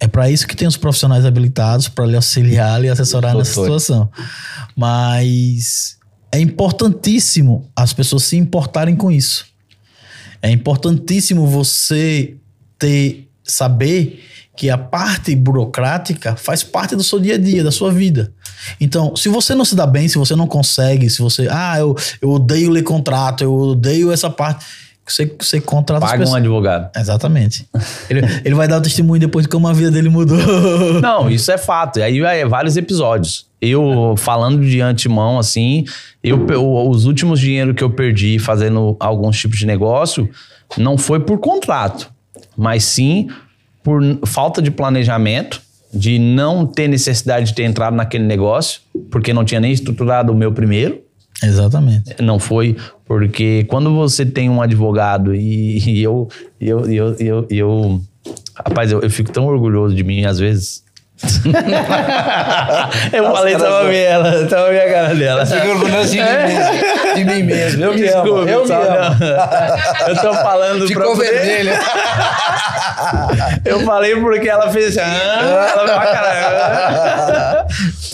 é 0.00 0.08
para 0.08 0.30
isso 0.30 0.46
que 0.46 0.56
tem 0.56 0.66
os 0.66 0.78
profissionais 0.78 1.26
habilitados 1.26 1.88
para 1.88 2.06
lhe 2.06 2.16
auxiliar 2.16 2.82
e 2.82 2.88
assessorar 2.88 3.36
nessa 3.36 3.52
situação. 3.52 4.10
Mas 4.74 5.98
é 6.32 6.40
importantíssimo 6.40 7.68
as 7.76 7.92
pessoas 7.92 8.24
se 8.24 8.36
importarem 8.36 8.96
com 8.96 9.10
isso. 9.12 9.46
É 10.40 10.50
importantíssimo 10.50 11.46
você 11.46 12.36
ter 12.78 13.28
saber 13.44 14.24
que 14.56 14.70
a 14.70 14.78
parte 14.78 15.34
burocrática 15.34 16.36
faz 16.36 16.62
parte 16.62 16.96
do 16.96 17.02
seu 17.02 17.18
dia 17.18 17.34
a 17.34 17.38
dia, 17.38 17.62
da 17.62 17.70
sua 17.70 17.92
vida. 17.92 18.32
Então, 18.80 19.16
se 19.16 19.28
você 19.28 19.54
não 19.54 19.64
se 19.64 19.74
dá 19.74 19.86
bem, 19.86 20.08
se 20.08 20.18
você 20.18 20.36
não 20.36 20.46
consegue, 20.46 21.08
se 21.08 21.20
você, 21.20 21.48
ah, 21.50 21.78
eu, 21.78 21.96
eu 22.20 22.30
odeio 22.30 22.70
ler 22.70 22.82
contrato, 22.82 23.42
eu 23.42 23.54
odeio 23.54 24.12
essa 24.12 24.28
parte, 24.28 24.64
você, 25.12 25.34
você 25.38 25.60
contrata 25.60 26.06
Paga 26.06 26.28
um 26.28 26.34
advogado. 26.34 26.90
Exatamente. 26.96 27.66
ele, 28.10 28.20
ele 28.44 28.54
vai 28.54 28.66
dar 28.68 28.78
o 28.78 28.82
testemunho 28.82 29.20
depois 29.20 29.44
de 29.46 29.50
como 29.50 29.66
a 29.68 29.72
vida 29.72 29.90
dele 29.90 30.08
mudou. 30.08 30.38
Não, 31.00 31.30
isso 31.30 31.50
é 31.50 31.58
fato. 31.58 31.98
E 31.98 32.02
aí 32.02 32.20
é 32.20 32.46
vários 32.46 32.76
episódios. 32.76 33.46
Eu, 33.60 34.14
falando 34.16 34.64
de 34.64 34.80
antemão, 34.80 35.38
assim, 35.38 35.84
eu, 36.22 36.46
eu- 36.48 36.88
os 36.88 37.04
últimos 37.04 37.38
dinheiro 37.40 37.74
que 37.74 37.84
eu 37.84 37.90
perdi 37.90 38.38
fazendo 38.38 38.96
alguns 38.98 39.38
tipos 39.38 39.58
de 39.58 39.66
negócio 39.66 40.28
não 40.78 40.96
foi 40.96 41.20
por 41.20 41.38
contrato, 41.38 42.10
mas 42.56 42.84
sim 42.84 43.28
por 43.82 44.02
falta 44.26 44.62
de 44.62 44.70
planejamento, 44.70 45.60
de 45.92 46.18
não 46.18 46.64
ter 46.64 46.88
necessidade 46.88 47.46
de 47.46 47.54
ter 47.54 47.64
entrado 47.64 47.96
naquele 47.96 48.24
negócio, 48.24 48.80
porque 49.10 49.32
não 49.32 49.44
tinha 49.44 49.60
nem 49.60 49.72
estruturado 49.72 50.32
o 50.32 50.36
meu 50.36 50.52
primeiro. 50.52 51.02
Exatamente. 51.42 52.22
Não 52.22 52.38
foi 52.38 52.76
porque 53.06 53.64
quando 53.64 53.94
você 53.94 54.24
tem 54.26 54.48
um 54.50 54.60
advogado 54.62 55.34
e, 55.34 55.78
e 55.78 56.02
eu, 56.02 56.28
eu, 56.60 56.86
eu, 56.90 57.14
eu, 57.18 57.46
eu- 57.50 58.00
rapaz, 58.54 58.92
eu, 58.92 59.00
eu 59.00 59.10
fico 59.10 59.32
tão 59.32 59.46
orgulhoso 59.46 59.94
de 59.94 60.04
mim 60.04 60.24
às 60.24 60.38
vezes. 60.38 60.84
eu 63.12 63.24
falei, 63.32 63.56
tava 63.56 63.88
ver 63.88 64.04
ela, 64.04 64.46
tava 64.46 64.70
a 64.70 64.90
cara 64.90 65.14
dela. 65.14 65.44
Fico 65.44 65.68
orgulhoso 65.68 66.10
de 66.10 66.18
mim 66.18 66.24
mesmo. 66.24 67.14
De 67.14 67.24
mim 67.24 67.42
mesmo. 67.42 67.84
Eu 67.84 67.94
me 67.94 68.08
amo. 68.08 68.22
Desculpa, 68.22 68.50
Eu 68.50 68.64
me 68.66 68.72
amo. 68.72 69.24
Eu 70.08 70.16
tô 70.16 70.34
falando 70.34 70.88
Ficou 70.88 71.14
pra 71.16 71.24
vermelho. 71.24 71.72
Eu 73.64 73.80
falei 73.80 74.16
porque 74.16 74.48
ela 74.48 74.70
fez 74.70 74.96
assim. 74.96 75.00
"Ah", 75.10 75.72
ela 75.76 75.84
pra 75.84 76.06
caramba. 76.06 77.66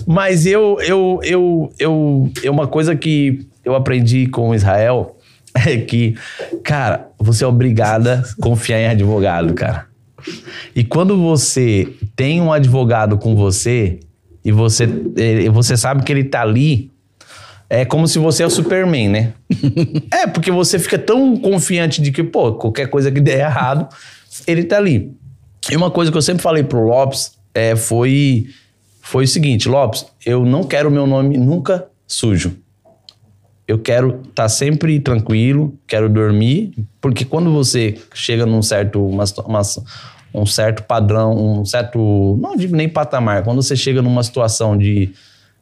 Mas 0.07 0.47
eu, 0.47 0.79
eu, 0.81 1.21
eu, 1.23 1.73
eu, 1.79 2.33
eu, 2.43 2.53
uma 2.53 2.67
coisa 2.67 2.95
que 2.97 3.47
eu 3.65 3.75
aprendi 3.75 4.27
com 4.27 4.55
Israel 4.55 5.17
é 5.55 5.77
que, 5.79 6.17
cara, 6.63 7.07
você 7.19 7.45
é 7.45 7.47
obrigada 7.47 8.23
a 8.39 8.43
confiar 8.43 8.79
em 8.79 8.89
advogado, 8.89 9.55
cara. 9.55 9.87
E 10.75 10.85
quando 10.85 11.17
você 11.17 11.93
tem 12.15 12.41
um 12.41 12.53
advogado 12.53 13.19
com 13.19 13.35
você 13.35 14.01
e 14.45 14.53
você, 14.53 14.89
eh, 15.17 15.49
você 15.51 15.77
sabe 15.77 16.03
que 16.03 16.13
ele 16.13 16.25
tá 16.25 16.43
ali, 16.43 16.91
é 17.69 17.85
como 17.85 18.07
se 18.07 18.19
você 18.19 18.43
é 18.43 18.47
o 18.47 18.51
Superman, 18.51 19.09
né? 19.09 19.33
é, 20.13 20.27
porque 20.27 20.51
você 20.51 20.79
fica 20.79 20.99
tão 20.99 21.37
confiante 21.37 22.01
de 22.01 22.13
que, 22.13 22.23
pô, 22.23 22.55
qualquer 22.55 22.89
coisa 22.89 23.11
que 23.11 23.21
der 23.21 23.41
errado, 23.41 23.89
ele 24.47 24.65
tá 24.65 24.77
ali. 24.77 25.13
E 25.71 25.77
uma 25.77 25.91
coisa 25.91 26.13
que 26.13 26.17
eu 26.17 26.23
sempre 26.23 26.43
falei 26.43 26.63
pro 26.63 26.87
Lopes 26.87 27.33
é, 27.53 27.75
foi, 27.75 28.47
foi 29.03 29.25
o 29.25 29.29
seguinte: 29.29 29.69
Lopes, 29.69 30.07
eu 30.25 30.45
não 30.45 30.63
quero 30.63 30.91
meu 30.91 31.07
nome 31.07 31.37
nunca 31.37 31.87
sujo. 32.07 32.57
Eu 33.69 33.79
quero 33.79 34.21
estar 34.29 34.49
sempre 34.49 35.01
tranquilo, 35.01 35.75
quero 35.87 36.09
dormir, 36.09 36.73
porque 37.01 37.25
quando 37.25 37.53
você 37.53 37.97
chega 38.15 38.47
num 38.47 38.63
certo, 38.63 39.05
uma, 39.05 39.25
uma- 39.45 39.63
um 40.33 40.47
certo 40.47 40.83
padrão, 40.85 41.33
um 41.61 41.65
certo, 41.65 42.39
não 42.41 42.57
digo 42.57 42.77
nem 42.77 42.89
patamar, 42.89 43.43
quando 43.43 43.61
você 43.63 43.75
chega 43.75 44.01
numa 44.03 44.23
situação 44.23 44.77
de 44.79 45.11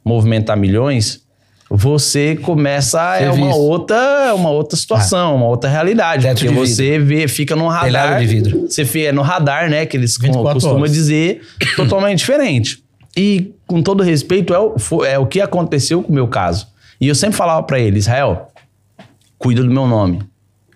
movimentar 0.04 0.56
milhões, 0.56 1.22
você 1.70 2.36
começa 2.36 3.00
é 3.16 3.30
uma 3.30 3.54
outra, 3.56 4.34
uma 4.34 4.50
outra 4.50 4.76
situação, 4.76 5.36
uma 5.36 5.46
outra 5.46 5.70
realidade, 5.70 6.22
Teto 6.24 6.40
porque 6.44 6.54
você 6.54 6.98
vê, 6.98 7.26
fica 7.26 7.56
no 7.56 7.68
radar, 7.68 8.20
de 8.20 8.26
vidro. 8.26 8.66
você 8.68 8.84
fica 8.84 9.12
no 9.12 9.22
radar, 9.22 9.70
né, 9.70 9.86
que 9.86 9.96
eles 9.96 10.18
24 10.18 10.52
costumam 10.52 10.80
horas. 10.80 10.92
dizer, 10.92 11.40
totalmente 11.74 12.18
diferente. 12.18 12.84
E, 13.16 13.52
com 13.66 13.80
todo 13.80 14.02
respeito, 14.02 14.52
é 14.52 14.58
o, 14.58 14.74
é 15.06 15.18
o 15.18 15.24
que 15.26 15.40
aconteceu 15.40 16.02
com 16.02 16.12
o 16.12 16.14
meu 16.14 16.28
caso. 16.28 16.66
E 17.04 17.08
eu 17.08 17.14
sempre 17.14 17.36
falava 17.36 17.62
pra 17.62 17.78
ele, 17.78 17.98
Israel, 17.98 18.48
cuida 19.36 19.62
do 19.62 19.70
meu 19.70 19.86
nome. 19.86 20.22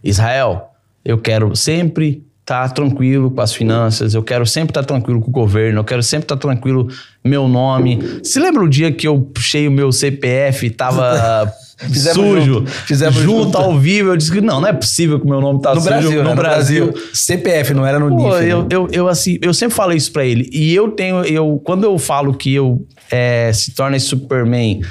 Israel, 0.05 0.72
eu 1.03 1.16
quero 1.16 1.57
sempre 1.57 2.22
estar 2.41 2.68
tranquilo 2.74 3.31
com 3.31 3.41
as 3.41 3.55
finanças, 3.55 4.12
eu 4.12 4.22
quero 4.22 4.45
sempre 4.47 4.72
estar 4.72 4.85
tranquilo 4.85 5.22
com 5.22 5.31
o 5.31 5.33
governo, 5.33 5.81
eu 5.81 5.85
quero 5.85 6.03
sempre 6.03 6.24
estar 6.26 6.37
tranquilo 6.37 6.87
meu 7.24 7.49
nome. 7.49 8.20
Se 8.22 8.39
lembra 8.39 8.62
o 8.62 8.68
dia 8.68 8.93
que 8.93 9.09
eu 9.09 9.18
puxei 9.18 9.66
o 9.66 9.70
meu 9.70 9.91
CPF 9.91 10.66
e 10.66 10.70
tava 10.70 11.51
Fizemos 11.79 12.18
sujo, 12.18 12.41
junto. 12.43 12.70
Fizemos 12.70 13.16
junto, 13.22 13.45
junto. 13.45 13.57
ao 13.57 13.79
vivo, 13.79 14.11
eu 14.11 14.16
disse 14.18 14.31
que 14.31 14.43
não, 14.43 14.61
não 14.61 14.68
é 14.68 14.72
possível 14.74 15.18
que 15.18 15.24
o 15.24 15.29
meu 15.31 15.41
nome 15.41 15.62
tá 15.62 15.74
No 15.74 15.81
sujo 15.81 15.91
Brasil, 15.91 16.11
no 16.11 16.24
né? 16.24 16.31
No 16.31 16.37
Brasil. 16.37 16.93
Brasil. 16.93 17.11
CPF, 17.14 17.72
não 17.72 17.87
era 17.87 17.99
no 17.99 18.14
Pô, 18.14 18.37
NIF. 18.37 18.51
eu, 18.51 18.62
né? 18.62 18.68
eu, 18.70 18.89
eu, 18.93 19.09
assim, 19.09 19.39
eu 19.41 19.55
sempre 19.55 19.74
falei 19.76 19.97
isso 19.97 20.12
pra 20.12 20.26
ele. 20.26 20.51
E 20.53 20.74
eu 20.74 20.91
tenho, 20.91 21.24
eu, 21.24 21.59
quando 21.64 21.85
eu 21.85 21.97
falo 21.97 22.35
que 22.35 22.53
eu 22.53 22.85
é, 23.11 23.51
se 23.55 23.70
torna 23.70 23.99
Superman, 23.99 24.83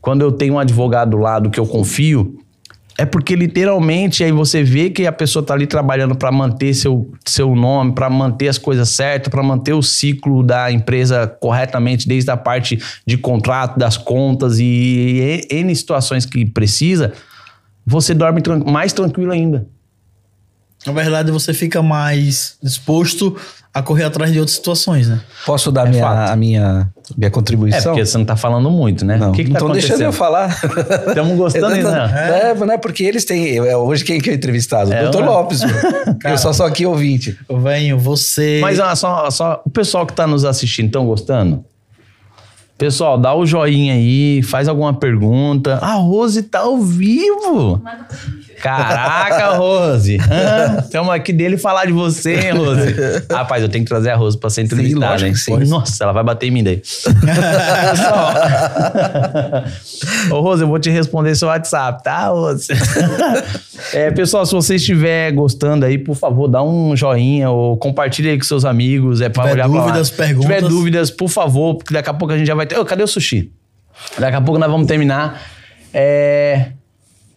quando 0.00 0.22
eu 0.22 0.32
tenho 0.32 0.54
um 0.54 0.58
advogado 0.58 1.10
do 1.12 1.16
lado 1.18 1.50
que 1.50 1.60
eu 1.60 1.66
confio, 1.66 2.36
é 2.98 3.06
porque 3.06 3.34
literalmente 3.34 4.22
aí 4.22 4.30
você 4.30 4.62
vê 4.62 4.90
que 4.90 5.06
a 5.06 5.12
pessoa 5.12 5.42
tá 5.42 5.54
ali 5.54 5.66
trabalhando 5.66 6.14
pra 6.14 6.30
manter 6.30 6.74
seu, 6.74 7.10
seu 7.24 7.54
nome, 7.54 7.92
pra 7.92 8.10
manter 8.10 8.48
as 8.48 8.58
coisas 8.58 8.90
certas, 8.90 9.30
pra 9.30 9.42
manter 9.42 9.72
o 9.72 9.82
ciclo 9.82 10.42
da 10.42 10.70
empresa 10.70 11.26
corretamente, 11.40 12.06
desde 12.06 12.30
a 12.30 12.36
parte 12.36 12.78
de 13.06 13.16
contrato, 13.16 13.78
das 13.78 13.96
contas 13.96 14.58
e 14.58 15.46
N 15.50 15.74
situações 15.74 16.26
que 16.26 16.44
precisa, 16.44 17.12
você 17.86 18.12
dorme 18.12 18.42
tran- 18.42 18.64
mais 18.66 18.92
tranquilo 18.92 19.32
ainda. 19.32 19.66
Na 20.86 20.92
verdade, 20.92 21.30
você 21.30 21.52
fica 21.52 21.82
mais 21.82 22.56
disposto 22.62 23.36
a 23.72 23.82
correr 23.82 24.04
atrás 24.04 24.32
de 24.32 24.38
outras 24.40 24.56
situações, 24.56 25.06
né? 25.08 25.20
Posso 25.46 25.70
dar 25.70 25.86
É 25.86 25.90
minha, 25.90 26.02
fato. 26.02 26.30
a 26.32 26.36
minha, 26.36 26.90
minha 27.16 27.26
É, 27.28 27.30
contribuição? 27.30 27.92
porque 27.92 28.04
você 28.04 28.18
não 28.18 28.24
tá 28.24 28.34
falando 28.34 28.68
muito, 28.70 29.04
né? 29.04 29.16
Não, 29.16 29.30
o 29.30 29.32
que 29.32 29.44
que 29.44 29.50
não 29.50 29.54
tá 29.54 29.58
estão 29.58 29.68
acontecendo? 29.68 29.98
deixando 29.98 30.08
eu 30.08 30.12
falar. 30.12 30.58
Estamos 31.08 31.36
gostando, 31.36 31.82
tô- 31.82 31.90
né? 31.90 32.50
É, 32.50 32.54
não 32.54 32.72
é 32.72 32.78
porque 32.78 33.04
eles 33.04 33.24
têm. 33.24 33.44
eu- 33.48 33.64
é 33.66 33.76
hoje 33.76 34.04
quem 34.04 34.20
que 34.20 34.30
é 34.30 34.34
entrevistado? 34.34 34.92
É, 34.92 35.00
o 35.00 35.02
doutor 35.04 35.22
ué. 35.22 35.28
Lopes. 35.28 35.60
mano. 35.62 35.74
eu 36.24 36.38
só 36.38 36.52
sou 36.52 36.64
aqui 36.66 36.84
ouvinte. 36.86 37.38
Venho, 37.62 37.98
você. 37.98 38.58
Mas 38.62 38.80
ó, 38.80 38.92
só, 38.96 39.30
só, 39.30 39.62
o 39.64 39.70
pessoal 39.70 40.04
que 40.06 40.14
tá 40.14 40.26
nos 40.26 40.44
assistindo, 40.44 40.86
estão 40.86 41.04
gostando? 41.06 41.64
Pessoal, 42.78 43.18
dá 43.18 43.34
o 43.34 43.44
joinha 43.44 43.92
aí, 43.92 44.42
faz 44.42 44.66
alguma 44.66 44.94
pergunta. 44.94 45.76
A 45.82 45.92
Rose 45.96 46.42
tá 46.44 46.60
ao 46.60 46.78
vivo. 46.78 47.78
Manda. 47.84 48.06
Caraca, 48.60 49.56
Rose. 49.56 50.18
Estamos 50.84 51.10
aqui 51.10 51.32
dele 51.32 51.56
falar 51.56 51.86
de 51.86 51.92
você, 51.92 52.34
hein, 52.34 52.52
Rose. 52.52 52.94
Rapaz, 53.30 53.62
eu 53.62 53.68
tenho 53.68 53.84
que 53.84 53.88
trazer 53.88 54.10
a 54.10 54.16
Rose 54.16 54.38
pra 54.38 54.50
ser 54.50 54.62
entrevistada, 54.62 55.06
lógico 55.12 55.26
hein? 55.28 55.32
que 55.32 55.38
sim. 55.38 55.70
Nossa, 55.70 56.04
ela 56.04 56.12
vai 56.12 56.22
bater 56.24 56.46
em 56.48 56.50
mim 56.50 56.62
daí. 56.62 56.76
Pessoal. 56.78 58.32
Ô, 60.38 60.40
Rose, 60.40 60.62
eu 60.62 60.68
vou 60.68 60.78
te 60.78 60.90
responder 60.90 61.34
seu 61.34 61.48
WhatsApp, 61.48 62.02
tá, 62.02 62.26
Rose? 62.28 62.68
É, 63.92 64.10
pessoal, 64.10 64.44
se 64.46 64.52
você 64.52 64.74
estiver 64.76 65.32
gostando 65.32 65.86
aí, 65.86 65.98
por 65.98 66.14
favor, 66.14 66.48
dá 66.48 66.62
um 66.62 66.94
joinha 66.96 67.50
ou 67.50 67.76
compartilha 67.76 68.30
aí 68.30 68.38
com 68.38 68.44
seus 68.44 68.64
amigos. 68.64 69.20
É 69.20 69.28
pra 69.28 69.44
Tiver 69.44 69.54
olhar 69.54 69.68
pra 69.68 69.78
lá. 69.78 69.84
dúvidas, 69.86 70.08
Se 70.08 70.14
perguntas. 70.14 70.42
tiver 70.56 70.60
dúvidas, 70.68 71.10
por 71.10 71.28
favor, 71.28 71.76
porque 71.76 71.94
daqui 71.94 72.10
a 72.10 72.14
pouco 72.14 72.34
a 72.34 72.38
gente 72.38 72.46
já 72.46 72.54
vai 72.54 72.66
ter. 72.66 72.78
Ô, 72.78 72.84
cadê 72.84 73.02
o 73.02 73.06
sushi? 73.06 73.50
Daqui 74.18 74.36
a 74.36 74.40
pouco 74.40 74.58
nós 74.58 74.70
vamos 74.70 74.86
terminar. 74.86 75.40
É. 75.92 76.72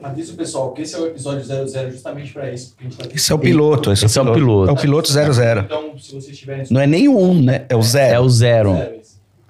Avisa 0.03 0.33
o 0.33 0.35
pessoal 0.35 0.71
que 0.73 0.81
esse 0.81 0.93
é 0.95 0.99
o 0.99 1.07
episódio 1.07 1.45
00 1.45 1.91
justamente 1.91 2.33
pra 2.33 2.51
isso. 2.51 2.71
Porque 2.75 2.85
a 2.85 2.89
gente 2.89 2.97
tá 3.09 3.15
Esse 3.15 3.31
é 3.31 3.35
o 3.35 3.39
piloto. 3.39 3.91
Esse, 3.91 4.05
Esse 4.05 4.19
é 4.19 4.21
o 4.21 4.33
piloto. 4.33 4.69
É 4.69 4.73
o 4.73 4.75
piloto 4.75 5.09
00. 5.11 5.61
Então, 5.61 5.97
se 5.97 6.13
vocês 6.13 6.37
tiverem 6.37 6.65
Não 6.69 6.81
é 6.81 6.85
nem 6.87 7.07
o 7.07 7.17
1, 7.17 7.41
né? 7.41 7.65
É 7.69 7.75
o 7.75 7.79
É 7.79 7.83
0. 7.83 8.21
o 8.23 8.29
zero. 8.29 8.77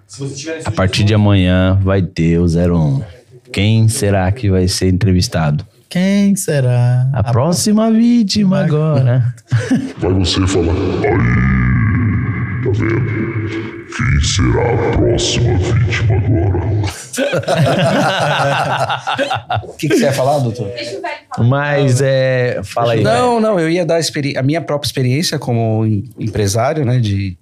Se 0.05 0.19
vocês 0.19 0.39
tiverem 0.39 0.61
A 0.63 0.71
partir 0.71 1.03
de 1.03 1.13
amanhã 1.13 1.79
vai 1.83 2.01
ter 2.03 2.37
o 2.39 2.45
01. 2.45 3.01
Quem 3.51 3.87
será 3.87 4.31
que 4.31 4.49
vai 4.49 4.67
ser 4.67 4.89
entrevistado? 4.89 5.65
Quem 5.89 6.35
será? 6.35 7.09
A 7.13 7.23
próxima 7.23 7.91
vítima 7.91 8.59
agora. 8.63 9.33
Vai 9.99 10.13
você 10.13 10.45
falar. 10.47 10.73
Aí, 10.73 12.63
tá 12.63 12.69
vendo? 12.73 13.72
Quem 13.95 14.21
será 14.21 14.73
a 14.73 14.77
próxima 14.97 15.57
vítima 15.57 16.17
agora? 16.17 16.63
O 19.63 19.73
que, 19.73 19.87
que 19.87 19.97
você 19.97 20.05
ia 20.05 20.13
falar, 20.13 20.39
doutor? 20.39 20.67
Deixa 20.69 20.97
o 20.97 21.01
velho 21.01 21.13
falar. 21.35 21.47
Mas 21.47 22.01
é. 22.01 22.59
Fala 22.63 22.93
aí. 22.93 23.03
Não, 23.03 23.39
não, 23.39 23.59
eu 23.59 23.69
ia 23.69 23.85
dar 23.85 23.99
a, 23.99 24.43
minha 24.43 24.61
própria 24.61 24.87
experiência 24.87 25.37
como 25.37 25.85
em- 25.85 26.09
empresário, 26.19 26.85
né? 26.85 26.99
De 26.99 27.37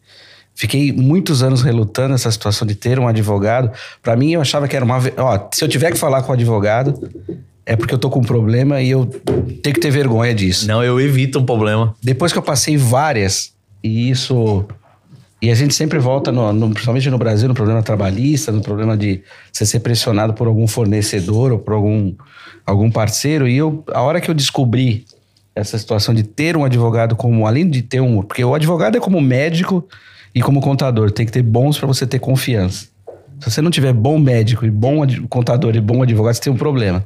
fiquei 0.54 0.92
muitos 0.92 1.42
anos 1.42 1.62
relutando 1.62 2.10
nessa 2.10 2.30
situação 2.32 2.68
de 2.68 2.76
ter 2.76 3.00
um 3.00 3.08
advogado. 3.08 3.72
Pra 4.02 4.16
mim, 4.16 4.34
eu 4.34 4.42
achava 4.42 4.68
que 4.68 4.76
era 4.76 4.84
uma. 4.84 5.00
Ó, 5.18 5.48
se 5.54 5.64
eu 5.64 5.68
tiver 5.70 5.92
que 5.92 5.98
falar 5.98 6.22
com 6.24 6.32
o 6.32 6.36
advogado, 6.36 7.10
é 7.66 7.76
porque 7.76 7.94
eu 7.94 7.98
tô 8.00 8.10
com 8.10 8.20
um 8.20 8.24
problema 8.24 8.82
e 8.82 8.90
eu 8.92 9.06
tenho 9.06 9.74
que 9.74 9.80
ter 9.80 9.92
vergonha 9.92 10.34
disso. 10.34 10.68
Não, 10.68 10.84
eu 10.84 11.00
evito 11.00 11.40
um 11.40 11.46
problema. 11.46 11.96
Depois 12.04 12.32
que 12.34 12.38
eu 12.38 12.44
passei 12.44 12.76
várias, 12.78 13.54
e 13.84 14.10
isso. 14.10 14.66
E 15.42 15.50
a 15.50 15.56
gente 15.56 15.74
sempre 15.74 15.98
volta, 15.98 16.32
no, 16.32 16.54
no- 16.54 16.70
principalmente 16.70 17.10
no 17.10 17.18
Brasil, 17.18 17.48
no 17.48 17.56
problema 17.56 17.82
trabalhista, 17.82 18.52
no 18.52 18.62
problema 18.62 18.96
de 18.96 19.22
você 19.52 19.66
ser 19.66 19.80
pressionado 19.80 20.34
por 20.34 20.48
algum 20.48 20.68
fornecedor 20.68 21.52
ou 21.52 21.58
por 21.60 21.74
algum, 21.74 22.14
algum 22.66 22.92
parceiro. 22.92 23.48
E 23.48 23.58
eu, 23.58 23.84
a 23.92 24.02
hora 24.02 24.22
que 24.22 24.30
eu 24.30 24.36
descobri 24.36 25.04
essa 25.56 25.78
situação 25.78 26.14
de 26.14 26.24
ter 26.24 26.56
um 26.56 26.64
advogado 26.64 27.16
como, 27.16 27.48
além 27.48 27.68
de 27.70 27.82
ter 27.82 28.00
um. 28.02 28.22
Porque 28.22 28.44
o 28.44 28.54
advogado 28.54 28.98
é 28.98 29.00
como 29.02 29.20
médico 29.20 29.88
e 30.34 30.42
como 30.42 30.62
contador, 30.62 31.10
tem 31.12 31.26
que 31.26 31.32
ter 31.32 31.42
bons 31.42 31.78
para 31.78 31.88
você 31.88 32.06
ter 32.06 32.20
confiança. 32.20 32.88
Se 33.40 33.50
você 33.50 33.62
não 33.64 33.72
tiver 33.72 33.92
bom 33.94 34.20
médico 34.20 34.64
e 34.66 34.70
bom 34.70 35.02
ad- 35.02 35.20
contador 35.28 35.76
e 35.76 35.82
bom 35.82 36.04
advogado, 36.04 36.36
você 36.36 36.42
tem 36.42 36.54
um 36.54 36.58
problema. 36.58 37.04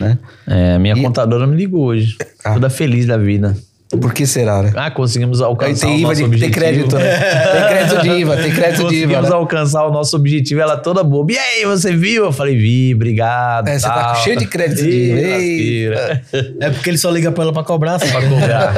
Né? 0.00 0.18
É, 0.46 0.78
minha 0.78 0.94
E- 0.96 1.02
contadora 1.02 1.46
me 1.46 1.54
ligou 1.56 1.84
hoje. 1.84 2.16
Ah. 2.42 2.54
Toda 2.54 2.70
feliz 2.70 3.04
da 3.06 3.18
vida. 3.18 3.54
Por 3.88 4.12
que 4.12 4.26
será, 4.26 4.62
né? 4.64 4.72
Ah, 4.74 4.90
conseguimos 4.90 5.40
alcançar 5.40 5.86
tem 5.86 5.94
o 5.94 5.98
IVA, 6.00 6.08
nosso 6.08 6.16
de, 6.18 6.24
objetivo. 6.24 6.50
tem 6.52 6.60
crédito, 6.60 6.96
né? 6.96 7.18
Tem 7.52 7.68
crédito 7.68 8.02
de 8.02 8.08
IVA, 8.08 8.36
tem 8.36 8.52
crédito 8.52 8.76
de 8.78 8.82
IVA. 8.96 9.06
Conseguimos 9.14 9.28
né? 9.30 9.36
alcançar 9.36 9.84
o 9.86 9.92
nosso 9.92 10.16
objetivo. 10.16 10.60
Ela 10.60 10.76
toda 10.76 11.04
boba. 11.04 11.30
E 11.32 11.38
aí, 11.38 11.64
você 11.64 11.94
viu? 11.94 12.24
Eu 12.24 12.32
falei, 12.32 12.56
vi, 12.56 12.92
obrigado. 12.94 13.68
É, 13.68 13.78
você 13.78 13.86
tá 13.86 14.14
cheio 14.16 14.36
de 14.38 14.46
crédito 14.46 14.82
de 14.82 14.90
IVA. 15.86 16.22
É 16.60 16.70
porque 16.70 16.90
ele 16.90 16.98
só 16.98 17.10
liga 17.10 17.30
pra 17.30 17.44
ela 17.44 17.52
pra 17.52 17.62
cobrar. 17.62 18.00
Pra 18.00 18.22
cobrar. 18.28 18.74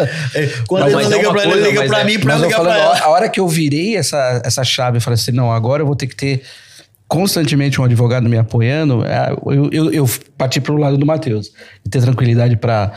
Quando 0.66 0.90
Não, 0.90 1.00
ele 1.00 1.08
não 1.08 1.12
é 1.12 1.16
liga 1.16 1.28
uma 1.28 1.32
pra 1.32 1.42
ele, 1.44 1.52
ele 1.52 1.60
coisa, 1.62 1.80
liga 1.80 1.86
pra 1.86 2.00
é- 2.00 2.04
mim 2.04 2.18
pra 2.18 2.34
Mas 2.34 2.42
ligar 2.42 2.56
falando, 2.58 2.72
pra 2.74 2.82
a 2.82 2.84
ela. 2.84 2.90
hora- 2.94 3.04
a 3.04 3.08
hora 3.08 3.28
que 3.30 3.40
eu 3.40 3.48
virei 3.48 3.96
essa, 3.96 4.42
essa 4.44 4.62
chave, 4.62 4.98
eu 4.98 5.00
falei 5.00 5.14
assim, 5.14 5.32
não, 5.32 5.50
agora 5.50 5.82
eu 5.82 5.86
vou 5.86 5.96
ter 5.96 6.06
que 6.06 6.14
ter 6.16 6.42
constantemente 7.08 7.80
um 7.80 7.84
advogado 7.84 8.28
me 8.28 8.36
apoiando, 8.36 9.02
é, 9.06 9.32
eu, 9.46 9.70
eu, 9.72 9.92
eu 9.92 10.10
parti 10.36 10.60
pro 10.60 10.76
lado 10.76 10.98
do 10.98 11.06
Matheus. 11.06 11.50
E 11.84 11.88
ter 11.88 12.02
tranquilidade 12.02 12.56
para 12.56 12.92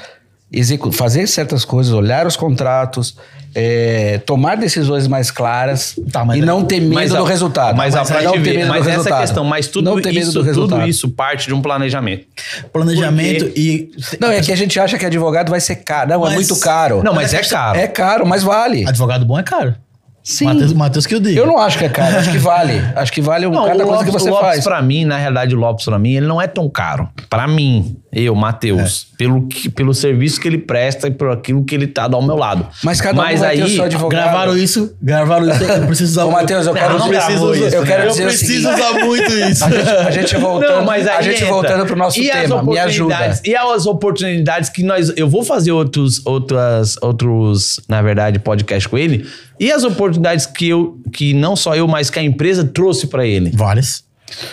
fazer 0.91 1.27
certas 1.27 1.63
coisas, 1.63 1.93
olhar 1.93 2.27
os 2.27 2.35
contratos, 2.35 3.15
é, 3.55 4.19
tomar 4.25 4.55
decisões 4.55 5.07
mais 5.07 5.29
claras 5.29 5.93
Tá, 6.11 6.23
mas 6.23 6.37
e 6.37 6.41
é- 6.41 6.45
não 6.45 6.63
ter 6.63 6.79
medo 6.79 6.93
Mas, 6.93 7.11
do 7.11 7.23
resultado. 7.23 7.75
Mas, 7.75 7.95
a 7.95 8.03
não 8.23 8.33
ter 8.33 8.39
medo 8.39 8.61
do 8.63 8.67
mas 8.69 8.81
essa 8.81 8.89
é 8.89 8.91
a 8.91 8.95
resultado. 8.97 9.21
questão. 9.21 9.43
Mas 9.43 9.67
tudo, 9.67 9.85
não 9.85 10.01
ter 10.01 10.09
medo 10.13 10.19
isso, 10.23 10.33
do 10.33 10.41
resultado. 10.41 10.79
tudo 10.79 10.89
isso 10.89 11.09
parte 11.09 11.47
de 11.47 11.53
um 11.53 11.61
planejamento. 11.61 12.25
Planejamento 12.71 13.45
e. 13.55 13.91
Não, 14.19 14.29
é 14.31 14.41
que 14.41 14.51
a 14.51 14.55
gente 14.55 14.79
acha 14.79 14.97
que 14.97 15.05
advogado 15.05 15.49
vai 15.49 15.59
ser 15.59 15.77
caro. 15.77 16.09
Não, 16.09 16.15
é 16.25 16.29
Mas- 16.29 16.33
muito 16.35 16.55
caro. 16.59 17.03
Não, 17.03 17.13
mas 17.13 17.33
é 17.33 17.41
caro. 17.43 17.77
É 17.79 17.87
caro, 17.87 18.25
mas 18.25 18.43
vale. 18.43 18.87
Advogado 18.87 19.25
bom 19.25 19.37
é 19.39 19.43
caro. 19.43 19.75
Sim. 20.23 20.45
Matheus, 20.45 20.73
Matheus 20.73 21.05
que 21.07 21.15
eu 21.15 21.19
digo. 21.19 21.39
Eu 21.39 21.47
não 21.47 21.57
acho 21.57 21.79
que 21.79 21.85
é 21.85 21.89
caro, 21.89 22.15
acho 22.19 22.29
que 22.31 22.37
vale. 22.37 22.73
Acho 22.95 23.11
que 23.11 23.21
vale 23.21 23.47
um, 23.47 23.51
Não, 23.51 23.65
cada 23.65 23.83
o 23.83 23.87
coisa 23.87 23.91
Lopes, 23.91 24.05
que 24.05 24.11
você 24.19 24.29
o 24.29 24.33
Lopes 24.33 24.47
faz. 24.49 24.63
pra 24.63 24.79
mim, 24.79 25.03
na 25.03 25.17
realidade, 25.17 25.55
o 25.55 25.57
Lopes 25.57 25.83
pra 25.83 25.97
mim, 25.97 26.11
ele 26.13 26.27
não 26.27 26.39
é 26.39 26.45
tão 26.45 26.69
caro. 26.69 27.09
Pra 27.27 27.47
mim, 27.47 27.97
eu, 28.13 28.35
Matheus, 28.35 29.07
É. 29.13 29.17
pelo, 29.17 29.47
que- 29.47 29.69
pelo 29.69 29.93
serviço 29.93 30.39
que 30.41 30.47
ele 30.47 30.57
presta 30.57 31.07
e 31.07 31.11
por 31.11 31.29
aquilo 31.29 31.63
que 31.63 31.73
ele 31.73 31.87
tá 31.87 32.09
ao 32.11 32.21
meu 32.21 32.35
lado. 32.35 32.67
Mas 32.83 32.99
cada 32.99 33.15
Mas 33.15 33.41
aí, 33.41 33.67
seu 33.69 33.85
advogado. 33.85 34.09
Gravaram 34.21 34.57
isso, 34.57 34.93
gravaram 35.01 35.49
isso. 35.49 35.63
Eu 35.63 35.85
preciso 35.87 36.11
usar 36.11 36.25
Ô, 36.25 36.31
Matheus, 36.31 36.67
eu 36.67 36.73
Não, 36.73 36.81
quero 36.81 36.99
não 36.99 37.07
dizer- 37.09 37.17
preciso 37.25 37.45
eu 37.45 37.67
usar- 37.67 37.83
quero 37.85 38.03
eu 38.03 38.09
dizer 38.09 38.25
preciso 38.25 38.69
usar 38.69 38.93
muito 39.05 39.31
isso. 39.31 39.63
A 39.65 39.69
gente, 39.69 39.89
a 39.89 40.11
gente 40.11 40.37
voltando, 40.37 40.75
Não, 40.77 40.85
mas 40.85 41.07
a 41.07 41.21
gente 41.21 41.35
entra. 41.37 41.47
voltando 41.47 41.85
pro 41.85 41.95
nosso 41.95 42.19
E 42.19 42.29
tema, 42.29 42.63
me 42.63 42.77
ajuda. 42.77 43.39
E 43.45 43.55
as 43.55 43.85
oportunidades 43.85 44.69
que 44.69 44.83
nós. 44.83 45.13
Eu 45.15 45.29
vou 45.29 45.43
fazer 45.43 45.71
outros, 45.71 46.21
outras, 46.25 46.97
outros, 47.01 47.79
na 47.87 48.01
verdade, 48.01 48.39
podcast 48.39 48.89
com 48.89 48.97
ele. 48.97 49.25
E 49.59 49.71
as 49.71 49.83
oportunidades 49.83 50.45
que 50.45 50.67
eu, 50.69 50.97
que 51.13 51.33
não 51.33 51.55
só 51.55 51.75
eu, 51.75 51.87
mas 51.87 52.09
que 52.09 52.19
a 52.19 52.23
empresa 52.23 52.63
trouxe 52.65 53.07
pra 53.07 53.25
ele. 53.25 53.51
Várias. 53.53 54.03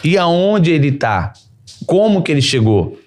E 0.04 0.16
aonde 0.18 0.70
ele 0.70 0.92
tá? 0.92 1.32
Como 1.86 2.22
que 2.22 2.30
ele 2.30 2.42
chegou? 2.42 2.98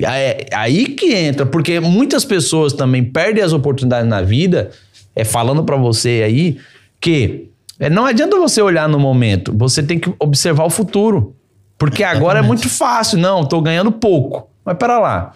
É 0.00 0.46
aí 0.52 0.86
que 0.86 1.14
entra, 1.14 1.46
porque 1.46 1.80
muitas 1.80 2.24
pessoas 2.24 2.72
também 2.72 3.02
perdem 3.02 3.42
as 3.42 3.52
oportunidades 3.52 4.08
na 4.08 4.20
vida, 4.20 4.70
é 5.14 5.24
falando 5.24 5.64
pra 5.64 5.76
você 5.76 6.22
aí 6.24 6.58
que 7.00 7.48
é, 7.78 7.90
não 7.90 8.04
adianta 8.06 8.38
você 8.38 8.60
olhar 8.60 8.88
no 8.88 8.98
momento, 8.98 9.54
você 9.56 9.82
tem 9.82 9.98
que 9.98 10.12
observar 10.18 10.64
o 10.64 10.70
futuro. 10.70 11.34
Porque 11.78 12.02
agora 12.02 12.38
é 12.38 12.42
muito 12.42 12.68
fácil, 12.68 13.18
não, 13.18 13.44
tô 13.44 13.60
ganhando 13.60 13.92
pouco. 13.92 14.48
Mas 14.64 14.76
pera 14.78 14.98
lá. 14.98 15.32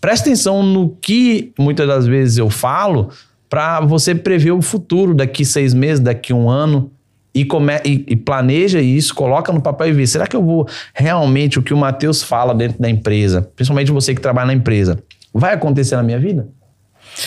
Presta 0.00 0.28
atenção 0.28 0.62
no 0.62 0.96
que 1.00 1.52
muitas 1.58 1.86
das 1.86 2.06
vezes 2.06 2.38
eu 2.38 2.48
falo 2.48 3.10
pra 3.48 3.80
você 3.80 4.14
prever 4.14 4.52
o 4.52 4.62
futuro 4.62 5.14
daqui 5.14 5.44
seis 5.44 5.74
meses, 5.74 6.00
daqui 6.00 6.32
um 6.32 6.48
ano 6.48 6.90
e, 7.34 7.44
come, 7.44 7.74
e, 7.84 8.04
e 8.08 8.16
planeja 8.16 8.80
isso, 8.80 9.14
coloca 9.14 9.52
no 9.52 9.60
papel 9.60 9.88
e 9.88 9.92
vê. 9.92 10.06
Será 10.06 10.26
que 10.26 10.36
eu 10.36 10.42
vou 10.42 10.68
realmente 10.94 11.58
o 11.58 11.62
que 11.62 11.72
o 11.72 11.76
Matheus 11.76 12.22
fala 12.22 12.54
dentro 12.54 12.80
da 12.80 12.90
empresa, 12.90 13.42
principalmente 13.56 13.90
você 13.90 14.14
que 14.14 14.20
trabalha 14.20 14.48
na 14.48 14.54
empresa, 14.54 14.98
vai 15.32 15.54
acontecer 15.54 15.96
na 15.96 16.02
minha 16.02 16.18
vida? 16.18 16.48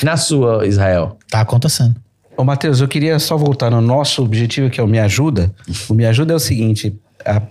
Na 0.04 0.18
sua, 0.18 0.66
Israel? 0.66 1.18
Tá 1.30 1.42
acontecendo. 1.42 1.96
Ô, 2.38 2.44
Matheus, 2.44 2.82
eu 2.82 2.88
queria 2.88 3.18
só 3.18 3.38
voltar 3.38 3.72
no 3.72 3.82
nosso 3.82 4.22
objetivo, 4.22 4.70
que 4.70 4.80
é 4.80 4.84
o 4.84 4.88
Me 4.88 5.00
Ajuda. 5.00 5.54
O 5.88 5.94
Me 5.94 6.06
Ajuda 6.06 6.34
é 6.34 6.36
o 6.36 6.40
seguinte: 6.40 7.00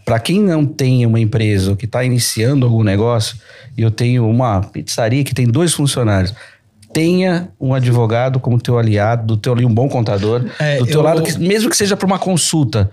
para 0.04 0.18
quem 0.18 0.42
não 0.42 0.64
tem 0.64 1.06
uma 1.06 1.18
empresa 1.18 1.70
ou 1.70 1.76
que 1.76 1.86
está 1.86 2.04
iniciando 2.04 2.66
algum 2.66 2.82
negócio, 2.82 3.36
e 3.76 3.82
eu 3.82 3.90
tenho 3.90 4.28
uma 4.28 4.60
pizzaria 4.60 5.24
que 5.24 5.34
tem 5.34 5.46
dois 5.46 5.72
funcionários. 5.72 6.34
Tenha 6.94 7.48
um 7.60 7.74
advogado 7.74 8.38
como 8.38 8.58
teu 8.60 8.78
aliado, 8.78 9.26
do 9.26 9.36
teu 9.36 9.52
ali 9.52 9.64
um 9.66 9.74
bom 9.74 9.88
contador, 9.88 10.44
É, 10.60 10.78
do 10.78 10.86
teu 10.86 11.00
eu- 11.00 11.02
lado, 11.02 11.22
que, 11.24 11.36
mesmo 11.38 11.68
que 11.68 11.76
seja 11.76 11.96
para 11.96 12.06
uma 12.06 12.18
consulta, 12.20 12.88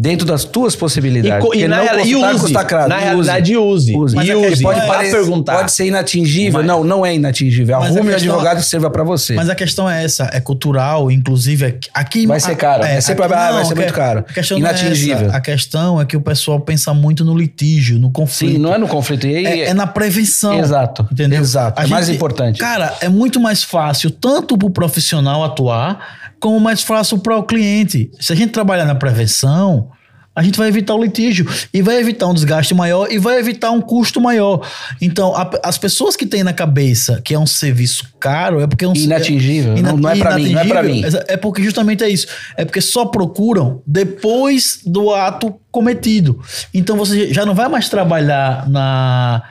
dentro 0.00 0.26
das 0.26 0.44
tuas 0.44 0.74
possibilidades. 0.74 1.46
E, 1.52 1.58
e 1.58 1.68
na, 1.68 1.84
não 1.84 2.00
e 2.00 2.16
use. 2.16 2.52
na 2.54 2.96
realidade, 2.98 3.54
use. 3.54 3.94
Use. 3.94 4.16
E 4.16 4.20
é 4.20 4.24
que 4.24 4.34
use. 4.34 4.62
pode, 4.62 4.78
Pra 4.80 4.88
parecer- 4.88 5.16
perguntar. 5.16 5.56
pode 5.58 5.72
ser 5.72 5.86
inatingível. 5.86 6.60
Mas- 6.60 6.66
não, 6.66 6.82
não 6.82 7.04
é 7.04 7.14
inatingível. 7.14 7.76
A 7.76 7.84
Arrume 7.84 8.10
um 8.10 8.14
advogado 8.14 8.56
que 8.56 8.64
sirva 8.64 8.88
para 8.88 9.04
você. 9.04 9.34
Mas 9.34 9.50
a 9.50 9.54
questão 9.54 9.88
é 9.90 10.02
essa, 10.02 10.30
é 10.32 10.40
cultural, 10.40 11.10
inclusive 11.10 11.66
aqui- 11.66 11.88
aqui 11.92 12.26
Vai 12.26 12.40
ser 12.40 12.56
caro, 12.56 12.82
é 12.82 12.98
sempre- 13.02 13.24
ah, 13.26 13.52
vai 13.52 13.64
ser 13.66 13.74
muito 13.74 13.92
caro. 13.92 14.24
A 14.26 14.32
questão 14.32 14.56
é 14.56 14.60
Inatingível. 14.60 15.26
essa. 15.28 15.36
A 15.36 15.40
questão 15.40 16.00
é 16.00 16.06
que 16.06 16.16
o 16.16 16.20
pessoal 16.22 16.58
pensa 16.60 16.94
muito 16.94 17.22
no 17.22 17.36
litígio, 17.36 17.98
no 17.98 18.10
conflito. 18.10 18.52
Sim, 18.54 18.58
não 18.58 18.72
é 18.72 18.78
no 18.78 18.88
conflito. 18.88 19.26
E 19.26 19.44
É, 19.46 19.60
é 19.66 19.74
na 19.74 19.86
prevenção. 19.86 20.58
Exato, 20.58 21.06
Entendeu? 21.12 21.40
exato. 21.40 21.78
A 21.78 21.84
É 21.84 21.86
mais 21.86 22.08
importante. 22.08 22.58
Cara, 22.58 22.94
é 23.02 23.08
muito 23.10 23.38
mais 23.38 23.62
fácil 23.62 24.10
tanto 24.10 24.56
para 24.56 24.66
o 24.66 24.70
profissional 24.70 25.44
atuar, 25.44 26.19
como 26.40 26.58
mais 26.58 26.82
fácil 26.82 27.18
para 27.18 27.36
o 27.36 27.42
cliente. 27.42 28.10
Se 28.18 28.32
a 28.32 28.36
gente 28.36 28.50
trabalhar 28.50 28.84
na 28.86 28.94
prevenção, 28.94 29.90
a 30.34 30.42
gente 30.42 30.56
vai 30.56 30.68
evitar 30.68 30.94
o 30.94 31.02
litígio 31.02 31.46
e 31.74 31.82
vai 31.82 31.96
evitar 31.98 32.26
um 32.28 32.32
desgaste 32.32 32.72
maior 32.72 33.10
e 33.10 33.18
vai 33.18 33.38
evitar 33.38 33.72
um 33.72 33.80
custo 33.80 34.20
maior. 34.20 34.66
Então, 35.02 35.34
a- 35.36 35.50
as 35.62 35.76
pessoas 35.76 36.14
que 36.16 36.24
têm 36.24 36.42
na 36.44 36.52
cabeça 36.52 37.20
que 37.22 37.34
é 37.34 37.38
um 37.38 37.46
serviço 37.46 38.08
caro 38.18 38.60
é 38.60 38.66
porque 38.66 38.84
é 38.84 38.88
um 38.88 38.94
Inatingível. 38.94 39.74
é, 39.76 39.82
Não- 39.82 39.96
não 39.96 40.08
é 40.08 40.16
pra 40.16 40.36
mim, 40.36 40.52
não 40.52 40.60
é 40.60 40.64
pra 40.66 40.82
mim. 40.82 41.02
É 41.28 41.36
porque 41.36 41.62
justamente 41.62 42.04
é 42.04 42.08
isso. 42.08 42.26
É 42.56 42.64
porque 42.64 42.80
só 42.80 43.06
procuram 43.06 43.82
depois 43.86 44.80
do 44.86 45.12
ato 45.12 45.54
cometido. 45.70 46.40
Então 46.72 46.96
você 46.96 47.34
já 47.34 47.44
não 47.44 47.54
vai 47.54 47.68
mais 47.68 47.88
trabalhar 47.88 48.68
na, 48.70 49.42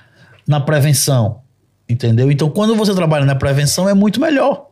na 0.48 0.60
prevenção. 0.60 1.42
Entendeu? 1.88 2.32
Então 2.32 2.50
quando 2.50 2.76
você 2.76 2.94
trabalha 2.96 3.26
na 3.26 3.36
prevenção 3.36 3.88
é 3.90 3.94
muito 3.94 4.20
melhor. 4.22 4.69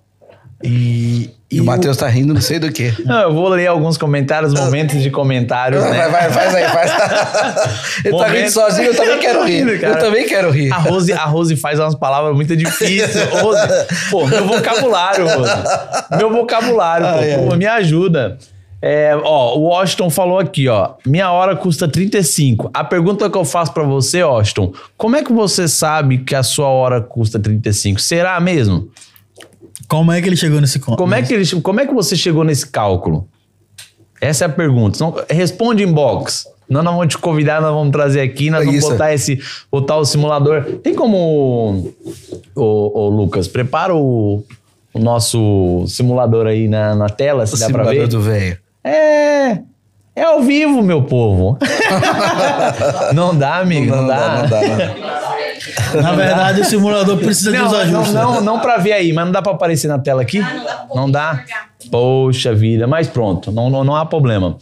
E, 0.63 1.29
E 1.51 1.61
o 1.61 1.63
Matheus 1.63 1.95
tá 1.97 2.07
rindo, 2.07 2.34
não 2.34 2.41
sei 2.41 2.57
do 2.57 2.71
que. 2.71 2.91
Não, 3.05 3.21
eu 3.21 3.34
vou 3.34 3.47
ler 3.49 3.67
alguns 3.67 3.95
comentários, 3.97 4.53
momentos 4.53 5.01
de 5.03 5.11
comentários, 5.11 5.84
né? 5.84 6.07
Vai, 6.09 6.09
vai, 6.09 6.29
faz 6.31 6.55
aí, 6.55 6.67
faz. 6.67 6.91
Ele 8.03 8.17
tá 8.17 8.23
Momento- 8.23 8.34
rindo 8.38 8.51
sozinho, 8.51 8.88
eu 8.88 8.95
também 8.95 9.19
quero 9.19 9.43
rir. 9.45 9.79
Cara, 9.79 9.93
Eu 9.93 9.99
também 9.99 10.27
quero 10.27 10.49
rir. 10.51 10.71
A 10.73 10.77
Rose, 10.77 11.13
a 11.13 11.25
Rose 11.25 11.55
faz 11.55 11.79
umas 11.79 11.93
palavras 11.95 12.35
muito 12.35 12.55
difíceis. 12.55 13.15
Rose, 13.29 13.61
pô, 14.09 14.25
meu 14.25 14.45
vocabulário, 14.45 15.27
Rose. 15.27 15.51
Meu 16.17 16.31
vocabulário, 16.31 17.05
pô, 17.43 17.49
pô, 17.51 17.55
me 17.55 17.65
ajuda. 17.67 18.38
É, 18.81 19.15
ó, 19.23 19.55
o 19.57 19.61
Washington 19.69 20.09
falou 20.09 20.39
aqui, 20.39 20.67
ó. 20.67 20.91
Minha 21.05 21.31
hora 21.31 21.55
custa 21.55 21.88
35. 21.88 22.69
A 22.73 22.84
pergunta 22.84 23.29
que 23.29 23.38
eu 23.38 23.45
faço 23.45 23.73
pra 23.73 23.84
você, 23.84 24.23
Washington, 24.23 24.71
como 24.95 25.15
é 25.15 25.23
que 25.23 25.31
você 25.34 25.67
sabe 25.67 26.19
que 26.19 26.35
a 26.35 26.43
sua 26.43 26.67
hora 26.67 26.99
custa 27.01 27.39
35? 27.39 27.99
Será 27.99 28.39
mesmo? 28.39 28.88
Como 29.88 30.11
é 30.11 30.22
que 30.22 30.27
ele 30.27 30.35
chegou 30.35 30.59
nesse 30.59 30.80
conto? 30.80 30.97
Como 30.97 31.14
é 31.15 31.22
que, 31.22 31.34
ele, 31.34 31.61
como 31.61 31.80
é 31.80 31.85
que 31.88 31.93
você 31.93 32.15
chegou 32.15 32.43
nesse 32.43 32.68
cálculo? 32.68 33.27
Essa 34.19 34.45
é 34.45 34.47
a 34.47 34.49
pergunta. 34.49 34.97
Não- 34.99 35.15
responde 35.30 35.84
em 35.84 35.91
box. 35.91 36.45
Nós 36.69 36.84
não 36.84 36.93
vamos 36.97 37.07
te 37.14 37.18
convidar, 37.18 37.61
nós 37.61 37.72
vamos 37.73 37.91
trazer 37.91 38.19
aqui, 38.19 38.49
nós 38.49 38.64
É 38.64 38.65
vamos 38.65 38.80
isso. 38.80 38.89
botar, 38.89 39.14
esse, 39.14 39.39
botar 39.72 39.95
o 39.95 40.03
simulador. 40.03 40.64
Tem 40.84 40.93
como, 40.93 41.93
ô, 42.53 42.99
ô, 42.99 43.09
Lucas, 43.09 43.47
prepara 43.47 43.95
o, 43.95 44.43
o 44.93 44.99
nosso 44.99 45.85
simulador 45.88 46.45
aí 46.45 46.68
na, 46.68 46.93
na 46.93 47.07
tela, 47.07 47.45
se 47.47 47.55
O 47.55 47.57
dá 47.57 47.68
pra 47.69 47.85
simulador 47.85 48.01
ver. 48.01 48.07
do 48.09 48.22
velho. 48.22 48.57
É. 48.84 49.59
É 50.14 50.23
ao 50.23 50.41
vivo, 50.41 50.81
meu 50.81 51.03
povo. 51.03 51.57
não 53.14 53.38
dá, 53.38 53.57
amigo, 53.59 53.95
não, 53.95 54.07
dá. 54.07 54.41
não 54.41 54.49
dá, 54.49 54.61
não 54.68 54.77
dá. 54.77 55.36
Na 56.02 56.14
verdade, 56.14 56.61
o 56.61 56.65
simulador 56.65 57.18
precisa 57.18 57.52
de 57.52 57.57
Não, 57.57 57.65
uns 57.68 57.72
não, 57.72 57.80
ajustes. 57.80 58.14
não, 58.14 58.41
não 58.41 58.60
pra 58.60 58.77
ver 58.77 58.94
aí, 58.94 59.11
mas 59.14 59.26
não 59.26 59.31
dá 59.31 59.41
pra 59.41 59.52
aparecer 59.53 59.88
na 59.88 59.99
tela 59.99 60.22
aqui? 60.22 60.41
não 60.94 61.10
dá? 61.10 61.44
Poxa 61.91 62.53
vida, 62.53 62.85
mas 62.88 63.07
pronto, 63.07 63.52
não, 63.52 63.69
não, 63.69 63.84
não 63.84 63.95
há 63.95 64.06
problema. 64.06 64.57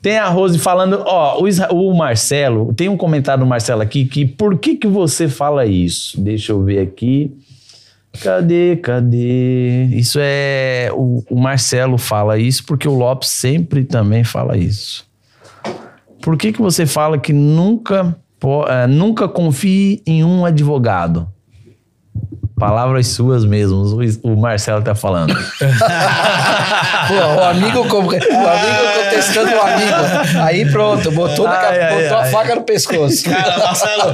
Tem 0.00 0.16
a 0.18 0.28
Rose 0.28 0.58
falando, 0.58 1.02
ó, 1.06 1.40
o, 1.42 1.48
Isra- 1.48 1.72
o 1.72 1.92
Marcelo, 1.96 2.72
tem 2.72 2.88
um 2.88 2.96
comentário 2.96 3.42
do 3.44 3.48
Marcelo 3.48 3.82
aqui 3.82 4.04
que 4.04 4.24
por 4.24 4.56
que 4.58 4.76
que 4.76 4.86
você 4.86 5.28
fala 5.28 5.66
isso? 5.66 6.20
Deixa 6.20 6.52
eu 6.52 6.62
ver 6.62 6.80
aqui. 6.80 7.32
Cadê, 8.22 8.76
cadê? 8.76 9.84
Isso 9.92 10.18
é. 10.20 10.88
O, 10.92 11.22
o 11.30 11.38
Marcelo 11.38 11.98
fala 11.98 12.38
isso 12.38 12.64
porque 12.64 12.88
o 12.88 12.94
Lopes 12.96 13.28
sempre 13.28 13.84
também 13.84 14.24
fala 14.24 14.56
isso. 14.56 15.04
Por 16.22 16.36
que, 16.36 16.52
que 16.52 16.60
você 16.60 16.84
fala 16.86 17.18
que 17.18 17.32
nunca, 17.32 18.16
po- 18.38 18.66
eh, 18.68 18.86
nunca 18.86 19.28
confie 19.28 20.02
em 20.06 20.24
um 20.24 20.44
advogado? 20.44 21.28
Palavras 22.58 23.06
suas 23.08 23.44
mesmo, 23.44 23.82
o, 24.22 24.36
Marcelo 24.36 24.82
tá 24.82 24.94
falando. 24.94 25.34
Pô, 27.08 27.14
o 27.14 27.44
amigo, 27.44 27.88
como- 27.88 28.08
o 28.10 28.14
amigo 28.14 28.22
contestando 29.04 29.50
o 29.50 29.60
amigo. 29.60 30.42
Aí 30.42 30.70
pronto, 30.70 31.10
botou, 31.10 31.46
Ai, 31.46 31.80
ai, 31.80 32.02
botou 32.02 32.18
ai. 32.18 32.28
a 32.28 32.30
faca 32.32 32.54
no 32.54 32.62
pescoço. 32.62 33.24
Cara, 33.24 33.58
Marcelo, 33.58 34.12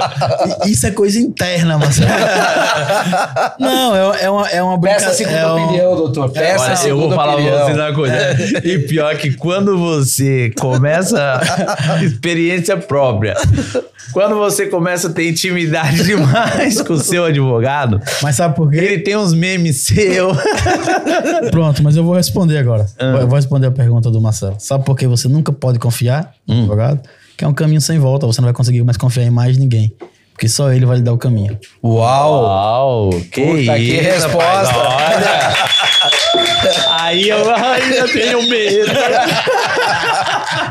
isso 0.67 0.87
é 0.87 0.91
coisa 0.91 1.19
interna, 1.19 1.79
Marcelo. 1.79 2.11
Não, 3.59 3.97
é, 4.15 4.25
é 4.25 4.31
uma, 4.31 4.49
é 4.49 4.63
uma 4.63 4.81
Peça 4.81 5.07
a 5.07 5.09
brincadeira. 5.11 5.15
segunda 5.17 5.39
é 5.39 5.47
um- 5.47 5.65
opinião, 5.65 5.97
doutor. 5.97 6.31
Peça 6.31 6.63
Olha, 6.63 6.69
a 6.71 6.73
eu 6.73 6.77
segunda 6.77 7.07
vou 7.07 7.15
falar 7.17 7.35
opinião. 7.35 7.55
pra 7.57 7.65
vocês 7.65 7.79
uma 7.79 7.95
coisa. 7.95 8.15
E 8.65 8.79
pior 8.81 9.15
que 9.17 9.33
quando 9.35 9.79
você 9.79 10.53
começa 10.59 11.41
experiência 12.03 12.77
própria, 12.77 13.35
quando 14.13 14.37
você 14.37 14.67
começa 14.67 15.09
a 15.09 15.13
ter 15.13 15.29
intimidade 15.31 16.03
demais 16.05 16.81
com 16.83 16.95
o 16.95 16.99
seu 17.01 17.25
advogado, 17.25 18.01
Mas 18.23 18.34
sabe 18.35 18.55
por 18.57 18.71
quê? 18.71 18.77
ele 18.77 18.99
tem 19.01 19.17
uns 19.17 19.33
memes 19.33 19.85
seu. 19.85 20.33
Pronto, 21.51 21.83
mas 21.83 21.97
eu 21.97 22.05
vou 22.05 22.15
responder 22.15 22.59
agora. 22.59 22.87
Ah. 22.99 23.19
Eu 23.21 23.27
vou 23.29 23.37
responder 23.37 23.67
a 23.67 23.71
pergunta 23.71 24.11
do 24.11 24.21
Marcelo. 24.21 24.57
Sabe 24.59 24.85
por 24.85 24.97
que 24.97 25.07
você 25.07 25.29
nunca 25.29 25.53
pode 25.53 25.79
confiar 25.79 26.33
Hum. 26.49 26.55
no 26.55 26.61
advogado? 26.63 27.01
Que 27.37 27.45
é 27.45 27.49
um 27.49 27.55
caminho 27.55 27.81
sem 27.81 27.99
volta. 27.99 28.27
Você 28.27 28.41
não 28.41 28.47
vai 28.47 28.55
conseguir 28.55 28.83
mais 28.83 28.97
confiar 28.97 29.25
em 29.25 29.31
mais 29.31 29.57
ninguém. 29.59 29.93
Porque 30.33 30.49
só 30.49 30.73
ele 30.73 30.85
vai 30.85 30.97
lhe 30.97 31.03
dar 31.03 31.13
o 31.13 31.19
caminho. 31.19 31.57
Uau! 31.83 32.43
Uau, 32.43 33.11
que 33.31 33.41
Puta, 33.41 33.75
que 33.77 33.83
isso, 33.83 34.03
resposta. 34.03 34.75
Aí 36.91 37.29
eu 37.29 37.55
ainda 37.55 38.09
tenho 38.09 38.43
medo. 38.49 38.91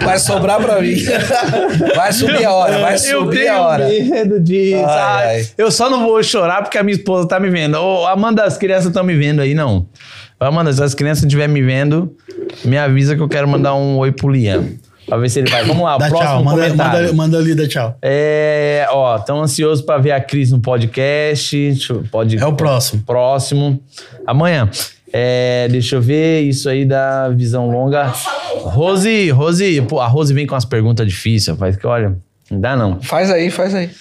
Vai 0.03 0.19
sobrar 0.19 0.59
pra 0.61 0.81
mim. 0.81 0.95
Vai 1.95 2.11
subir 2.13 2.45
a 2.45 2.51
hora, 2.53 2.79
vai 2.79 2.93
eu 2.95 2.97
subir 2.99 3.37
tenho 3.39 3.53
a 3.53 3.61
hora. 3.61 3.87
medo 3.87 4.39
disso. 4.39 4.77
Ai, 4.85 5.25
Ai, 5.27 5.35
ai. 5.37 5.47
Eu 5.57 5.71
só 5.71 5.89
não 5.89 6.03
vou 6.03 6.21
chorar 6.23 6.61
porque 6.61 6.77
a 6.77 6.83
minha 6.83 6.95
esposa 6.95 7.27
tá 7.27 7.39
me 7.39 7.49
vendo. 7.49 7.75
Ô, 7.75 8.05
Amanda, 8.07 8.43
as 8.43 8.57
crianças 8.57 8.87
estão 8.87 9.03
me 9.03 9.15
vendo 9.15 9.41
aí, 9.41 9.53
não. 9.53 9.87
Amanda, 10.39 10.73
se 10.73 10.83
as 10.83 10.93
crianças 10.93 11.23
estiverem 11.23 11.53
me 11.53 11.61
vendo, 11.61 12.15
me 12.65 12.77
avisa 12.77 13.15
que 13.15 13.21
eu 13.21 13.29
quero 13.29 13.47
mandar 13.47 13.75
um 13.75 13.97
oi 13.97 14.11
pro 14.11 14.29
Liam. 14.29 14.67
Pra 15.07 15.17
ver 15.17 15.29
se 15.29 15.39
ele 15.39 15.49
vai. 15.49 15.63
Vamos 15.65 15.83
lá, 15.83 15.97
Dá 15.97 16.07
próximo 16.07 16.29
tchau, 16.29 16.43
manda, 16.43 16.61
comentário. 16.63 16.99
manda, 17.01 17.13
manda 17.13 17.37
ali, 17.37 17.53
dá 17.55 17.67
tchau. 17.67 17.97
É, 18.01 18.85
ó, 18.89 19.19
tão 19.19 19.41
ansioso 19.41 19.85
pra 19.85 19.97
ver 19.97 20.11
a 20.11 20.21
Cris 20.21 20.51
no 20.51 20.59
podcast. 20.61 21.55
Eu- 21.89 22.03
Pode, 22.09 22.37
É 22.37 22.45
o 22.45 22.53
próximo. 22.53 23.03
Próximo. 23.05 23.81
Amanhã. 24.25 24.69
É, 25.15 25.67
deixa 25.69 25.97
eu 25.97 26.01
ver 26.01 26.41
isso 26.41 26.67
aí 26.67 26.85
da 26.85 27.29
visão 27.29 27.69
longa. 27.69 28.07
Rose, 28.63 29.29
Rose, 29.29 29.81
pô, 29.83 29.99
a 29.99 30.07
Rose 30.07 30.33
vem 30.33 30.47
com 30.47 30.55
umas 30.55 30.65
perguntas 30.65 31.07
difíceis, 31.07 31.55
rapaz, 31.55 31.77
que 31.77 31.85
olha, 31.85 32.17
não 32.49 32.59
dá 32.59 32.75
não. 32.75 32.99
Faz 32.99 33.29
aí, 33.29 33.51
faz 33.51 33.75
aí. 33.75 33.91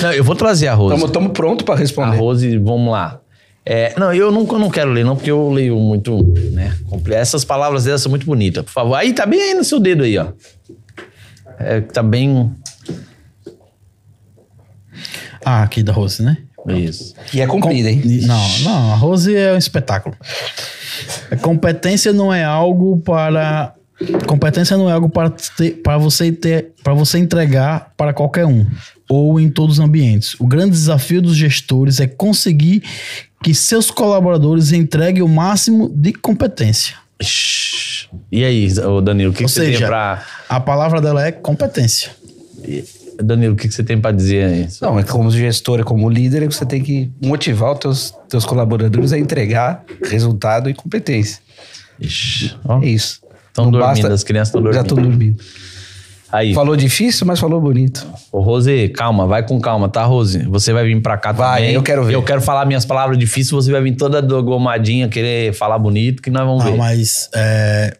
Não, 0.00 0.10
eu 0.12 0.24
vou 0.24 0.34
trazer 0.34 0.68
a 0.68 0.74
Rose. 0.74 0.94
Tamo, 0.94 1.12
tamo 1.12 1.30
pronto 1.30 1.62
pra 1.62 1.74
A 1.74 1.78
responder. 1.78 2.16
Rose, 2.16 2.56
vamos 2.56 2.90
lá. 2.90 3.20
É, 3.66 3.92
não, 3.98 4.12
eu 4.14 4.32
não, 4.32 4.46
eu 4.50 4.58
não 4.58 4.70
quero 4.70 4.90
ler, 4.90 5.04
não, 5.04 5.14
porque 5.14 5.30
eu 5.30 5.50
leio 5.52 5.78
muito, 5.78 6.24
né? 6.52 6.74
Essas 7.10 7.44
palavras 7.44 7.84
dela 7.84 7.98
são 7.98 8.08
muito 8.10 8.24
bonitas. 8.24 8.64
Por 8.64 8.72
favor. 8.72 8.94
Aí 8.94 9.12
tá 9.12 9.26
bem 9.26 9.40
aí 9.40 9.54
no 9.54 9.62
seu 9.62 9.78
dedo 9.78 10.04
aí, 10.04 10.16
ó. 10.16 10.28
É, 11.58 11.80
tá 11.82 12.02
bem. 12.02 12.50
Ah, 15.44 15.62
aqui 15.62 15.82
da 15.82 15.92
Rose, 15.92 16.22
né? 16.22 16.38
Isso. 16.68 17.14
E 17.32 17.40
é 17.40 17.46
cumprida, 17.46 17.90
hein? 17.90 18.02
Não, 18.22 18.58
não, 18.60 18.92
a 18.92 18.94
Rose 18.94 19.34
é 19.34 19.52
um 19.52 19.58
espetáculo. 19.58 20.14
A 21.30 21.36
competência 21.36 22.12
não 22.12 22.32
é 22.32 22.44
algo 22.44 22.98
para 23.00 23.74
competência 24.26 24.76
não 24.76 24.88
é 24.90 24.92
algo 24.92 25.08
para, 25.08 25.30
ter, 25.30 25.80
para 25.82 25.96
você 25.96 26.32
ter, 26.32 26.72
para 26.82 26.92
você 26.92 27.18
entregar 27.18 27.92
para 27.96 28.12
qualquer 28.12 28.46
um 28.46 28.66
ou 29.08 29.38
em 29.38 29.48
todos 29.48 29.78
os 29.78 29.84
ambientes. 29.84 30.34
O 30.40 30.46
grande 30.46 30.72
desafio 30.72 31.20
dos 31.22 31.36
gestores 31.36 32.00
é 32.00 32.06
conseguir 32.06 32.82
que 33.42 33.54
seus 33.54 33.90
colaboradores 33.90 34.72
entreguem 34.72 35.22
o 35.22 35.28
máximo 35.28 35.88
de 35.88 36.12
competência. 36.12 36.96
E 38.30 38.44
aí, 38.44 38.68
Danilo, 39.02 39.30
o 39.30 39.34
que, 39.34 39.42
Ou 39.42 39.48
que 39.48 39.52
você 39.52 39.60
tem 39.64 39.72
seja, 39.74 39.86
pra. 39.86 40.24
a 40.48 40.60
palavra 40.60 41.00
dela 41.00 41.26
é 41.26 41.32
competência. 41.32 42.10
Danilo, 43.22 43.54
o 43.54 43.56
que, 43.56 43.68
que 43.68 43.74
você 43.74 43.82
tem 43.82 44.00
pra 44.00 44.12
dizer 44.12 44.44
aí? 44.44 44.68
Não, 44.80 44.98
é 44.98 45.02
como 45.02 45.30
gestor, 45.30 45.80
é 45.80 45.82
como 45.82 46.08
líder, 46.08 46.46
você 46.46 46.64
tem 46.64 46.82
que 46.82 47.10
motivar 47.22 47.72
os 47.72 47.78
teus, 47.78 48.14
teus 48.28 48.44
colaboradores 48.44 49.12
a 49.12 49.18
entregar 49.18 49.84
resultado 50.04 50.68
e 50.70 50.74
competência. 50.74 51.40
Ixi, 52.00 52.56
ó, 52.64 52.80
É 52.82 52.86
isso. 52.86 53.20
Estão 53.48 53.66
Não 53.66 53.72
dormindo, 53.72 53.88
basta- 54.02 54.12
as 54.14 54.24
crianças 54.24 54.48
estão 54.54 54.72
Já 54.72 54.82
dormindo. 54.82 55.00
estão 55.00 55.10
dormindo. 55.10 55.42
Aí, 56.32 56.54
Falou 56.54 56.74
difícil, 56.74 57.26
mas 57.26 57.38
falou 57.38 57.60
bonito. 57.60 58.06
ô 58.32 58.40
Rose, 58.40 58.88
calma, 58.88 59.26
vai 59.26 59.42
com 59.46 59.60
calma, 59.60 59.86
tá, 59.90 60.02
Rose? 60.04 60.38
Você 60.48 60.72
vai 60.72 60.84
vir 60.86 60.98
pra 61.02 61.18
cá 61.18 61.30
Vai, 61.30 61.60
também. 61.60 61.74
eu 61.74 61.82
quero 61.82 62.02
ver. 62.04 62.14
Eu 62.14 62.22
quero 62.22 62.40
falar 62.40 62.64
minhas 62.64 62.86
palavras 62.86 63.18
difíceis, 63.18 63.50
você 63.50 63.70
vai 63.70 63.82
vir 63.82 63.94
toda 63.96 64.22
dogomadinha, 64.22 65.06
querer 65.10 65.52
falar 65.52 65.78
bonito, 65.78 66.22
que 66.22 66.30
nós 66.30 66.46
vamos 66.46 66.64
Ah, 66.64 66.70
ver. 66.70 66.76
mas 66.78 67.28
é, 67.34 67.94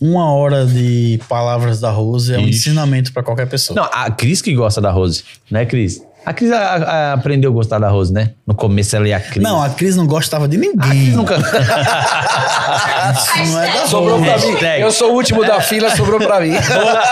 uma 0.00 0.32
hora 0.32 0.66
de 0.66 1.18
palavras 1.28 1.80
da 1.80 1.90
Rose 1.90 2.32
é 2.34 2.38
um 2.38 2.42
Ixi. 2.42 2.68
ensinamento 2.68 3.12
para 3.12 3.22
qualquer 3.22 3.46
pessoa. 3.48 3.74
Não, 3.76 3.84
a 3.92 4.10
Cris 4.10 4.40
que 4.42 4.54
gosta 4.54 4.80
da 4.80 4.90
Rose, 4.90 5.24
né, 5.50 5.64
Cris? 5.64 6.02
A 6.26 6.32
Cris 6.32 6.50
a- 6.52 6.56
a- 6.58 7.12
aprendeu 7.12 7.50
a 7.50 7.54
gostar 7.54 7.78
da 7.78 7.88
Rose, 7.90 8.10
né? 8.12 8.30
No 8.46 8.54
começo 8.54 8.96
ela 8.96 9.06
ia 9.06 9.18
a 9.18 9.20
Cris. 9.20 9.42
Não, 9.42 9.62
a 9.62 9.68
Cris 9.68 9.94
não 9.96 10.06
gostava 10.06 10.48
de 10.48 10.56
ninguém. 10.56 10.80
A 10.80 10.88
Cris 10.88 11.14
nunca. 11.14 11.34
Isso 11.36 11.52
não 13.52 13.60
é 13.62 13.72
da 13.72 13.86
Sobrou 13.86 14.18
Rose. 14.18 14.56
pra 14.56 14.74
mim. 14.74 14.80
Eu 14.80 14.90
sou 14.90 15.12
o 15.12 15.14
último 15.14 15.44
da 15.44 15.60
fila, 15.64 15.94
sobrou 15.94 16.18
pra 16.18 16.40
mim. 16.40 16.54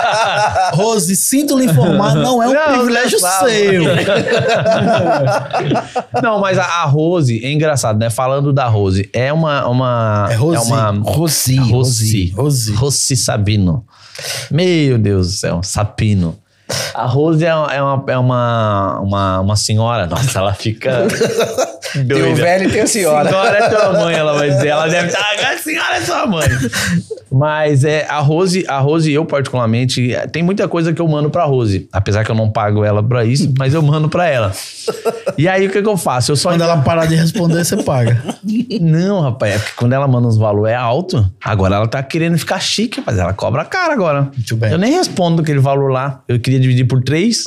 Rose, 0.75 1.15
sinto 1.17 1.59
lhe 1.59 1.67
informar, 1.67 2.15
não 2.15 2.43
é 2.43 2.49
um 2.49 2.53
Não, 2.53 2.79
privilégio 2.79 3.21
não 3.21 3.29
sabe. 3.29 3.51
seu. 3.51 3.83
Não, 6.23 6.41
mas 6.41 6.59
a, 6.59 6.65
a 6.65 6.85
Rose, 6.85 7.45
é 7.45 7.53
engraçado, 7.53 7.99
né? 7.99 8.11
Falando 8.11 8.53
da 8.53 8.67
Rose, 8.67 9.09
é 9.13 9.33
uma. 9.33 9.67
uma 9.69 10.29
É 10.31 10.35
Rosi. 10.35 10.67
uma 10.71 10.91
Rosi. 10.91 11.57
Rossi. 11.57 12.31
Rosi. 12.37 12.75
Rossi 12.75 13.17
Sabino. 13.17 13.85
Meu 14.51 14.99
Deus 14.99 15.29
do 15.29 15.33
céu, 15.33 15.61
Sapino. 15.63 16.37
A 16.95 17.07
Rose 17.07 17.45
é, 17.45 17.55
uma- 17.55 17.73
é, 17.75 17.83
uma, 17.83 18.05
é 18.09 18.19
uma, 18.19 19.01
uma, 19.01 19.41
uma 19.41 19.57
senhora. 19.57 20.07
Nossa, 20.07 20.39
ela 20.39 20.55
fica. 20.55 21.07
Tem 21.93 22.05
doida. 22.05 22.29
o 22.29 22.35
velho 22.35 22.69
e 22.69 22.73
tem 22.73 22.81
a 22.81 22.87
senhora. 22.87 23.29
Senhora 23.29 23.59
é 23.59 23.69
tua 23.69 23.93
mãe, 23.93 24.15
ela 24.15 24.33
vai 24.35 24.51
dizer. 24.51 24.69
Ela 24.69 24.89
deve 24.89 25.09
estar. 25.09 25.21
A 25.21 25.59
senhora 25.59 25.97
é 25.97 26.01
sua 26.01 26.27
mãe. 26.27 26.49
Mas 27.31 27.85
é, 27.85 28.07
a 28.09 28.19
Rose, 28.19 28.65
a 28.69 28.79
Rose, 28.79 29.11
eu 29.11 29.25
particularmente, 29.25 30.15
é, 30.15 30.27
tem 30.27 30.43
muita 30.43 30.69
coisa 30.69 30.93
que 30.93 31.01
eu 31.01 31.09
mando 31.09 31.31
pra 31.31 31.45
Rose. 31.45 31.89
Apesar 31.91 32.25
que 32.25 32.31
eu 32.31 32.35
não 32.35 32.51
pago 32.51 32.85
ela 32.85 33.03
pra 33.03 33.25
isso, 33.25 33.53
mas 33.59 33.73
eu 33.73 33.83
mando 33.83 34.09
pra 34.09 34.29
ela. 34.29 34.53
E 35.39 35.49
aí 35.49 35.67
o 35.67 35.71
que, 35.71 35.81
que 35.81 35.89
eu 35.89 35.97
faço? 35.97 36.33
Eu 36.33 36.37
só. 36.37 36.51
Quando 36.51 36.63
ela 36.63 36.79
parar 36.83 37.07
de 37.07 37.15
responder, 37.15 37.65
você 37.65 37.83
paga. 37.83 38.23
Não, 38.81 39.21
rapaz, 39.21 39.55
é 39.55 39.59
porque 39.59 39.75
quando 39.77 39.93
ela 39.95 40.07
manda 40.07 40.29
uns 40.29 40.37
valores 40.37 40.73
é 40.73 40.77
alto. 40.77 41.31
Agora 41.43 41.77
ela 41.77 41.89
tá 41.89 42.03
querendo 42.03 42.37
ficar 42.37 42.61
chique, 42.61 43.03
mas 43.05 43.19
ela 43.19 43.33
cobra 43.33 43.65
caro 43.65 43.93
agora. 43.93 44.23
Muito 44.23 44.57
bem. 44.57 44.71
Eu 44.71 44.79
nem 44.79 44.93
respondo 44.93 45.41
aquele 45.41 45.61
valor 45.61 45.91
lá. 45.91 46.23
Eu 46.29 46.39
queria 46.39 46.61
dividir 46.61 46.87
por 46.87 47.03
três. 47.03 47.45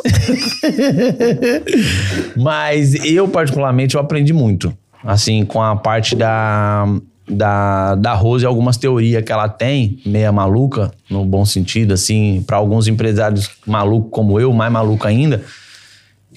mas 2.36 2.96
eu, 3.06 3.28
particularmente, 3.28 3.96
eu 3.96 4.02
aprendi 4.02 4.34
muito. 4.36 4.72
Assim, 5.04 5.46
com 5.46 5.62
a 5.62 5.76
parte 5.76 6.16
da. 6.16 6.86
da, 7.28 7.96
da 7.96 8.14
Rose 8.14 8.46
algumas 8.46 8.78
teorias 8.78 9.24
que 9.24 9.32
ela 9.32 9.48
tem, 9.50 10.00
meia 10.06 10.32
maluca, 10.32 10.92
no 11.10 11.26
bom 11.26 11.46
sentido, 11.46 11.94
assim, 11.94 12.44
para 12.46 12.58
alguns 12.58 12.88
empresários 12.88 13.50
malucos 13.66 14.10
como 14.12 14.40
eu, 14.40 14.52
mais 14.54 14.72
maluco 14.72 15.08
ainda, 15.08 15.44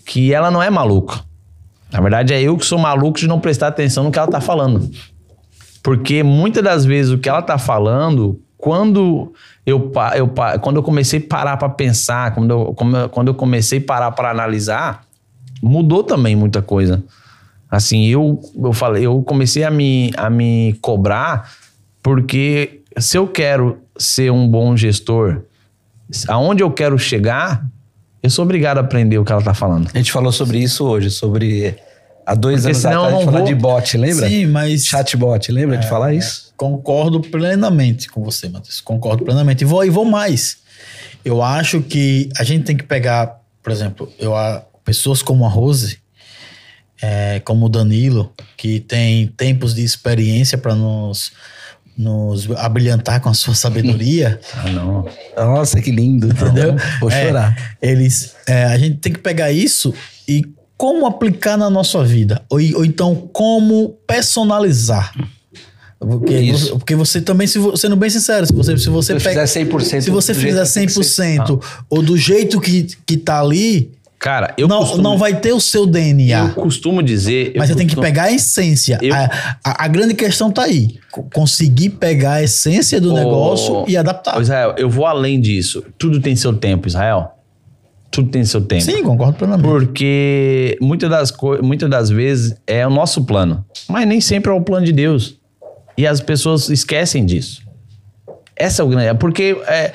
que 0.06 0.32
ela 0.32 0.50
não 0.50 0.62
é 0.62 0.70
maluca. 0.70 1.20
Na 1.92 2.00
verdade, 2.00 2.34
é 2.34 2.40
eu 2.42 2.56
que 2.56 2.64
sou 2.66 2.78
maluco 2.78 3.18
de 3.18 3.26
não 3.26 3.40
prestar 3.40 3.68
atenção 3.68 4.04
no 4.04 4.10
que 4.10 4.18
ela 4.18 4.28
tá 4.28 4.40
falando. 4.40 4.90
Porque 5.82 6.22
muitas 6.22 6.62
das 6.62 6.84
vezes 6.84 7.12
o 7.12 7.18
que 7.18 7.28
ela 7.28 7.40
tá 7.40 7.56
falando, 7.56 8.38
quando 8.58 9.32
eu, 9.64 9.90
eu, 10.16 10.28
quando 10.60 10.76
eu 10.76 10.82
comecei 10.82 11.20
a 11.20 11.26
parar 11.26 11.56
para 11.56 11.68
pensar, 11.70 12.34
quando 12.34 12.50
eu- 12.50 13.08
quando 13.10 13.28
eu 13.28 13.34
comecei 13.34 13.78
a 13.78 13.82
parar 13.82 14.10
para 14.12 14.30
analisar, 14.30 15.04
mudou 15.62 16.04
também 16.04 16.36
muita 16.36 16.60
coisa. 16.60 17.02
Assim, 17.70 18.06
eu, 18.06 18.40
eu 18.62 18.72
falei, 18.72 19.04
eu 19.06 19.22
comecei 19.22 19.62
a 19.64 19.70
me, 19.70 20.10
a 20.16 20.30
me 20.30 20.76
cobrar 20.80 21.52
porque 22.02 22.80
se 22.98 23.18
eu 23.18 23.26
quero 23.28 23.78
ser 23.98 24.30
um 24.32 24.48
bom 24.48 24.76
gestor, 24.76 25.42
aonde 26.28 26.62
eu 26.62 26.70
quero 26.70 26.98
chegar, 26.98 27.66
eu 28.22 28.30
sou 28.30 28.44
obrigado 28.44 28.78
a 28.78 28.80
aprender 28.80 29.18
o 29.18 29.24
que 29.24 29.32
ela 29.32 29.42
tá 29.42 29.52
falando. 29.54 29.90
A 29.92 29.98
gente 29.98 30.10
falou 30.10 30.32
sobre 30.32 30.58
isso 30.58 30.84
hoje, 30.86 31.10
sobre 31.10 31.76
há 32.24 32.34
dois 32.34 32.62
Porque 32.62 32.70
anos 32.76 32.86
atrás, 32.86 33.14
a 33.14 33.16
gente 33.20 33.30
vou- 33.30 33.42
de 33.44 33.54
bot, 33.54 33.96
lembra? 33.98 34.28
Sim, 34.28 34.46
mas 34.46 34.84
Chatbot, 34.86 35.52
lembra 35.52 35.76
de 35.76 35.86
falar 35.88 36.14
isso? 36.14 36.48
concordo 36.56 37.20
plenamente 37.20 38.08
com 38.08 38.20
você, 38.24 38.48
Matheus. 38.48 38.80
Concordo 38.80 39.24
plenamente. 39.24 39.62
E 39.62 39.64
vou, 39.64 39.84
e 39.84 39.90
vou 39.90 40.04
mais. 40.04 40.56
Eu 41.24 41.40
acho 41.42 41.80
que 41.82 42.28
a 42.36 42.42
gente 42.42 42.64
tem 42.64 42.76
que 42.76 42.82
pegar, 42.82 43.40
por 43.62 43.70
exemplo, 43.72 44.10
eu, 44.18 44.34
a- 44.34 44.64
pessoas 44.84 45.22
como 45.22 45.44
a 45.44 45.48
Rose, 45.48 45.98
é, 47.02 47.40
como 47.40 47.66
o 47.66 47.68
Danilo, 47.68 48.32
que 48.56 48.80
tem 48.80 49.26
tempos 49.28 49.74
de 49.74 49.82
experiência 49.84 50.56
para 50.58 50.74
nos, 50.74 51.32
nos 51.96 52.50
abrilhantar 52.56 53.20
com 53.20 53.28
a 53.28 53.34
sua 53.34 53.54
sabedoria. 53.54 54.40
Ah, 54.54 54.70
não. 54.70 55.06
Nossa, 55.36 55.80
que 55.80 55.90
lindo. 55.90 56.28
Entendeu? 56.28 56.76
Vou 57.00 57.10
É, 57.10 57.26
chorar. 57.26 57.76
eles, 57.80 58.34
é, 58.46 58.64
a 58.64 58.78
gente 58.78 58.96
tem 58.98 59.12
que 59.12 59.20
pegar 59.20 59.50
isso 59.52 59.92
e 60.26 60.44
como 60.76 61.06
aplicar 61.06 61.56
na 61.56 61.68
nossa 61.70 62.04
vida. 62.04 62.42
Ou, 62.48 62.58
ou 62.76 62.84
então, 62.84 63.14
como 63.32 63.96
personalizar. 64.06 65.12
Porque, 65.98 66.38
Isso. 66.38 66.78
porque 66.78 66.94
você 66.94 67.20
também, 67.20 67.48
se 67.48 67.58
sendo 67.76 67.96
bem 67.96 68.08
sincero, 68.08 68.46
se 68.46 68.52
você, 68.52 68.78
se 68.78 68.88
você 68.88 69.18
Se 69.18 69.24
pega- 69.24 69.44
fizer 69.44 69.64
100% 69.64 70.00
se 70.02 70.10
você 70.10 70.32
do 70.32 70.38
jeito 70.40 70.54
fizer 70.56 70.64
que 70.64 70.72
tem 70.74 70.86
que 70.86 70.92
ser. 71.04 71.22
100% 71.40 71.60
ou 71.90 72.00
do 72.02 72.16
jeito 72.16 72.60
que, 72.60 72.84
que 73.04 73.16
tá 73.16 73.40
ali, 73.40 73.90
Cara, 74.18 74.52
eu 74.58 74.66
não, 74.66 74.80
costumo, 74.80 75.02
não 75.02 75.16
vai 75.16 75.38
ter 75.38 75.52
o 75.52 75.60
seu 75.60 75.86
DNA. 75.86 76.38
eu 76.48 76.54
costumo 76.54 77.02
dizer... 77.02 77.52
eu 77.54 77.58
Mas 77.60 77.68
você 77.68 77.76
tem 77.76 77.86
que 77.86 77.94
costumo- 77.94 78.02
pegar 78.06 78.24
a 78.24 78.32
essência. 78.32 78.98
Eu- 79.00 79.14
A, 79.14 79.30
a- 79.64 79.84
a 79.84 79.88
grande 79.88 80.12
questão 80.14 80.50
tá 80.50 80.62
aí. 80.64 80.98
Co- 81.12 81.22
Conseguir 81.32 81.90
pegar 81.90 82.32
a 82.34 82.42
essência 82.42 83.00
do 83.00 83.12
negócio 83.12 83.84
e 83.86 83.96
adaptar. 83.96 84.40
Israel, 84.40 84.74
eu 84.76 84.90
vou 84.90 85.06
além 85.06 85.40
disso. 85.40 85.84
Tudo 85.96 86.20
tem 86.20 86.34
seu 86.34 86.52
tempo, 86.52 86.88
Israel. 86.88 87.30
Tudo 88.10 88.30
tem 88.30 88.44
seu 88.44 88.60
tempo. 88.62 88.82
Sim, 88.82 89.02
concordo 89.04 89.34
plenamente. 89.38 89.68
Porque 89.68 90.76
muitas 90.80 91.08
das, 91.10 91.32
muitas 91.62 91.88
das 91.88 92.10
vezes 92.10 92.56
é 92.66 92.84
o 92.84 92.90
nosso 92.90 93.24
plano. 93.24 93.64
Mas 93.88 94.08
nem 94.08 94.20
sempre 94.20 94.50
é 94.50 94.54
o 94.54 94.60
plano 94.62 94.84
de 94.84 94.92
Deus. 94.92 95.36
E 95.96 96.06
as 96.06 96.20
pessoas 96.20 96.68
esquecem 96.70 97.24
disso. 97.24 97.62
Essa 98.58 98.82
é 98.82 98.84
o 98.84 98.88
grande. 98.88 99.06
é 99.06 99.14
Porque 99.14 99.56
é, 99.66 99.92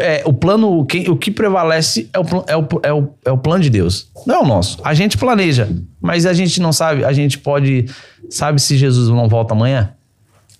é, 0.00 0.22
o 0.24 0.32
plano, 0.32 0.78
o 0.78 0.84
que, 0.86 1.10
o 1.10 1.16
que 1.16 1.30
prevalece 1.30 2.08
é 2.12 2.18
o, 2.18 2.22
é, 2.46 2.56
o, 2.56 2.68
é, 2.82 2.92
o, 2.92 3.08
é 3.24 3.32
o 3.32 3.38
plano 3.38 3.62
de 3.62 3.70
Deus. 3.70 4.08
Não 4.26 4.36
é 4.36 4.38
o 4.38 4.46
nosso. 4.46 4.78
A 4.84 4.94
gente 4.94 5.18
planeja, 5.18 5.68
mas 6.00 6.24
a 6.24 6.32
gente 6.32 6.60
não 6.60 6.72
sabe. 6.72 7.04
A 7.04 7.12
gente 7.12 7.38
pode. 7.38 7.86
Sabe 8.30 8.60
se 8.60 8.76
Jesus 8.76 9.08
não 9.08 9.28
volta 9.28 9.52
amanhã? 9.52 9.90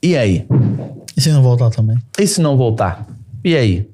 E 0.03 0.17
aí? 0.17 0.47
E 1.17 1.21
se 1.21 1.31
não 1.31 1.43
voltar 1.43 1.71
também? 1.71 1.97
E 2.19 2.27
se 2.27 2.41
não 2.41 2.57
voltar? 2.57 3.07
E 3.45 3.57
aí? 3.57 3.89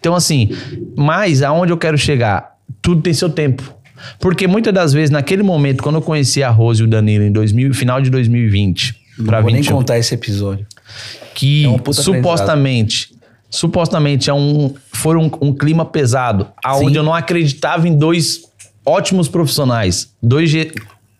Então, 0.00 0.14
assim, 0.14 0.50
mas 0.96 1.42
aonde 1.42 1.72
eu 1.72 1.78
quero 1.78 1.96
chegar? 1.96 2.54
Tudo 2.80 3.02
tem 3.02 3.12
seu 3.12 3.28
tempo. 3.28 3.62
Porque 4.18 4.46
muitas 4.46 4.72
das 4.72 4.92
vezes, 4.92 5.10
naquele 5.10 5.42
momento, 5.42 5.82
quando 5.82 5.96
eu 5.96 6.02
conheci 6.02 6.42
a 6.42 6.50
Rose 6.50 6.82
e 6.82 6.84
o 6.84 6.88
Danilo 6.88 7.24
em 7.24 7.32
2000, 7.32 7.72
final 7.74 8.00
de 8.00 8.10
2020 8.10 9.04
para 9.24 9.38
Não 9.38 9.42
vou 9.42 9.52
nem 9.52 9.62
21, 9.62 9.76
contar 9.76 9.98
esse 9.98 10.14
episódio. 10.14 10.66
Que 11.34 11.64
É 11.66 11.92
supostamente, 11.92 13.14
supostamente 13.50 14.30
é 14.30 14.34
um, 14.34 14.74
foi 14.92 15.16
um, 15.16 15.30
um 15.40 15.52
clima 15.52 15.84
pesado, 15.84 16.48
aonde 16.62 16.96
eu 16.96 17.02
não 17.02 17.14
acreditava 17.14 17.88
em 17.88 17.96
dois 17.96 18.42
ótimos 18.84 19.28
profissionais, 19.28 20.10
dois 20.22 20.50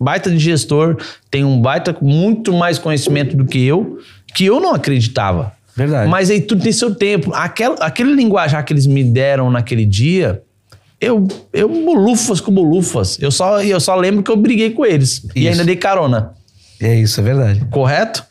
baita 0.01 0.31
de 0.31 0.39
gestor, 0.39 0.99
tem 1.31 1.45
um 1.45 1.61
baita 1.61 1.93
com 1.93 2.05
muito 2.05 2.53
mais 2.53 2.79
conhecimento 2.79 3.37
do 3.37 3.45
que 3.45 3.65
eu, 3.65 3.99
que 4.35 4.45
eu 4.45 4.61
não 4.61 4.75
acreditava. 4.75 5.53
Verdade. 5.77 6.09
Mas 6.09 6.31
aí 6.31 6.41
tudo 6.41 6.63
tem 6.63 6.73
seu 6.73 6.95
tempo. 6.95 7.33
Aquela, 7.35 7.77
aquele 7.77 8.15
linguajar 8.15 8.65
que 8.65 8.73
eles 8.73 8.87
me 8.87 9.03
deram 9.03 9.51
naquele 9.51 9.85
dia, 9.85 10.43
eu, 11.01 11.27
eu 11.53 11.69
bolufas 11.69 12.41
com 12.41 12.53
bolufas. 12.53 13.19
Eu 13.21 13.31
só, 13.31 13.63
eu 13.63 13.81
só 13.81 13.97
lembro 13.97 14.23
que 14.23 14.31
eu 14.31 14.37
briguei 14.37 14.71
com 14.71 14.85
eles. 14.87 15.27
E 15.35 15.41
Isso. 15.41 15.51
ainda 15.51 15.65
dei 15.65 15.77
carona. 15.77 16.33
É 16.81 16.95
isso, 16.95 17.21
é 17.21 17.23
verdade. 17.23 17.65
Correto? 17.71 18.25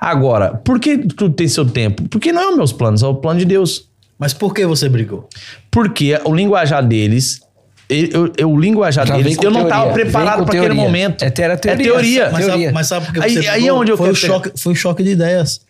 Agora, 0.00 0.54
por 0.64 0.80
que 0.80 0.96
tudo 0.98 1.34
tem 1.34 1.46
seu 1.46 1.64
tempo? 1.66 2.08
Porque 2.08 2.32
não 2.32 2.40
é 2.42 2.48
os 2.50 2.56
meus 2.56 2.72
planos, 2.72 3.02
é 3.02 3.06
o 3.06 3.14
plano 3.14 3.38
de 3.40 3.44
Deus. 3.44 3.88
Mas 4.18 4.32
por 4.32 4.54
que 4.54 4.64
você 4.66 4.88
brigou? 4.88 5.28
Porque 5.70 6.18
o 6.24 6.34
linguajar 6.34 6.86
deles, 6.86 7.40
ele- 7.88 8.10
eu, 8.12 8.32
eu- 8.36 8.50
o 8.50 8.58
linguajar 8.60 9.06
Já 9.06 9.16
deles, 9.16 9.36
eu 9.42 9.50
não 9.50 9.62
estava 9.62 9.92
preparado 9.92 10.44
para 10.44 10.52
aquele 10.58 10.60
teoria. 10.74 10.82
momento. 10.82 11.22
É 11.22 11.32
era 11.38 11.56
teoria. 11.56 11.82
É 11.82 11.84
teoria. 11.84 12.30
Mas 12.30 12.44
Teoria. 12.46 12.64
sabe, 12.66 12.72
mas 12.74 12.86
sabe 12.86 13.06
por 13.06 13.14
que 13.14 13.20
Aí- 13.20 13.32
você 13.34 13.38
aí 13.40 13.60
brigou? 13.60 13.68
é 13.68 13.72
onde 13.80 13.90
eu 13.92 13.96
foi 13.96 14.10
o 14.10 14.14
choque, 14.14 14.52
Foi 14.58 14.72
o 14.72 14.76
choque 14.76 15.02
de 15.02 15.10
ideias. 15.10 15.60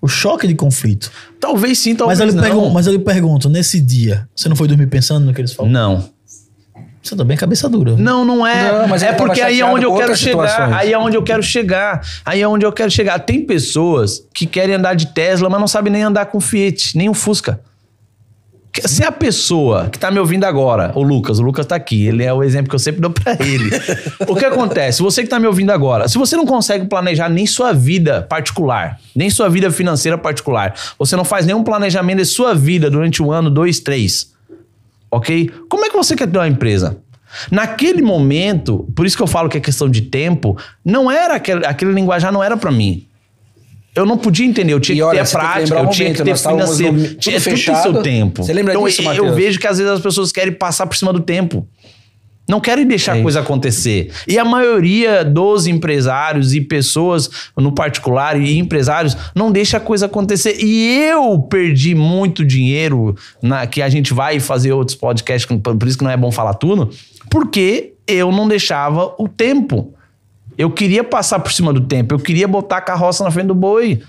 O 0.00 0.06
choque 0.06 0.46
de 0.46 0.54
conflito. 0.54 1.10
Talvez 1.40 1.78
sim, 1.80 1.94
talvez 1.96 2.20
Mas 2.20 2.28
eu, 2.28 2.34
não. 2.36 2.42
pergun- 2.42 2.70
mas 2.70 2.86
eu 2.86 2.92
lhe 2.92 2.98
pergunto, 3.00 3.48
nesse 3.48 3.80
dia, 3.80 4.28
você 4.34 4.48
não 4.48 4.54
foi 4.54 4.68
dormir 4.68 4.86
pensando 4.86 5.24
no 5.26 5.34
que 5.34 5.40
eles 5.40 5.52
falam? 5.52 5.72
Não. 5.72 6.08
Você 7.08 7.16
tá 7.16 7.24
bem 7.24 7.38
cabeça 7.38 7.68
dura. 7.70 7.96
Não, 7.96 8.22
não 8.22 8.46
é. 8.46 8.80
Não, 8.80 8.88
mas 8.88 9.02
é 9.02 9.12
tava 9.12 9.24
porque 9.24 9.40
aí 9.40 9.60
é 9.60 9.64
onde 9.64 9.86
eu 9.86 9.94
quero 9.94 10.14
chegar. 10.14 10.48
situações. 10.48 10.76
Aí 10.76 10.92
é 10.92 10.98
onde 10.98 11.16
eu 11.16 11.22
quero 11.22 11.42
chegar. 11.42 12.02
Aí 12.22 12.42
é 12.42 12.46
onde 12.46 12.66
eu 12.66 12.72
quero 12.72 12.90
chegar. 12.90 13.18
Tem 13.20 13.46
pessoas 13.46 14.22
que 14.34 14.44
querem 14.44 14.74
andar 14.74 14.94
de 14.94 15.06
Tesla, 15.06 15.48
mas 15.48 15.58
não 15.58 15.66
sabem 15.66 15.90
nem 15.90 16.02
andar 16.02 16.26
com 16.26 16.38
Fiat, 16.38 16.96
nem 16.98 17.08
um 17.08 17.14
Fusca. 17.14 17.60
Se 18.84 19.02
a 19.02 19.10
pessoa 19.10 19.88
que 19.90 19.98
tá 19.98 20.10
me 20.10 20.18
ouvindo 20.18 20.44
agora, 20.44 20.92
o 20.94 21.02
Lucas, 21.02 21.38
o 21.38 21.42
Lucas 21.42 21.64
tá 21.64 21.74
aqui, 21.74 22.06
ele 22.06 22.22
é 22.22 22.32
o 22.32 22.42
exemplo 22.42 22.68
que 22.68 22.74
eu 22.74 22.78
sempre 22.78 23.00
dou 23.00 23.10
pra 23.10 23.32
ele. 23.40 23.70
o 24.28 24.36
que 24.36 24.44
acontece? 24.44 25.02
Você 25.02 25.22
que 25.22 25.28
tá 25.28 25.40
me 25.40 25.46
ouvindo 25.46 25.70
agora, 25.70 26.06
se 26.08 26.18
você 26.18 26.36
não 26.36 26.44
consegue 26.44 26.86
planejar 26.86 27.30
nem 27.30 27.46
sua 27.46 27.72
vida 27.72 28.22
particular, 28.28 29.00
nem 29.16 29.30
sua 29.30 29.48
vida 29.48 29.70
financeira 29.70 30.18
particular, 30.18 30.74
você 30.98 31.16
não 31.16 31.24
faz 31.24 31.46
nenhum 31.46 31.64
planejamento 31.64 32.18
de 32.18 32.26
sua 32.26 32.54
vida 32.54 32.90
durante 32.90 33.22
um 33.22 33.32
ano, 33.32 33.50
dois, 33.50 33.80
três, 33.80 34.30
ok? 35.10 35.50
Como 35.68 35.84
é 35.84 35.90
que 35.90 35.96
você 35.96 36.14
quer 36.16 36.28
ter 36.28 36.38
uma 36.38 36.48
empresa? 36.48 36.98
Naquele 37.50 38.00
momento, 38.02 38.88
por 38.96 39.04
isso 39.06 39.16
que 39.16 39.22
eu 39.22 39.26
falo 39.26 39.48
que 39.48 39.58
é 39.58 39.60
questão 39.60 39.88
de 39.88 40.02
tempo, 40.02 40.56
não 40.84 41.10
era 41.10 41.34
aquele, 41.34 41.66
aquele 41.66 41.92
linguajar 41.92 42.32
não 42.32 42.42
era 42.42 42.56
pra 42.56 42.70
mim. 42.70 43.06
Eu 43.94 44.06
não 44.06 44.16
podia 44.16 44.46
entender, 44.46 44.72
eu 44.72 44.80
tinha 44.80 44.94
E 44.94 44.98
que 44.98 45.02
olha, 45.02 45.24
ter 45.24 45.36
a 45.36 45.38
prática, 45.40 45.78
eu 45.78 45.82
um 45.84 45.90
tinha 45.90 46.12
que 46.12 46.18
momento, 46.20 46.36
ter 46.42 46.48
financeiro. 46.48 46.92
no- 46.92 46.98
tudo 47.08 47.14
Tinha, 47.18 47.40
tudo 47.40 47.50
fechado. 47.50 47.82
seu 47.82 48.02
tempo. 48.02 48.44
Você 48.44 48.52
lembra 48.52 48.72
então, 48.72 48.86
disso, 48.86 49.02
eu 49.02 49.04
Matheus? 49.06 49.34
vejo 49.34 49.58
que 49.58 49.66
às 49.66 49.78
vezes 49.78 49.92
as 49.92 50.00
pessoas 50.00 50.30
querem 50.32 50.52
passar 50.52 50.86
por 50.86 50.96
cima 50.96 51.12
do 51.12 51.20
tempo. 51.20 51.66
Não 52.48 52.60
querem 52.60 52.86
deixar 52.86 53.16
É 53.16 53.20
a 53.20 53.22
coisa 53.22 53.40
acontecer. 53.40 54.10
E 54.26 54.38
a 54.38 54.44
maioria 54.44 55.22
dos 55.22 55.66
empresários 55.66 56.54
e 56.54 56.62
pessoas 56.62 57.28
no 57.54 57.72
particular 57.72 58.40
e 58.40 58.56
empresários 58.56 59.14
não 59.34 59.52
deixa 59.52 59.76
a 59.76 59.80
coisa 59.80 60.06
acontecer. 60.06 60.56
E 60.58 60.98
eu 61.10 61.38
perdi 61.40 61.94
muito 61.94 62.44
dinheiro 62.46 63.14
na 63.42 63.66
que 63.66 63.82
a 63.82 63.88
gente 63.90 64.14
vai 64.14 64.40
fazer 64.40 64.72
outros 64.72 64.96
podcasts, 64.96 65.46
por 65.62 65.86
isso 65.86 65.98
que 65.98 66.04
não 66.04 66.10
é 66.10 66.16
bom 66.16 66.32
falar 66.32 66.54
tudo, 66.54 66.90
porque 67.30 67.92
eu 68.06 68.32
não 68.32 68.48
deixava 68.48 69.14
o 69.18 69.28
tempo. 69.28 69.92
Eu 70.56 70.70
queria 70.70 71.04
passar 71.04 71.40
por 71.40 71.52
cima 71.52 71.72
do 71.72 71.82
tempo, 71.82 72.14
eu 72.14 72.18
queria 72.18 72.48
botar 72.48 72.78
a 72.78 72.80
carroça 72.80 73.22
na 73.22 73.30
frente 73.30 73.48
do 73.48 73.54
boi. 73.54 74.00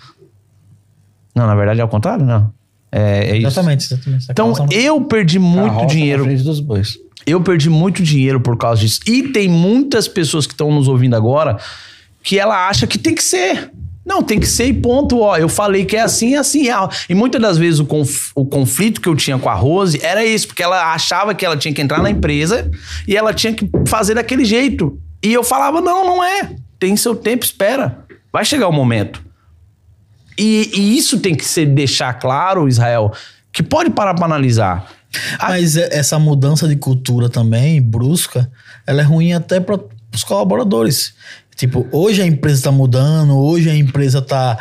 Não, 1.36 1.45
na 1.45 1.56
verdade 1.56 1.82
é 1.82 1.84
ao 1.84 1.90
contrário, 1.90 2.26
não. 2.26 2.52
É, 2.91 3.32
é 3.32 3.38
isso. 3.38 3.48
Exatamente, 3.48 3.86
exatamente. 3.86 4.28
Então, 4.30 4.53
eu 4.72 5.02
perdi 5.02 5.38
muito 5.38 5.74
Carroça 5.74 5.86
dinheiro. 5.88 6.24
Na 6.24 6.30
frente 6.30 6.44
dos 6.44 6.60
bois. 6.60 6.98
Eu 7.30 7.42
perdi 7.42 7.70
muito 7.70 8.02
dinheiro 8.04 8.40
por 8.40 8.58
causa 8.58 8.82
disso. 8.82 9.00
E 9.08 9.24
tem 9.30 9.48
muitas 9.48 10.08
pessoas 10.08 10.46
que 10.48 10.54
estão 10.54 10.72
nos 10.72 10.88
ouvindo 10.88 11.16
agora 11.16 11.58
que 12.24 12.38
ela 12.38 12.68
acha 12.68 12.86
que 12.86 12.98
tem 12.98 13.16
que 13.16 13.24
ser. 13.24 13.72
Não, 14.06 14.24
tem 14.24 14.40
que 14.40 14.48
ser 14.48 14.66
e 14.66 14.74
ponto. 14.74 15.20
Ó, 15.20 15.38
eu 15.38 15.48
falei 15.48 15.86
que 15.86 15.96
é 15.96 16.02
assim, 16.02 16.34
é 16.34 16.40
assim. 16.40 16.68
é. 16.70 16.74
E 17.08 17.14
muitas 17.14 17.40
das 17.42 17.58
vezes 17.58 17.80
o, 17.80 17.86
conf- 17.86 18.32
o 18.34 18.44
conflito 18.46 19.00
que 19.00 19.08
eu 19.08 19.16
tinha 19.16 19.38
com 19.38 19.48
a 19.50 19.54
Rose 19.54 20.00
era 20.04 20.26
isso, 20.26 20.48
porque 20.48 20.64
ela 20.64 20.94
achava 20.94 21.36
que 21.36 21.46
ela 21.46 21.56
tinha 21.56 21.74
que 21.74 21.82
entrar 21.82 22.02
na 22.02 22.10
empresa 22.10 22.70
e 23.08 23.16
ela 23.16 23.34
tinha 23.34 23.54
que 23.54 23.70
fazer 23.86 24.16
daquele 24.16 24.44
jeito. 24.46 25.00
E 25.24 25.32
eu 25.32 25.44
falava: 25.44 25.80
não, 25.80 26.06
não 26.06 26.24
é. 26.24 26.56
Tem 26.80 26.96
seu 26.98 27.16
tempo, 27.16 27.46
espera. 27.46 28.06
Vai 28.34 28.44
chegar 28.44 28.68
o 28.68 28.72
momento. 28.74 29.22
E, 30.38 30.72
e 30.74 30.98
isso 30.98 31.20
tem 31.20 31.36
que 31.36 31.46
ser 31.46 31.66
deixar 31.66 32.14
claro, 32.14 32.68
Israel, 32.68 33.12
que 33.52 33.62
pode 33.62 33.90
parar 33.90 34.14
para 34.14 34.26
analisar. 34.26 34.90
Mas 35.40 35.76
é- 35.77 35.90
essa 35.98 36.19
mudança 36.19 36.68
de 36.68 36.76
cultura 36.76 37.30
também, 37.30 37.81
brusca, 37.81 38.49
ela 38.86 39.02
é 39.02 39.03
ruim 39.03 39.34
até 39.34 39.60
para 39.60 39.80
os 40.14 40.23
colaboradores. 40.23 41.14
Tipo, 41.56 41.88
hoje 41.91 42.22
a 42.22 42.26
empresa 42.26 42.64
tá 42.64 42.72
mudando, 42.72 43.38
hoje 43.38 43.69
a 43.69 43.76
empresa 43.76 44.22
tá, 44.22 44.57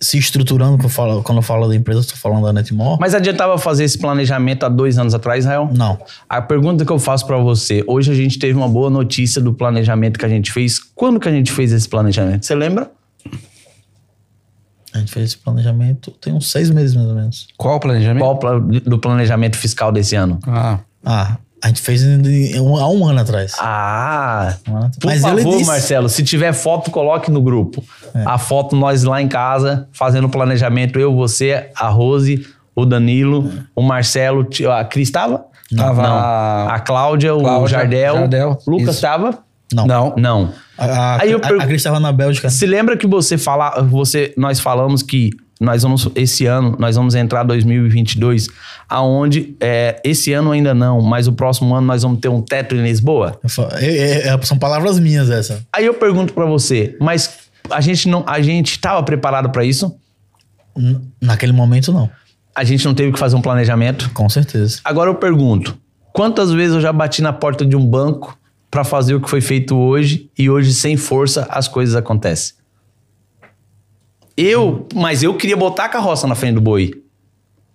se 0.00 0.18
estruturando, 0.18 0.76
quando 0.76 0.84
eu 0.84 0.88
falo, 0.90 1.22
quando 1.22 1.38
eu 1.38 1.42
falo 1.42 1.68
da 1.68 1.74
empresa, 1.74 2.06
tô 2.06 2.16
falando 2.16 2.44
da 2.44 2.52
Netmore. 2.52 2.98
Mas 3.00 3.14
adiantava 3.14 3.56
fazer 3.58 3.84
esse 3.84 3.98
planejamento 3.98 4.64
há 4.64 4.68
dois 4.68 4.98
anos 4.98 5.14
atrás, 5.14 5.44
Israel? 5.44 5.70
Não. 5.76 5.98
A 6.28 6.40
pergunta 6.40 6.84
que 6.84 6.92
eu 6.92 6.98
faço 6.98 7.26
pra 7.26 7.38
você, 7.38 7.82
hoje 7.86 8.10
a 8.12 8.14
gente 8.14 8.38
teve 8.38 8.54
uma 8.56 8.68
boa 8.68 8.90
notícia 8.90 9.40
do 9.40 9.52
planejamento 9.52 10.18
que 10.18 10.24
a 10.24 10.28
gente 10.28 10.52
fez. 10.52 10.78
Quando 10.94 11.18
que 11.18 11.28
a 11.28 11.32
gente 11.32 11.50
fez 11.50 11.72
esse 11.72 11.88
planejamento? 11.88 12.46
Você 12.46 12.54
lembra? 12.54 12.90
A 14.94 14.98
gente 14.98 15.10
fez 15.12 15.26
esse 15.30 15.38
planejamento 15.38 16.10
tem 16.20 16.32
uns 16.32 16.50
seis 16.50 16.70
meses, 16.70 16.94
mais 16.94 17.08
ou 17.08 17.14
menos. 17.14 17.46
Qual 17.56 17.76
o 17.76 17.80
planejamento? 17.80 18.22
Qual 18.22 18.34
o 18.34 18.36
pla- 18.38 18.58
do 18.58 18.98
planejamento 18.98 19.56
fiscal 19.56 19.90
desse 19.92 20.14
ano? 20.16 20.38
Ah, 20.46 20.78
Ah, 21.04 21.36
a 21.62 21.68
gente 21.68 21.80
fez 21.82 22.02
um- 22.04 22.76
há 22.76 22.88
um 22.88 23.04
ano 23.06 23.20
atrás. 23.20 23.54
Ah, 23.58 24.54
Um 24.68 24.76
ano 24.76 24.86
atrás. 24.86 24.96
por 24.98 25.06
Mas 25.06 25.20
favor, 25.22 25.56
disse- 25.58 25.64
Marcelo, 25.66 26.08
se 26.08 26.22
tiver 26.22 26.52
foto, 26.52 26.90
coloque 26.90 27.30
no 27.30 27.40
grupo. 27.42 27.82
É. 28.14 28.22
A 28.24 28.36
foto 28.38 28.76
nós 28.76 29.02
lá 29.02 29.20
em 29.22 29.28
casa, 29.28 29.88
fazendo 29.92 30.26
o 30.26 30.30
planejamento, 30.30 30.98
eu, 31.00 31.14
você, 31.14 31.70
a 31.74 31.88
Rose, 31.88 32.46
o 32.76 32.84
Danilo, 32.84 33.50
o 33.74 33.82
Marcelo, 33.82 34.46
a 34.76 34.84
Cris 34.84 35.08
estava? 35.08 35.44
Tava- 35.76 36.66
A 36.72 36.78
Cláudia, 36.80 37.34
o 37.34 37.40
Cláudia, 37.40 37.68
Jardel. 37.78 38.14
Jardel, 38.14 38.58
Lucas 38.66 38.94
estava? 38.94 39.38
Não. 39.74 39.86
não. 39.86 40.14
Não. 40.16 40.52
A, 40.78 40.84
a, 40.86 41.22
Aí 41.22 41.30
eu 41.30 41.38
a- 41.38 41.40
pergu- 41.40 41.62
a 41.62 41.66
Cris 41.66 41.76
estava 41.80 42.00
na 42.00 42.12
Bélgica. 42.12 42.48
Se 42.50 42.66
lembra 42.66 42.96
que 42.96 43.06
você 43.06 43.36
fala, 43.38 43.82
você, 43.82 44.32
nós 44.36 44.58
falamos 44.60 45.02
que 45.02 45.30
nós 45.60 45.82
vamos 45.84 46.08
esse 46.16 46.44
ano, 46.44 46.74
nós 46.78 46.96
vamos 46.96 47.14
entrar 47.14 47.44
2022, 47.44 48.48
aonde 48.88 49.54
é, 49.60 50.00
esse 50.04 50.32
ano 50.32 50.50
ainda 50.50 50.74
não, 50.74 51.00
mas 51.00 51.28
o 51.28 51.32
próximo 51.32 51.72
ano 51.74 51.86
nós 51.86 52.02
vamos 52.02 52.18
ter 52.18 52.28
um 52.28 52.42
teto 52.42 52.74
em 52.74 52.82
Lisboa. 52.82 53.38
É- 53.80 53.86
é- 53.86 54.28
é- 54.34 54.42
são 54.42 54.58
palavras 54.58 54.98
minhas 54.98 55.30
essa. 55.30 55.62
Aí 55.72 55.86
eu 55.86 55.94
pergunto 55.94 56.32
pra 56.32 56.46
você, 56.46 56.96
mas 57.00 57.38
a 57.70 57.80
gente 57.80 58.08
não, 58.08 58.24
a 58.26 58.40
gente 58.42 58.72
estava 58.72 59.00
preparado 59.04 59.50
pra 59.50 59.64
isso? 59.64 59.94
Naquele 61.20 61.52
momento, 61.52 61.92
não. 61.92 62.10
A 62.54 62.64
gente 62.64 62.84
não 62.84 62.94
teve 62.94 63.12
que 63.12 63.18
fazer 63.18 63.36
um 63.36 63.40
planejamento? 63.42 64.10
Com 64.12 64.28
certeza. 64.28 64.80
Agora 64.84 65.08
eu 65.10 65.14
pergunto, 65.14 65.76
quantas 66.12 66.50
vezes 66.50 66.74
eu 66.74 66.80
já 66.80 66.92
bati 66.92 67.22
na 67.22 67.32
porta 67.32 67.64
de 67.64 67.76
um 67.76 67.86
banco 67.86 68.36
pra 68.72 68.84
fazer 68.84 69.14
o 69.14 69.20
que 69.20 69.28
foi 69.28 69.42
feito 69.42 69.76
hoje 69.76 70.30
e 70.36 70.48
hoje 70.48 70.72
sem 70.72 70.96
força 70.96 71.46
as 71.50 71.68
coisas 71.68 71.94
acontecem? 71.94 72.54
Eu, 74.34 74.88
mas 74.94 75.22
eu 75.22 75.34
queria 75.36 75.56
botar 75.56 75.84
a 75.84 75.88
carroça 75.90 76.26
na 76.26 76.34
frente 76.34 76.54
do 76.54 76.60
boi. 76.62 76.90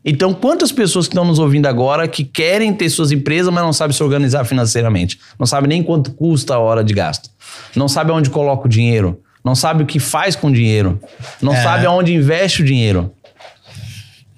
Então, 0.03 0.33
quantas 0.33 0.71
pessoas 0.71 1.05
que 1.07 1.13
estão 1.13 1.23
nos 1.23 1.37
ouvindo 1.37 1.67
agora 1.67 2.07
que 2.07 2.23
querem 2.23 2.73
ter 2.73 2.89
suas 2.89 3.11
empresas, 3.11 3.53
mas 3.53 3.63
não 3.63 3.71
sabem 3.73 3.95
se 3.95 4.01
organizar 4.01 4.43
financeiramente? 4.45 5.19
Não 5.37 5.45
sabem 5.45 5.69
nem 5.69 5.83
quanto 5.83 6.11
custa 6.13 6.55
a 6.55 6.59
hora 6.59 6.83
de 6.83 6.93
gasto. 6.93 7.29
Não 7.75 7.87
sabem 7.87 8.15
onde 8.15 8.29
coloca 8.31 8.65
o 8.65 8.69
dinheiro. 8.69 9.21
Não 9.45 9.53
sabe 9.53 9.83
o 9.83 9.85
que 9.85 9.99
faz 9.99 10.35
com 10.35 10.47
o 10.47 10.51
dinheiro. 10.51 10.99
Não 11.41 11.53
É. 11.53 11.61
sabe 11.61 11.85
aonde 11.85 12.13
investe 12.13 12.63
o 12.63 12.65
dinheiro. 12.65 13.13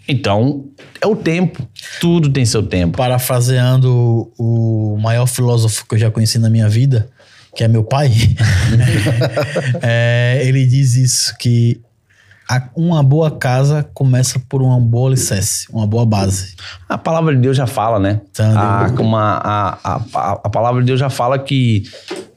Então, 0.10 0.66
é 1.00 1.06
o 1.06 1.16
tempo. 1.16 1.66
Tudo 2.02 2.30
tem 2.30 2.44
seu 2.46 2.64
tempo. 2.64 2.98
Parafraseando 2.98 4.32
o 4.38 4.98
maior 5.00 5.28
filósofo 5.28 5.86
que 5.88 5.96
eu 5.96 6.00
já 6.00 6.10
conheci 6.12 6.40
na 6.40 6.50
minha 6.50 6.68
vida, 6.68 7.08
que 7.56 7.64
é 7.64 7.68
meu 7.68 7.84
pai, 7.84 8.12
é, 9.82 10.42
ele 10.44 10.66
diz 10.66 10.96
isso, 10.96 11.36
que 11.38 11.80
uma 12.76 13.04
boa 13.04 13.30
casa 13.30 13.88
começa 13.94 14.40
por 14.50 14.62
uma 14.64 14.80
boa 14.80 15.10
alicerce, 15.10 15.68
uma 15.72 15.86
boa 15.86 16.06
base. 16.06 16.56
A 16.88 16.98
palavra 16.98 17.36
de 17.36 17.42
Deus 17.42 17.56
já 17.56 17.68
fala, 17.68 18.00
né? 18.00 18.22
Então, 18.32 18.58
a, 18.58 18.88
uma, 19.00 19.34
a, 19.44 19.80
a, 19.84 20.32
a- 20.44 20.50
palavra 20.50 20.82
de 20.82 20.88
Deus 20.88 21.00
já 21.00 21.10
fala 21.12 21.38
que, 21.38 21.84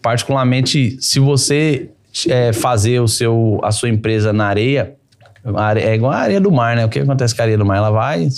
particularmente, 0.02 0.98
se 1.00 1.18
você 1.18 1.88
é, 2.28 2.52
fazer 2.52 3.00
o 3.00 3.08
seu, 3.08 3.58
a 3.64 3.72
sua 3.72 3.88
empresa 3.88 4.32
na 4.34 4.46
areia, 4.46 4.94
é 5.76 5.94
igual 5.94 6.12
a 6.12 6.18
areia 6.18 6.40
do 6.40 6.50
mar, 6.50 6.76
né? 6.76 6.84
O 6.84 6.88
que 6.88 6.98
acontece 6.98 7.34
com 7.34 7.42
a 7.42 7.44
areia 7.44 7.58
do 7.58 7.66
mar? 7.66 7.76
Ela 7.76 7.90
vai. 7.90 8.28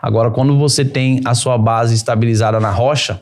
Agora, 0.00 0.30
quando 0.30 0.56
você 0.58 0.84
tem 0.84 1.20
a 1.24 1.34
sua 1.34 1.58
base 1.58 1.94
estabilizada 1.94 2.60
na 2.60 2.70
rocha, 2.70 3.20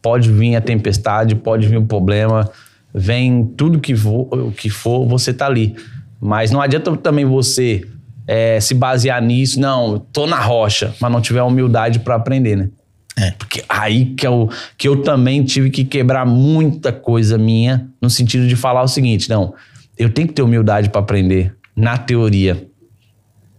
pode 0.00 0.30
vir 0.30 0.56
a 0.56 0.60
tempestade, 0.60 1.34
pode 1.34 1.66
vir 1.66 1.78
o 1.78 1.84
problema, 1.84 2.50
vem 2.94 3.44
tudo 3.44 3.80
que 3.80 3.94
for, 3.94 4.28
o 4.32 4.52
que 4.52 4.70
for 4.70 5.06
você 5.06 5.32
tá 5.32 5.46
ali. 5.46 5.74
Mas 6.20 6.50
não 6.50 6.60
adianta 6.60 6.96
também 6.96 7.24
você 7.24 7.86
é, 8.26 8.60
se 8.60 8.74
basear 8.74 9.22
nisso, 9.22 9.60
não, 9.60 9.98
tô 9.98 10.26
na 10.26 10.40
rocha, 10.40 10.94
mas 11.00 11.12
não 11.12 11.20
tiver 11.20 11.42
humildade 11.42 11.98
para 12.00 12.14
aprender, 12.14 12.56
né? 12.56 12.70
É. 13.18 13.30
Porque 13.32 13.64
aí 13.68 14.06
que 14.14 14.26
eu, 14.26 14.50
que 14.76 14.86
eu 14.86 15.02
também 15.02 15.42
tive 15.42 15.70
que 15.70 15.84
quebrar 15.84 16.26
muita 16.26 16.92
coisa 16.92 17.38
minha, 17.38 17.88
no 18.00 18.10
sentido 18.10 18.46
de 18.46 18.54
falar 18.54 18.82
o 18.82 18.88
seguinte: 18.88 19.28
não, 19.30 19.54
eu 19.98 20.10
tenho 20.10 20.28
que 20.28 20.34
ter 20.34 20.42
humildade 20.42 20.90
para 20.90 21.00
aprender 21.00 21.55
na 21.76 21.98
teoria. 21.98 22.68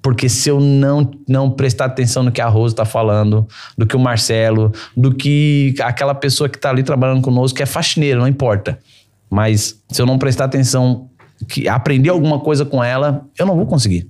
Porque 0.02 0.30
se 0.30 0.50
eu 0.50 0.60
não, 0.60 1.12
não 1.28 1.52
prestar 1.52 1.86
atenção 1.86 2.24
no 2.24 2.32
que 2.32 2.40
a 2.40 2.48
Rose 2.48 2.74
está 2.74 2.86
falando, 2.86 3.48
do 3.78 3.86
que 3.86 3.96
o 3.96 4.00
Marcelo, 4.00 4.72
do 4.96 5.14
que 5.14 5.76
aquela 5.82 6.16
pessoa 6.16 6.48
que 6.48 6.58
está 6.58 6.70
ali 6.70 6.82
trabalhando 6.82 7.22
conosco, 7.22 7.58
que 7.58 7.64
é 7.64 7.66
faxineira, 7.66 8.20
não 8.20 8.28
importa. 8.28 8.80
Mas 9.30 9.82
se 9.90 10.02
eu 10.02 10.06
não 10.06 10.18
prestar 10.18 10.46
atenção, 10.46 11.10
que 11.50 11.68
aprender 11.68 12.10
alguma 12.10 12.40
coisa 12.40 12.64
com 12.64 12.84
ela, 12.84 13.26
eu 13.38 13.46
não 13.46 13.56
vou 13.56 13.66
conseguir. 13.66 14.10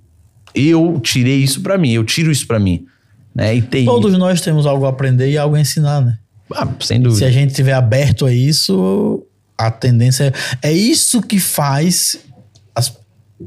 Eu 0.54 1.00
tirei 1.02 1.38
isso 1.38 1.62
para 1.62 1.78
mim, 1.78 1.92
eu 1.92 2.04
tiro 2.04 2.32
isso 2.32 2.46
para 2.46 2.60
mim. 2.60 2.86
Né? 3.34 3.56
E 3.56 3.62
tem, 3.62 3.86
Todos 3.86 4.18
nós 4.18 4.42
temos 4.42 4.66
algo 4.66 4.86
a 4.86 4.90
aprender 4.90 5.32
e 5.32 5.38
algo 5.38 5.56
a 5.56 5.60
ensinar, 5.60 6.02
né? 6.02 6.18
Ah, 6.54 6.68
sem 6.80 7.02
dúvida. 7.02 7.20
Se 7.20 7.26
a 7.26 7.32
gente 7.32 7.54
tiver 7.54 7.74
aberto 7.74 8.26
a 8.26 8.34
isso, 8.34 9.26
a 9.58 9.70
tendência 9.72 10.34
é, 10.62 10.70
é 10.70 10.74
isso 10.74 11.22
que 11.22 11.40
faz 11.40 12.20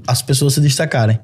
as, 0.06 0.18
as 0.18 0.22
pessoas 0.22 0.54
se 0.54 0.60
destacarem. 0.60 1.18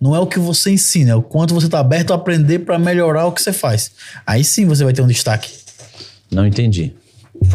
Não 0.00 0.14
é 0.14 0.18
o 0.18 0.26
que 0.26 0.38
você 0.38 0.70
ensina, 0.70 1.12
é 1.12 1.14
o 1.14 1.22
quanto 1.22 1.54
você 1.54 1.66
está 1.66 1.80
aberto 1.80 2.12
a 2.12 2.16
aprender 2.16 2.60
para 2.60 2.78
melhorar 2.78 3.26
o 3.26 3.32
que 3.32 3.40
você 3.42 3.52
faz. 3.52 3.92
Aí 4.26 4.44
sim 4.44 4.66
você 4.66 4.84
vai 4.84 4.92
ter 4.92 5.02
um 5.02 5.06
destaque. 5.06 5.50
Não 6.30 6.46
entendi. 6.46 6.94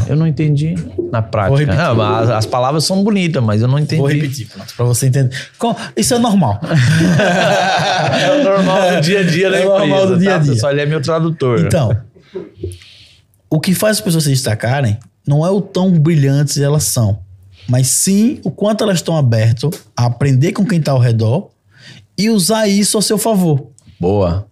Eu 0.08 0.16
não 0.18 0.28
entendi 0.28 0.76
na 1.12 1.22
prática. 1.22 1.74
Não, 1.74 2.02
as, 2.02 2.30
as 2.30 2.46
palavras 2.46 2.84
são 2.84 3.04
bonitas, 3.04 3.42
mas 3.42 3.62
eu 3.62 3.68
não 3.68 3.80
entendi. 3.80 4.02
Vou 4.02 4.10
repetir, 4.10 4.48
pronto, 4.48 4.74
para 4.76 4.86
você 4.86 5.08
entender. 5.08 5.34
Com- 5.58 5.76
Isso 5.96 6.14
é 6.14 6.20
normal. 6.20 6.60
é 8.22 8.32
o 8.42 8.44
normal 8.44 8.96
do 8.96 9.02
dia 9.02 9.20
a 9.22 9.24
dia 9.24 9.50
da 9.50 9.58
É 9.60 9.66
o 9.66 9.70
normal 9.70 9.88
empresa, 9.88 10.08
do 10.16 10.20
dia 10.20 10.30
a 10.36 10.38
tá? 10.38 10.44
dia. 10.44 10.54
Pessoal, 10.54 10.72
ele 10.74 10.82
é 10.82 10.86
meu 10.86 11.02
tradutor. 11.02 11.60
Então, 11.66 11.96
o 13.50 13.60
que 13.60 13.74
faz 13.74 13.98
as 13.98 14.02
pessoas 14.02 14.26
se 14.26 14.30
destacarem 14.30 14.98
não 15.26 15.46
é 15.46 15.50
o 15.50 15.62
tão 15.62 15.92
brilhantes 15.92 16.58
elas 16.58 16.84
são, 16.84 17.20
mas 17.68 17.88
sim 17.88 18.40
o 18.44 18.52
quanto 18.52 18.84
elas 18.84 18.98
estão 18.98 19.18
abertas 19.18 19.72
a 19.96 20.06
aprender 20.06 20.52
com 20.54 20.66
quem 20.66 20.80
está 20.80 20.92
ao 20.92 21.00
redor 21.00 21.50
e 22.18 22.30
usar 22.30 22.68
isso 22.68 22.98
a 22.98 23.02
seu 23.02 23.18
favor. 23.18 23.68
Boa. 24.00 24.48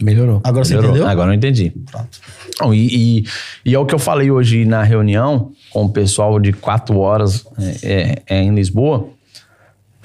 Melhorou. 0.00 0.40
Agora 0.42 0.64
você 0.64 0.72
Melhorou. 0.74 0.90
entendeu? 0.96 1.08
Agora 1.08 1.30
eu 1.30 1.34
entendi. 1.34 1.70
Pronto. 1.90 2.18
Não, 2.60 2.74
e, 2.74 3.20
e, 3.20 3.24
e 3.64 3.74
é 3.74 3.78
o 3.78 3.86
que 3.86 3.94
eu 3.94 3.98
falei 3.98 4.30
hoje 4.30 4.64
na 4.64 4.82
reunião 4.82 5.52
com 5.70 5.84
o 5.84 5.88
pessoal 5.88 6.40
de 6.40 6.52
quatro 6.52 6.98
horas 6.98 7.44
é, 7.58 8.22
é, 8.28 8.36
é, 8.38 8.42
em 8.42 8.52
Lisboa. 8.54 9.08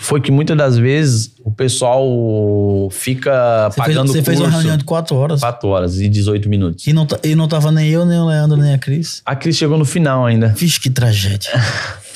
Foi 0.01 0.21
que 0.21 0.31
muitas 0.31 0.55
das 0.55 0.77
vezes 0.77 1.33
o 1.43 1.51
pessoal 1.51 2.07
fica 2.91 3.67
Você, 3.69 3.75
fez, 3.81 3.87
pagando 3.87 4.11
você 4.11 4.21
fez 4.23 4.37
uma 4.39 4.45
curso 4.45 4.57
reunião 4.59 4.77
de 4.77 4.83
quatro 4.85 5.15
horas 5.17 5.39
quatro 5.41 5.67
horas 5.69 5.99
e 5.99 6.07
18 6.07 6.47
minutos. 6.47 6.87
e 6.87 6.93
não, 6.93 7.05
tá- 7.05 7.19
e 7.23 7.35
não 7.35 7.47
tava 7.49 7.69
nem 7.71 7.89
eu, 7.89 8.05
nem 8.05 8.17
o 8.17 8.25
Leandro, 8.27 8.55
nem 8.57 8.73
a 8.73 8.77
Cris. 8.77 9.21
A 9.25 9.35
Cris 9.35 9.57
chegou 9.57 9.77
no 9.77 9.83
final 9.85 10.25
ainda. 10.25 10.49
Vixe, 10.49 10.79
que 10.79 10.89
tragédia. 10.89 11.51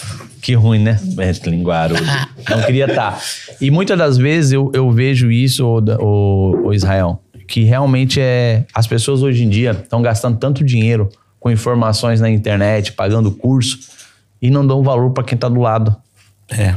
Que 0.43 0.55
ruim, 0.55 0.79
né? 0.79 0.99
Wrestling 1.15 1.63
Guarulhos. 1.63 2.05
Não 2.49 2.61
queria 2.63 2.83
estar. 2.83 3.17
E 3.61 3.71
muitas 3.71 3.97
das 3.97 4.17
vezes 4.17 4.51
eu, 4.51 4.69
eu 4.73 4.91
vejo 4.91 5.31
isso, 5.31 5.65
o, 5.65 6.67
o, 6.67 6.73
Israel, 6.73 7.23
que 7.47 7.63
realmente 7.63 8.19
é. 8.19 8.65
As 8.73 8.85
pessoas 8.85 9.23
hoje 9.23 9.45
em 9.45 9.49
dia 9.49 9.71
estão 9.71 10.01
gastando 10.01 10.37
tanto 10.37 10.61
dinheiro 10.61 11.07
com 11.39 11.49
informações 11.49 12.19
na 12.19 12.29
internet, 12.29 12.91
pagando 12.91 13.31
curso, 13.31 13.79
e 14.41 14.49
não 14.49 14.67
dão 14.67 14.83
valor 14.83 15.11
para 15.11 15.23
quem 15.23 15.35
está 15.35 15.47
do 15.47 15.61
lado. 15.61 15.95
É. 16.51 16.75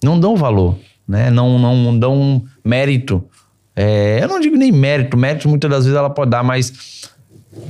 Não 0.00 0.18
dão 0.20 0.36
valor, 0.36 0.78
né? 1.08 1.28
Não, 1.28 1.58
não 1.58 1.98
dão 1.98 2.44
mérito. 2.64 3.24
É, 3.74 4.20
eu 4.22 4.28
não 4.28 4.38
digo 4.38 4.56
nem 4.56 4.70
mérito, 4.70 5.16
mérito 5.16 5.48
muitas 5.48 5.68
das 5.68 5.84
vezes 5.84 5.98
ela 5.98 6.08
pode 6.08 6.30
dar, 6.30 6.44
mas 6.44 7.10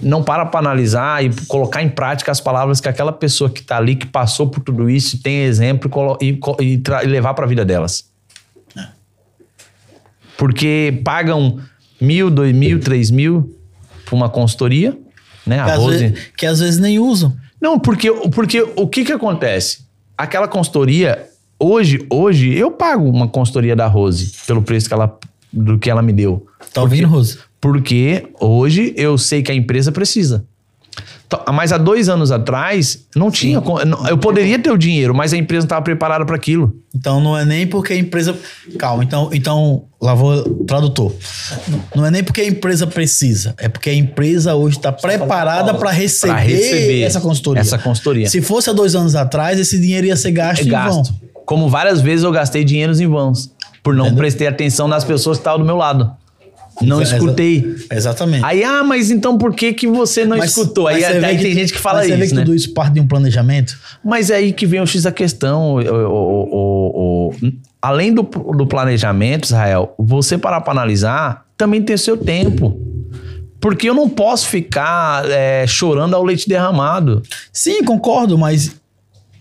não 0.02 0.22
para 0.22 0.46
para 0.46 0.60
analisar 0.60 1.24
e 1.24 1.30
colocar 1.46 1.82
em 1.82 1.88
prática 1.88 2.32
as 2.32 2.40
palavras 2.40 2.80
que 2.80 2.88
aquela 2.88 3.12
pessoa 3.12 3.48
que 3.50 3.60
está 3.60 3.76
ali, 3.76 3.96
que 3.96 4.06
passou 4.06 4.48
por 4.48 4.60
tudo 4.60 4.88
isso, 4.90 5.22
tem 5.22 5.42
exemplo 5.42 5.90
e 6.20 6.38
e, 6.60 6.82
e 7.02 7.06
levar 7.06 7.34
para 7.34 7.44
a 7.44 7.48
vida 7.48 7.64
delas. 7.64 8.04
Porque 10.36 11.00
pagam 11.04 11.58
mil, 12.00 12.30
dois 12.30 12.54
mil, 12.54 12.78
três 12.80 13.10
mil 13.10 13.56
por 14.04 14.14
uma 14.16 14.28
consultoria, 14.28 14.96
né? 15.46 15.56
Que 15.56 15.70
A 15.70 15.74
às, 15.74 15.78
Rose. 15.78 15.98
vezes, 15.98 16.26
que 16.36 16.46
às 16.46 16.60
vezes 16.60 16.78
nem 16.78 16.98
usam. 16.98 17.34
Não, 17.60 17.78
porque, 17.78 18.12
porque 18.34 18.62
o 18.76 18.86
que 18.86 19.04
que 19.04 19.12
acontece? 19.12 19.86
Aquela 20.16 20.46
consultoria, 20.46 21.26
hoje, 21.58 22.06
hoje 22.10 22.54
eu 22.54 22.70
pago 22.70 23.08
uma 23.08 23.26
consultoria 23.28 23.74
da 23.74 23.86
Rose 23.86 24.32
pelo 24.46 24.62
preço 24.62 24.88
que 24.88 24.94
ela, 24.94 25.18
do 25.52 25.78
que 25.78 25.90
ela 25.90 26.02
me 26.02 26.12
deu. 26.12 26.46
Tá 26.72 26.82
ouvindo, 26.82 27.08
Rose? 27.08 27.38
Porque 27.66 28.22
hoje 28.40 28.94
eu 28.97 29.18
sei 29.18 29.43
que 29.43 29.51
a 29.51 29.55
empresa 29.55 29.90
precisa. 29.90 30.44
Então, 31.26 31.43
Mas 31.52 31.72
há 31.72 31.78
dois 31.78 32.09
anos 32.09 32.30
atrás, 32.30 33.06
não 33.16 33.28
tinha. 33.28 33.60
con- 33.60 33.84
não- 33.84 34.06
Eu 34.06 34.16
poderia 34.16 34.56
ter 34.56 34.70
o 34.70 34.78
dinheiro, 34.78 35.12
mas 35.12 35.32
a 35.32 35.36
empresa 35.36 35.62
não 35.62 35.66
estava 35.66 35.82
preparada 35.82 36.24
para 36.24 36.36
aquilo. 36.36 36.72
Então 36.94 37.20
não 37.20 37.36
é 37.36 37.44
nem 37.44 37.66
porque 37.66 37.93
a 37.93 37.97
empresa. 37.97 38.36
Calma, 38.78 39.02
então, 39.02 39.30
então 39.32 39.86
lá 40.01 40.14
vou 40.14 40.44
tradutor. 40.64 41.12
Não 41.93 42.06
é 42.06 42.10
nem 42.12 42.22
porque 42.22 42.40
a 42.43 42.47
empresa 42.47 42.86
precisa, 42.86 43.52
é 43.59 43.68
porque 43.68 43.90
a 43.90 43.94
empresa 43.94 44.55
hoje 44.55 44.76
está 44.76 44.93
preparada 44.93 45.74
para 45.74 45.90
receber, 45.90 46.34
receber 46.34 47.02
essa 47.02 47.20
consultoria. 47.20 47.60
essa 47.60 47.78
consultoria. 47.78 48.28
Se 48.30 48.40
fosse 48.40 48.70
há 48.70 48.72
dois 48.72 48.94
anos 48.94 49.16
atrás, 49.16 49.59
esse 49.59 49.76
dinheiro 49.80 50.06
ia 50.06 50.16
ser 50.16 50.30
gasto, 50.30 50.60
É 50.60 50.64
em 50.64 50.68
gasto. 50.68 50.94
vão. 50.94 51.20
Como 51.44 51.68
várias 51.68 52.01
vezes 52.01 52.24
eu 52.24 52.30
gastei 52.30 52.62
dinheiros 52.62 53.01
em 53.01 53.09
vãos. 53.09 53.51
Por 53.82 53.94
não 53.94 54.05
Entendeu? 54.06 54.18
prestei 54.22 54.47
atenção 54.47 54.86
nas 54.86 55.02
pessoas 55.05 55.38
que 55.38 55.40
estavam 55.40 55.59
do 55.59 55.64
meu 55.66 55.76
lado. 55.76 56.10
Não 56.82 57.01
Exa- 57.01 57.16
escutei. 57.16 57.74
Exatamente. 57.90 58.44
Aí, 58.44 58.62
ah, 58.62 58.85
mas 58.85 59.11
então 59.11 59.39
por 59.39 59.55
que, 59.55 59.73
que 59.73 59.86
você 59.86 60.24
não 60.24 60.36
Mas- 60.36 60.51
escutou? 60.51 60.86
Aí, 60.89 61.01
mas 61.01 61.05
você 61.07 61.24
aí 61.24 61.36
vê 61.36 61.43
tem 61.43 61.55
gente 61.55 61.73
que 61.73 61.78
fala 61.78 61.98
mas 62.01 62.09
Você 62.09 62.16
vê 62.16 62.24
isso, 62.24 62.35
que 62.35 62.39
né? 62.40 62.44
tudo 62.44 62.55
isso 62.55 62.74
parte 62.74 62.94
de 62.94 63.01
um 63.01 63.07
planejamento? 63.07 63.78
Mas 64.05 64.31
é 64.31 64.36
aí 64.36 64.53
que 64.53 64.66
vem 64.66 64.81
o 64.81 64.86
X 64.86 65.03
da 65.05 65.12
questão. 65.12 65.77
O- 65.77 65.81
o- 65.81 67.28
o- 67.31 67.32
além 67.81 68.12
do, 68.12 68.23
do 68.23 68.66
planejamento, 68.66 69.44
Israel, 69.44 69.94
você 69.98 70.36
parar 70.36 70.61
para 70.61 70.73
analisar, 70.73 71.47
também 71.57 71.81
tem 71.82 71.97
seu 71.97 72.16
tempo. 72.16 72.78
Porque 73.59 73.89
eu 73.89 73.94
não 73.94 74.09
posso 74.09 74.47
ficar 74.48 75.24
é, 75.31 75.66
chorando 75.66 76.15
ao 76.15 76.23
leite 76.23 76.47
derramado. 76.48 77.23
Sim, 77.53 77.82
concordo, 77.82 78.36
mas 78.36 78.77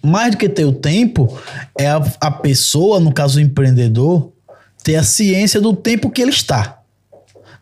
mais 0.01 0.31
do 0.31 0.37
que 0.37 0.47
ter 0.47 0.63
o 0.65 0.71
tempo, 0.71 1.37
é 1.77 1.87
a, 1.87 2.01
a 2.21 2.31
pessoa, 2.31 2.99
no 2.99 3.11
caso 3.11 3.39
o 3.39 3.41
empreendedor, 3.41 4.31
ter 4.83 4.95
a 4.95 5.03
ciência 5.03 5.59
do 5.59 5.73
tempo 5.73 6.09
que 6.09 6.21
ele 6.21 6.29
está. 6.31 6.77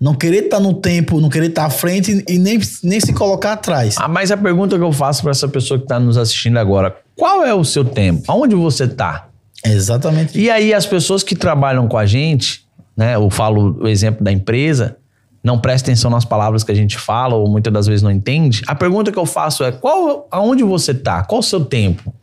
Não 0.03 0.13
querer 0.13 0.43
estar 0.43 0.59
no 0.59 0.73
tempo, 0.73 1.21
não 1.21 1.29
querer 1.29 1.47
estar 1.47 1.63
à 1.65 1.69
frente 1.69 2.25
e 2.27 2.37
nem, 2.37 2.59
nem 2.83 2.99
se 2.99 3.13
colocar 3.13 3.53
atrás. 3.53 3.95
Ah, 3.97 4.09
mas 4.09 4.31
a 4.31 4.35
pergunta 4.35 4.77
que 4.77 4.83
eu 4.83 4.91
faço 4.91 5.21
para 5.21 5.31
essa 5.31 5.47
pessoa 5.47 5.77
que 5.77 5.85
está 5.85 5.97
nos 5.97 6.17
assistindo 6.17 6.57
agora: 6.57 6.93
qual 7.15 7.45
é 7.45 7.53
o 7.53 7.63
seu 7.63 7.85
tempo? 7.85 8.21
Aonde 8.27 8.53
você 8.53 8.83
está? 8.83 9.29
Exatamente. 9.65 10.37
E 10.37 10.49
aí 10.49 10.73
as 10.73 10.85
pessoas 10.85 11.23
que 11.23 11.37
trabalham 11.37 11.87
com 11.87 11.97
a 11.97 12.05
gente, 12.05 12.65
né? 12.97 13.15
Eu 13.15 13.29
falo 13.29 13.81
o 13.81 13.87
exemplo 13.87 14.21
da 14.21 14.29
empresa, 14.29 14.97
não 15.41 15.57
presta 15.57 15.89
atenção 15.89 16.11
nas 16.11 16.25
palavras 16.25 16.65
que 16.65 16.71
a 16.73 16.75
gente 16.75 16.97
fala 16.97 17.35
ou 17.35 17.49
muitas 17.49 17.71
das 17.71 17.87
vezes 17.87 18.03
não 18.03 18.11
entende. 18.11 18.61
A 18.67 18.75
pergunta 18.75 19.09
que 19.09 19.17
eu 19.17 19.25
faço 19.25 19.63
é: 19.63 19.71
qual, 19.71 20.27
aonde 20.29 20.63
você 20.63 20.93
tá? 20.93 21.23
Qual 21.23 21.39
o 21.39 21.43
seu 21.43 21.63
tempo? 21.63 22.13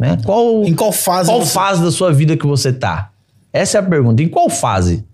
Né? 0.00 0.16
Qual, 0.24 0.64
Em 0.64 0.74
qual 0.74 0.90
fase 0.92 1.28
qual 1.28 1.44
você- 1.44 1.52
fase 1.52 1.82
da 1.82 1.90
sua 1.90 2.14
vida 2.14 2.34
que 2.34 2.46
você 2.46 2.72
tá? 2.72 3.10
Essa 3.52 3.76
é 3.76 3.80
a 3.80 3.84
pergunta. 3.84 4.22
Em 4.22 4.28
qual 4.28 4.48
fase? 4.48 5.04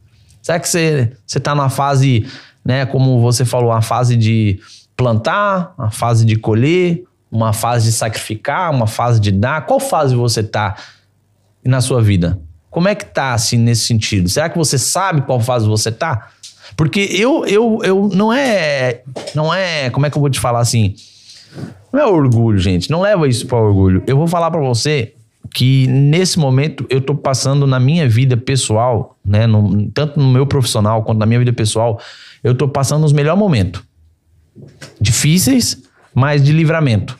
Será 0.44 0.60
que 0.60 0.68
você, 0.68 1.10
você 1.26 1.40
tá 1.40 1.54
na 1.54 1.70
fase, 1.70 2.26
né, 2.62 2.84
como 2.84 3.18
você 3.18 3.46
falou, 3.46 3.70
uma 3.70 3.80
fase 3.80 4.14
de 4.14 4.60
plantar, 4.94 5.72
uma 5.78 5.90
fase 5.90 6.26
de 6.26 6.36
colher, 6.36 7.02
uma 7.32 7.54
fase 7.54 7.86
de 7.86 7.92
sacrificar, 7.92 8.70
uma 8.70 8.86
fase 8.86 9.18
de 9.18 9.32
dar? 9.32 9.64
Qual 9.64 9.80
fase 9.80 10.14
você 10.14 10.42
tá 10.42 10.76
na 11.64 11.80
sua 11.80 12.02
vida? 12.02 12.38
Como 12.68 12.86
é 12.86 12.94
que 12.94 13.06
tá 13.06 13.32
assim 13.32 13.56
nesse 13.56 13.86
sentido? 13.86 14.28
Será 14.28 14.50
que 14.50 14.58
você 14.58 14.76
sabe 14.76 15.22
qual 15.22 15.40
fase 15.40 15.66
você 15.66 15.90
tá? 15.90 16.28
Porque 16.76 17.00
eu 17.00 17.46
eu, 17.46 17.80
eu 17.82 18.10
não 18.12 18.30
é 18.30 19.00
não 19.34 19.54
é, 19.54 19.88
como 19.88 20.04
é 20.04 20.10
que 20.10 20.18
eu 20.18 20.20
vou 20.20 20.28
te 20.28 20.40
falar 20.40 20.60
assim? 20.60 20.94
Não 21.90 22.00
é 22.00 22.06
orgulho, 22.06 22.58
gente. 22.58 22.90
Não 22.90 23.00
leva 23.00 23.26
isso 23.26 23.46
para 23.46 23.56
orgulho. 23.56 24.02
Eu 24.06 24.18
vou 24.18 24.26
falar 24.26 24.50
para 24.50 24.60
você 24.60 25.14
que 25.54 25.86
nesse 25.86 26.36
momento 26.36 26.84
eu 26.90 27.00
tô 27.00 27.14
passando 27.14 27.64
na 27.64 27.78
minha 27.78 28.08
vida 28.08 28.36
pessoal, 28.36 29.16
né, 29.24 29.46
no- 29.46 29.88
tanto 29.92 30.18
no 30.18 30.28
meu 30.28 30.44
profissional 30.46 31.04
quanto 31.04 31.18
na 31.20 31.26
minha 31.26 31.38
vida 31.38 31.52
pessoal, 31.52 32.00
eu 32.42 32.56
tô 32.56 32.66
passando 32.68 33.04
os 33.04 33.12
melhores 33.12 33.38
momentos. 33.38 33.80
Difíceis, 35.00 35.80
mas 36.12 36.42
de 36.42 36.52
livramento. 36.52 37.16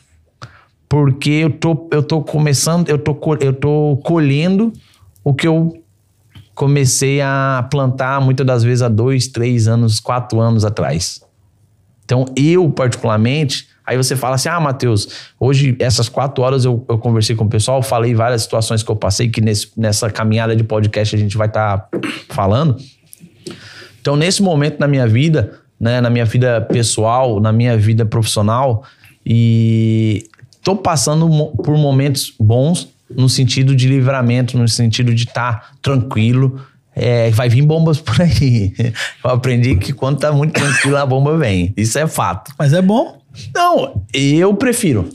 Porque 0.89 1.31
eu 1.31 1.51
tô, 1.51 1.89
eu 1.93 2.03
tô 2.03 2.23
começando, 2.23 2.89
eu 2.89 2.99
tô, 2.99 3.17
eu 3.41 3.53
tô 3.53 4.01
colhendo 4.05 4.73
o 5.23 5.33
que 5.33 5.47
eu 5.47 5.73
comecei 6.57 7.21
a 7.21 7.67
plantar 7.71 8.21
muitas 8.21 8.45
das 8.45 8.65
vezes 8.65 8.83
há 8.83 8.89
dois, 8.89 9.29
três 9.29 9.69
anos, 9.69 10.01
quatro 10.01 10.41
anos 10.41 10.65
atrás. 10.65 11.21
Então, 12.05 12.25
eu, 12.37 12.69
particularmente, 12.71 13.69
aí 13.87 13.97
você 13.97 14.17
fala 14.17 14.35
assim: 14.37 14.49
ah, 14.49 14.59
Matheus, 14.61 15.09
hoje, 15.39 15.77
essas 15.79 16.09
quatro 16.09 16.43
horas 16.43 16.65
eu, 16.65 16.85
eu 16.89 16.99
conversei 16.99 17.35
com 17.37 17.45
o 17.45 17.49
pessoal, 17.49 17.83
falei 17.83 18.15
várias 18.15 18.43
situações 18.43 18.83
que 18.83 18.91
eu 18.91 18.97
passei, 18.97 19.29
que 19.29 19.41
nesse- 19.41 19.69
nessa 19.77 20.11
caminhada 20.11 20.55
de 20.57 20.65
podcast 20.65 21.15
a 21.15 21.19
gente 21.19 21.37
vai 21.37 21.47
estar 21.49 21.89
falando. 22.31 22.77
Então, 24.01 24.17
nesse 24.17 24.43
momento 24.43 24.79
na 24.79 24.87
minha 24.87 25.07
vida, 25.07 25.59
né, 25.81 26.01
na 26.01 26.11
minha 26.11 26.25
vida 26.25 26.61
pessoal, 26.61 27.41
na 27.41 27.53
minha 27.53 27.77
vida 27.77 28.05
profissional, 28.05 28.85
e 29.25 30.25
tô 30.63 30.77
passando 30.77 31.27
por 31.63 31.77
momentos 31.79 32.33
bons 32.39 32.89
no 33.11 33.29
sentido 33.29 33.75
de 33.75 33.89
livramento, 33.89 34.59
no 34.59 34.69
sentido 34.69 35.15
de 35.15 35.25
estar 35.25 35.73
tranquilo. 35.81 36.61
É, 36.97 37.31
vai 37.31 37.49
vir 37.49 37.63
bombas 37.63 37.99
por 38.01 38.21
aí. 38.21 38.73
Eu 39.25 39.31
aprendi 39.31 39.77
que 39.77 39.93
quando 39.93 40.19
tá 40.21 40.31
muito 40.33 40.53
tranquilo, 40.53 40.97
a 40.97 41.05
bomba 41.05 41.37
vem. 41.37 41.73
Isso 41.77 41.99
é 41.99 42.07
fato. 42.07 42.53
Mas 42.59 42.73
é 42.73 42.81
bom. 42.81 43.21
Não, 43.55 44.03
eu 44.13 44.55
prefiro. 44.55 45.09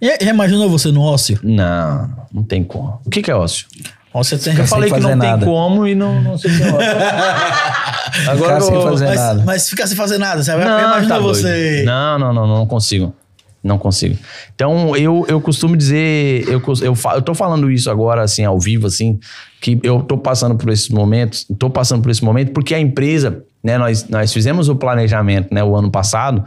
Já 0.00 0.30
imaginou 0.30 0.68
você 0.70 0.90
no 0.92 1.00
ócio? 1.02 1.38
Não, 1.42 2.08
não 2.32 2.42
tem 2.42 2.62
como. 2.62 3.00
O 3.04 3.10
que, 3.10 3.22
que 3.22 3.30
é 3.30 3.34
ócio? 3.34 3.66
Ócio 4.14 4.38
tem 4.38 4.56
Eu 4.56 4.66
falei 4.66 4.90
que 4.90 5.00
não 5.00 5.16
nada. 5.16 5.38
tem 5.38 5.46
como 5.46 5.86
e 5.86 5.94
não, 5.94 6.22
não 6.22 6.38
sei 6.38 6.50
o 6.50 6.56
que 6.56 6.62
é 6.62 6.72
ócio. 6.72 6.76
Ficar 8.36 8.60
sem 8.60 8.82
fazer 8.82 9.04
mas, 9.04 9.16
nada. 9.16 9.42
mas 9.44 9.68
ficar 9.68 9.86
sem 9.86 9.96
fazer 9.96 10.18
nada. 10.18 10.42
Você 10.42 10.50
já 10.50 10.58
Não, 10.58 10.78
imaginou 10.78 11.08
tá 11.08 11.18
você. 11.18 11.82
Não, 11.84 12.18
não, 12.18 12.32
não, 12.32 12.46
não 12.46 12.66
consigo. 12.66 13.14
Não 13.62 13.78
consigo. 13.78 14.16
Então, 14.54 14.96
eu, 14.96 15.26
eu 15.28 15.40
costumo 15.40 15.76
dizer, 15.76 16.48
eu, 16.48 16.62
eu, 16.82 16.94
eu 17.14 17.22
tô 17.22 17.34
falando 17.34 17.70
isso 17.70 17.90
agora, 17.90 18.22
assim, 18.22 18.44
ao 18.44 18.58
vivo, 18.60 18.86
assim, 18.86 19.18
que 19.60 19.78
eu 19.82 20.00
tô 20.02 20.16
passando 20.16 20.56
por 20.56 20.70
esses 20.70 20.88
momentos, 20.88 21.44
tô 21.58 21.68
passando 21.68 22.00
por 22.00 22.10
esse 22.10 22.24
momento 22.24 22.52
porque 22.52 22.74
a 22.74 22.78
empresa, 22.78 23.42
né, 23.62 23.76
nós, 23.76 24.08
nós 24.08 24.32
fizemos 24.32 24.68
o 24.68 24.76
planejamento, 24.76 25.52
né, 25.52 25.64
o 25.64 25.74
ano 25.74 25.90
passado, 25.90 26.44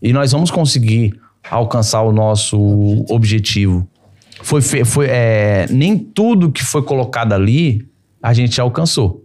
e 0.00 0.12
nós 0.12 0.32
vamos 0.32 0.50
conseguir 0.50 1.18
alcançar 1.50 2.02
o 2.02 2.12
nosso 2.12 2.58
objetivo. 3.08 3.88
Foi, 4.42 4.60
foi, 4.60 5.06
é, 5.08 5.66
nem 5.70 5.98
tudo 5.98 6.52
que 6.52 6.62
foi 6.62 6.82
colocado 6.82 7.32
ali 7.32 7.86
a 8.22 8.32
gente 8.32 8.60
alcançou, 8.60 9.24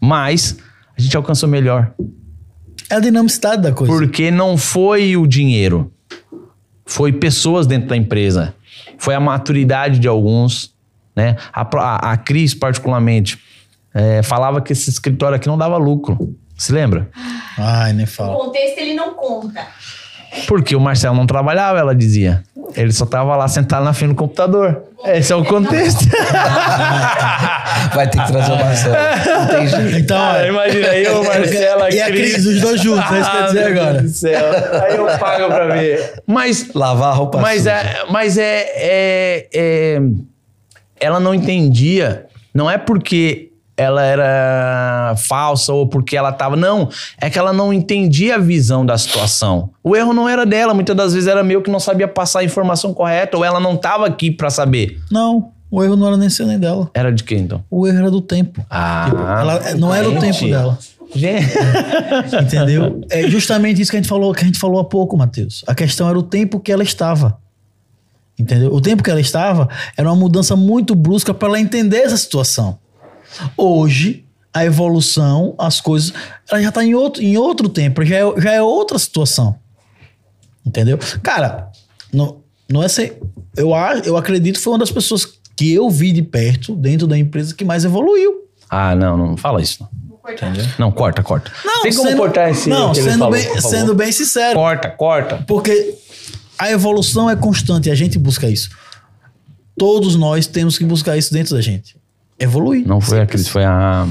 mas 0.00 0.56
a 0.96 1.00
gente 1.00 1.16
alcançou 1.16 1.48
melhor. 1.48 1.92
É 2.90 2.96
a 2.96 3.00
dinamicidade 3.00 3.62
da 3.62 3.72
coisa. 3.72 3.92
Porque 3.92 4.30
não 4.30 4.56
foi 4.56 5.16
o 5.16 5.26
dinheiro. 5.26 5.92
Foi 6.84 7.12
pessoas 7.12 7.66
dentro 7.66 7.88
da 7.88 7.96
empresa. 7.96 8.54
Foi 8.98 9.14
a 9.14 9.20
maturidade 9.20 9.98
de 9.98 10.06
alguns. 10.06 10.74
Né? 11.16 11.36
A, 11.52 11.62
a, 11.62 12.12
a 12.12 12.16
Cris, 12.16 12.54
particularmente, 12.54 13.38
é, 13.94 14.22
falava 14.22 14.60
que 14.60 14.72
esse 14.72 14.90
escritório 14.90 15.36
aqui 15.36 15.48
não 15.48 15.56
dava 15.58 15.76
lucro. 15.76 16.36
Se 16.56 16.72
lembra? 16.72 17.10
Ai, 17.56 17.92
nem 17.92 18.04
O 18.04 18.08
fala. 18.08 18.36
contexto 18.36 18.78
ele 18.78 18.94
não 18.94 19.14
conta. 19.14 19.66
Porque 20.48 20.74
o 20.74 20.80
Marcelo 20.80 21.14
não 21.16 21.26
trabalhava, 21.26 21.78
ela 21.78 21.94
dizia. 21.94 22.42
Ele 22.74 22.90
só 22.92 23.04
tava 23.04 23.36
lá 23.36 23.46
sentado 23.48 23.84
na 23.84 23.92
frente 23.92 24.10
do 24.10 24.14
computador. 24.16 24.82
Esse 25.04 25.32
é 25.32 25.36
o 25.36 25.44
contexto. 25.44 26.06
Vai 27.94 28.08
ter 28.08 28.22
que 28.22 28.32
trazer 28.32 28.52
o 28.52 28.56
Marcelo. 28.56 28.94
Não 29.40 29.46
tem 29.48 29.66
jeito. 29.68 29.98
Então, 29.98 30.16
Cara, 30.16 30.48
imagina 30.48 30.88
aí 30.88 31.06
o 31.08 31.22
Marcelo, 31.24 31.88
E 31.90 32.00
a 32.00 32.06
Cris. 32.06 32.32
Cris, 32.32 32.46
os 32.46 32.60
dois 32.60 32.80
juntos, 32.80 33.10
é 33.12 33.20
isso 33.20 33.30
que 33.30 33.36
eu 33.36 33.40
ia 33.42 33.46
dizer 33.46 33.64
Ah, 33.66 33.68
meu 33.70 33.80
agora. 33.82 33.98
Deus 34.00 34.12
do 34.12 34.16
céu. 34.18 34.44
Aí 34.84 34.96
eu 34.96 35.06
pago 35.18 35.46
pra 35.48 35.66
ver. 35.66 36.22
Mas 36.26 36.68
Lavar 36.74 37.10
a 37.10 37.14
roupa 37.14 37.38
Mas, 37.38 37.58
suja. 37.58 37.70
é, 37.72 38.04
mas 38.10 38.38
é, 38.38 38.64
é- 38.74 39.48
é- 39.54 40.00
Ela 41.00 41.20
não 41.20 41.34
entendia. 41.34 42.26
Não 42.54 42.70
é 42.70 42.78
porque 42.78 43.50
ela 43.76 44.02
era 44.02 45.14
falsa 45.16 45.72
ou 45.72 45.86
porque 45.86 46.16
ela 46.16 46.32
tava. 46.32 46.56
Não. 46.56 46.88
É 47.20 47.30
que 47.30 47.38
ela 47.38 47.52
não 47.52 47.72
entendia 47.72 48.36
a 48.36 48.38
visão 48.38 48.84
da 48.84 48.96
situação. 48.98 49.70
O 49.82 49.96
erro 49.96 50.12
não 50.12 50.28
era 50.28 50.44
dela. 50.44 50.74
Muitas 50.74 50.94
das 50.96 51.14
vezes 51.14 51.28
era 51.28 51.42
meu 51.42 51.62
que 51.62 51.70
não 51.70 51.80
sabia 51.80 52.06
passar 52.06 52.40
a 52.40 52.44
informação 52.44 52.92
correta. 52.92 53.36
Ou 53.36 53.44
ela 53.44 53.60
não 53.60 53.76
tava 53.76 54.06
aqui 54.06 54.30
pra 54.30 54.50
saber. 54.50 55.00
Não, 55.10 55.50
o 55.70 55.82
erro 55.82 55.96
não 55.96 56.06
era 56.06 56.16
nem 56.16 56.28
seu 56.28 56.46
nem 56.46 56.58
dela. 56.58 56.90
Era 56.92 57.10
de 57.10 57.24
quem 57.24 57.40
então? 57.40 57.64
O 57.70 57.86
erro 57.86 57.98
era 57.98 58.10
do 58.10 58.20
tempo. 58.20 58.64
Ah, 58.68 59.38
Ela, 59.40 59.74
não 59.76 59.94
era 59.94 60.08
o 60.08 60.18
tempo 60.18 60.46
dela. 60.46 60.78
Gente. 61.14 61.46
Entendeu? 62.42 63.00
É 63.10 63.28
justamente 63.28 63.80
isso 63.80 63.90
que 63.90 63.96
a 63.96 64.00
gente 64.00 64.08
falou, 64.08 64.34
que 64.34 64.42
a 64.42 64.46
gente 64.46 64.58
falou 64.58 64.80
há 64.80 64.84
pouco, 64.84 65.16
Matheus. 65.16 65.64
A 65.66 65.74
questão 65.74 66.08
era 66.08 66.18
o 66.18 66.22
tempo 66.22 66.60
que 66.60 66.70
ela 66.70 66.82
estava. 66.82 67.38
Entendeu? 68.38 68.72
O 68.72 68.80
tempo 68.80 69.02
que 69.02 69.10
ela 69.10 69.20
estava 69.20 69.68
era 69.96 70.08
uma 70.08 70.16
mudança 70.16 70.56
muito 70.56 70.94
brusca 70.94 71.32
para 71.32 71.48
ela 71.48 71.60
entender 71.60 71.98
essa 71.98 72.16
situação. 72.16 72.78
Hoje, 73.56 74.24
a 74.52 74.64
evolução, 74.64 75.54
as 75.58 75.80
coisas, 75.80 76.12
ela 76.50 76.60
já 76.62 76.68
está 76.68 76.84
em 76.84 76.94
outro, 76.94 77.22
em 77.22 77.36
outro 77.36 77.68
tempo, 77.68 78.04
já 78.04 78.16
é, 78.16 78.40
já 78.40 78.52
é 78.52 78.62
outra 78.62 78.98
situação. 78.98 79.56
Entendeu? 80.64 80.98
Cara, 81.22 81.70
não, 82.12 82.38
não 82.68 82.82
é 82.82 82.88
ser. 82.88 83.20
Eu, 83.56 83.74
a- 83.74 83.98
eu 84.04 84.16
acredito 84.16 84.56
que 84.56 84.62
foi 84.62 84.72
uma 84.72 84.78
das 84.78 84.90
pessoas 84.90 85.26
que 85.56 85.72
eu 85.72 85.88
vi 85.90 86.12
de 86.12 86.22
perto, 86.22 86.74
dentro 86.76 87.06
da 87.06 87.18
empresa, 87.18 87.54
que 87.54 87.64
mais 87.64 87.84
evoluiu. 87.84 88.42
Ah, 88.70 88.94
não, 88.94 89.16
não 89.16 89.36
fala 89.36 89.60
isso. 89.60 89.86
não. 90.78 90.92
corta, 90.92 91.22
corta. 91.22 91.50
Não, 91.64 91.82
Tem 91.82 91.92
como 91.94 92.08
sendo- 92.08 92.18
cortar 92.18 92.50
esse 92.50 92.68
Não, 92.68 92.94
sendo, 92.94 93.18
falou, 93.18 93.30
bem, 93.32 93.44
por 93.46 93.56
favor? 93.56 93.68
sendo 93.70 93.94
bem 93.94 94.12
sincero. 94.12 94.54
Corta, 94.54 94.88
corta. 94.90 95.44
Porque 95.46 95.94
a 96.58 96.70
evolução 96.70 97.28
é 97.28 97.34
constante 97.34 97.88
e 97.88 97.92
a 97.92 97.94
gente 97.94 98.18
busca 98.18 98.48
isso. 98.48 98.70
Todos 99.76 100.14
nós 100.14 100.46
temos 100.46 100.78
que 100.78 100.84
buscar 100.84 101.16
isso 101.16 101.32
dentro 101.32 101.54
da 101.56 101.60
gente. 101.60 101.96
Evoluir. 102.42 102.86
Não 102.86 103.00
foi 103.00 103.20
a 103.20 103.26
Cris, 103.26 103.48
foi 103.48 103.64
a... 103.64 104.06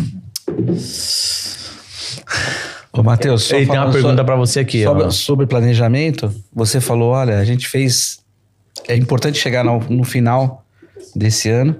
Ô, 2.93 3.03
Matheus, 3.03 3.43
só 3.43 3.55
tem 3.55 3.69
uma 3.69 3.91
pergunta 3.91 4.17
so- 4.17 4.25
pra 4.25 4.35
você 4.35 4.59
aqui. 4.59 4.83
sobre, 4.83 5.03
ó. 5.03 5.09
sobre 5.09 5.45
planejamento, 5.45 6.33
você 6.53 6.81
falou, 6.81 7.11
olha, 7.11 7.37
a 7.37 7.45
gente 7.45 7.67
fez... 7.67 8.19
É 8.87 8.95
importante 8.95 9.37
chegar 9.37 9.63
no, 9.63 9.79
no 9.89 10.03
final 10.03 10.65
desse 11.15 11.49
ano, 11.49 11.77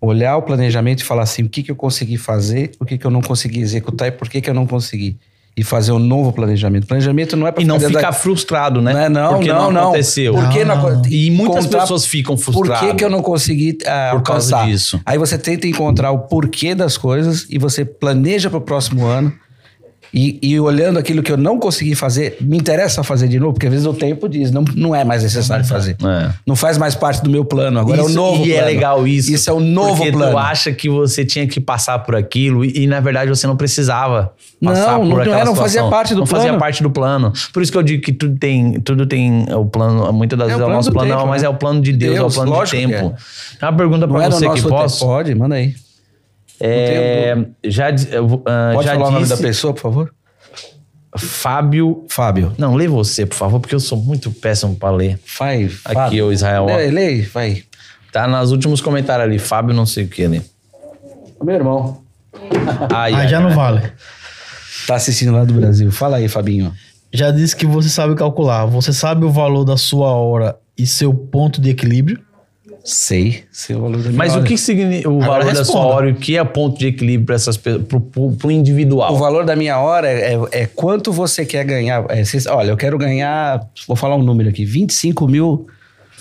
olhar 0.00 0.36
o 0.36 0.42
planejamento 0.42 1.00
e 1.00 1.04
falar 1.04 1.22
assim, 1.22 1.42
o 1.42 1.48
que, 1.48 1.62
que 1.62 1.70
eu 1.70 1.76
consegui 1.76 2.16
fazer, 2.16 2.72
o 2.80 2.84
que, 2.84 2.96
que 2.96 3.06
eu 3.06 3.10
não 3.10 3.20
consegui 3.20 3.60
executar 3.60 4.08
e 4.08 4.12
por 4.12 4.28
que, 4.28 4.40
que 4.40 4.48
eu 4.48 4.54
não 4.54 4.66
consegui. 4.66 5.18
E 5.58 5.64
fazer 5.64 5.90
um 5.90 5.98
novo 5.98 6.32
planejamento. 6.32 6.86
Planejamento 6.86 7.36
não 7.36 7.44
é 7.46 7.50
para 7.50 7.62
E 7.62 7.66
não 7.66 7.80
ficar 7.80 8.12
frustrado, 8.12 8.80
né? 8.80 8.92
Não, 8.92 9.00
é, 9.00 9.08
não, 9.08 9.34
Porque 9.34 9.52
não, 9.52 9.72
não, 9.72 9.82
aconteceu. 9.88 10.34
Por 10.34 10.48
que 10.50 10.64
não 10.64 10.86
Ah. 10.86 11.02
E 11.10 11.30
muitas 11.32 11.64
Contar- 11.66 11.80
pessoas 11.80 12.06
ficam 12.06 12.36
Por 12.36 12.42
frustradas. 12.44 12.88
que, 12.90 12.94
que 12.94 13.04
eu 13.04 13.10
não 13.10 13.20
consegui 13.20 13.76
ah, 13.84 14.10
Por 14.12 14.22
causa 14.22 14.54
alcançar? 14.54 14.66
disso. 14.70 15.00
Aí 15.04 15.18
você 15.18 15.36
tenta 15.36 15.66
encontrar 15.66 16.12
o 16.12 16.20
porquê 16.20 16.74
das 16.76 16.96
coisas 16.96 17.44
e 17.50 17.58
você 17.58 17.84
planeja 17.84 18.48
para 18.48 18.58
o 18.58 18.62
próximo 18.62 19.04
ano. 19.04 19.32
E, 20.12 20.38
e 20.42 20.58
olhando 20.58 20.98
aquilo 20.98 21.22
que 21.22 21.30
eu 21.30 21.36
não 21.36 21.58
consegui 21.58 21.94
fazer, 21.94 22.36
me 22.40 22.56
interessa 22.56 23.02
fazer 23.02 23.28
de 23.28 23.38
novo, 23.38 23.52
porque 23.54 23.66
às 23.66 23.72
vezes 23.72 23.86
o 23.86 23.92
tempo 23.92 24.28
diz, 24.28 24.50
não, 24.50 24.64
não 24.74 24.94
é 24.94 25.04
mais 25.04 25.22
necessário 25.22 25.64
fazer. 25.64 25.96
É. 26.02 26.30
Não 26.46 26.56
faz 26.56 26.78
mais 26.78 26.94
parte 26.94 27.22
do 27.22 27.28
meu 27.30 27.44
plano, 27.44 27.78
agora 27.78 28.00
é 28.00 28.02
o 28.02 28.06
Isso- 28.06 28.16
novo 28.16 28.44
e 28.44 28.48
plano. 28.48 28.62
é 28.62 28.64
legal 28.64 29.06
isso. 29.06 29.32
Isso 29.32 29.50
é 29.50 29.52
o 29.52 29.60
novo 29.60 29.96
porque 29.96 30.12
plano. 30.12 30.32
tu 30.32 30.38
acha 30.38 30.72
que 30.72 30.88
você 30.88 31.24
tinha 31.24 31.46
que 31.46 31.60
passar 31.60 31.98
por 32.00 32.16
aquilo 32.16 32.64
e, 32.64 32.84
e, 32.84 32.86
na 32.86 33.00
verdade 33.00 33.28
você 33.28 33.46
não 33.46 33.56
precisava 33.56 34.32
passar 34.64 34.92
Não, 34.92 35.00
por 35.00 35.08
não 35.08 35.18
aquela 35.20 35.36
era, 35.36 35.44
não 35.44 35.54
fazia 35.54 35.84
parte 35.88 36.14
do 36.14 36.20
não 36.20 36.26
fazia 36.26 36.46
plano. 36.48 36.58
parte 36.58 36.82
do 36.82 36.90
plano. 36.90 37.32
Por 37.52 37.62
isso 37.62 37.70
que 37.70 37.78
eu 37.78 37.82
digo 37.82 38.02
que 38.02 38.12
tudo 38.12 38.36
tem, 38.38 38.80
tudo 38.80 39.06
tem 39.06 39.44
o 39.52 39.66
plano, 39.66 40.10
muitas 40.12 40.38
das 40.38 40.48
É 40.48 40.50
vezes 40.52 40.66
é 40.66 40.70
o 40.70 40.72
nosso 40.72 40.90
plano, 40.92 41.08
tempo, 41.10 41.20
não, 41.20 41.26
mas 41.28 41.42
né? 41.42 41.46
é 41.48 41.50
o 41.50 41.54
plano 41.54 41.80
de 41.82 41.92
Deus, 41.92 42.16
é 42.16 42.18
o 42.20 42.22
Deus, 42.22 42.34
plano 42.34 42.64
de 42.64 42.70
tempo. 42.70 43.14
Tem 43.60 43.68
uma 43.68 43.76
pergunta 43.76 44.06
Não 44.06 44.14
pra 44.14 44.24
é 44.24 44.30
você 44.30 44.48
que 44.48 44.54
tempo. 44.56 44.68
posso. 44.68 45.04
Pode, 45.04 45.34
manda 45.34 45.54
aí. 45.56 45.74
É, 46.60 47.36
já 47.64 47.88
ah, 47.88 48.70
Pode 48.74 48.86
já 48.86 48.94
falar 48.94 49.08
o 49.08 49.10
nome 49.12 49.26
da 49.26 49.34
disse 49.34 49.46
pessoa, 49.46 49.72
por 49.72 49.80
favor? 49.80 50.14
Fábio. 51.16 52.04
Fábio. 52.08 52.52
Não, 52.58 52.74
lê 52.74 52.86
você, 52.88 53.24
por 53.24 53.36
favor, 53.36 53.60
porque 53.60 53.74
eu 53.74 53.80
sou 53.80 53.98
muito 53.98 54.30
péssimo 54.30 54.76
pra 54.76 54.90
ler. 54.90 55.18
Vai, 55.38 55.70
Aqui, 55.84 56.20
ô 56.20 56.32
Israel. 56.32 56.66
Lê, 56.66 56.90
lê, 56.90 57.22
vai. 57.22 57.62
Tá 58.12 58.26
nos 58.26 58.52
últimos 58.52 58.80
comentários 58.80 59.26
ali, 59.26 59.38
Fábio 59.38 59.74
não 59.74 59.86
sei 59.86 60.04
o 60.04 60.08
que 60.08 60.24
ali. 60.24 60.42
Meu 61.42 61.54
irmão. 61.54 62.02
Aí 62.92 63.14
ai, 63.14 63.28
já 63.28 63.40
não 63.40 63.50
vale. 63.50 63.92
Tá 64.86 64.96
assistindo 64.96 65.32
lá 65.32 65.44
do 65.44 65.54
Brasil. 65.54 65.90
Fala 65.92 66.16
aí, 66.16 66.28
Fabinho. 66.28 66.72
Já 67.12 67.30
disse 67.30 67.54
que 67.56 67.66
você 67.66 67.88
sabe 67.88 68.14
calcular. 68.14 68.66
Você 68.66 68.92
sabe 68.92 69.24
o 69.24 69.30
valor 69.30 69.64
da 69.64 69.76
sua 69.76 70.10
hora 70.10 70.56
e 70.76 70.86
seu 70.86 71.12
ponto 71.12 71.60
de 71.60 71.70
equilíbrio? 71.70 72.20
Sei. 72.90 73.44
Sei 73.52 73.76
o 73.76 73.80
valor 73.82 73.98
da 73.98 74.04
minha 74.04 74.16
Mas 74.16 74.32
hora. 74.32 74.40
o 74.40 74.44
que 74.44 74.56
significa 74.56 75.10
o 75.10 75.22
Agora 75.22 75.40
valor 75.44 75.54
da 75.54 75.64
sua 75.64 75.74
responda. 75.74 75.94
hora 75.94 76.08
e 76.08 76.12
o 76.12 76.14
que 76.16 76.36
é 76.38 76.44
ponto 76.44 76.78
de 76.78 76.86
equilíbrio 76.86 77.26
para 77.26 77.34
essas 77.34 77.56
pessoas, 77.56 77.84
pro, 77.86 78.00
pro 78.00 78.50
individual? 78.50 79.12
O 79.12 79.16
valor 79.18 79.44
da 79.44 79.54
minha 79.54 79.78
hora 79.78 80.08
é, 80.08 80.34
é- 80.34 80.62
é 80.62 80.66
quanto 80.66 81.12
você 81.12 81.44
quer 81.44 81.64
ganhar. 81.64 82.04
É, 82.08 82.22
olha, 82.50 82.70
eu 82.70 82.76
quero 82.78 82.96
ganhar, 82.96 83.60
vou 83.86 83.94
falar 83.96 84.16
um 84.16 84.22
número 84.22 84.48
aqui, 84.48 84.64
25 84.64 85.28
mil 85.28 85.66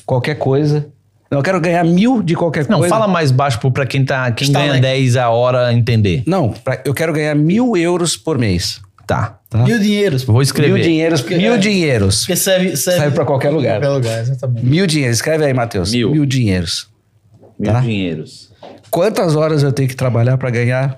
qualquer 0.06 0.36
coisa. 0.36 0.88
Não, 1.32 1.40
eu 1.40 1.44
quero 1.44 1.60
ganhar 1.62 1.84
mil 1.86 2.22
de 2.22 2.36
qualquer 2.36 2.68
Não, 2.70 2.80
coisa. 2.80 2.94
fala 2.94 3.08
mais 3.08 3.32
baixo 3.32 3.60
pra 3.72 3.86
quem, 3.86 4.04
tá, 4.04 4.30
quem 4.32 4.48
Está 4.48 4.60
ganha 4.60 4.74
lá. 4.74 4.80
10 4.80 5.16
a 5.18 5.30
hora 5.30 5.74
entender. 5.74 6.24
Não, 6.26 6.50
pra- 6.50 6.82
eu 6.86 6.94
quero 6.94 7.14
ganhar 7.14 7.36
mil 7.36 7.76
euros 7.78 8.16
por 8.18 8.38
mês. 8.38 8.80
Tá. 9.06 9.37
Tá? 9.50 9.60
Mil 9.64 9.80
dinheiros. 9.80 10.24
Vou 10.24 10.42
escrever. 10.42 10.74
Mil 10.74 10.84
dinheiros. 10.84 11.24
Mil 11.24 11.54
é. 11.54 11.58
dinheiros. 11.58 12.20
Porque 12.20 12.36
serve, 12.36 12.76
serve, 12.76 13.00
Serve 13.00 13.16
pra 13.16 13.26
qualquer 13.26 13.50
lugar. 13.50 13.80
Qualquer 13.80 13.90
lugar, 13.96 14.20
exatamente. 14.22 14.66
Mil 14.66 14.86
dinheiros. 14.86 15.18
Escreve 15.18 15.46
aí, 15.46 15.54
Matheus. 15.54 15.92
Mil. 15.92 16.12
Mil 16.12 16.26
dinheiros. 16.26 16.88
Mil 17.58 17.72
Tá. 17.72 17.80
dinheiros. 17.80 18.52
Quantas 18.92 19.36
horas 19.36 19.64
eu 19.64 19.72
tenho 19.72 19.88
que 19.88 19.96
trabalhar 19.96 20.38
para 20.38 20.50
ganhar 20.50 20.98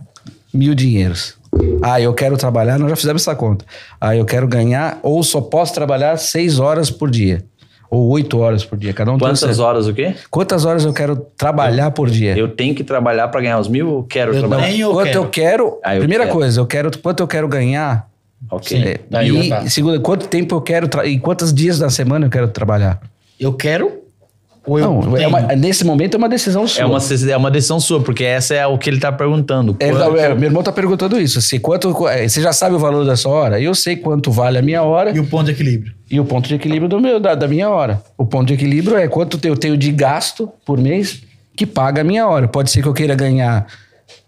mil 0.54 0.74
dinheiros? 0.74 1.36
Ah, 1.82 2.00
eu 2.00 2.14
quero 2.14 2.38
trabalhar, 2.38 2.78
nós 2.78 2.90
já 2.90 2.96
fizemos 2.96 3.22
essa 3.24 3.36
conta. 3.36 3.66
Ah, 4.00 4.16
eu 4.16 4.24
quero 4.26 4.48
ganhar, 4.48 5.00
ou 5.02 5.24
só 5.24 5.42
posso 5.42 5.74
trabalhar 5.74 6.16
seis 6.18 6.60
horas 6.60 6.92
por 6.92 7.10
dia. 7.10 7.44
Ou 7.90 8.08
oito 8.10 8.38
horas 8.40 8.64
por 8.64 8.78
dia. 8.78 8.94
Cada 8.94 9.12
um 9.12 9.18
tem 9.18 9.28
Quantas 9.28 9.56
seu. 9.56 9.66
horas 9.66 9.88
o 9.88 9.94
quê? 9.94 10.14
Quantas 10.30 10.64
horas 10.64 10.86
eu 10.86 10.94
quero 10.94 11.16
trabalhar 11.36 11.90
por 11.92 12.08
dia? 12.08 12.38
Eu 12.38 12.48
tenho 12.50 12.76
que 12.76 12.84
trabalhar 12.84 13.28
pra 13.30 13.42
ganhar 13.42 13.60
os 13.60 13.68
mil 13.68 13.90
ou 13.90 14.04
quero 14.04 14.32
Eu 14.34 14.40
trabalhar? 14.40 14.72
eu 14.76 14.92
quanto 14.92 15.06
quero. 15.08 15.20
eu 15.24 15.30
quero. 15.30 15.80
Ah, 15.84 15.96
eu 15.96 16.00
primeira 16.02 16.26
quero. 16.26 16.36
coisa, 16.38 16.60
eu 16.62 16.68
quero 16.68 16.92
quanto 17.00 17.22
eu 17.24 17.28
quero 17.28 17.48
ganhar. 17.48 18.08
Ok. 18.50 18.78
É, 18.78 19.00
Aí, 19.18 19.30
e 19.30 19.50
tá. 19.50 19.68
segunda, 19.70 20.00
quanto 20.00 20.28
tempo 20.28 20.56
eu 20.56 20.62
quero 20.62 20.88
e 21.06 21.20
quantos 21.20 21.54
dias 21.54 21.80
da 21.80 21.90
semana 21.90 22.26
eu 22.28 22.30
quero 22.30 22.48
trabalhar? 22.48 23.00
Eu 23.40 23.54
quero 23.54 24.00
ou 24.66 24.78
eu 24.78 24.86
Não, 25.02 25.18
é 25.18 25.28
uma- 25.28 25.42
nesse 25.56 25.84
momento 25.84 26.16
é 26.16 26.18
uma 26.18 26.30
decisão 26.30 26.68
sua. 26.68 26.84
É 26.84 26.86
uma, 26.86 27.00
é 27.32 27.38
uma 27.38 27.50
decisão 27.50 27.80
sua, 27.80 28.02
porque 28.02 28.24
essa 28.24 28.54
é 28.54 28.68
o 28.68 28.78
que 28.78 28.90
ele 28.90 29.00
tá 29.00 29.12
perguntando. 29.12 29.76
É, 29.80 29.88
é, 29.90 30.36
meu 30.36 30.44
irmão 30.50 30.62
tá 30.62 30.72
perguntando 30.72 31.20
isso. 31.20 31.42
Se 31.42 31.60
quanto, 31.60 32.08
é, 32.08 32.28
você 32.28 32.42
já 32.42 32.54
sabe 32.54 32.76
o 32.76 32.80
valor 32.80 33.06
da 33.06 33.16
sua 33.16 33.32
hora? 33.32 33.60
Eu 33.60 33.74
sei 33.74 33.96
quanto 33.96 34.32
vale 34.32 34.58
a 34.58 34.62
minha 34.62 34.84
hora 34.84 35.12
E 35.12 35.20
o 35.20 35.26
ponto 35.26 35.46
de 35.46 35.52
equilíbrio? 35.52 35.94
e 36.12 36.20
o 36.20 36.26
ponto 36.26 36.48
de 36.48 36.56
equilíbrio 36.56 36.90
do 36.90 37.00
meu, 37.00 37.20
da, 37.20 37.36
da 37.36 37.48
minha 37.48 37.70
hora. 37.70 38.02
O 38.18 38.26
ponto 38.26 38.48
de 38.48 38.54
equilíbrio 38.54 38.98
é 38.98 39.08
quanto 39.08 39.40
eu 39.44 39.56
tenho 39.56 39.78
de 39.78 39.92
gasto 39.92 40.52
por 40.66 40.78
mês 40.78 41.24
que 41.56 41.66
paga 41.66 42.02
a 42.02 42.04
minha 42.04 42.28
hora. 42.28 42.48
Pode 42.48 42.70
ser 42.70 42.82
que 42.82 42.88
eu 42.88 42.94
queira 42.94 43.16
ganhar 43.16 43.66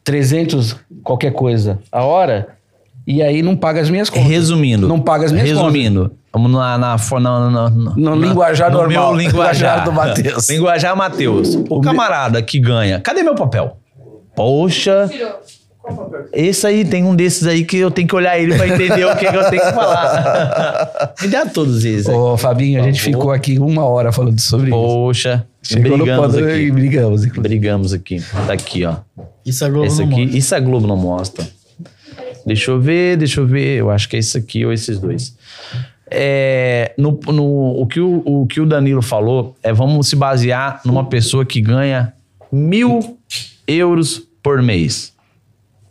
300 0.03 0.75
qualquer 1.03 1.33
coisa 1.33 1.79
a 1.91 2.03
hora 2.03 2.47
e 3.06 3.22
aí 3.22 3.41
não 3.41 3.56
paga 3.56 3.82
as 3.82 3.90
minhas 3.90 4.10
contas. 4.10 4.28
Resumindo. 4.28 4.88
Não 4.88 4.99
paga 4.99 5.26
as 5.26 5.32
minhas 5.32 5.49
Resumindo. 5.49 6.11
Vamos 6.34 6.52
na, 6.52 6.78
na, 6.78 6.98
na, 7.19 7.49
na, 7.49 7.69
No 7.69 8.15
linguajar 8.15 8.72
no 8.72 8.78
normal. 8.78 9.14
Meu 9.15 9.26
linguajar. 9.26 9.84
Do 9.84 9.91
Matheus. 9.91 10.49
linguajar 10.49 10.95
Matheus. 10.95 11.56
O, 11.69 11.82
camarada 11.82 12.41
que 12.41 12.60
ganha. 12.60 12.99
Cadê 13.02 13.22
meu 13.22 13.36
papel? 13.36 13.78
Poxa. 14.36 15.10
Esse 16.32 16.68
aí, 16.68 16.86
tem 16.86 17.03
um 17.03 17.15
desses 17.15 17.45
aí 17.48 17.65
que 17.65 17.78
eu 17.78 17.90
tenho 17.90 18.07
que 18.07 18.15
olhar 18.15 18.40
ele 18.40 18.56
pra 18.56 18.68
entender 18.68 19.03
o 19.03 19.15
que, 19.15 19.26
que 19.30 19.36
eu 19.36 19.49
tenho 19.49 19.61
que 19.61 19.73
falar. 19.73 21.14
Me 21.22 21.28
dá 21.28 21.45
todos 21.45 21.84
esses 21.84 22.07
aí. 22.07 22.15
Ô, 22.15 22.38
Fabinho, 22.38 22.80
a 22.80 22.84
gente 22.84 23.02
ficou 23.02 23.32
aqui 23.32 23.57
uma 23.57 23.84
hora 23.84 24.11
falando 24.11 24.40
sobre 24.40 24.68
isso. 24.68 24.78
Poxa. 24.78 25.45
Chegou 25.61 25.98
no 25.98 26.06
brigamos 26.06 26.36
aqui. 26.36 26.44
e 26.44 26.72
brigamos, 26.72 27.26
inclusive. 27.26 27.41
Brigamos 27.41 27.94
aqui. 27.94 28.23
Tá 28.48 28.53
aqui, 28.53 28.86
ó. 28.86 28.95
Isso 29.45 29.65
a 29.65 29.69
Globo 29.69 29.86
Esse 29.86 29.99
não 29.99 30.06
aqui, 30.11 30.22
mostra. 30.22 30.38
isso 30.38 30.56
a 30.56 30.60
Globo 30.60 30.88
não 30.88 30.98
mostra. 30.98 31.48
Deixa 32.45 32.72
eu 32.72 32.80
ver, 32.80 33.18
deixa 33.18 33.39
eu 33.41 33.45
ver. 33.47 33.77
Eu 33.80 33.89
acho 33.91 34.07
que 34.09 34.15
é 34.15 34.19
isso 34.19 34.38
aqui 34.38 34.65
ou 34.65 34.72
esses 34.73 34.99
dois. 34.99 35.35
É, 36.13 36.93
no, 36.97 37.18
no- 37.27 37.81
o, 37.81 37.88
que 37.88 37.99
o, 37.99 38.22
o 38.26 38.45
que 38.47 38.59
o 38.59 38.65
Danilo 38.65 39.01
falou 39.01 39.55
é 39.63 39.72
vamos 39.72 40.07
se 40.09 40.15
basear 40.15 40.81
numa 40.84 41.05
pessoa 41.05 41.45
que 41.45 41.61
ganha 41.61 42.13
mil 42.51 43.18
euros 43.68 44.22
por 44.43 44.61
mês. 44.61 45.13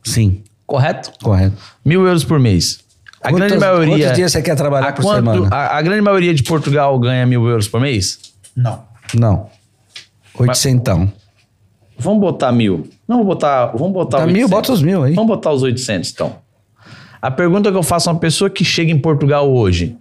Sim, 0.04 0.42
Correto? 0.66 1.10
correto. 1.22 1.56
Mil 1.84 2.06
euros 2.06 2.24
por 2.24 2.38
mês. 2.38 2.80
A 3.22 3.30
grande 3.30 3.54
Quantos- 3.54 3.66
maioria. 3.66 3.96
Quantos 4.04 4.16
dias 4.16 4.32
você 4.32 4.42
quer 4.42 4.56
trabalhar 4.56 4.88
a, 4.88 4.92
por 4.92 5.02
quanto- 5.02 5.16
semana? 5.32 5.48
a, 5.54 5.76
a 5.78 5.82
grande 5.82 6.00
maioria 6.02 6.34
de 6.34 6.42
Portugal 6.42 6.98
ganha 6.98 7.24
mil 7.26 7.46
euros 7.48 7.66
por 7.68 7.80
mês? 7.80 8.18
Não. 8.56 8.82
Não. 9.14 9.50
Oitocentão. 10.38 11.10
Vamos 12.00 12.20
botar 12.20 12.50
mil. 12.52 12.88
Não, 13.06 13.16
vou 13.18 13.26
botar. 13.26 13.66
Vamos 13.66 13.92
botar 13.92 14.18
Tá 14.18 14.26
mil, 14.26 14.46
800. 14.46 14.50
bota 14.50 14.72
os 14.72 14.82
mil 14.82 15.02
aí. 15.04 15.14
Vamos 15.14 15.28
botar 15.28 15.52
os 15.52 15.62
800, 15.62 16.10
então. 16.12 16.36
A 17.20 17.30
pergunta 17.30 17.70
que 17.70 17.76
eu 17.76 17.82
faço 17.82 18.08
a 18.08 18.12
uma 18.12 18.18
pessoa 18.18 18.48
que 18.48 18.64
chega 18.64 18.90
em 18.90 18.98
Portugal 18.98 19.50
hoje: 19.50 19.96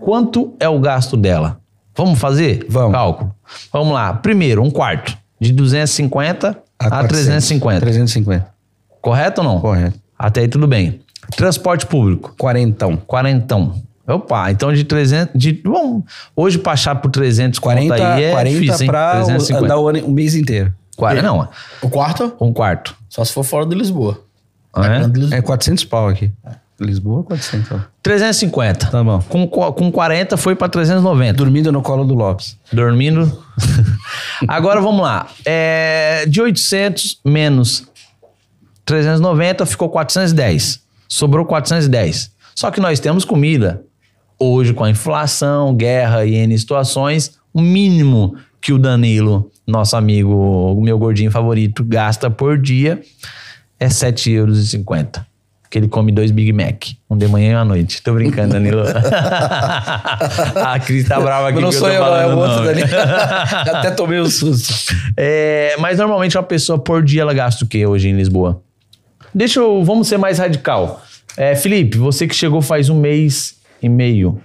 quanto 0.00 0.54
é 0.58 0.68
o 0.68 0.78
gasto 0.78 1.16
dela? 1.16 1.58
Vamos 1.96 2.18
fazer? 2.18 2.66
Vamos. 2.68 2.92
Cálculo. 2.92 3.34
Vamos 3.72 3.94
lá. 3.94 4.12
Primeiro, 4.12 4.62
um 4.62 4.70
quarto. 4.70 5.16
De 5.40 5.52
250 5.52 6.48
a, 6.78 6.88
400. 6.88 7.08
350. 7.08 7.80
350. 7.80 8.46
Correto 9.00 9.40
ou 9.40 9.46
não? 9.46 9.60
Correto. 9.60 9.98
Até 10.18 10.40
aí 10.42 10.48
tudo 10.48 10.66
bem. 10.66 11.00
Transporte 11.36 11.86
público. 11.86 12.34
Quarentão. 12.38 12.96
Quarentão. 12.96 13.74
Opa, 14.08 14.50
então 14.50 14.72
de 14.72 14.84
300. 14.84 15.34
De, 15.38 15.52
bom, 15.52 16.02
hoje 16.34 16.58
passar 16.58 16.94
por 16.96 17.10
300 17.10 17.58
40, 17.58 17.88
conta 17.94 18.14
aí 18.14 18.24
é 18.24 18.30
40 18.32 18.60
difícil, 18.60 18.82
hein? 18.84 18.86
pra 18.90 19.10
o- 19.10 19.24
350. 19.24 19.64
andar 19.64 19.78
o, 19.78 19.88
ano, 19.88 19.98
o 20.06 20.10
mês 20.12 20.34
inteiro. 20.34 20.72
Quar- 20.96 21.22
Não, 21.22 21.48
O 21.82 21.90
quarto? 21.90 22.34
um 22.40 22.52
quarto. 22.52 22.96
Só 23.08 23.24
se 23.24 23.32
for 23.32 23.44
fora 23.44 23.66
de 23.66 23.74
Lisboa. 23.74 24.20
Ah, 24.72 24.86
é? 24.86 25.08
De 25.08 25.20
Lisboa. 25.20 25.38
É 25.38 25.42
400 25.42 25.84
pau 25.84 26.08
aqui. 26.08 26.30
Lisboa, 26.80 27.22
400 27.22 27.68
pau. 27.68 27.80
350. 28.02 28.86
Tá 28.90 29.02
bom. 29.02 29.20
Com, 29.28 29.46
co- 29.48 29.72
com 29.72 29.90
40 29.90 30.36
foi 30.36 30.54
pra 30.54 30.68
390. 30.68 31.32
Dormindo 31.34 31.72
no 31.72 31.80
colo 31.82 32.04
do 32.04 32.14
Lopes. 32.14 32.58
Dormindo. 32.72 33.42
Agora 34.48 34.80
vamos 34.80 35.00
lá. 35.02 35.26
É, 35.44 36.26
de 36.28 36.40
800 36.42 37.20
menos 37.24 37.86
390 38.84 39.64
ficou 39.66 39.88
410. 39.88 40.80
Sobrou 41.08 41.44
410. 41.46 42.30
Só 42.54 42.70
que 42.70 42.80
nós 42.80 43.00
temos 43.00 43.24
comida. 43.24 43.82
Hoje, 44.38 44.74
com 44.74 44.84
a 44.84 44.90
inflação, 44.90 45.74
guerra 45.74 46.24
e 46.26 46.34
N 46.34 46.58
situações, 46.58 47.38
o 47.54 47.60
mínimo 47.62 48.36
que 48.60 48.72
o 48.72 48.78
Danilo, 48.78 49.50
nosso 49.66 49.96
amigo, 49.96 50.32
o 50.32 50.80
meu 50.80 50.98
gordinho 50.98 51.30
favorito, 51.30 51.84
gasta 51.84 52.30
por 52.30 52.58
dia 52.58 53.00
é 53.78 53.86
R$ 53.86 53.90
7,50 53.90 54.32
euros. 54.32 54.74
que 55.70 55.78
ele 55.78 55.88
come 55.88 56.12
dois 56.12 56.30
Big 56.30 56.52
Mac. 56.52 56.84
Um 57.10 57.16
de 57.16 57.28
manhã 57.28 57.52
e 57.52 57.54
um 57.54 57.58
à 57.58 57.64
noite. 57.64 58.02
Tô 58.02 58.14
brincando, 58.14 58.54
Danilo. 58.54 58.82
a 60.56 60.78
Cris 60.78 61.06
tá 61.06 61.20
brava 61.20 61.48
aqui 61.48 61.60
Não 61.60 61.72
sou 61.72 61.88
eu 61.88 61.94
é 61.94 61.98
falando 61.98 62.34
o 62.34 62.38
outro 62.38 62.64
dali. 62.64 62.82
Até 63.74 63.90
tomei 63.90 64.20
um 64.20 64.30
susto. 64.30 64.72
É, 65.16 65.76
mas 65.78 65.98
normalmente 65.98 66.36
uma 66.36 66.42
pessoa 66.42 66.78
por 66.78 67.02
dia 67.02 67.22
ela 67.22 67.34
gasta 67.34 67.64
o 67.64 67.68
quê 67.68 67.86
hoje 67.86 68.08
em 68.08 68.16
Lisboa? 68.16 68.62
Deixa 69.34 69.60
eu. 69.60 69.84
Vamos 69.84 70.08
ser 70.08 70.16
mais 70.16 70.38
radical. 70.38 71.02
É, 71.36 71.54
Felipe, 71.54 71.98
você 71.98 72.26
que 72.26 72.34
chegou 72.34 72.62
faz 72.62 72.88
um 72.88 72.98
mês 72.98 73.56
e 73.82 73.88
meio. 73.88 74.40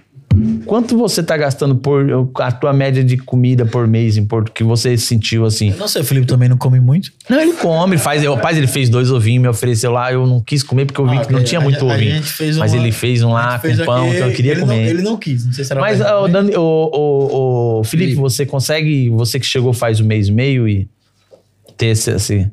Quanto 0.66 0.96
você 0.96 1.22
tá 1.22 1.36
gastando 1.36 1.76
por. 1.76 2.06
A 2.40 2.50
tua 2.52 2.72
média 2.72 3.02
de 3.04 3.16
comida 3.16 3.66
por 3.66 3.86
mês 3.86 4.16
em 4.16 4.24
Porto 4.24 4.50
que 4.52 4.64
você 4.64 4.96
sentiu 4.96 5.44
assim? 5.44 5.70
Não 5.78 5.86
sei, 5.88 6.02
o 6.02 6.04
Felipe 6.04 6.26
também 6.26 6.48
não 6.48 6.56
come 6.56 6.80
muito. 6.80 7.12
Não, 7.28 7.40
ele 7.40 7.52
come, 7.54 7.98
faz. 7.98 8.24
O 8.24 8.34
rapaz, 8.34 8.56
ele 8.56 8.66
fez 8.66 8.88
dois 8.88 9.10
ovinhos, 9.10 9.42
me 9.42 9.48
ofereceu 9.48 9.90
lá. 9.92 10.12
Eu 10.12 10.26
não 10.26 10.40
quis 10.40 10.62
comer 10.62 10.86
porque 10.86 11.00
eu 11.00 11.06
vi 11.06 11.18
Ah, 11.18 11.24
que 11.24 11.32
não 11.32 11.42
tinha 11.44 11.60
A 11.60 11.64
muito 11.64 11.84
a 11.88 11.94
ovinho. 11.94 12.14
gente 12.16 12.32
fez 12.32 12.56
Mas 12.56 12.72
uma- 12.72 12.80
ele 12.82 12.92
fez 12.92 13.22
um 13.22 13.32
lá 13.32 13.58
com 13.58 13.84
pão 13.84 14.10
que 14.10 14.18
eu 14.18 14.32
queria 14.32 14.52
ele 14.52 14.60
comer. 14.62 14.74
Não, 14.84 14.90
ele 14.90 15.02
não 15.02 15.16
quis, 15.16 15.44
não 15.44 15.52
sei 15.52 15.64
se 15.64 15.72
era 15.72 15.80
Mas, 15.80 16.00
ele, 16.00 16.28
Dani, 16.28 16.56
ô, 16.56 16.90
ô, 16.92 17.78
ô, 17.80 17.84
Felipe, 17.84 18.14
você 18.14 18.46
consegue, 18.46 19.08
você 19.10 19.38
que 19.38 19.46
chegou 19.46 19.72
faz 19.72 20.00
um 20.00 20.04
mês 20.06 20.28
e 20.28 20.32
meio 20.32 20.66
e 20.68 20.88
ter 21.76 21.86
esse, 21.88 22.10
Eu, 22.10 22.50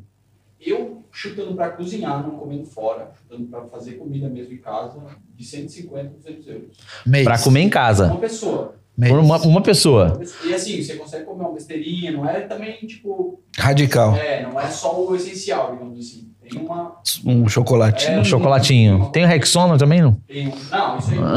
chutando 1.20 1.54
pra 1.54 1.68
cozinhar, 1.70 2.22
não 2.22 2.38
comendo 2.38 2.64
fora, 2.64 3.10
chutando 3.20 3.46
pra 3.48 3.62
fazer 3.64 3.92
comida 3.92 4.26
mesmo 4.28 4.54
em 4.54 4.58
casa, 4.58 4.98
de 5.36 5.44
150 5.44 6.00
a 6.00 6.04
200 6.04 6.46
euros. 6.46 6.76
mês. 7.04 7.24
pra 7.24 7.38
comer 7.38 7.60
em 7.60 7.64
Uma 7.66 7.70
casa? 7.70 8.14
pessoa. 8.16 8.74
Mês. 8.96 9.12
Por 9.12 9.20
uma, 9.20 9.36
uma 9.38 9.60
pessoa. 9.62 10.20
E 10.44 10.52
assim, 10.54 10.82
você 10.82 10.94
consegue 10.96 11.24
comer 11.24 11.42
uma 11.42 11.52
besteirinha, 11.52 12.10
não 12.12 12.28
é 12.28 12.40
também, 12.40 12.72
tipo, 12.86 13.42
Radical. 13.58 14.14
é, 14.16 14.42
não 14.42 14.58
é 14.58 14.66
só 14.68 14.98
o 14.98 15.14
essencial, 15.14 15.72
digamos 15.72 15.98
assim. 15.98 16.30
Tem 16.42 16.60
uma... 16.60 16.96
Um 17.24 17.46
chocolate. 17.48 18.06
É, 18.08 18.18
Um 18.18 18.24
chocolatinho. 18.24 19.08
Tem 19.12 19.22
o 19.24 19.26
Rexona 19.26 19.78
também, 19.78 20.00
não? 20.02 20.14
Tem 20.26 20.48
um, 20.48 20.52
não, 20.70 20.98
isso 20.98 21.10
aí 21.12 21.18
não. 21.18 21.36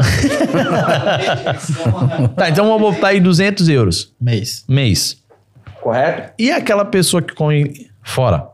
Tá, 2.34 2.48
então 2.50 2.66
vamos 2.66 2.94
botar 2.94 3.08
aí 3.08 3.20
200 3.20 3.68
euros 3.68 4.12
Mês. 4.20 4.64
mês. 4.68 5.22
Correto? 5.80 6.32
E 6.38 6.50
aquela 6.50 6.84
pessoa 6.84 7.22
que 7.22 7.34
come 7.34 7.88
fora? 8.02 8.48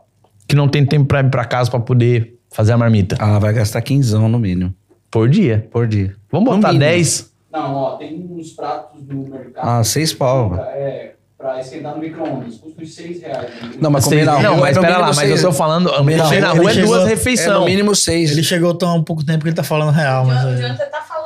Que 0.51 0.55
não 0.57 0.67
tem 0.67 0.85
tempo 0.85 1.05
pra 1.05 1.21
ir 1.21 1.29
pra 1.29 1.45
casa 1.45 1.71
pra 1.71 1.79
poder 1.79 2.35
fazer 2.51 2.73
a 2.73 2.77
marmita? 2.77 3.15
Ah, 3.19 3.39
vai 3.39 3.53
gastar 3.53 3.81
quinzão 3.81 4.27
no 4.27 4.37
mínimo. 4.37 4.73
Por 5.09 5.29
dia. 5.29 5.65
Por 5.71 5.87
dia. 5.87 6.13
Vamos 6.31 6.45
botar 6.55 6.67
mínimo. 6.73 6.79
10? 6.91 7.31
Não, 7.53 7.73
ó, 7.75 7.91
tem 7.95 8.27
uns 8.29 8.49
pratos 8.51 9.01
no 9.07 9.29
mercado. 9.29 9.65
Ah, 9.65 9.83
seis 9.83 10.13
pau. 10.13 10.53
É, 10.55 11.11
pra 11.37 11.59
esquentar 11.59 11.93
no 11.95 12.01
micro-ondas, 12.01 12.55
custa 12.57 12.81
uns 12.83 12.93
6 12.93 13.21
reais. 13.21 13.49
né? 13.61 13.71
Não, 13.79 13.89
mas 13.89 14.03
comer 14.05 14.25
na 14.25 14.33
rua 14.33 14.43
não, 14.43 14.57
mas 14.57 14.67
é 14.67 14.71
espera 14.79 14.97
lá, 14.97 15.11
mas 15.13 15.29
eu 15.29 15.41
tô 15.41 15.51
falando. 15.53 15.89
Comer 15.93 16.17
na 16.17 16.23
na, 16.23 16.29
rua, 16.29 16.35
é 16.35 16.61
duas 16.61 16.73
chegou- 16.73 16.97
É 16.99 17.07
refeições. 17.07 17.59
no 17.59 17.65
mínimo 17.65 17.95
seis. 17.95 18.31
Ele 18.31 18.43
chegou 18.43 18.73
tão 18.73 18.97
há 18.99 19.03
pouco 19.03 19.23
tempo 19.25 19.41
que 19.43 19.47
ele 19.49 19.55
tá 19.55 19.63
falando 19.63 19.91
real, 19.91 20.25
mas... 20.25 20.43
O 20.43 20.47
aí- 20.49 20.57
Jonathan 20.61 20.85
tá 20.89 21.01
falando 21.01 21.20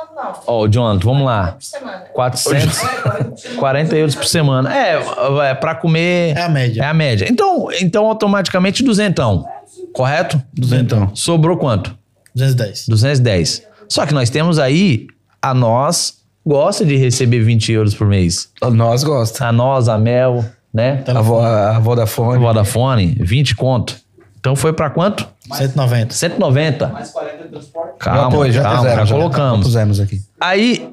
Ó, 0.46 0.66
Jonathan, 0.66 1.04
vamos 1.04 1.24
lá. 1.24 1.52
Por 1.52 1.62
semana. 1.62 2.04
440 2.12 3.96
euros 3.96 4.14
por 4.14 4.24
semana. 4.24 4.74
É, 4.74 5.02
é 5.50 5.54
pra 5.54 5.74
comer. 5.74 6.36
É 6.36 6.42
a 6.42 6.48
média. 6.48 6.82
É 6.82 6.86
a 6.86 6.94
média. 6.94 7.26
Então, 7.30 7.68
então 7.80 8.06
automaticamente 8.06 8.82
duzentão. 8.82 9.44
Correto? 9.92 10.40
Duzentão. 10.52 11.10
Sobrou 11.14 11.56
quanto? 11.56 11.96
210. 12.34 12.86
210. 12.88 13.62
Só 13.88 14.04
que 14.04 14.12
nós 14.12 14.30
temos 14.30 14.58
aí 14.58 15.06
a 15.40 15.54
nós 15.54 16.18
gosta 16.44 16.84
de 16.84 16.96
receber 16.96 17.40
20 17.40 17.72
euros 17.72 17.94
por 17.94 18.06
mês. 18.06 18.50
Nós 18.72 19.02
gosta. 19.02 19.46
A 19.46 19.52
nós, 19.52 19.88
a 19.88 19.98
Mel, 19.98 20.44
né? 20.72 21.02
A, 21.06 21.20
vo, 21.20 21.40
a 21.40 21.78
Vodafone. 21.78 22.36
A 22.36 22.40
Vodafone, 22.40 23.16
20 23.20 23.56
conto. 23.56 23.96
Então 24.38 24.54
foi 24.54 24.72
pra 24.72 24.90
quanto? 24.90 25.26
190. 25.52 26.14
190. 26.14 26.86
Mais 26.88 27.10
40 27.10 27.35
transporte. 27.48 27.98
Calma, 27.98 28.20
já 28.20 28.26
apoio, 28.26 28.52
já 28.52 28.62
calma, 28.62 28.78
pusemos, 28.78 29.08
já 29.08 29.14
colocamos. 29.14 29.66
pusemos 29.66 30.00
aqui. 30.00 30.20
Aí, 30.40 30.88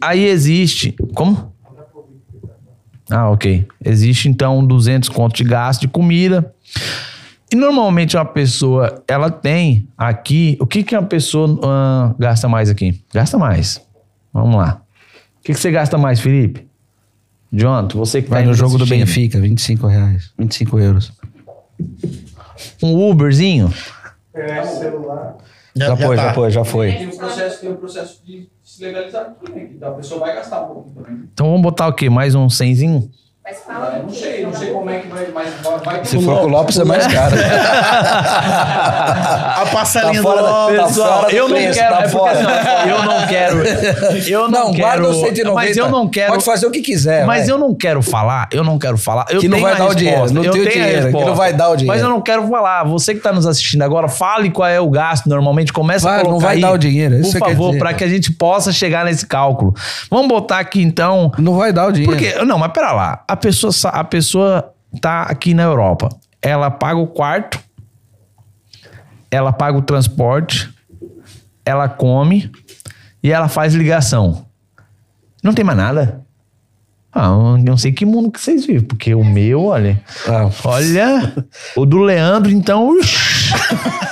aí 0.00 0.24
existe. 0.26 0.94
Como? 1.14 1.52
Ah, 3.10 3.30
ok. 3.30 3.66
Existe 3.84 4.28
então 4.28 4.64
200 4.66 5.08
conto 5.08 5.36
de 5.36 5.44
gasto 5.44 5.82
de 5.82 5.88
comida. 5.88 6.52
E 7.52 7.54
normalmente 7.54 8.16
uma 8.16 8.24
pessoa, 8.24 9.02
ela 9.06 9.30
tem 9.30 9.88
aqui. 9.96 10.56
O 10.60 10.66
que, 10.66 10.82
que 10.82 10.96
uma 10.96 11.06
pessoa 11.06 11.58
ah, 11.62 12.14
gasta 12.18 12.48
mais 12.48 12.68
aqui? 12.68 13.00
Gasta 13.14 13.38
mais. 13.38 13.80
Vamos 14.32 14.56
lá. 14.56 14.82
O 15.38 15.42
que, 15.44 15.54
que 15.54 15.60
você 15.60 15.70
gasta 15.70 15.96
mais, 15.96 16.20
Felipe? 16.20 16.66
Jonathan, 17.52 17.96
você 17.96 18.20
que 18.20 18.28
Vai 18.28 18.42
tá 18.42 18.48
no 18.48 18.54
jogo 18.54 18.76
do 18.76 18.84
assistindo. 18.84 19.06
Benfica, 19.06 19.40
25 19.40 19.86
reais. 19.86 20.32
25 20.36 20.78
euros. 20.80 21.12
Um 22.82 23.08
Uberzinho. 23.08 23.72
Internet 24.30 24.66
celular. 24.78 25.36
Já, 25.76 25.96
foi, 25.96 26.16
tá. 26.16 26.22
já 26.22 26.34
foi, 26.34 26.50
já 26.50 26.64
foi. 26.64 26.92
Tem 26.92 27.08
o 27.08 27.16
processo, 27.16 27.60
tem 27.60 27.70
o 27.70 27.76
processo 27.76 28.22
de 28.24 28.48
se 28.64 28.82
legalizar 28.82 29.26
aqui, 29.26 29.52
né? 29.52 29.64
Que 29.78 29.84
a 29.84 29.90
pessoa 29.90 30.20
vai 30.20 30.34
gastar 30.34 30.62
um 30.62 30.74
pouco 30.74 30.90
também. 30.90 31.28
Então 31.32 31.46
vamos 31.48 31.62
botar 31.62 31.86
o 31.88 31.92
quê? 31.92 32.08
Mais 32.08 32.34
um 32.34 32.46
100zinho? 32.46 33.10
Mas 33.48 33.58
fala 33.64 34.00
não 34.02 34.12
sei, 34.12 34.44
não 34.44 34.52
sei 34.52 34.72
como 34.72 34.90
é 34.90 34.98
que 34.98 35.06
vai, 35.06 35.28
mas 35.32 35.48
vai, 35.62 35.78
vai 35.78 36.04
Se 36.04 36.20
for 36.20 36.40
com 36.40 36.46
o 36.46 36.48
Lopes 36.48 36.80
é 36.80 36.84
mais 36.84 37.06
caro. 37.06 37.36
A 39.56 39.66
parcelinha 39.72 40.14
Tá 40.14 40.22
fora 40.22 40.40
do 40.40 40.44
da- 40.46 40.50
Lopes. 40.50 40.76
tá 40.78 40.86
Pessoal, 40.86 41.30
eu 41.30 41.48
não 41.48 41.56
preço, 41.56 41.78
quero. 41.78 41.94
tá 41.96 42.02
é 42.02 42.08
porque, 42.08 42.28
assim, 42.28 42.90
eu 42.90 43.02
não 43.04 43.26
quero. 43.26 43.62
Eu 44.26 44.48
não, 44.48 44.50
Não, 44.50 44.72
quero. 44.72 44.82
guarda 44.82 45.08
os 45.10 45.16
190. 45.18 45.54
Mas 45.54 45.76
eu 45.76 45.88
não 45.88 46.08
quero. 46.08 46.32
Pode 46.32 46.44
fazer 46.44 46.66
o 46.66 46.70
que 46.72 46.80
quiser. 46.80 47.24
Mas 47.24 47.42
vai. 47.46 47.50
eu 47.54 47.58
não 47.58 47.72
quero 47.74 48.02
falar, 48.02 48.48
eu 48.50 48.64
não 48.64 48.78
quero 48.78 48.98
falar. 48.98 49.26
Eu 49.30 49.40
Que 49.40 49.48
não 49.48 49.60
vai 49.60 49.76
dar 49.76 49.86
o 49.90 49.94
dinheiro, 49.94 50.32
não 50.32 50.42
tem 50.42 50.50
o 50.50 50.68
dinheiro, 50.68 51.12
que 51.16 51.24
não 51.24 51.34
vai 51.36 51.52
dar 51.52 51.68
o 51.70 51.76
dinheiro. 51.76 51.94
Mas 51.96 52.02
eu 52.02 52.08
não 52.08 52.20
quero 52.20 52.46
falar. 52.48 52.82
Você 52.84 53.14
que 53.14 53.20
tá 53.20 53.32
nos 53.32 53.46
assistindo 53.46 53.82
agora, 53.82 54.08
fale 54.08 54.50
qual 54.50 54.68
é 54.68 54.80
o 54.80 54.90
gasto 54.90 55.28
normalmente. 55.28 55.72
Começa 55.72 56.08
Vai, 56.08 56.14
a 56.14 56.18
não 56.18 56.24
colocar 56.30 56.46
vai 56.46 56.56
aí, 56.56 56.62
dar 56.62 56.72
o 56.72 56.78
dinheiro, 56.78 57.14
isso 57.20 57.38
Por 57.38 57.48
favor, 57.48 57.78
para 57.78 57.94
que 57.94 58.02
a 58.02 58.08
gente 58.08 58.32
possa 58.32 58.72
chegar 58.72 59.04
nesse 59.04 59.24
cálculo. 59.26 59.72
Vamos 60.10 60.26
botar 60.28 60.58
aqui 60.58 60.82
então. 60.82 61.30
Não 61.38 61.54
vai 61.54 61.72
dar 61.72 61.86
o 61.86 61.92
dinheiro. 61.92 62.12
Porque, 62.12 62.44
não, 62.44 62.58
mas 62.58 62.72
pera 62.72 62.90
lá. 62.92 63.20
A 63.28 63.35
pessoa, 63.36 63.72
sa- 63.72 63.90
a 63.90 64.02
pessoa 64.04 64.72
tá 65.00 65.22
aqui 65.22 65.54
na 65.54 65.62
Europa. 65.64 66.08
Ela 66.42 66.70
paga 66.70 66.98
o 66.98 67.06
quarto, 67.06 67.58
ela 69.30 69.52
paga 69.52 69.76
o 69.78 69.82
transporte, 69.82 70.72
ela 71.64 71.88
come 71.88 72.50
e 73.22 73.30
ela 73.32 73.48
faz 73.48 73.74
ligação. 73.74 74.46
Não 75.42 75.52
tem 75.52 75.64
mais 75.64 75.78
nada. 75.78 76.22
Ah, 77.12 77.30
não 77.64 77.76
sei 77.78 77.92
que 77.92 78.04
mundo 78.04 78.30
que 78.30 78.38
vocês 78.40 78.66
vivem, 78.66 78.82
porque 78.82 79.14
o 79.14 79.24
meu, 79.24 79.64
olha. 79.64 80.00
Ah, 80.28 80.50
Olha, 80.64 81.32
o 81.74 81.86
do 81.86 81.98
Leandro, 81.98 82.50
então. 82.52 82.92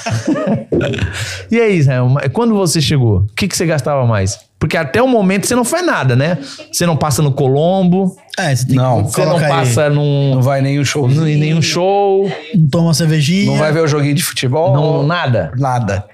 e 1.51 1.60
aí, 1.60 1.76
Israel, 1.76 2.09
quando 2.32 2.55
você 2.55 2.81
chegou, 2.81 3.18
o 3.20 3.26
que, 3.35 3.48
que 3.48 3.56
você 3.56 3.66
gastava 3.66 4.06
mais? 4.06 4.39
Porque 4.59 4.76
até 4.76 5.02
o 5.02 5.09
momento 5.09 5.47
você 5.47 5.55
não 5.55 5.64
faz 5.64 5.85
nada, 5.85 6.16
né? 6.16 6.39
Você 6.72 6.86
não 6.86 6.97
passa 6.97 7.20
no 7.20 7.32
Colombo, 7.32 8.16
É, 8.39 8.55
você 8.55 8.66
tem 8.66 8.76
Não. 8.76 9.05
que 9.05 9.10
você 9.12 9.20
não 9.20 9.32
colocar 9.32 9.47
aí. 9.47 9.52
passa 9.52 9.90
num, 9.90 10.35
não 10.36 10.43
vai 10.43 10.62
nenhum 10.62 10.85
show. 10.85 11.09
em 11.10 11.36
nenhum 11.36 11.60
show, 11.60 12.31
Não 12.55 12.68
toma 12.68 12.85
uma 12.89 12.94
cervejinha. 12.94 13.47
Não 13.51 13.59
vai 13.59 13.72
ver 13.72 13.81
o 13.81 13.86
joguinho 13.86 14.14
de 14.14 14.22
futebol. 14.22 14.72
não, 14.74 15.02
nada. 15.06 15.52
Nada. 15.59 16.06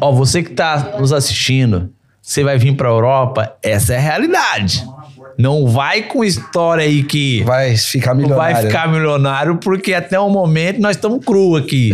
Ó, 0.00 0.12
você 0.12 0.42
que 0.42 0.50
tá 0.50 0.96
nos 0.98 1.12
assistindo, 1.12 1.90
você 2.22 2.42
vai 2.42 2.56
vir 2.56 2.74
pra 2.76 2.88
Europa, 2.88 3.52
essa 3.62 3.92
é 3.94 3.96
a 3.98 4.00
realidade. 4.00 4.84
Não 5.38 5.68
vai 5.68 6.02
com 6.02 6.24
história 6.24 6.84
aí 6.84 7.02
que 7.04 7.42
Vai 7.44 7.76
ficar 7.76 8.12
milionário. 8.14 8.54
vai 8.54 8.62
ficar 8.66 8.88
milionário, 8.90 9.56
porque 9.58 9.94
até 9.94 10.18
o 10.18 10.28
momento 10.28 10.80
nós 10.80 10.96
estamos 10.96 11.24
cru 11.24 11.56
aqui. 11.56 11.92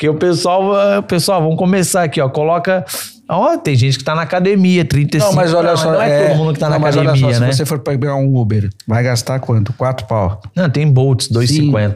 Porque 0.00 0.08
o 0.08 0.14
pessoal, 0.14 0.74
ah, 0.74 1.02
pessoal, 1.02 1.42
vamos 1.42 1.58
começar 1.58 2.04
aqui, 2.04 2.22
ó. 2.22 2.28
Coloca. 2.30 2.86
Ó, 3.28 3.58
tem 3.58 3.76
gente 3.76 3.98
que 3.98 4.02
tá 4.02 4.14
na 4.14 4.22
academia, 4.22 4.82
35. 4.82 5.28
Não, 5.28 5.36
mas 5.36 5.52
olha 5.52 5.76
só. 5.76 5.92
Não 5.92 6.00
é, 6.00 6.28
todo 6.28 6.38
mundo 6.38 6.54
que 6.54 6.58
tá 6.58 6.70
não, 6.70 6.76
na 6.76 6.78
mas 6.78 6.96
olha 6.96 7.10
academia, 7.10 7.34
só, 7.34 7.40
né? 7.40 7.52
Se 7.52 7.58
você 7.58 7.66
for 7.66 7.80
pegar 7.80 8.14
um 8.14 8.34
Uber, 8.34 8.70
vai 8.88 9.02
gastar 9.02 9.38
quanto? 9.40 9.74
Quatro 9.74 10.06
pau. 10.06 10.40
Não, 10.56 10.70
tem 10.70 10.90
Bolts, 10.90 11.28
2,50. 11.28 11.46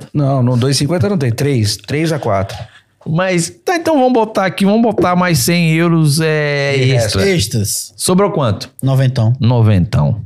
Sim. 0.03 0.09
Não, 0.13 0.43
no 0.43 0.53
2,50 0.53 1.09
não 1.09 1.17
tem. 1.17 1.33
Três. 1.33 1.79
Três 1.79 2.13
a 2.13 2.19
quatro. 2.19 2.55
Mas, 3.07 3.49
tá, 3.65 3.77
então 3.77 3.95
vamos 3.95 4.13
botar 4.13 4.45
aqui, 4.45 4.67
vamos 4.67 4.83
botar 4.83 5.17
mais 5.17 5.39
100 5.39 5.73
euros 5.73 6.21
é, 6.21 6.77
extra. 6.77 7.27
Extras. 7.27 7.95
Sobrou 7.97 8.31
quanto? 8.33 8.69
Noventão. 8.83 9.33
Noventão. 9.41 10.21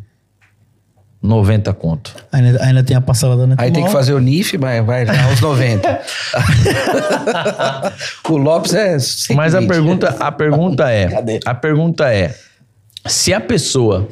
90 1.22 1.72
conto. 1.74 2.14
Ainda, 2.30 2.64
ainda 2.64 2.82
tem 2.82 2.96
a 2.96 3.00
parcela 3.00 3.36
da 3.36 3.46
Netomol. 3.46 3.64
Aí 3.64 3.72
tem 3.72 3.84
que 3.84 3.90
fazer 3.90 4.14
o 4.14 4.20
NIF, 4.20 4.56
mas 4.56 4.84
vai 4.84 5.04
dar 5.04 5.28
uns 5.28 5.40
90. 5.40 6.00
o 8.28 8.36
Lopes 8.36 8.72
é. 8.72 8.98
120. 8.98 9.36
Mas 9.36 9.54
a 9.54 9.62
pergunta, 9.62 10.16
a 10.20 10.32
pergunta 10.32 10.92
é, 10.92 11.08
a 11.44 11.54
pergunta 11.54 12.12
é, 12.12 12.34
se 13.06 13.34
a 13.34 13.40
pessoa 13.40 14.08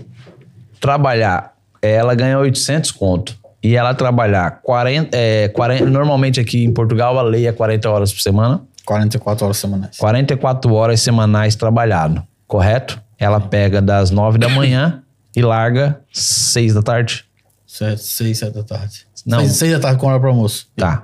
trabalhar, 0.80 1.52
ela 1.80 2.14
ganha 2.14 2.38
800 2.38 2.90
conto 2.90 3.36
e 3.62 3.76
ela 3.76 3.94
trabalhar 3.94 4.60
40, 4.62 5.16
é, 5.16 5.48
40, 5.48 5.86
normalmente 5.86 6.40
aqui 6.40 6.64
em 6.64 6.72
Portugal 6.72 7.18
a 7.18 7.22
lei 7.22 7.46
é 7.46 7.52
40 7.52 7.88
horas 7.88 8.12
por 8.12 8.20
semana, 8.20 8.62
44 8.84 9.44
horas 9.44 9.56
semanais. 9.56 9.96
44 9.96 10.74
horas 10.74 11.00
semanais 11.00 11.54
trabalhado, 11.54 12.22
correto? 12.46 13.00
Ela 13.18 13.40
pega 13.40 13.80
das 13.80 14.10
9 14.10 14.38
da 14.38 14.48
manhã 14.48 15.02
e 15.36 15.42
larga 15.42 16.00
6 16.12 16.72
da 16.74 16.82
tarde. 16.82 17.24
6, 17.66 18.38
7 18.38 18.54
da 18.54 18.62
tarde. 18.64 19.06
Não. 19.26 19.46
6 19.46 19.72
da 19.72 19.78
tarde 19.80 20.00
com 20.00 20.06
hora 20.06 20.18
pro 20.18 20.30
almoço. 20.30 20.66
Tá. 20.74 21.02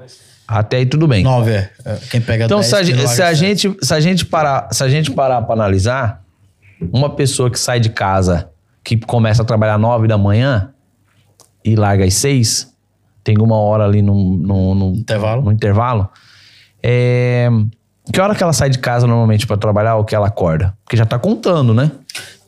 Até 0.48 0.78
aí 0.78 0.86
tudo 0.86 1.06
bem. 1.06 1.22
Nove, 1.22 1.50
é. 1.52 1.70
É, 1.84 1.96
Quem 2.10 2.20
pega 2.20 2.46
Então, 2.46 2.58
10, 2.60 2.66
se 2.68 2.74
a, 2.74 2.78
larga 2.78 2.96
se, 2.96 3.04
a 3.22 3.26
sete. 3.26 3.38
gente, 3.38 3.76
se, 3.82 3.94
a 3.94 4.00
gente 4.00 4.24
parar, 4.26 4.68
se 4.72 4.82
a 4.82 4.88
gente 4.88 5.10
parar 5.10 5.42
pra 5.42 5.54
analisar, 5.54 6.22
uma 6.92 7.10
pessoa 7.10 7.50
que 7.50 7.58
sai 7.58 7.78
de 7.78 7.90
casa, 7.90 8.50
que 8.82 8.96
começa 8.96 9.42
a 9.42 9.44
trabalhar 9.44 9.78
nove 9.78 10.08
da 10.08 10.16
manhã 10.18 10.70
e 11.64 11.76
larga 11.76 12.04
às 12.04 12.14
seis, 12.14 12.72
tem 13.22 13.36
uma 13.38 13.56
hora 13.56 13.84
ali 13.84 14.02
no, 14.02 14.36
no, 14.36 14.74
no- 14.74 14.94
Intervalo. 14.96 15.42
no 15.42 15.52
intervalo, 15.52 16.08
é, 16.82 17.48
que 18.12 18.20
hora 18.20 18.34
que 18.34 18.42
ela 18.42 18.52
sai 18.52 18.68
de 18.68 18.78
casa 18.78 19.06
normalmente 19.06 19.46
pra 19.46 19.56
trabalhar 19.56 19.94
ou 19.96 20.04
que 20.04 20.14
ela 20.14 20.26
acorda? 20.26 20.76
Porque 20.84 20.96
já 20.96 21.06
tá 21.06 21.18
contando, 21.18 21.72
né? 21.72 21.90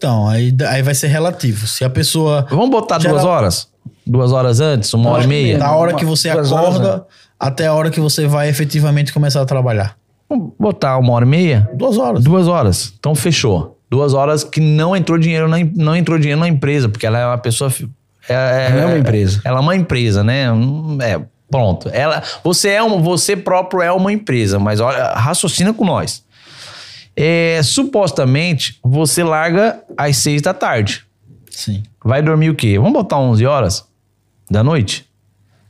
Então, 0.05 0.29
aí, 0.29 0.55
aí 0.69 0.83
vai 0.83 0.95
ser 0.95 1.07
relativo. 1.07 1.67
Se 1.67 1.83
a 1.83 1.89
pessoa. 1.89 2.47
Vamos 2.51 2.69
botar 2.69 2.99
duas 2.99 3.23
ela- 3.23 3.31
horas? 3.31 3.69
Duas 4.07 4.33
horas 4.33 4.61
antes? 4.61 4.93
Uma 4.93 5.09
hora 5.11 5.25
e 5.25 5.27
meia? 5.27 5.57
Da 5.59 5.73
hora 5.73 5.95
que 5.95 6.05
você 6.05 6.31
duas 6.31 6.53
horas, 6.53 6.75
acorda 6.77 7.07
até 7.41 7.67
a 7.67 7.73
hora 7.73 7.91
que 7.91 7.99
você 7.99 8.27
vai 8.27 8.51
efetivamente 8.51 9.15
começar 9.15 9.41
a 9.41 9.47
trabalhar. 9.47 9.97
Vamos 10.29 10.53
botar 10.61 10.99
uma 10.99 11.11
hora 11.15 11.25
e 11.25 11.29
meia? 11.29 11.71
Duas 11.73 11.97
horas. 11.97 12.23
Duas 12.23 12.47
horas. 12.49 12.93
Então 12.99 13.15
fechou. 13.15 13.79
Duas 13.91 14.13
horas 14.13 14.45
que 14.45 14.61
não 14.61 14.95
entrou 14.95 15.17
dinheiro 15.19 15.49
na, 15.49 15.57
não 15.75 15.97
entrou 15.97 16.19
dinheiro 16.19 16.39
na 16.41 16.49
empresa, 16.49 16.87
porque 16.87 17.07
ela 17.07 17.19
é 17.19 17.27
uma 17.27 17.39
pessoa. 17.39 17.71
fi- 17.71 17.89
É, 18.29 18.69
Ela 18.71 18.83
é 18.83 18.87
uma 18.87 18.99
empresa. 18.99 19.41
Ela 19.45 19.57
é 19.59 19.61
uma 19.61 19.77
empresa, 19.77 20.23
né? 20.25 20.53
Hum, 20.53 20.99
É, 21.01 21.19
pronto. 21.51 21.89
Ela, 21.93 22.23
você 22.43 22.71
é 22.71 22.83
um, 22.83 23.01
você 23.01 23.37
próprio 23.37 23.81
é 23.81 23.91
uma 23.93 24.13
empresa, 24.13 24.59
mas 24.59 24.81
olha, 24.81 25.13
raciocina 25.15 25.73
com 25.73 25.85
nós. 25.87 26.24
É, 27.17 27.61
supostamente 27.63 28.79
você 28.83 29.23
larga 29.23 29.81
às 29.97 30.17
seis 30.17 30.43
da 30.43 30.53
tarde. 30.53 31.05
Sim. 31.51 31.83
Vai 32.05 32.21
dormir 32.23 32.51
o 32.51 32.55
quê? 32.55 32.77
Vamos 32.79 32.93
botar 32.93 33.19
11 33.19 33.47
horas 33.47 33.85
da 34.51 34.63
noite? 34.65 35.09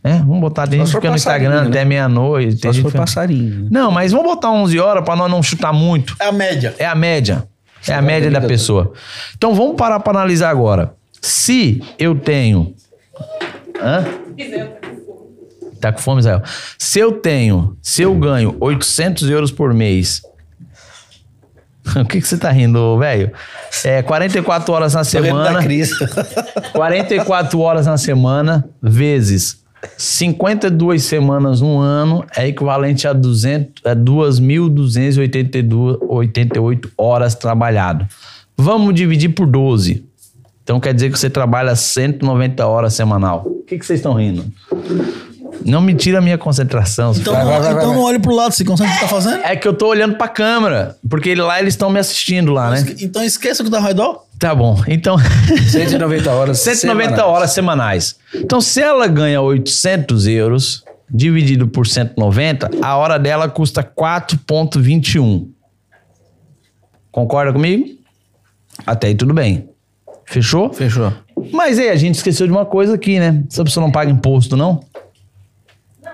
É, 0.03 0.15
vamos 0.19 0.41
botar. 0.41 0.67
Tem 0.67 0.79
Só 0.81 0.85
gente 0.85 0.87
se 0.87 0.91
que 0.91 0.93
for 0.93 1.01
fica 1.01 1.11
no 1.11 1.17
Instagram 1.17 1.51
passarinho, 1.51 1.71
até 1.71 1.79
né? 1.81 1.85
meia-noite. 1.85 2.55
Só 2.57 2.61
tem 2.63 2.73
se 2.73 2.83
for 2.83 2.91
fica- 2.91 3.03
passarinho. 3.05 3.63
né? 3.65 3.69
Não, 3.71 3.91
mas 3.91 4.13
vamos 4.13 4.27
botar 4.27 4.51
11 4.51 4.79
horas 4.79 5.05
pra 5.05 5.17
nós 5.17 5.31
não 5.31 5.43
chutar 5.43 5.73
muito. 5.73 6.17
É 6.21 6.27
a 6.27 6.33
média. 6.33 6.75
É 6.79 6.87
a 6.87 6.95
média. 6.95 7.49
É 7.87 7.93
a 7.95 8.01
média 8.03 8.31
ver 8.31 8.41
da 8.41 8.47
pessoa. 8.47 8.93
Então 9.37 9.55
vamos 9.55 9.77
parar 9.77 10.01
para 10.01 10.19
analisar 10.19 10.49
agora. 10.51 10.95
Se 11.21 11.83
eu 11.99 12.15
tenho. 12.15 12.75
Hã? 13.83 14.05
Tá 15.81 15.93
com 15.93 15.99
fome, 16.01 16.21
Israel? 16.21 16.43
Se 16.79 16.99
eu 16.99 17.13
tenho, 17.13 17.77
se 17.83 18.03
eu 18.03 18.15
ganho 18.15 18.57
800 18.61 19.29
euros 19.29 19.51
por 19.51 19.75
mês. 19.75 20.23
O 22.01 22.05
que, 22.05 22.21
que 22.21 22.27
você 22.27 22.37
tá 22.39 22.51
rindo, 22.51 22.99
velho? 22.99 23.31
É 23.85 24.03
44 24.03 24.73
horas 24.73 24.95
na 24.95 25.03
vendo 25.03 25.23
da 25.23 25.45
semana. 25.45 25.63
Cris. 25.63 25.91
44 26.73 27.61
horas 27.61 27.87
na 27.87 27.99
semana, 27.99 28.69
vezes 28.83 29.63
52 29.97 31.03
semanas 31.03 31.61
no 31.61 31.79
ano, 31.79 32.25
é 32.35 32.49
equivalente 32.49 33.07
a 33.07 33.13
200, 33.13 33.85
a 33.85 33.95
2.288 33.95 36.91
horas 36.97 37.35
trabalhado. 37.35 38.07
Vamos 38.57 38.95
dividir 38.95 39.29
por 39.31 39.47
12. 39.47 40.03
Então 40.63 40.81
quer 40.81 40.95
dizer 40.95 41.13
que 41.13 41.19
você 41.19 41.29
trabalha 41.29 41.77
190 41.77 42.67
horas 42.67 42.95
semanal. 42.95 43.45
O 43.47 43.63
que, 43.65 43.77
que 43.79 43.85
vocês 43.85 43.99
estão 43.99 44.15
rindo? 44.15 44.47
Não 45.65 45.81
me 45.81 45.95
tira 45.95 46.19
a 46.19 46.21
minha 46.21 46.39
concentração. 46.39 47.13
Então, 47.17 47.33
Vai, 47.35 47.45
não, 47.45 47.51
vai, 47.53 47.61
vai, 47.61 47.73
então 47.73 47.87
vai. 47.89 47.97
não 47.97 48.03
olhe 48.05 48.19
pro 48.19 48.35
lado, 48.35 48.53
se 48.53 48.65
concentra 48.65 48.93
no 48.93 48.99
que 48.99 49.05
tá 49.05 49.09
fazendo. 49.09 49.43
É 49.45 49.57
que 49.57 49.67
eu 49.69 49.75
tô 49.75 49.89
olhando 49.89 50.17
pra 50.17 50.29
câmera, 50.29 50.97
porque 51.09 51.35
lá 51.35 51.61
eles 51.61 51.75
estão 51.75 51.91
me 51.91 51.99
assistindo 51.99 52.53
lá, 52.53 52.71
né? 52.71 52.85
Então 53.01 53.23
esqueça 53.23 53.63
o 53.63 53.67
que 53.67 53.71
tá 53.71 53.79
ao 53.79 53.83
redor. 53.85 54.25
Tá 54.39 54.55
bom. 54.55 54.83
Então 54.89 55.17
190 55.19 56.31
horas. 56.31 56.59
190 56.65 57.09
semanais. 57.11 57.29
horas 57.29 57.51
semanais. 57.53 58.17
Então, 58.35 58.61
se 58.61 58.81
ela 58.83 59.07
ganha 59.07 59.41
800 59.41 60.27
euros, 60.27 60.83
dividido 61.09 61.69
por 61.69 61.87
190, 61.87 62.71
a 62.83 62.97
hora 62.97 63.19
dela 63.19 63.49
custa 63.49 63.83
4,21. 63.83 65.47
Concorda 67.11 67.53
comigo? 67.53 67.87
Até 68.87 69.07
aí 69.09 69.15
tudo 69.15 69.33
bem. 69.33 69.69
Fechou? 70.27 70.73
Fechou. 70.73 71.13
Mas 71.53 71.79
aí, 71.79 71.91
a 71.91 71.97
gente 71.97 72.17
esqueceu 72.17 72.47
de 72.47 72.53
uma 72.53 72.65
coisa 72.65 72.95
aqui, 72.95 73.19
né? 73.21 73.43
Essa 73.51 73.63
pessoa 73.63 73.85
não 73.85 73.93
paga 73.93 74.11
imposto, 74.11 74.57
não? 74.57 74.81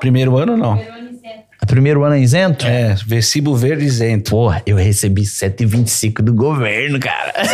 Primeiro 0.00 0.36
ano, 0.38 0.56
não. 0.56 0.76
É 1.62 1.66
Primeiro 1.66 2.02
ano 2.02 2.14
é 2.16 2.20
isento? 2.20 2.66
É, 2.66 2.96
versículo 3.06 3.54
verde 3.54 3.84
isento. 3.84 4.30
Porra, 4.30 4.60
eu 4.66 4.76
recebi 4.76 5.22
7,25 5.22 6.22
do 6.22 6.32
governo, 6.34 6.98
cara. 6.98 7.32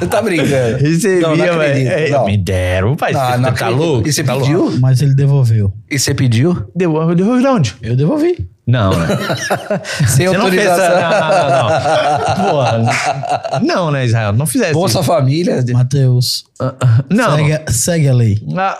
Você 0.00 0.06
tá 0.06 0.22
brincando? 0.22 0.78
Recebia, 0.78 1.20
Não, 1.20 1.36
não 1.36 1.36
velho. 1.36 1.60
acredito, 1.60 1.90
É, 1.92 2.08
não. 2.10 2.24
Me 2.24 2.36
deram, 2.38 2.96
pai. 2.96 3.12
Não, 3.12 3.38
não 3.38 3.52
tá 3.52 3.68
louco? 3.68 4.08
E 4.08 4.12
você 4.12 4.24
Tá 4.24 4.34
pediu? 4.36 4.62
louco? 4.62 4.78
Mas 4.80 5.00
ele 5.02 5.14
devolveu. 5.14 5.72
E 5.88 5.98
você 5.98 6.14
pediu? 6.14 6.66
Deu, 6.74 7.14
deu 7.14 7.38
de 7.40 7.46
onde? 7.46 7.76
Eu 7.82 7.94
devolvi. 7.94 8.48
Não, 8.66 8.90
né? 8.98 9.06
Sem 10.08 10.26
Você 10.28 10.38
não 10.38 10.48
fez 10.50 10.66
autorização. 10.66 10.84
essa... 10.96 11.50
Não, 11.50 11.50
não, 11.50 12.44
não. 12.44 12.50
Porra. 12.50 13.60
Não, 13.62 13.90
né, 13.90 14.06
Israel? 14.06 14.32
Não 14.32 14.46
fizesse 14.46 14.72
Bolsa 14.72 15.00
isso. 15.00 15.06
Família. 15.06 15.62
Matheus, 15.72 16.44
Não. 17.10 17.36
segue, 17.36 17.72
segue 17.72 18.08
a 18.08 18.14
lei. 18.14 18.42
Ah, 18.56 18.78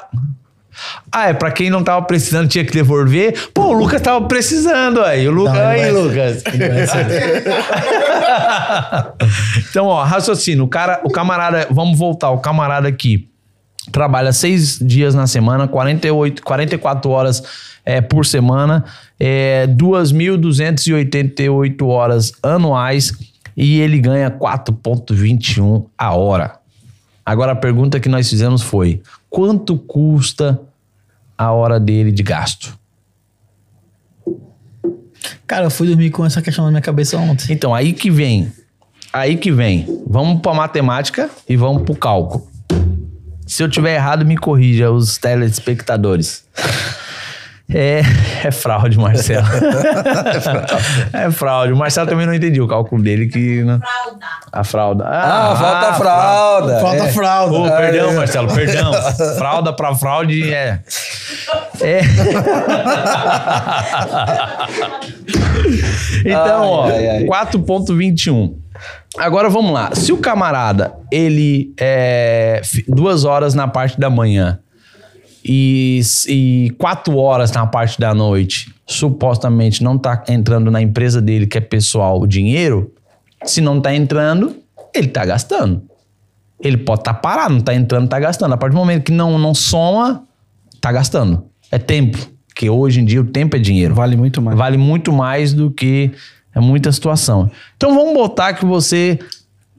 Ah, 1.10 1.28
é 1.28 1.32
pra 1.34 1.50
quem 1.50 1.70
não 1.70 1.82
tava 1.82 2.02
precisando 2.06 2.48
tinha 2.48 2.64
que 2.64 2.72
devolver. 2.72 3.48
Pô, 3.52 3.64
o 3.68 3.72
Lucas 3.72 4.00
tava 4.00 4.24
precisando 4.26 5.00
aí. 5.02 5.26
O 5.28 5.32
Lucas, 5.32 5.54
Não, 5.54 5.66
aí, 5.66 5.80
vai- 5.80 5.90
Lucas. 5.92 6.44
então, 9.70 9.86
ó, 9.86 10.02
raciocínio. 10.02 10.64
O 10.64 10.68
cara, 10.68 11.00
o 11.04 11.10
camarada, 11.10 11.66
vamos 11.70 11.98
voltar. 11.98 12.30
O 12.30 12.38
camarada 12.38 12.88
aqui 12.88 13.28
trabalha 13.90 14.32
seis 14.32 14.78
dias 14.80 15.14
na 15.14 15.26
semana, 15.26 15.66
48, 15.66 16.42
44 16.42 17.10
horas 17.10 17.42
é, 17.84 18.00
por 18.00 18.24
semana, 18.26 18.84
é, 19.18 19.66
2.288 19.66 21.82
horas 21.86 22.32
anuais 22.42 23.12
e 23.56 23.80
ele 23.80 23.98
ganha 23.98 24.30
4,21 24.30 25.86
a 25.98 26.14
hora. 26.14 26.52
Agora 27.24 27.52
a 27.52 27.56
pergunta 27.56 27.98
que 28.00 28.08
nós 28.08 28.28
fizemos 28.28 28.62
foi: 28.62 29.00
quanto 29.28 29.76
custa 29.76 30.60
a 31.40 31.52
hora 31.52 31.80
dele 31.80 32.12
de 32.12 32.22
gasto? 32.22 32.78
Cara, 35.46 35.64
eu 35.64 35.70
fui 35.70 35.88
dormir 35.88 36.10
com 36.10 36.22
essa 36.26 36.42
questão 36.42 36.66
na 36.66 36.70
minha 36.70 36.82
cabeça 36.82 37.16
ontem. 37.16 37.50
Então, 37.50 37.74
aí 37.74 37.94
que 37.94 38.10
vem. 38.10 38.52
Aí 39.10 39.38
que 39.38 39.50
vem. 39.50 39.86
Vamos 40.06 40.42
pra 40.42 40.52
matemática 40.52 41.30
e 41.48 41.56
vamos 41.56 41.84
pro 41.84 41.94
cálculo. 41.94 42.46
Se 43.46 43.62
eu 43.62 43.70
tiver 43.70 43.94
errado, 43.94 44.26
me 44.26 44.36
corrija 44.36 44.90
os 44.90 45.16
telespectadores. 45.16 46.44
É, 47.72 48.02
é 48.44 48.50
fraude, 48.50 48.98
Marcelo. 48.98 49.46
é 51.12 51.30
fraude. 51.30 51.72
O 51.72 51.76
Marcelo 51.76 52.08
também 52.08 52.26
não 52.26 52.34
entendi 52.34 52.60
o 52.60 52.66
cálculo 52.66 53.02
dele 53.02 53.26
que 53.28 53.62
Fralda. 53.64 54.26
a 54.52 54.64
fralda. 54.64 55.04
Ah, 55.06 55.56
falta 55.56 55.94
fralda. 55.94 56.80
Falta 56.80 57.04
É. 57.04 57.08
fralda. 57.12 57.56
Ô, 57.56 57.70
perdão, 57.76 58.14
Marcelo, 58.14 58.52
perdão. 58.52 58.92
Fralda 59.38 59.72
pra 59.72 59.94
fraude 59.94 60.52
é. 60.52 60.80
É. 61.80 62.00
então, 66.24 66.66
ó, 66.66 66.86
Ai, 66.88 67.08
ai. 67.08 67.24
4,21. 67.24 68.54
Agora 69.18 69.48
vamos 69.48 69.72
lá. 69.72 69.90
Se 69.94 70.12
o 70.12 70.18
camarada, 70.18 70.92
ele 71.10 71.72
é 71.78 72.60
duas 72.88 73.24
horas 73.24 73.54
na 73.54 73.66
parte 73.68 73.98
da 73.98 74.08
manhã 74.08 74.58
e, 75.44 76.00
e 76.28 76.72
quatro 76.78 77.16
horas 77.16 77.50
na 77.52 77.66
parte 77.66 77.98
da 77.98 78.14
noite, 78.14 78.74
supostamente 78.86 79.82
não 79.82 79.96
tá 79.96 80.24
entrando 80.28 80.70
na 80.70 80.82
empresa 80.82 81.20
dele, 81.20 81.46
que 81.46 81.58
é 81.58 81.60
pessoal, 81.60 82.20
o 82.20 82.26
dinheiro, 82.26 82.92
se 83.44 83.60
não 83.60 83.80
tá 83.80 83.94
entrando, 83.94 84.56
ele 84.94 85.08
tá 85.08 85.24
gastando. 85.24 85.82
Ele 86.62 86.76
pode 86.76 87.00
estar 87.00 87.14
parado, 87.14 87.54
não 87.54 87.60
tá 87.60 87.74
entrando, 87.74 88.08
tá 88.08 88.20
gastando. 88.20 88.52
A 88.52 88.56
partir 88.56 88.74
do 88.74 88.78
momento 88.78 89.04
que 89.04 89.12
não, 89.12 89.38
não 89.38 89.54
soma, 89.54 90.24
tá 90.80 90.92
gastando. 90.92 91.44
É 91.70 91.78
tempo. 91.78 92.18
Porque 92.48 92.68
hoje 92.68 93.00
em 93.00 93.04
dia 93.04 93.20
o 93.20 93.24
tempo 93.24 93.56
é 93.56 93.58
dinheiro. 93.58 93.94
Vale 93.94 94.16
muito 94.16 94.42
mais. 94.42 94.58
Vale 94.58 94.76
muito 94.76 95.10
mais 95.10 95.54
do 95.54 95.70
que 95.70 96.10
é 96.54 96.60
muita 96.60 96.92
situação. 96.92 97.50
Então 97.76 97.94
vamos 97.94 98.12
botar 98.12 98.52
que 98.52 98.66
você 98.66 99.18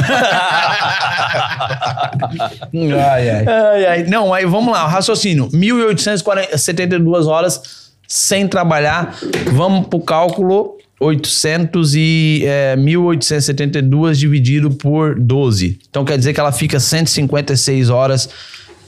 Ai, 2.72 3.30
ai. 3.30 3.44
Ai, 3.46 3.86
ai. 3.86 4.02
Não, 4.04 4.32
aí 4.32 4.44
vamos 4.44 4.72
lá, 4.72 4.86
raciocínio. 4.86 5.48
1.872 5.50 7.26
horas 7.26 7.60
sem 8.06 8.46
trabalhar. 8.48 9.14
Vamos 9.52 9.86
pro 9.88 10.00
cálculo 10.00 10.76
800 10.98 11.94
e, 11.94 12.42
é, 12.46 12.76
1.872 12.76 14.14
dividido 14.14 14.70
por 14.70 15.18
12. 15.18 15.78
Então 15.88 16.04
quer 16.04 16.16
dizer 16.16 16.32
que 16.32 16.40
ela 16.40 16.52
fica 16.52 16.80
156 16.80 17.90
horas 17.90 18.28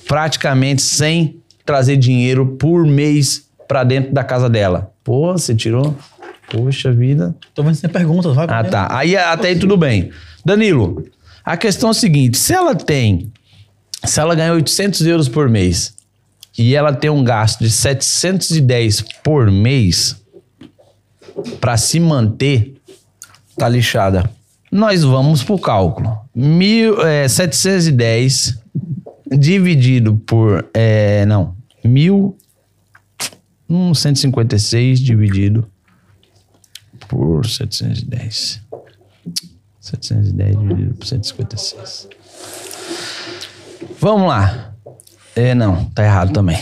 praticamente 0.06 0.80
sem 0.80 1.36
trazer 1.64 1.96
dinheiro 1.98 2.46
por 2.58 2.86
mês 2.86 3.46
pra 3.66 3.84
dentro 3.84 4.12
da 4.12 4.24
casa 4.24 4.48
dela. 4.48 4.90
Pô, 5.04 5.32
você 5.32 5.54
tirou? 5.54 5.94
Poxa 6.50 6.90
vida. 6.90 7.36
Tô 7.54 7.62
vendo 7.62 7.74
se 7.74 7.82
tem 7.82 7.90
perguntas, 7.90 8.34
vai. 8.34 8.46
Ah, 8.48 8.64
tá. 8.64 8.88
Aí 8.90 9.14
até 9.14 9.48
aí 9.48 9.58
tudo 9.58 9.76
bem. 9.76 10.10
Danilo, 10.42 11.04
a 11.44 11.58
questão 11.58 11.90
é 11.90 11.92
a 11.92 11.94
seguinte: 11.94 12.38
se 12.38 12.54
ela 12.54 12.74
tem, 12.74 13.30
se 14.02 14.18
ela 14.18 14.34
ganha 14.34 14.54
800 14.54 15.06
euros 15.06 15.28
por 15.28 15.48
mês 15.50 15.94
e 16.56 16.74
ela 16.74 16.92
tem 16.92 17.10
um 17.10 17.22
gasto 17.22 17.60
de 17.60 17.70
710 17.70 19.02
por 19.22 19.50
mês 19.50 20.16
para 21.60 21.76
se 21.76 21.98
manter, 22.00 22.74
Tá 23.56 23.68
lixada. 23.68 24.30
nós 24.70 25.02
vamos 25.02 25.42
pro 25.42 25.58
cálculo. 25.58 26.16
Mil, 26.34 27.00
é, 27.04 27.26
710 27.26 28.56
dividido 29.36 30.16
por. 30.16 30.68
É, 30.72 31.26
não. 31.26 31.56
Mil. 31.84 32.36
Hum, 33.68 33.92
156 33.92 35.00
dividido 35.00 35.66
por 37.08 37.44
710. 37.44 38.60
710 39.80 40.58
dividido 40.58 40.94
por 40.94 41.06
156. 41.06 42.08
Vamos 44.00 44.28
lá. 44.28 44.72
É, 45.34 45.54
não, 45.54 45.84
tá 45.86 46.04
errado 46.04 46.32
também. 46.32 46.58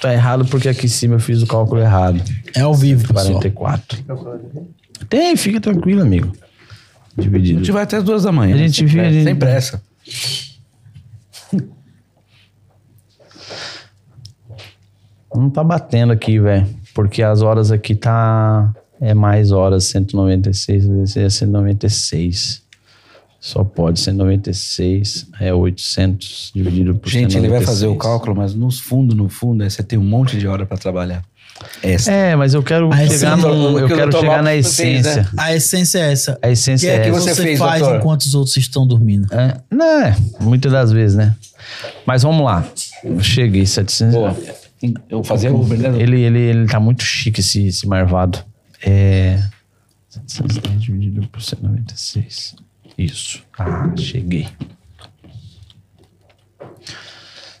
Tá 0.00 0.12
errado 0.12 0.44
porque 0.46 0.68
aqui 0.68 0.86
em 0.86 0.88
cima 0.88 1.14
eu 1.16 1.20
fiz 1.20 1.42
o 1.42 1.46
cálculo 1.46 1.80
errado. 1.80 2.22
É 2.54 2.60
ao 2.60 2.74
vivo, 2.74 3.06
pessoal. 3.08 3.34
44. 3.40 3.98
Tem, 5.08 5.36
fica 5.36 5.60
tranquilo, 5.60 6.02
amigo. 6.02 6.32
A 7.16 7.20
Dividido. 7.22 7.58
gente 7.58 7.72
vai 7.72 7.82
até 7.82 7.96
as 7.98 8.04
duas 8.04 8.22
da 8.22 8.32
manhã. 8.32 8.54
A 8.54 8.58
gente 8.58 8.76
sem 8.76 8.86
vê, 8.86 8.92
pressa, 8.94 9.08
a 9.08 9.12
gente- 9.12 9.24
Sem 9.24 9.34
pressa. 9.36 9.82
Não 15.34 15.48
tá 15.50 15.62
batendo 15.62 16.12
aqui, 16.12 16.38
velho. 16.38 16.66
Porque 16.94 17.22
as 17.22 17.42
horas 17.42 17.70
aqui 17.70 17.94
tá. 17.94 18.72
É 19.02 19.14
mais 19.14 19.50
horas, 19.50 19.84
196, 19.84 20.86
deve 20.86 21.06
ser 21.06 21.30
196. 21.30 22.62
Só 23.40 23.64
pode, 23.64 23.98
196 24.00 25.26
é 25.40 25.52
800 25.52 26.52
dividido 26.54 26.94
por 26.94 27.08
Gente, 27.08 27.36
ele 27.38 27.48
vai 27.48 27.60
fazer 27.62 27.86
o 27.86 27.92
196. 27.92 27.98
cálculo, 28.02 28.36
mas 28.36 28.54
no 28.54 28.70
fundo, 28.70 29.14
no 29.14 29.28
fundo, 29.30 29.64
é, 29.64 29.70
você 29.70 29.82
tem 29.82 29.98
um 29.98 30.04
monte 30.04 30.36
de 30.36 30.46
hora 30.46 30.66
pra 30.66 30.76
trabalhar. 30.76 31.24
Essa. 31.82 32.10
É, 32.10 32.34
mas 32.36 32.54
eu 32.54 32.62
quero 32.62 32.88
A 32.92 32.96
chegar, 32.96 33.04
essência- 33.14 33.36
no, 33.36 33.78
eu 33.78 33.86
que 33.86 33.92
o 33.92 33.96
quero 33.96 34.12
chegar 34.12 34.42
na 34.42 34.50
Lopes 34.50 34.76
fez, 34.76 35.04
né? 35.04 35.10
essência. 35.12 35.28
A 35.36 35.54
essência 35.54 35.98
é 35.98 36.12
essa. 36.12 36.38
A 36.42 36.50
essência 36.50 36.88
O 36.90 36.94
que 36.94 36.98
é 36.98 37.02
que 37.02 37.08
essa. 37.10 37.20
você, 37.20 37.34
você 37.34 37.42
fez, 37.42 37.58
faz 37.58 37.80
doutor? 37.82 37.98
enquanto 37.98 38.20
os 38.22 38.34
outros 38.34 38.56
estão 38.56 38.86
dormindo? 38.86 39.28
É, 39.34 39.56
não, 39.70 40.00
é, 40.02 40.16
muitas 40.40 40.72
das 40.72 40.90
vezes, 40.92 41.16
né? 41.16 41.34
Mas 42.06 42.22
vamos 42.22 42.44
lá. 42.44 42.66
Eu 43.04 43.20
cheguei, 43.22 43.66
700. 43.66 44.14
Boa. 44.14 44.36
Eu 45.10 45.22
fazia 45.22 45.52
Uber, 45.52 45.78
né? 45.78 46.00
Ele, 46.00 46.20
ele, 46.22 46.38
ele 46.38 46.66
tá 46.66 46.80
muito 46.80 47.02
chique, 47.02 47.40
esse, 47.40 47.66
esse 47.66 47.86
marvado. 47.86 48.38
É. 48.82 49.38
710 50.08 50.82
dividido 50.82 51.26
por 51.28 51.42
196. 51.42 52.54
Isso. 53.04 53.42
Ah, 53.58 53.90
cheguei. 53.96 54.46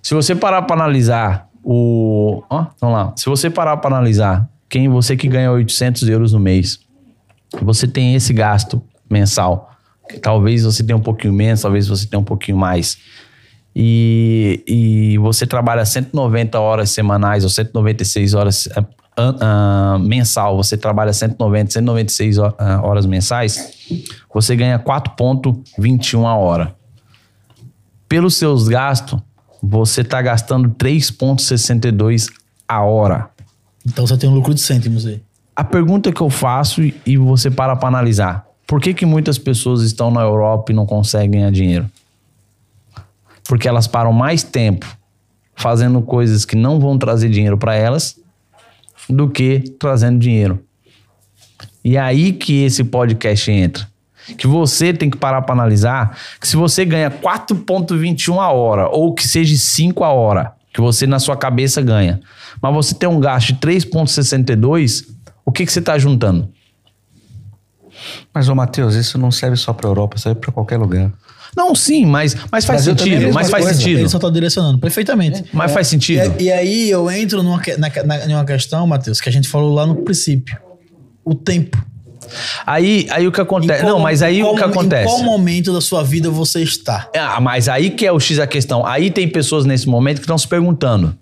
Se 0.02 0.14
você 0.14 0.34
parar 0.34 0.62
para 0.62 0.76
analisar 0.76 1.48
o. 1.62 2.42
Vamos 2.80 2.96
lá. 2.96 3.12
Se 3.16 3.26
você 3.26 3.48
parar 3.48 3.76
para 3.78 3.94
analisar 3.96 4.48
quem 4.68 4.88
você 4.88 5.16
que 5.16 5.28
ganha 5.28 5.50
800 5.52 6.08
euros 6.08 6.32
no 6.32 6.40
mês, 6.40 6.80
você 7.62 7.86
tem 7.86 8.14
esse 8.14 8.32
gasto 8.32 8.82
mensal. 9.10 9.70
Talvez 10.22 10.64
você 10.64 10.82
tenha 10.82 10.96
um 10.96 11.00
pouquinho 11.02 11.32
menos, 11.32 11.62
talvez 11.62 11.86
você 11.88 12.06
tenha 12.06 12.20
um 12.20 12.24
pouquinho 12.24 12.56
mais. 12.58 12.98
E, 13.74 14.64
e 14.66 15.18
você 15.18 15.46
trabalha 15.46 15.84
190 15.84 16.58
horas 16.58 16.90
semanais 16.90 17.44
ou 17.44 17.50
196 17.50 18.34
horas 18.34 18.68
ah, 18.76 18.84
ah, 19.40 19.98
mensal, 20.00 20.56
você 20.56 20.76
trabalha 20.76 21.12
190, 21.12 21.70
196 21.72 22.38
ho- 22.38 22.54
ah, 22.58 22.80
horas 22.82 23.06
mensais, 23.06 23.74
você 24.32 24.56
ganha 24.56 24.78
4,21 24.78 26.26
a 26.26 26.34
hora. 26.34 26.74
Pelos 28.08 28.36
seus 28.36 28.68
gastos, 28.68 29.20
você 29.62 30.00
está 30.00 30.20
gastando 30.20 30.70
3,62 30.70 32.28
a 32.66 32.82
hora. 32.82 33.30
Então 33.86 34.06
você 34.06 34.16
tem 34.16 34.28
um 34.28 34.34
lucro 34.34 34.54
de 34.54 34.60
cêntimos 34.60 35.06
aí. 35.06 35.22
A 35.54 35.64
pergunta 35.64 36.12
que 36.12 36.20
eu 36.20 36.30
faço 36.30 36.82
e- 36.82 37.16
você 37.16 37.50
para 37.50 37.76
para 37.76 37.88
analisar: 37.88 38.46
por 38.66 38.80
que, 38.80 38.94
que 38.94 39.04
muitas 39.04 39.38
pessoas 39.38 39.82
estão 39.82 40.10
na 40.10 40.22
Europa 40.22 40.72
e 40.72 40.74
não 40.74 40.86
conseguem 40.86 41.32
ganhar 41.32 41.50
dinheiro? 41.50 41.90
Porque 43.46 43.68
elas 43.68 43.86
param 43.86 44.12
mais 44.12 44.42
tempo 44.42 44.86
fazendo 45.54 46.00
coisas 46.00 46.44
que 46.44 46.56
não 46.56 46.80
vão 46.80 46.96
trazer 46.96 47.28
dinheiro 47.28 47.58
para 47.58 47.74
elas 47.74 48.18
do 49.08 49.28
que 49.28 49.60
trazendo 49.78 50.18
dinheiro. 50.18 50.64
E 51.84 51.96
é 51.96 52.00
aí 52.00 52.32
que 52.32 52.62
esse 52.64 52.84
podcast 52.84 53.50
entra. 53.50 53.88
Que 54.36 54.46
você 54.46 54.92
tem 54.92 55.08
que 55.10 55.16
parar 55.16 55.42
para 55.42 55.54
analisar 55.54 56.16
que 56.40 56.46
se 56.46 56.54
você 56.56 56.84
ganha 56.84 57.10
4,21 57.10 58.38
a 58.38 58.50
hora, 58.50 58.88
ou 58.88 59.14
que 59.14 59.26
seja 59.26 59.56
5 59.56 60.04
a 60.04 60.12
hora, 60.12 60.52
que 60.72 60.80
você 60.80 61.06
na 61.06 61.18
sua 61.18 61.36
cabeça 61.36 61.80
ganha, 61.82 62.20
mas 62.62 62.74
você 62.74 62.94
tem 62.94 63.08
um 63.08 63.18
gasto 63.18 63.48
de 63.48 63.54
3,62, 63.54 65.06
o 65.44 65.50
que, 65.50 65.64
que 65.66 65.72
você 65.72 65.80
está 65.80 65.98
juntando? 65.98 66.48
Mas, 68.32 68.48
ô 68.48 68.54
Matheus, 68.54 68.94
isso 68.94 69.18
não 69.18 69.30
serve 69.30 69.56
só 69.56 69.72
pra 69.72 69.88
Europa, 69.88 70.16
serve 70.18 70.40
pra 70.40 70.52
qualquer 70.52 70.76
lugar. 70.78 71.10
Não, 71.56 71.74
sim, 71.74 72.06
mas, 72.06 72.36
mas 72.52 72.64
faz 72.64 72.84
Brasil 72.86 72.92
é 72.94 72.96
sentido. 72.98 73.34
Mas 73.34 73.50
faz 73.50 73.64
coisa. 73.64 73.78
sentido. 73.78 73.98
Ele 74.00 74.08
só 74.08 74.18
tá 74.20 74.30
direcionando 74.30 74.78
perfeitamente. 74.78 75.44
Mas 75.52 75.72
faz 75.72 75.88
E, 75.88 75.90
sentido. 75.90 76.40
e 76.40 76.50
aí 76.52 76.88
eu 76.88 77.10
entro 77.10 77.42
numa, 77.42 77.60
na, 77.76 78.04
na, 78.04 78.26
numa 78.28 78.44
questão, 78.44 78.86
Matheus, 78.86 79.20
que 79.20 79.28
a 79.28 79.32
gente 79.32 79.48
falou 79.48 79.74
lá 79.74 79.84
no 79.84 79.96
princípio. 79.96 80.56
O 81.30 81.34
tempo. 81.34 81.78
Aí, 82.66 83.06
aí 83.10 83.26
o 83.26 83.32
que 83.32 83.40
acontece. 83.40 83.82
qual- 83.82 83.92
Não, 83.92 84.00
mas 84.00 84.22
aí 84.22 84.38
em 84.38 84.42
o 84.42 84.46
qual- 84.46 84.56
que 84.56 84.62
acontece. 84.64 85.02
Em 85.04 85.06
qual 85.06 85.22
momento 85.22 85.72
da 85.72 85.80
sua 85.80 86.02
vida 86.02 86.28
você 86.30 86.60
está? 86.62 87.08
Ah, 87.16 87.40
mas 87.40 87.68
aí 87.68 87.90
que 87.90 88.04
é 88.06 88.12
o 88.12 88.18
X 88.20 88.36
da 88.38 88.46
questão. 88.46 88.84
Aí 88.86 89.10
tem 89.10 89.28
pessoas 89.28 89.64
nesse 89.64 89.88
momento 89.88 90.16
que 90.16 90.22
estão 90.24 90.38
se 90.38 90.46
perguntando. 90.46 91.16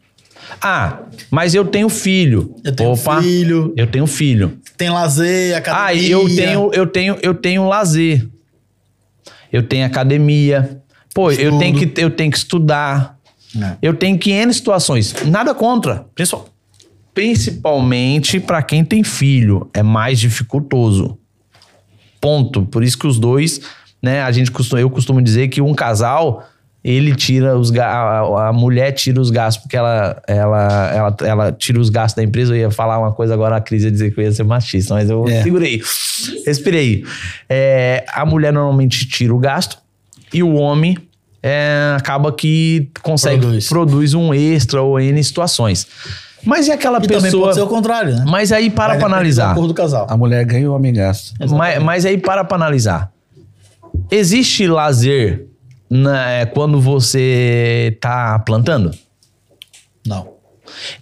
Ah, 0.60 1.00
mas 1.30 1.54
eu 1.54 1.64
tenho 1.64 1.88
filho. 1.88 2.54
Eu 2.64 2.74
tenho 2.74 2.90
Opa, 2.92 3.20
filho. 3.22 3.72
Eu 3.76 3.86
tenho 3.86 4.06
filho. 4.06 4.58
Tem 4.76 4.90
lazer, 4.90 5.56
academia. 5.56 5.86
Ah, 5.86 5.94
eu 5.94 6.34
tenho, 6.34 6.70
eu 6.72 6.86
tenho, 6.86 7.18
eu 7.22 7.34
tenho 7.34 7.68
lazer. 7.68 8.26
Eu 9.52 9.62
tenho 9.62 9.86
academia. 9.86 10.80
Pô, 11.14 11.30
eu 11.30 11.34
Estudo. 11.44 11.58
tenho, 11.58 11.74
que, 11.78 12.00
eu 12.02 12.10
tenho 12.10 12.30
que 12.30 12.38
estudar. 12.38 13.16
É. 13.60 13.76
Eu 13.82 13.94
tenho 13.94 14.18
que 14.18 14.30
N 14.30 14.52
situações. 14.52 15.14
Nada 15.26 15.54
contra. 15.54 16.06
Pessoal, 16.14 16.46
principalmente 17.18 18.38
para 18.38 18.62
quem 18.62 18.84
tem 18.84 19.02
filho, 19.02 19.68
é 19.74 19.82
mais 19.82 20.20
dificultoso. 20.20 21.18
Ponto. 22.20 22.64
Por 22.66 22.84
isso 22.84 22.96
que 22.96 23.06
os 23.08 23.18
dois, 23.18 23.60
né, 24.00 24.22
a 24.22 24.30
gente 24.30 24.50
costuma, 24.52 24.80
eu 24.80 24.88
costumo 24.88 25.20
dizer 25.20 25.48
que 25.48 25.60
um 25.60 25.74
casal 25.74 26.46
ele 26.84 27.12
tira 27.14 27.58
os 27.58 27.74
a, 27.76 28.48
a 28.48 28.52
mulher 28.52 28.92
tira 28.92 29.20
os 29.20 29.30
gastos 29.30 29.62
porque 29.62 29.76
ela, 29.76 30.22
ela, 30.28 30.90
ela, 30.94 31.16
ela 31.22 31.52
tira 31.52 31.80
os 31.80 31.90
gastos 31.90 32.16
da 32.16 32.22
empresa. 32.22 32.52
Eu 32.54 32.60
ia 32.60 32.70
falar 32.70 32.98
uma 33.00 33.12
coisa 33.12 33.34
agora, 33.34 33.56
a 33.56 33.60
Cris 33.60 33.82
ia 33.82 33.90
dizer 33.90 34.14
que 34.14 34.20
eu 34.20 34.24
ia 34.24 34.32
ser 34.32 34.44
machista, 34.44 34.94
mas 34.94 35.10
eu 35.10 35.26
É. 35.28 35.42
segurei. 35.42 35.82
Respirei. 36.46 37.04
É, 37.48 38.04
a 38.12 38.24
mulher 38.24 38.52
normalmente 38.52 39.06
tira 39.08 39.34
o 39.34 39.38
gasto 39.38 39.76
e 40.32 40.40
o 40.42 40.54
homem 40.54 40.96
é, 41.42 41.94
acaba 41.96 42.32
que 42.32 42.88
consegue 43.02 43.40
Produz. 43.40 43.68
produz. 43.68 44.14
um 44.14 44.32
extra 44.32 44.80
ou 44.82 45.00
N 45.00 45.22
situações. 45.24 45.86
Mas 46.44 46.68
e 46.68 46.72
aquela 46.72 46.98
E 46.98 47.02
também 47.02 47.22
pessoa. 47.22 47.44
pode 47.46 47.54
ser 47.56 47.62
o 47.62 47.66
contrário, 47.66 48.14
né? 48.16 48.24
Mas 48.26 48.52
aí 48.52 48.70
para 48.70 48.88
Vai 48.94 48.98
pra 48.98 49.08
do 49.08 49.14
analisar. 49.14 49.54
do 49.54 49.74
casal. 49.74 50.06
A 50.08 50.16
mulher 50.16 50.44
ganha 50.44 50.62
e 50.64 50.68
o 50.68 50.74
homem 50.74 50.92
gasta. 50.92 51.32
Mas, 51.50 51.82
mas 51.82 52.06
aí 52.06 52.16
para 52.18 52.44
pra 52.44 52.56
analisar. 52.56 53.10
Existe 54.10 54.66
lazer 54.66 55.46
na- 55.90 56.46
quando 56.54 56.80
você 56.80 57.96
tá 58.00 58.38
plantando? 58.38 58.90
Não. 60.06 60.28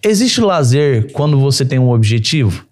Existe 0.03 0.41
lazer 0.41 1.13
quando 1.13 1.39
você 1.39 1.65
tem 1.65 1.79
um 1.79 1.91
objetivo? 1.91 2.65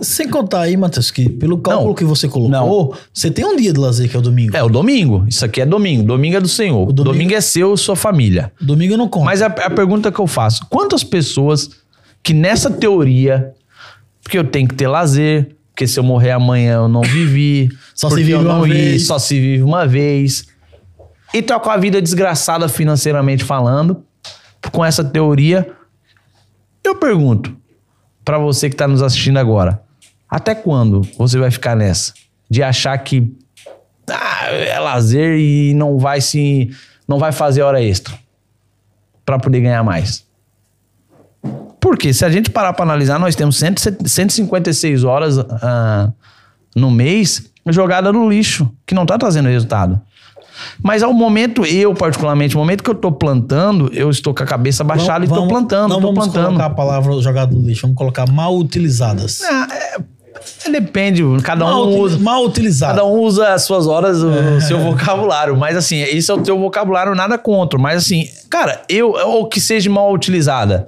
Sem 0.00 0.28
contar 0.28 0.60
aí, 0.62 0.76
Matheus, 0.76 1.10
que 1.10 1.28
pelo 1.28 1.58
cálculo 1.58 1.88
Não. 1.88 1.94
que 1.94 2.04
você 2.04 2.28
colocou, 2.28 2.94
você 3.12 3.30
tem 3.30 3.44
um 3.44 3.56
dia 3.56 3.72
de 3.72 3.78
lazer 3.80 4.08
que 4.10 4.16
é 4.16 4.18
o 4.18 4.22
domingo. 4.22 4.56
É 4.56 4.62
o 4.62 4.68
domingo. 4.68 5.24
Isso 5.28 5.44
aqui 5.44 5.60
é 5.60 5.66
domingo. 5.66 6.02
Domingo 6.02 6.36
é 6.36 6.40
do 6.40 6.48
Senhor. 6.48 6.82
O 6.88 6.92
domingo... 6.92 7.12
domingo- 7.14 7.34
é 7.34 7.40
seu, 7.40 7.76
sua 7.76 7.96
família. 7.96 8.52
Domingo 8.60 8.94
eu 8.94 8.98
não 8.98 9.08
conto. 9.08 9.24
Mas 9.24 9.40
a, 9.42 9.46
a 9.46 9.70
pergunta 9.70 10.12
que 10.12 10.18
eu 10.18 10.26
faço: 10.26 10.66
quantas 10.68 11.02
pessoas 11.02 11.70
que 12.22 12.34
nessa 12.34 12.70
teoria, 12.70 13.52
porque 14.22 14.38
eu 14.38 14.44
tenho 14.44 14.68
que 14.68 14.74
ter 14.74 14.86
lazer, 14.88 15.56
porque 15.70 15.86
se 15.86 15.98
eu 15.98 16.04
morrer 16.04 16.32
amanhã 16.32 16.74
eu 16.74 16.88
não 16.88 17.02
vivi, 17.02 17.70
Só 17.94 18.10
se 18.10 18.16
vive 18.16 18.32
eu 18.32 18.42
não 18.42 18.58
uma 18.58 18.66
vez. 18.68 19.06
só 19.06 19.18
se 19.18 19.38
vive 19.40 19.62
uma 19.62 19.86
vez, 19.86 20.46
e 21.32 21.40
tá 21.40 21.58
com 21.60 21.70
a 21.70 21.76
vida 21.76 22.00
desgraçada 22.02 22.68
financeiramente 22.68 23.44
falando, 23.44 24.02
com 24.72 24.84
essa 24.84 25.04
teoria, 25.04 25.70
eu 26.84 26.96
pergunto 26.96 27.54
pra 28.24 28.38
você 28.38 28.68
que 28.68 28.76
tá 28.76 28.88
nos 28.88 29.02
assistindo 29.02 29.38
agora: 29.38 29.80
até 30.36 30.54
quando 30.54 31.02
você 31.16 31.38
vai 31.38 31.50
ficar 31.50 31.74
nessa? 31.74 32.12
De 32.48 32.62
achar 32.62 32.96
que 32.98 33.34
ah, 34.10 34.46
é 34.50 34.78
lazer 34.78 35.38
e 35.38 35.72
não 35.74 35.98
vai 35.98 36.20
se. 36.20 36.70
não 37.08 37.18
vai 37.18 37.32
fazer 37.32 37.62
hora 37.62 37.82
extra 37.82 38.14
para 39.24 39.38
poder 39.38 39.60
ganhar 39.60 39.82
mais. 39.82 40.24
Porque 41.80 42.12
se 42.12 42.24
a 42.24 42.28
gente 42.30 42.50
parar 42.50 42.72
para 42.72 42.84
analisar, 42.84 43.18
nós 43.18 43.34
temos 43.34 43.56
100 43.56 43.74
156 44.06 45.04
horas 45.04 45.38
ah, 45.38 46.12
no 46.74 46.90
mês 46.90 47.50
jogada 47.68 48.12
no 48.12 48.28
lixo, 48.28 48.70
que 48.86 48.94
não 48.94 49.04
tá 49.06 49.18
trazendo 49.18 49.48
resultado. 49.48 50.00
Mas 50.82 51.02
ao 51.02 51.12
momento, 51.12 51.64
eu 51.66 51.92
particularmente, 51.94 52.54
no 52.54 52.60
momento 52.60 52.82
que 52.82 52.88
eu 52.90 52.94
tô 52.94 53.10
plantando, 53.12 53.90
eu 53.92 54.08
estou 54.08 54.32
com 54.34 54.42
a 54.42 54.46
cabeça 54.46 54.82
baixada 54.84 55.24
e 55.24 55.28
tô 55.28 55.34
Vamos- 55.34 55.48
plantando, 55.50 55.88
Não 55.90 56.00
tô 56.00 56.06
vamos 56.12 56.24
plantando. 56.24 56.46
colocar 56.46 56.66
a 56.66 56.70
palavra 56.70 57.20
jogada 57.20 57.52
no 57.54 57.60
lixo, 57.62 57.82
vamos 57.82 57.96
colocar 57.96 58.26
mal 58.30 58.56
utilizadas. 58.56 59.42
Ah, 59.42 59.68
é- 59.70 60.15
depende, 60.70 61.22
cada 61.42 61.64
um 61.64 61.68
mal, 61.68 61.88
uti- 61.88 61.98
usa. 62.00 62.18
mal 62.18 62.44
utilizadas. 62.44 62.96
Cada 62.96 63.06
um 63.08 63.20
usa 63.20 63.52
as 63.54 63.62
suas 63.62 63.86
horas, 63.86 64.22
o 64.22 64.30
É. 64.32 64.60
seu 64.60 64.78
vocabulário. 64.78 65.56
Mas 65.56 65.76
assim, 65.76 66.02
isso 66.02 66.30
é 66.32 66.34
o 66.34 66.42
teu 66.42 66.58
vocabulário, 66.58 67.14
nada 67.14 67.36
contra. 67.38 67.78
Mas 67.78 67.98
assim, 68.04 68.28
cara, 68.50 68.82
eu, 68.88 69.10
ou 69.10 69.48
que 69.48 69.60
seja 69.60 69.88
mal 69.90 70.12
utilizada, 70.12 70.84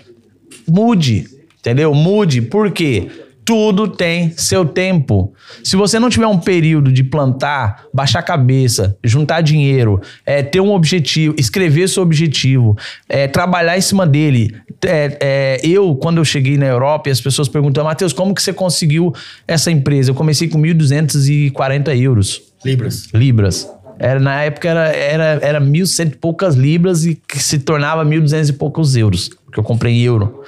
mude, 0.67 1.27
entendeu? 1.59 1.93
Mude. 1.95 2.43
Por 2.43 2.71
quê? 2.71 3.09
Tudo 3.49 3.89
tem 3.89 4.35
seu 4.37 4.63
tempo. 4.63 5.33
Se 5.65 5.75
você 5.75 5.99
não 5.99 6.11
tiver 6.11 6.27
um 6.27 6.37
período 6.39 6.93
de 6.93 7.03
plantar, 7.03 7.87
baixar 7.95 8.19
a 8.19 8.23
cabeça, 8.23 8.95
juntar 9.03 9.41
dinheiro, 9.41 10.03
é, 10.27 10.43
ter 10.43 10.61
um 10.61 10.71
objetivo, 10.71 11.35
escrever 11.39 11.89
seu 11.89 12.03
objetivo, 12.03 12.77
é, 13.09 13.27
trabalhar 13.27 13.79
em 13.79 13.81
cima 13.81 14.07
dele. 14.07 14.55
É, 14.85 15.17
é, 15.19 15.61
eu, 15.63 15.97
quando 15.97 16.19
eu 16.19 16.27
cheguei 16.27 16.59
na 16.59 16.67
Europa, 16.67 17.09
e 17.09 17.13
as 17.13 17.23
pessoas 17.23 17.49
perguntam, 17.49 17.85
Matheus, 17.85 18.13
como 18.13 18.35
que 18.35 18.43
você 18.43 18.53
conseguiu 18.53 19.15
essa 19.47 19.71
empresa? 19.71 20.11
Eu 20.11 20.15
comecei 20.15 20.47
com 20.47 20.61
1.240 20.61 21.99
euros 21.99 22.43
Libras. 22.63 23.09
libras. 23.15 23.67
Era, 23.99 24.21
na 24.21 24.43
época 24.43 24.69
era, 24.69 24.89
era, 24.89 25.25
era 25.41 25.59
1.100 25.59 26.07
e 26.07 26.17
poucas 26.17 26.55
libras 26.55 27.07
e 27.07 27.15
que 27.15 27.43
se 27.43 27.61
tornava 27.61 28.05
1.200 28.05 28.51
e 28.51 28.53
poucos 28.53 28.95
euros, 28.95 29.31
porque 29.47 29.59
eu 29.59 29.65
comprei 29.65 29.95
em 29.95 30.03
euro. 30.03 30.43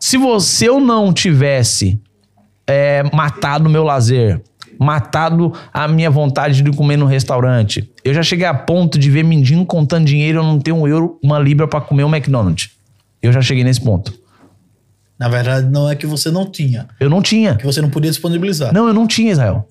Se 0.00 0.16
você 0.16 0.68
eu 0.68 0.80
não 0.80 1.12
tivesse 1.12 2.00
é, 2.66 3.02
matado 3.12 3.68
o 3.68 3.70
meu 3.70 3.84
lazer, 3.84 4.42
matado 4.78 5.52
a 5.72 5.86
minha 5.88 6.10
vontade 6.10 6.62
de 6.62 6.70
comer 6.72 6.96
no 6.96 7.06
restaurante, 7.06 7.90
eu 8.04 8.12
já 8.12 8.22
cheguei 8.22 8.46
a 8.46 8.54
ponto 8.54 8.98
de 8.98 9.10
ver 9.10 9.24
mendigo 9.24 9.64
contando 9.64 10.06
dinheiro 10.06 10.40
eu 10.40 10.42
não 10.44 10.58
ter 10.58 10.72
um 10.72 10.86
euro, 10.86 11.18
uma 11.22 11.38
libra 11.38 11.66
para 11.66 11.80
comer 11.80 12.04
um 12.04 12.14
McDonald's. 12.14 12.70
Eu 13.22 13.32
já 13.32 13.40
cheguei 13.40 13.64
nesse 13.64 13.80
ponto. 13.80 14.12
Na 15.18 15.28
verdade, 15.28 15.66
não 15.70 15.88
é 15.88 15.94
que 15.96 16.06
você 16.06 16.30
não 16.30 16.44
tinha, 16.50 16.88
Eu 17.00 17.08
não 17.08 17.22
tinha. 17.22 17.54
que 17.54 17.64
você 17.64 17.80
não 17.80 17.88
podia 17.88 18.10
disponibilizar. 18.10 18.72
Não, 18.72 18.86
eu 18.86 18.92
não 18.92 19.06
tinha, 19.06 19.32
Israel. 19.32 19.66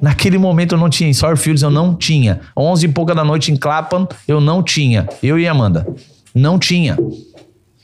Naquele 0.00 0.38
momento 0.38 0.74
eu 0.74 0.78
não 0.78 0.88
tinha. 0.88 1.08
Em 1.08 1.12
Sourfields 1.12 1.62
eu 1.62 1.70
não 1.70 1.94
tinha. 1.94 2.40
11 2.56 2.86
e 2.86 2.88
pouca 2.88 3.14
da 3.14 3.24
noite 3.24 3.52
em 3.52 3.56
Clapham 3.56 4.06
eu 4.26 4.40
não 4.40 4.62
tinha. 4.62 5.06
Eu 5.22 5.38
e 5.38 5.46
Amanda. 5.46 5.86
Não 6.34 6.58
tinha. 6.58 6.96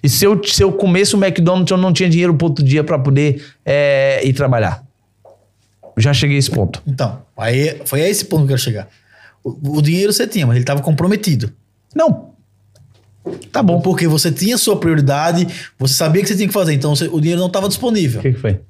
E 0.02 0.08
se 0.08 0.24
eu, 0.24 0.42
se 0.44 0.62
eu 0.62 0.72
comesse 0.72 1.14
o 1.14 1.22
McDonald's 1.24 1.70
eu 1.70 1.76
não 1.76 1.92
tinha 1.92 2.08
dinheiro 2.10 2.34
pro 2.34 2.48
outro 2.48 2.64
dia 2.64 2.82
pra 2.82 2.98
poder 2.98 3.42
é, 3.64 4.20
ir 4.24 4.32
trabalhar. 4.32 4.84
Já 5.96 6.12
cheguei 6.12 6.36
a 6.36 6.38
esse 6.38 6.50
ponto. 6.50 6.82
Então, 6.86 7.22
aí 7.36 7.80
foi 7.84 8.02
a 8.02 8.08
esse 8.08 8.24
ponto 8.24 8.38
que 8.40 8.44
eu 8.44 8.48
quero 8.48 8.60
chegar. 8.60 8.88
O, 9.44 9.78
o 9.78 9.82
dinheiro 9.82 10.12
você 10.12 10.26
tinha, 10.26 10.46
mas 10.46 10.56
ele 10.56 10.62
estava 10.62 10.80
comprometido. 10.80 11.52
Não. 11.94 12.30
Tá 13.52 13.62
bom. 13.62 13.80
Porque 13.80 14.08
você 14.08 14.32
tinha 14.32 14.58
sua 14.58 14.76
prioridade, 14.76 15.46
você 15.78 15.94
sabia 15.94 16.22
que 16.22 16.28
você 16.28 16.34
tinha 16.34 16.48
que 16.48 16.54
fazer, 16.54 16.72
então 16.74 16.96
você- 16.96 17.06
o 17.08 17.20
dinheiro 17.20 17.40
não 17.40 17.46
estava 17.48 17.68
disponível. 17.68 18.20
O 18.20 18.22
que, 18.22 18.32
que 18.32 18.38
foi? 18.40 18.60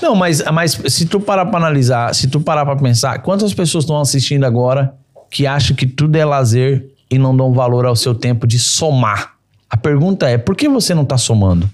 Não, 0.00 0.14
mas, 0.14 0.42
mas 0.52 0.80
se 0.88 1.06
tu 1.06 1.20
parar 1.20 1.46
pra 1.46 1.58
analisar, 1.58 2.14
se 2.14 2.28
tu 2.28 2.40
parar 2.40 2.64
pra 2.64 2.76
pensar, 2.76 3.18
quantas 3.20 3.52
pessoas 3.54 3.84
estão 3.84 4.00
assistindo 4.00 4.44
agora 4.44 4.94
que 5.30 5.46
acham 5.46 5.76
que 5.76 5.86
tudo 5.86 6.16
é 6.16 6.24
lazer 6.24 6.86
e 7.10 7.18
não 7.18 7.36
dão 7.36 7.52
valor 7.52 7.84
ao 7.86 7.94
seu 7.94 8.14
tempo 8.14 8.46
de 8.46 8.58
somar? 8.58 9.31
A 9.72 9.76
pergunta 9.78 10.28
é, 10.28 10.36
por 10.36 10.54
que 10.54 10.68
você 10.68 10.94
não 10.94 11.02
tá 11.02 11.16
somando? 11.16 11.68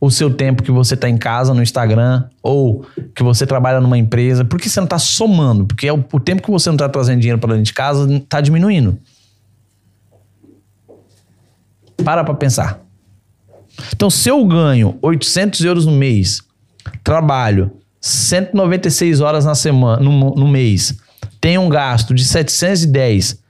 O 0.00 0.10
seu 0.10 0.34
tempo 0.34 0.64
que 0.64 0.72
você 0.72 0.96
tá 0.96 1.08
em 1.08 1.16
casa, 1.16 1.54
no 1.54 1.62
Instagram, 1.62 2.24
ou 2.42 2.84
que 3.14 3.22
você 3.22 3.46
trabalha 3.46 3.80
numa 3.80 3.96
empresa, 3.96 4.44
por 4.44 4.60
que 4.60 4.68
você 4.68 4.80
não 4.80 4.88
tá 4.88 4.98
somando? 4.98 5.64
Porque 5.64 5.86
é 5.86 5.92
o, 5.92 6.04
o 6.12 6.18
tempo 6.18 6.42
que 6.42 6.50
você 6.50 6.68
não 6.68 6.76
tá 6.76 6.88
trazendo 6.88 7.20
dinheiro 7.20 7.38
pra 7.38 7.50
dentro 7.50 7.62
de 7.62 7.72
casa 7.72 8.20
tá 8.28 8.40
diminuindo. 8.40 8.98
Para 12.04 12.24
pra 12.24 12.34
pensar. 12.34 12.80
Então, 13.94 14.10
se 14.10 14.28
eu 14.28 14.44
ganho 14.44 14.98
800 15.00 15.64
euros 15.64 15.86
no 15.86 15.92
mês, 15.92 16.42
trabalho 17.04 17.70
196 18.00 19.20
horas 19.20 19.44
na 19.44 19.54
semana, 19.54 20.02
no, 20.02 20.34
no 20.34 20.48
mês, 20.48 20.98
tenho 21.40 21.60
um 21.60 21.68
gasto 21.68 22.12
de 22.12 22.24
710 22.24 23.40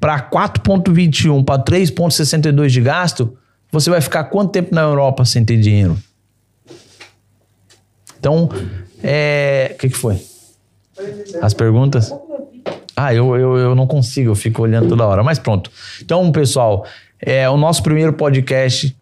para 0.00 0.20
4,21 0.30 1.44
para 1.44 1.62
3,62 1.62 2.68
de 2.68 2.80
gasto, 2.80 3.36
você 3.70 3.88
vai 3.90 4.00
ficar 4.00 4.24
quanto 4.24 4.50
tempo 4.52 4.74
na 4.74 4.82
Europa 4.82 5.24
sem 5.24 5.44
ter 5.44 5.58
dinheiro? 5.58 5.96
Então, 8.18 8.48
é. 9.02 9.72
O 9.74 9.78
que, 9.78 9.88
que 9.88 9.96
foi? 9.96 10.20
As 11.40 11.54
perguntas? 11.54 12.12
Ah, 12.94 13.12
eu, 13.14 13.34
eu, 13.36 13.56
eu 13.56 13.74
não 13.74 13.86
consigo, 13.86 14.30
eu 14.30 14.34
fico 14.34 14.62
olhando 14.62 14.88
toda 14.88 15.06
hora. 15.06 15.22
Mas 15.22 15.38
pronto. 15.38 15.70
Então, 16.00 16.30
pessoal, 16.30 16.84
é, 17.20 17.48
o 17.48 17.56
nosso 17.56 17.82
primeiro 17.82 18.12
podcast 18.12 18.94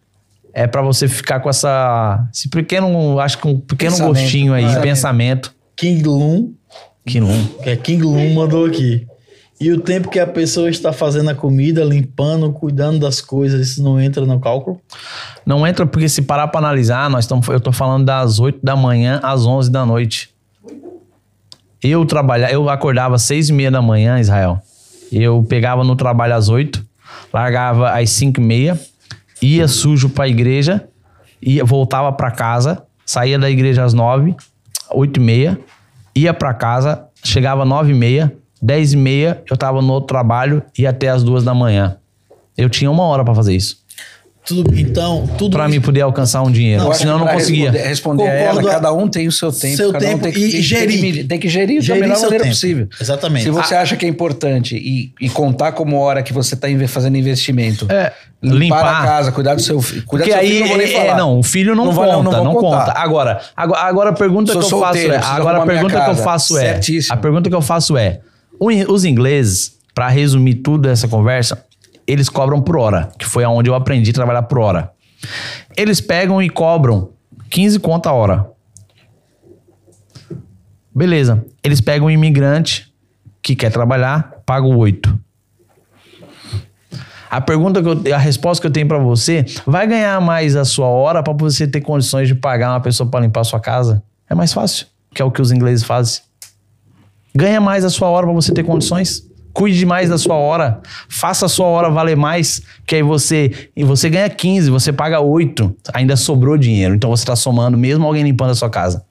é 0.54 0.66
para 0.66 0.80
você 0.80 1.06
ficar 1.08 1.40
com 1.40 1.50
essa. 1.50 2.26
Esse 2.32 2.48
pequeno, 2.48 3.18
acho 3.20 3.38
que 3.38 3.46
um 3.46 3.58
pequeno 3.58 3.92
Pensamento. 3.92 4.14
gostinho 4.20 4.54
aí, 4.54 4.62
Pensamento. 4.64 4.82
pensamento. 4.82 5.54
King 5.76 6.02
Loom, 6.04 6.52
Que 7.06 7.20
não. 7.20 7.44
que 7.62 7.70
é 7.70 7.76
King 7.76 8.02
Loom, 8.02 8.34
mandou 8.34 8.66
aqui. 8.66 9.06
E 9.60 9.70
o 9.70 9.78
tempo 9.78 10.08
que 10.08 10.18
a 10.18 10.26
pessoa 10.26 10.70
está 10.70 10.90
fazendo 10.90 11.28
a 11.28 11.34
comida, 11.34 11.84
limpando, 11.84 12.50
cuidando 12.50 13.00
das 13.00 13.20
coisas, 13.20 13.68
isso 13.68 13.82
não 13.82 14.00
entra 14.00 14.24
no 14.24 14.40
cálculo? 14.40 14.80
Não 15.44 15.66
entra 15.66 15.84
porque 15.84 16.08
se 16.08 16.22
parar 16.22 16.48
para 16.48 16.60
analisar, 16.60 17.10
nós 17.10 17.26
estamos, 17.26 17.46
eu 17.46 17.60
tô 17.60 17.70
falando 17.70 18.06
das 18.06 18.40
8 18.40 18.58
da 18.62 18.74
manhã 18.74 19.20
às 19.22 19.44
11 19.44 19.70
da 19.70 19.84
noite. 19.84 20.30
Eu 21.82 22.06
trabalhava, 22.06 22.50
eu 22.54 22.70
acordava 22.70 23.16
às 23.16 23.22
6 23.22 23.50
e 23.50 23.52
meia 23.52 23.70
da 23.70 23.82
manhã, 23.82 24.18
Israel. 24.18 24.62
Eu 25.12 25.44
pegava 25.46 25.84
no 25.84 25.94
trabalho 25.94 26.34
às 26.34 26.48
8, 26.48 26.82
largava 27.30 27.90
às 27.90 28.08
5 28.08 28.40
e 28.40 28.42
meia, 28.42 28.80
ia 29.42 29.68
sujo 29.68 30.08
para 30.08 30.24
a 30.24 30.28
igreja, 30.28 30.88
ia, 31.42 31.62
voltava 31.66 32.10
para 32.12 32.30
casa, 32.30 32.82
saía 33.04 33.38
da 33.38 33.50
igreja 33.50 33.84
às 33.84 33.92
9, 33.92 34.34
8 34.90 35.20
e 35.20 35.22
meia, 35.22 35.60
ia 36.14 36.32
para 36.32 36.54
casa, 36.54 37.04
chegava 37.22 37.64
às 37.64 37.68
9 37.68 37.90
e 37.90 37.94
meia, 37.94 38.39
10 38.62 38.92
e 38.92 38.96
meia, 38.96 39.42
eu 39.50 39.56
tava 39.56 39.80
no 39.82 39.92
outro 39.92 40.08
trabalho, 40.08 40.62
ia 40.78 40.90
até 40.90 41.08
às 41.08 41.22
2 41.22 41.44
da 41.44 41.54
manhã. 41.54 41.96
Eu 42.56 42.68
tinha 42.68 42.90
uma 42.90 43.04
hora 43.04 43.24
para 43.24 43.34
fazer 43.34 43.54
isso. 43.54 43.78
Tudo, 44.42 44.74
então, 44.76 45.28
tudo 45.38 45.52
Pra 45.56 45.66
isso- 45.66 45.74
mim 45.74 45.80
poder 45.82 46.00
alcançar 46.00 46.42
um 46.42 46.50
dinheiro. 46.50 46.90
Acho 46.90 47.00
senão 47.00 47.12
eu 47.12 47.18
não 47.20 47.26
conseguia. 47.28 47.70
Responder, 47.70 47.88
responder 47.88 48.22
a 48.28 48.32
ela, 48.34 48.48
Concordo. 48.54 48.68
cada 48.70 48.92
um 48.92 49.06
tem 49.06 49.28
o 49.28 49.32
seu 49.32 49.52
tempo. 49.52 49.76
Seu 49.76 49.92
cada 49.92 50.04
um 50.04 50.08
tempo 50.08 50.22
tem 50.24 50.32
que, 50.32 50.40
e 50.40 50.50
tem, 50.52 50.62
gerir. 50.62 51.00
Tem 51.00 51.12
que, 51.12 51.24
tem 51.24 51.38
que 51.38 51.48
gerir, 51.48 51.76
da 51.76 51.82
Gerir 51.86 52.00
melhor 52.00 52.14
seu 52.16 52.24
maneira 52.24 52.44
tempo. 52.44 52.54
possível. 52.56 52.88
Exatamente. 53.00 53.44
Se 53.44 53.50
você 53.50 53.74
Ah. 53.74 53.82
acha 53.82 53.96
que 53.96 54.06
é 54.06 54.08
importante 54.08 54.76
e, 54.76 55.12
e 55.20 55.28
contar 55.28 55.72
como 55.72 55.98
hora 55.98 56.22
que 56.22 56.32
você 56.32 56.54
está 56.54 56.66
fazendo 56.88 57.16
investimento, 57.18 57.86
É, 57.90 58.12
limpar, 58.42 58.58
limpar. 58.58 59.02
a 59.02 59.06
casa, 59.06 59.30
cuidar 59.32 59.54
do 59.54 59.60
seu 59.62 59.80
filho. 59.80 60.02
Cuidar 60.06 60.24
Porque 60.24 60.38
do 60.38 60.40
seu 60.40 60.40
aí, 60.40 60.48
filho, 60.48 60.60
não 60.62 60.68
vou 60.68 60.78
nem 60.78 60.94
é, 60.94 60.98
falar. 61.06 61.16
não, 61.18 61.38
o 61.38 61.42
filho 61.42 61.74
não, 61.76 61.84
Não 61.84 61.92
vai- 61.92 62.08
conta, 62.10 62.30
não 62.38 62.44
não, 62.44 62.54
conta. 62.54 62.78
contar. 62.86 62.98
Agora, 62.98 63.40
agora, 63.56 63.80
agora 63.82 64.10
a 64.10 64.14
pergunta 64.14 64.52
Sou 64.52 64.60
que 64.62 64.66
eu 64.66 64.70
solteiro, 64.70 65.12
faço 65.14 65.28
é, 65.32 65.36
agora 65.36 65.62
a 65.62 65.66
pergunta 65.66 66.00
que 66.04 66.10
eu 66.10 66.16
faço 66.16 66.58
é, 66.58 66.80
a 67.10 67.16
pergunta 67.18 67.48
que 67.50 67.54
eu 67.54 67.62
faço 67.62 67.96
é, 67.96 68.20
os 68.60 69.04
ingleses, 69.04 69.78
pra 69.94 70.08
resumir 70.08 70.56
tudo 70.56 70.88
essa 70.88 71.08
conversa, 71.08 71.64
eles 72.06 72.28
cobram 72.28 72.60
por 72.60 72.76
hora, 72.76 73.10
que 73.18 73.24
foi 73.24 73.44
aonde 73.44 73.70
eu 73.70 73.74
aprendi 73.74 74.10
a 74.10 74.14
trabalhar 74.14 74.42
por 74.42 74.58
hora. 74.58 74.92
Eles 75.76 76.00
pegam 76.00 76.42
e 76.42 76.48
cobram 76.50 77.10
15 77.48 77.78
conto 77.80 78.08
a 78.08 78.12
hora. 78.12 78.50
Beleza. 80.94 81.44
Eles 81.62 81.80
pegam 81.80 82.08
um 82.08 82.10
imigrante 82.10 82.92
que 83.42 83.54
quer 83.54 83.70
trabalhar, 83.70 84.42
pagam 84.44 84.76
8. 84.76 85.18
A 87.30 87.40
pergunta 87.40 87.80
que 87.80 87.88
eu, 87.88 88.14
a 88.14 88.18
resposta 88.18 88.60
que 88.60 88.66
eu 88.66 88.72
tenho 88.72 88.88
pra 88.88 88.98
você, 88.98 89.44
vai 89.64 89.86
ganhar 89.86 90.20
mais 90.20 90.56
a 90.56 90.64
sua 90.64 90.86
hora 90.86 91.22
pra 91.22 91.32
você 91.32 91.66
ter 91.66 91.80
condições 91.80 92.26
de 92.26 92.34
pagar 92.34 92.72
uma 92.72 92.80
pessoa 92.80 93.08
pra 93.08 93.20
limpar 93.20 93.42
a 93.42 93.44
sua 93.44 93.60
casa? 93.60 94.02
É 94.28 94.34
mais 94.34 94.52
fácil, 94.52 94.86
que 95.14 95.22
é 95.22 95.24
o 95.24 95.30
que 95.30 95.40
os 95.40 95.52
ingleses 95.52 95.84
fazem. 95.84 96.22
Ganha 97.34 97.60
mais 97.60 97.84
a 97.84 97.90
sua 97.90 98.08
hora 98.08 98.26
pra 98.26 98.34
você 98.34 98.52
ter 98.52 98.64
condições. 98.64 99.28
Cuide 99.52 99.84
mais 99.84 100.08
da 100.08 100.16
sua 100.16 100.36
hora. 100.36 100.80
Faça 101.08 101.46
a 101.46 101.48
sua 101.48 101.66
hora 101.66 101.90
valer 101.90 102.16
mais, 102.16 102.62
que 102.86 102.94
aí 102.94 103.02
você 103.02 103.70
e 103.74 103.82
você 103.82 104.08
ganha 104.08 104.28
15, 104.28 104.70
você 104.70 104.92
paga 104.92 105.20
8, 105.20 105.76
ainda 105.92 106.16
sobrou 106.16 106.56
dinheiro. 106.56 106.94
Então 106.94 107.10
você 107.10 107.24
tá 107.24 107.34
somando 107.34 107.76
mesmo 107.76 108.06
alguém 108.06 108.22
limpando 108.22 108.50
a 108.50 108.54
sua 108.54 108.70
casa. 108.70 109.04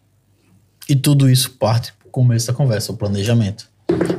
E 0.88 0.96
tudo 0.96 1.30
isso 1.30 1.52
parte 1.52 1.94
do 2.04 2.10
começo 2.10 2.48
da 2.48 2.54
conversa, 2.54 2.92
o 2.92 2.98
planejamento. 2.98 3.68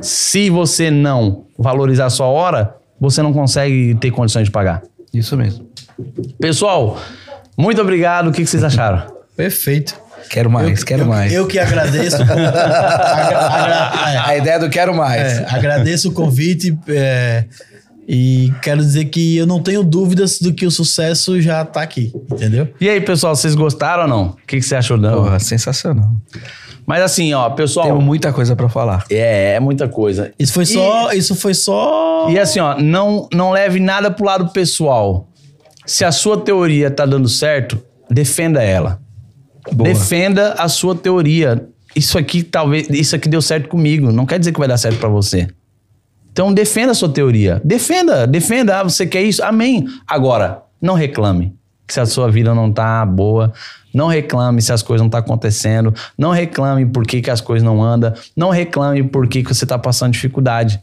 Se 0.01 0.51
você 0.51 0.91
não 0.91 1.45
valorizar 1.59 2.07
a 2.07 2.11
sua 2.11 2.27
hora, 2.27 2.77
você 3.01 3.23
não 3.23 3.33
consegue 3.33 3.95
ter 3.95 4.11
condições 4.11 4.45
de 4.45 4.51
pagar. 4.51 4.83
Isso 5.13 5.37
mesmo. 5.37 5.69
Pessoal, 6.39 6.99
muito 7.57 7.81
obrigado. 7.81 8.29
O 8.29 8.33
que 8.33 8.43
que 8.43 8.51
vocês 8.51 8.63
acharam? 8.63 9.07
Perfeito. 9.37 9.99
Quero 10.31 10.49
mais, 10.49 10.85
quero 10.85 11.03
eu, 11.03 11.07
mais. 11.09 11.33
Eu 11.33 11.47
que 11.49 11.59
agradeço. 11.59 12.23
Agra- 12.23 12.51
agra- 13.91 14.27
A 14.27 14.37
ideia 14.37 14.61
do 14.61 14.71
quero 14.71 14.95
mais. 14.95 15.21
é, 15.41 15.47
agradeço 15.51 16.09
o 16.11 16.13
convite 16.13 16.79
é, 16.89 17.47
e 18.09 18.53
quero 18.63 18.81
dizer 18.81 19.07
que 19.07 19.37
eu 19.37 19.45
não 19.45 19.61
tenho 19.61 19.83
dúvidas 19.83 20.39
do 20.39 20.55
que 20.55 20.65
o 20.65 20.71
sucesso 20.71 21.41
já 21.41 21.65
tá 21.65 21.83
aqui, 21.83 22.13
entendeu? 22.31 22.69
E 22.81 22.89
aí, 22.89 23.01
pessoal, 23.01 23.35
vocês 23.35 23.57
gostaram 23.57 24.05
ou 24.05 24.09
não? 24.09 24.27
O 24.29 24.37
que, 24.47 24.57
que 24.59 24.63
você 24.63 24.77
achou? 24.77 24.97
Não? 24.97 25.25
Porra, 25.25 25.41
sensacional. 25.41 26.13
Mas 26.87 27.03
assim, 27.03 27.35
ó, 27.35 27.51
pessoal. 27.51 27.87
Temos 27.87 28.05
muita 28.05 28.33
coisa 28.33 28.55
pra 28.55 28.69
falar. 28.69 29.05
É, 29.11 29.55
é 29.55 29.61
muita 29.61 29.89
coisa. 29.89 30.33
Isso 30.39 30.53
foi 30.53 30.65
só, 30.65 31.13
isso 31.13 31.35
foi 31.35 31.55
só. 31.55 32.29
E 32.31 32.39
assim, 32.39 32.61
ó, 32.61 32.77
não, 32.81 33.29
não 33.35 33.51
leve 33.51 33.81
nada 33.81 34.11
pro 34.13 34.25
lado 34.25 34.53
pessoal. 34.53 35.29
Se 35.85 36.05
a 36.05 36.13
sua 36.13 36.41
teoria 36.41 36.89
tá 36.89 37.05
dando 37.05 37.29
certo, 37.29 37.83
defenda 38.09 38.63
ela. 38.63 39.00
Boa. 39.73 39.89
Defenda 39.89 40.55
a 40.55 40.69
sua 40.69 40.95
teoria. 40.95 41.69
Isso 41.95 42.17
aqui 42.19 42.43
talvez, 42.43 42.89
isso 42.91 43.17
aqui 43.17 43.29
deu 43.29 43.43
certo 43.43 43.69
comigo, 43.69 44.13
não 44.13 44.25
quer 44.25 44.39
dizer 44.39 44.53
que 44.53 44.59
vai 44.59 44.69
dar 44.69 44.77
certo 44.77 44.99
pra 44.99 45.09
você. 45.09 45.49
Então 46.33 46.53
defenda 46.53 46.93
a 46.93 46.95
sua 46.95 47.09
teoria. 47.09 47.61
Defenda, 47.65 48.27
defenda. 48.27 48.81
Ah, 48.81 48.83
você 48.85 49.07
quer 49.07 49.23
isso? 49.23 49.43
Amém. 49.43 49.87
Agora, 50.07 50.63
não 50.81 50.95
reclame 50.95 51.53
se 51.89 52.01
a 52.01 52.07
sua 52.07 52.31
vida 52.31 52.55
não 52.55 52.73
tá 52.73 53.05
boa. 53.05 53.53
Não 53.93 54.07
reclame 54.07 54.63
se 54.63 54.73
as 54.73 54.83
coisas 54.83 55.01
não 55.01 55.09
estão 55.09 55.19
acontecendo. 55.19 55.93
Não 56.17 56.31
reclame 56.31 56.87
por 56.87 57.05
que, 57.05 57.21
que 57.21 57.31
as 57.31 57.41
coisas 57.41 57.65
não 57.65 57.83
andam. 57.83 58.15
Não 58.37 58.51
reclame 58.51 59.03
por 59.03 59.27
que, 59.27 59.43
que 59.43 59.53
você 59.53 59.67
tá 59.67 59.77
passando 59.77 60.13
dificuldade. 60.13 60.81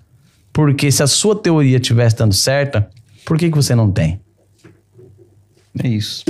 Porque 0.51 0.91
se 0.91 1.01
a 1.01 1.07
sua 1.07 1.35
teoria 1.35 1.77
estivesse 1.77 2.18
dando 2.18 2.34
certa, 2.34 2.89
por 3.26 3.38
que, 3.38 3.49
que 3.49 3.55
você 3.55 3.73
não 3.73 3.89
tem? 3.89 4.19
É 5.81 5.88
isso. 5.88 6.26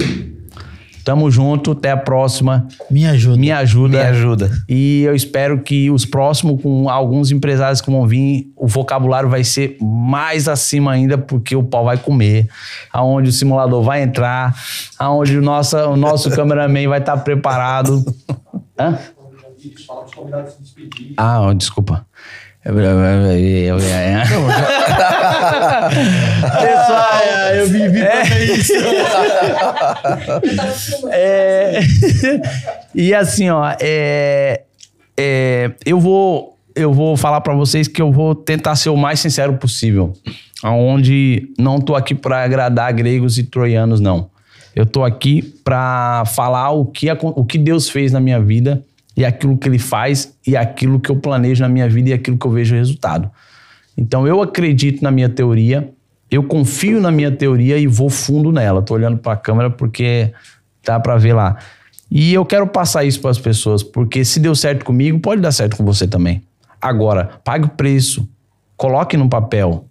Tamo 1.08 1.32
junto, 1.32 1.72
até 1.72 1.90
a 1.90 1.96
próxima. 1.96 2.68
Me 2.92 3.08
ajuda. 3.08 3.38
Me 3.38 3.50
ajuda. 3.50 3.98
Me 3.98 4.04
ajuda. 4.04 4.52
E 4.68 5.04
eu 5.04 5.16
espero 5.16 5.64
que 5.64 5.90
os 5.90 6.06
próximos, 6.06 6.62
com 6.62 6.90
alguns 6.90 7.32
empresários 7.32 7.80
que 7.80 7.90
vão 7.90 8.06
vir, 8.06 8.52
o 8.58 8.68
vocabulário 8.68 9.30
vai 9.30 9.42
ser 9.42 9.78
mais 9.82 10.50
acima 10.50 10.92
ainda, 10.92 11.18
porque 11.18 11.56
o 11.56 11.64
pau 11.64 11.86
vai 11.86 11.98
comer. 11.98 12.50
Aonde 12.92 13.30
o 13.30 13.32
simulador 13.32 13.82
vai 13.84 14.04
entrar, 14.04 14.54
aonde 15.00 15.38
o 15.38 15.42
nosso, 15.42 15.78
o 15.78 15.96
nosso 15.96 16.30
cameraman 16.36 16.90
vai 16.90 17.00
estar 17.00 17.16
preparado. 17.16 18.04
Hã? 18.78 19.00
Fala 19.88 20.04
para 20.04 20.46
Pessoal, 26.62 27.56
eu 27.56 27.68
vivi 27.68 28.02
É. 28.02 28.44
isso. 28.46 28.74
É... 31.12 31.80
e 32.94 33.14
assim, 33.14 33.50
ó, 33.50 33.74
é... 33.80 34.62
é, 35.18 35.72
eu 35.86 36.00
vou 36.00 36.56
eu 36.76 36.94
vou 36.94 37.18
falar 37.18 37.42
pra 37.42 37.56
vocês 37.56 37.88
que 37.88 38.02
eu 38.02 38.12
vou 38.12 38.36
tentar 38.36 38.76
ser 38.76 38.90
o 38.90 38.98
mais 38.98 39.20
sincero 39.20 39.54
possível, 39.54 40.14
aonde 40.62 41.50
não 41.58 41.80
tô 41.80 41.96
aqui 41.96 42.14
pra 42.14 42.44
agradar 42.44 42.94
gregos 42.94 43.38
e 43.38 43.44
troianos 43.44 44.00
não. 44.00 44.30
Eu 44.76 44.86
tô 44.86 45.04
aqui 45.04 45.42
pra 45.64 46.24
falar 46.36 46.70
o 46.72 46.86
que 46.86 47.08
o 47.12 47.44
que 47.44 47.58
Deus 47.58 47.90
fez 47.90 48.12
na 48.12 48.20
minha 48.20 48.40
vida 48.40 48.84
e 49.18 49.26
aquilo 49.26 49.58
que 49.58 49.68
ele 49.68 49.80
faz 49.80 50.38
e 50.46 50.56
aquilo 50.56 51.00
que 51.00 51.10
eu 51.10 51.16
planejo 51.16 51.64
na 51.64 51.68
minha 51.68 51.90
vida 51.90 52.12
e 52.12 52.14
aquilo 52.14 52.38
que 52.38 52.46
eu 52.46 52.52
vejo 52.52 52.76
resultado. 52.76 53.30
Então 53.98 54.28
eu 54.28 54.40
acredito 54.44 55.02
na 55.04 55.10
minha 55.10 55.28
teoria, 55.28 55.90
eu 56.30 56.44
confio 56.44 57.02
na 57.02 57.12
minha 57.12 57.32
teoria 57.32 57.80
e 57.80 57.88
vou 57.88 58.12
fundo 58.12 58.52
nela. 58.52 58.84
Tô 58.84 58.94
olhando 58.94 59.18
para 59.18 59.34
a 59.34 59.38
câmera 59.38 59.72
porque 59.72 60.32
dá 60.86 61.00
para 61.00 61.18
ver 61.18 61.34
lá. 61.34 61.58
E 62.12 62.32
eu 62.32 62.46
quero 62.46 62.68
passar 62.68 63.04
isso 63.04 63.20
para 63.20 63.32
as 63.32 63.40
pessoas, 63.40 63.82
porque 63.82 64.24
se 64.24 64.40
deu 64.40 64.56
certo 64.56 64.86
comigo, 64.86 65.20
pode 65.20 65.42
dar 65.42 65.52
certo 65.52 65.76
com 65.76 65.84
você 65.84 66.08
também. 66.08 66.44
Agora, 66.80 67.32
pague 67.44 67.66
o 67.66 67.70
preço, 67.70 68.30
coloque 68.78 69.18
no 69.18 69.28
papel, 69.28 69.86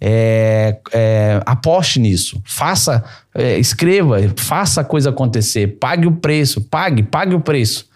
é, 0.00 0.76
é, 0.92 1.40
aposte 1.46 2.00
nisso, 2.00 2.42
faça, 2.44 3.02
é, 3.32 3.58
escreva, 3.58 4.16
faça 4.36 4.80
a 4.80 4.84
coisa 4.84 5.10
acontecer, 5.10 5.78
pague 5.78 6.06
o 6.06 6.12
preço, 6.12 6.60
pague, 6.62 7.04
pague 7.04 7.34
o 7.34 7.40
preço. 7.40 7.91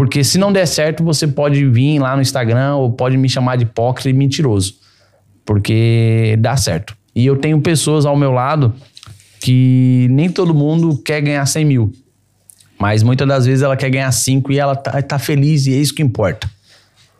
Porque 0.00 0.24
se 0.24 0.38
não 0.38 0.50
der 0.50 0.64
certo, 0.64 1.04
você 1.04 1.28
pode 1.28 1.62
vir 1.68 1.98
lá 1.98 2.16
no 2.16 2.22
Instagram 2.22 2.76
ou 2.76 2.90
pode 2.90 3.18
me 3.18 3.28
chamar 3.28 3.56
de 3.56 3.64
hipócrita 3.64 4.08
e 4.08 4.14
mentiroso. 4.14 4.76
Porque 5.44 6.36
dá 6.38 6.56
certo. 6.56 6.96
E 7.14 7.26
eu 7.26 7.36
tenho 7.36 7.60
pessoas 7.60 8.06
ao 8.06 8.16
meu 8.16 8.30
lado 8.32 8.72
que 9.42 10.08
nem 10.10 10.30
todo 10.30 10.54
mundo 10.54 10.96
quer 11.04 11.20
ganhar 11.20 11.44
100 11.44 11.64
mil. 11.66 11.92
Mas 12.78 13.02
muitas 13.02 13.28
das 13.28 13.44
vezes 13.44 13.62
ela 13.62 13.76
quer 13.76 13.90
ganhar 13.90 14.10
5 14.10 14.50
e 14.50 14.58
ela 14.58 14.74
tá, 14.74 15.02
tá 15.02 15.18
feliz 15.18 15.66
e 15.66 15.74
é 15.74 15.76
isso 15.76 15.94
que 15.94 16.02
importa. 16.02 16.50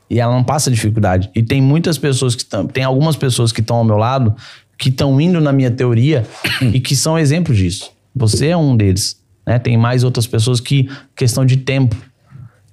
E 0.09 0.19
ela 0.19 0.33
não 0.33 0.43
passa 0.43 0.71
dificuldade. 0.71 1.29
E 1.35 1.43
tem 1.43 1.61
muitas 1.61 1.99
pessoas 1.99 2.35
que 2.35 2.45
estão. 2.45 2.67
Tem 2.67 2.83
algumas 2.83 3.15
pessoas 3.15 3.53
que 3.53 3.61
estão 3.61 3.77
ao 3.77 3.85
meu 3.85 3.99
lado 3.99 4.35
que 4.79 4.89
estão 4.89 5.21
indo 5.21 5.39
na 5.39 5.53
minha 5.53 5.71
teoria 5.71 6.27
e 6.73 6.81
que 6.81 6.97
são 6.97 7.19
exemplos 7.19 7.59
disso. 7.59 7.93
Você 8.17 8.47
é 8.47 8.57
um 8.57 8.75
deles. 8.75 9.21
Né? 9.47 9.59
Tem 9.59 9.77
mais 9.77 10.03
outras 10.03 10.27
pessoas 10.27 10.61
que. 10.61 10.89
questão 11.15 11.45
de 11.45 11.59
tempo. 11.59 11.95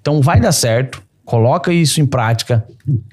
Então 0.08 0.22
vai 0.22 0.40
dar 0.40 0.54
certo. 0.54 1.04
Coloca 1.26 1.74
isso 1.74 2.00
em 2.00 2.06
prática. 2.06 2.66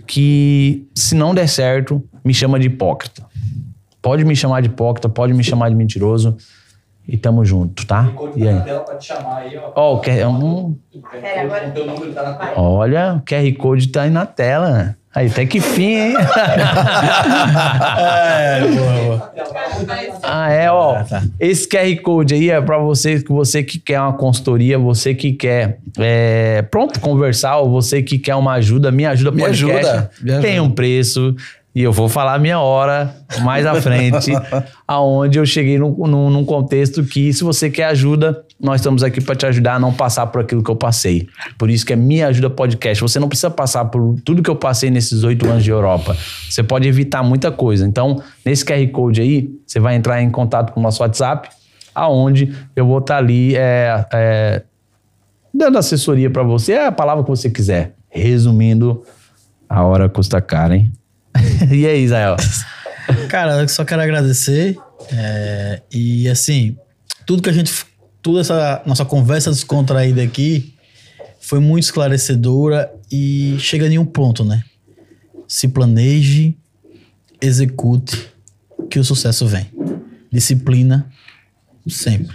Que 0.06 0.86
se 0.94 1.16
não 1.16 1.34
der 1.34 1.48
certo, 1.48 2.00
me 2.24 2.32
chama 2.32 2.56
de 2.56 2.66
hipócrita. 2.68 3.24
Pode 4.00 4.24
me 4.24 4.36
chamar 4.36 4.60
de 4.60 4.68
hipócrita, 4.68 5.08
pode 5.08 5.34
me 5.34 5.42
chamar 5.42 5.70
de 5.70 5.74
mentiroso. 5.74 6.36
E 7.06 7.16
tamo 7.16 7.44
junto, 7.44 7.84
tá? 7.84 8.12
Code 8.14 8.40
E 8.40 8.44
tá 8.44 8.52
na 8.52 8.58
aí? 8.58 8.64
tela 8.64 8.80
para 8.80 8.94
te 8.96 9.06
chamar 9.06 9.36
aí, 9.38 9.56
ó. 9.58 9.72
Ó, 9.74 9.94
o 9.96 10.00
QR 10.00 10.30
tá. 12.14 12.52
Olha, 12.56 13.14
o 13.14 13.22
QR 13.22 13.52
Code 13.58 13.88
tá 13.88 14.02
aí 14.02 14.10
na 14.10 14.24
tela. 14.24 14.96
Aí, 15.14 15.28
até 15.28 15.46
que 15.46 15.60
fim, 15.60 15.94
hein? 15.94 16.14
É, 17.98 18.60
boa, 18.66 18.92
boa. 19.04 19.32
ah, 20.22 20.50
é, 20.50 20.70
ó. 20.70 20.96
Ah, 20.96 21.04
tá. 21.04 21.22
Esse 21.38 21.68
QR 21.68 21.96
Code 22.02 22.34
aí 22.34 22.50
é 22.50 22.60
pra 22.60 22.78
você, 22.78 23.22
que 23.22 23.30
você 23.32 23.62
que 23.62 23.78
quer 23.78 24.00
uma 24.00 24.12
consultoria, 24.14 24.78
você 24.78 25.14
que 25.14 25.32
quer, 25.32 25.78
é, 25.98 26.62
pronto, 26.62 26.98
conversar, 27.00 27.58
ou 27.58 27.70
você 27.70 28.02
que 28.02 28.18
quer 28.18 28.34
uma 28.34 28.54
ajuda, 28.54 28.90
me 28.90 29.06
ajuda 29.06 29.30
Me 29.30 29.42
podcast. 29.42 29.86
ajuda, 29.86 30.10
me 30.20 30.30
ajuda. 30.32 30.46
Tem 30.48 30.60
um 30.60 30.70
preço. 30.70 31.34
E 31.74 31.82
eu 31.82 31.92
vou 31.92 32.08
falar 32.08 32.34
a 32.34 32.38
minha 32.38 32.60
hora 32.60 33.16
mais 33.42 33.66
à 33.66 33.74
frente, 33.80 34.30
aonde 34.86 35.38
eu 35.38 35.44
cheguei 35.44 35.76
num, 35.76 35.90
num, 36.06 36.30
num 36.30 36.44
contexto 36.44 37.02
que, 37.02 37.32
se 37.32 37.42
você 37.42 37.68
quer 37.68 37.86
ajuda, 37.86 38.44
nós 38.60 38.80
estamos 38.80 39.02
aqui 39.02 39.20
para 39.20 39.34
te 39.34 39.44
ajudar 39.46 39.74
a 39.74 39.78
não 39.80 39.92
passar 39.92 40.28
por 40.28 40.42
aquilo 40.42 40.62
que 40.62 40.70
eu 40.70 40.76
passei. 40.76 41.26
Por 41.58 41.68
isso 41.68 41.84
que 41.84 41.92
é 41.92 41.96
Me 41.96 42.22
Ajuda 42.22 42.48
Podcast. 42.48 43.02
Você 43.02 43.18
não 43.18 43.28
precisa 43.28 43.50
passar 43.50 43.86
por 43.86 44.20
tudo 44.24 44.40
que 44.40 44.50
eu 44.50 44.54
passei 44.54 44.88
nesses 44.88 45.24
oito 45.24 45.46
anos 45.48 45.64
de 45.64 45.70
Europa. 45.70 46.16
Você 46.48 46.62
pode 46.62 46.86
evitar 46.86 47.24
muita 47.24 47.50
coisa. 47.50 47.84
Então, 47.84 48.22
nesse 48.46 48.64
QR 48.64 48.86
Code 48.92 49.20
aí, 49.20 49.50
você 49.66 49.80
vai 49.80 49.96
entrar 49.96 50.22
em 50.22 50.30
contato 50.30 50.72
com 50.72 50.78
o 50.78 50.82
nosso 50.82 51.02
WhatsApp 51.02 51.48
aonde 51.94 52.54
eu 52.74 52.86
vou 52.86 52.98
estar 52.98 53.18
ali 53.18 53.54
é, 53.54 54.04
é, 54.12 54.62
dando 55.52 55.78
assessoria 55.78 56.28
para 56.28 56.42
você, 56.42 56.72
é 56.72 56.86
a 56.86 56.92
palavra 56.92 57.22
que 57.22 57.30
você 57.30 57.48
quiser. 57.48 57.94
Resumindo, 58.10 59.02
a 59.68 59.84
hora 59.84 60.08
custa 60.08 60.40
cara, 60.40 60.76
hein? 60.76 60.92
e 61.70 61.86
aí, 61.86 62.04
Israel? 62.04 62.36
Cara, 63.28 63.60
eu 63.60 63.68
só 63.68 63.84
quero 63.84 64.02
agradecer. 64.02 64.76
é, 65.10 65.82
e 65.92 66.28
assim, 66.28 66.76
tudo 67.26 67.42
que 67.42 67.50
a 67.50 67.52
gente. 67.52 67.72
Toda 68.22 68.40
essa 68.40 68.82
nossa 68.86 69.04
conversa 69.04 69.50
descontraída 69.50 70.22
aqui 70.22 70.74
foi 71.38 71.60
muito 71.60 71.84
esclarecedora 71.84 72.90
e 73.12 73.56
chega 73.58 73.86
em 73.86 73.98
um 73.98 74.04
ponto, 74.06 74.42
né? 74.42 74.64
Se 75.46 75.68
planeje, 75.68 76.56
execute, 77.38 78.30
que 78.88 78.98
o 78.98 79.04
sucesso 79.04 79.46
vem. 79.46 79.70
Disciplina, 80.32 81.06
sempre. 81.86 82.34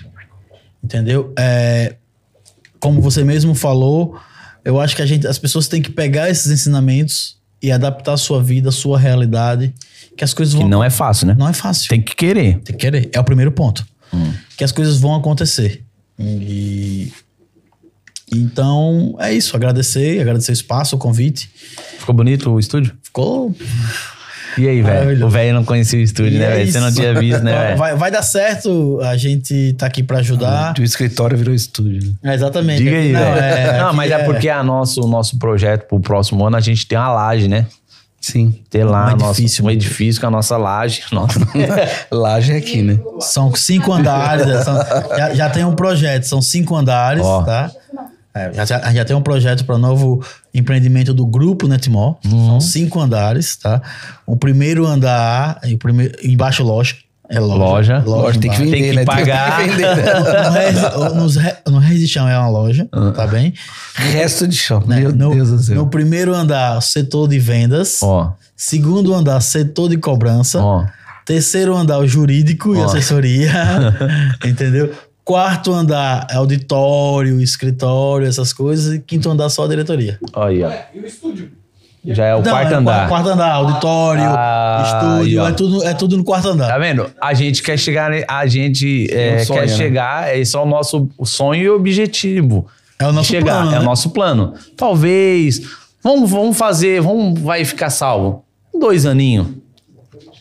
Entendeu? 0.84 1.34
É, 1.38 1.96
como 2.80 3.02
você 3.02 3.24
mesmo 3.24 3.56
falou, 3.56 4.16
eu 4.64 4.80
acho 4.80 4.96
que 4.96 5.02
a 5.02 5.08
gente, 5.08 5.26
as 5.26 5.40
pessoas 5.40 5.68
têm 5.68 5.82
que 5.82 5.90
pegar 5.90 6.30
esses 6.30 6.52
ensinamentos 6.52 7.39
e 7.62 7.72
adaptar 7.72 8.14
a 8.14 8.18
sua 8.18 8.42
vida, 8.42 8.70
a 8.70 8.72
sua 8.72 8.98
realidade, 8.98 9.74
que 10.18 10.24
as 10.24 10.34
coisas 10.34 10.54
Que 10.54 10.62
vão 10.62 10.70
não 10.70 10.84
é 10.84 10.90
fácil, 10.90 11.28
né? 11.28 11.36
não 11.38 11.48
é 11.48 11.54
fácil. 11.54 11.90
Tem 11.90 12.02
que 12.02 12.16
querer. 12.16 12.60
Tem 12.60 12.76
que 12.76 12.86
querer. 12.86 13.10
É 13.14 13.20
o 13.20 13.24
primeiro 13.24 13.52
ponto. 13.52 13.86
Que 14.58 14.64
as 14.64 14.72
coisas 14.72 14.98
vão 15.00 15.16
acontecer. 15.16 15.84
E. 16.20 17.12
Então, 18.32 19.16
é 19.20 19.34
isso. 19.34 19.56
Agradecer, 19.56 20.20
agradecer 20.22 20.52
o 20.52 20.54
espaço, 20.54 20.96
o 20.96 21.00
convite. 21.00 21.50
Ficou 21.98 22.14
bonito 22.14 22.52
o 22.52 22.60
estúdio? 22.60 22.96
Ficou. 23.02 23.56
E 24.60 24.68
aí, 24.68 24.82
velho? 24.82 25.26
O 25.26 25.30
velho 25.30 25.54
não 25.54 25.64
conhecia 25.64 26.00
o 26.00 26.02
estúdio, 26.02 26.36
E 26.36 26.40
né, 26.40 26.46
é 26.46 26.56
velho? 26.58 26.72
Você 26.72 26.80
não 26.80 26.92
tinha 26.94 27.14
visto, 27.18 27.42
né, 27.44 27.52
velho? 27.68 27.78
Vai, 27.78 27.96
vai 27.96 28.12
dar 28.12 28.22
certo. 28.22 29.00
A 29.04 29.16
gente 29.16 29.74
tá 29.78 29.86
aqui 29.86 30.04
pra 30.04 30.20
ajudar. 30.20 30.74
O 30.78 30.84
escritório 30.84 31.38
virou 31.38 31.54
estúdio. 31.54 32.16
né? 32.22 32.32
É, 32.32 32.36
exatamente. 32.36 32.84
Diga 32.84 32.98
aí, 32.98 33.12
não, 33.12 33.22
velho. 33.34 33.38
é, 33.44 33.78
não, 33.80 33.88
aqui 33.88 33.96
mas 33.96 34.12
é, 34.12 34.24
porque 34.24 34.50
a 34.50 34.62
nosso, 34.64 35.02
o 35.02 35.08
nosso 35.08 35.38
projeto 35.40 35.88
pro 35.88 36.00
próximo 36.00 36.46
ano, 36.46 36.58
a 36.58 36.62
gente 36.62 36.86
tem 36.86 36.98
uma 36.98 37.12
laje, 37.14 37.48
né? 37.48 37.66
Sim. 38.22 38.54
Ter 38.70 38.84
lá 38.84 39.06
Um 39.06 39.08
a 39.08 39.16
nossa- 39.16 39.40
edifício, 39.40 39.64
um 39.66 39.72
edifício 39.72 40.20
com 40.20 40.28
a 40.28 40.32
nossa 40.32 40.58
laje. 40.58 41.04
Nossa. 41.14 41.40
Laje 42.12 42.52
é 42.52 42.58
aqui, 42.58 42.82
né? 42.82 43.00
São 43.22 43.56
cinco 43.56 43.94
andares. 43.94 44.46
é, 44.46 44.62
são- 44.62 44.76
já, 45.18 45.34
já 45.36 45.50
tem 45.50 45.64
um 45.64 45.74
projeto, 45.74 46.24
são 46.24 46.42
cinco 46.42 46.76
andares, 46.76 47.24
Ó. 47.24 47.44
tá? 47.44 47.72
É, 48.36 48.52
já, 48.54 48.66
já, 48.66 48.94
já 48.94 49.06
tem 49.06 49.16
um 49.16 49.22
projeto 49.22 49.64
para 49.66 49.78
novo 49.78 50.22
empreendimento 50.54 51.14
do 51.14 51.26
grupo 51.26 51.68
Netmall. 51.68 52.20
Uhum. 52.26 52.48
São 52.48 52.62
cinco 52.62 53.00
andares, 53.00 53.56
tá? 53.58 53.82
O 54.26 54.36
primeiro 54.36 54.86
andar, 54.86 55.60
e 55.66 55.74
o 55.74 55.78
primeiro, 55.78 56.16
embaixo 56.24 56.64
loja. 56.64 56.96
É 57.32 57.40
loja. 57.40 58.00
Loja. 58.00 58.04
Lógico, 58.08 58.42
tem 58.42 58.50
que 58.52 58.58
vender, 58.58 58.72
Tem 58.72 58.90
que 58.90 58.96
né? 58.96 59.06
pagar. 59.06 59.58
Tem 59.58 59.70
que 59.70 59.76
vender, 59.76 59.96
né? 60.06 60.14
No 60.50 60.52
Rez- 60.52 61.14
nos 61.14 61.36
Re- 61.36 61.58
No 61.68 61.78
Reis 61.78 62.00
de 62.00 62.08
Chão 62.08 62.28
é 62.28 62.36
uma 62.38 62.50
loja, 62.50 62.90
tá 63.16 63.28
bem? 63.28 63.54
Resto 63.94 64.48
de 64.48 64.56
chão. 64.58 64.84
Né? 64.88 65.02
Meu 65.02 65.12
no, 65.16 65.36
Deus 65.36 65.50
do 65.50 65.60
céu. 65.60 65.76
no 65.76 65.88
primeiro 65.88 66.34
andar, 66.34 66.82
setor 66.82 67.28
de 67.28 67.38
vendas. 67.38 68.02
Ó, 68.02 68.34
Segundo 68.58 69.14
andar, 69.14 69.40
setor 69.42 69.90
de 69.90 69.98
cobrança. 69.98 70.60
ó. 70.60 70.86
Terceiro 71.24 71.78
andar, 71.78 72.00
o 72.00 72.08
jurídico 72.08 72.76
e 72.76 72.82
assessoria. 72.82 73.52
entendeu? 74.44 74.92
Quarto 75.30 75.72
andar, 75.72 76.26
auditório, 76.34 77.40
escritório, 77.40 78.26
essas 78.28 78.52
coisas. 78.52 78.96
E 78.96 79.00
quinto 79.00 79.30
andar, 79.30 79.48
só 79.50 79.64
a 79.64 79.68
diretoria. 79.68 80.18
Olha 80.34 80.50
aí, 80.50 80.64
ó. 80.64 80.68
Ué, 80.70 80.88
e 80.96 81.00
o 81.02 81.06
estúdio? 81.06 81.52
Já 82.04 82.26
é 82.26 82.34
o 82.34 82.38
Não, 82.42 82.46
quarto 82.52 82.72
é 82.74 82.76
andar. 82.76 83.08
Quarto 83.08 83.30
andar, 83.30 83.52
auditório, 83.52 84.24
Ah, 84.26 84.84
estúdio, 85.14 85.46
é 85.46 85.52
tudo, 85.52 85.84
é 85.84 85.94
tudo 85.94 86.18
no 86.18 86.24
quarto 86.24 86.48
andar. 86.48 86.68
Tá 86.70 86.80
vendo? 86.80 87.12
A 87.22 87.36
gente 87.36 87.62
quer 87.62 87.78
chegar, 87.78 88.10
ne- 88.10 88.26
a 88.28 88.48
gente 88.48 89.08
é, 89.14 89.36
um 89.42 89.46
sonho, 89.46 89.60
quer 89.60 89.68
né? 89.68 89.76
chegar, 89.78 90.36
esse 90.36 90.56
é 90.56 90.60
o 90.60 90.66
nosso 90.66 91.08
sonho 91.24 91.62
e 91.64 91.70
objetivo. 91.70 92.66
É 92.98 93.06
o 93.06 93.12
nosso 93.12 93.30
chegar, 93.30 93.58
plano, 93.62 93.70
é 93.70 93.74
né? 93.76 93.80
o 93.82 93.84
nosso 93.84 94.10
plano. 94.10 94.56
Talvez, 94.76 95.62
vamos, 96.04 96.32
vamos 96.32 96.58
fazer, 96.58 97.02
vamos, 97.02 97.40
vai 97.40 97.64
ficar 97.64 97.92
salvo. 97.92 98.44
Dois 98.74 99.06
aninhos. 99.06 99.46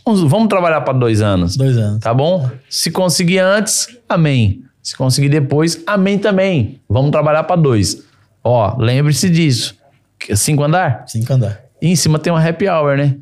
Vamos, 0.07 0.23
vamos 0.23 0.49
trabalhar 0.49 0.81
para 0.81 0.95
dois 0.95 1.21
anos. 1.21 1.59
Dois 1.59 1.77
anos. 1.77 1.99
Tá 2.01 2.15
bom? 2.15 2.51
Se 2.71 2.91
conseguir 2.91 3.41
antes, 3.41 3.87
amém. 4.09 4.63
Se 4.89 4.97
conseguir 4.97 5.29
depois, 5.29 5.83
amém 5.87 6.19
também. 6.19 6.81
Vamos 6.89 7.11
trabalhar 7.11 7.45
para 7.45 7.57
dois. 7.61 8.05
Ó, 8.43 8.75
lembre-se 8.79 9.29
disso. 9.29 9.75
Cinco 10.35 10.63
andar? 10.65 11.05
Cinco 11.07 11.31
andar. 11.31 11.61
E 11.83 11.91
em 11.91 11.95
cima 11.95 12.19
tem 12.19 12.33
uma 12.33 12.43
happy 12.43 12.67
hour, 12.67 12.97
né? 12.97 13.17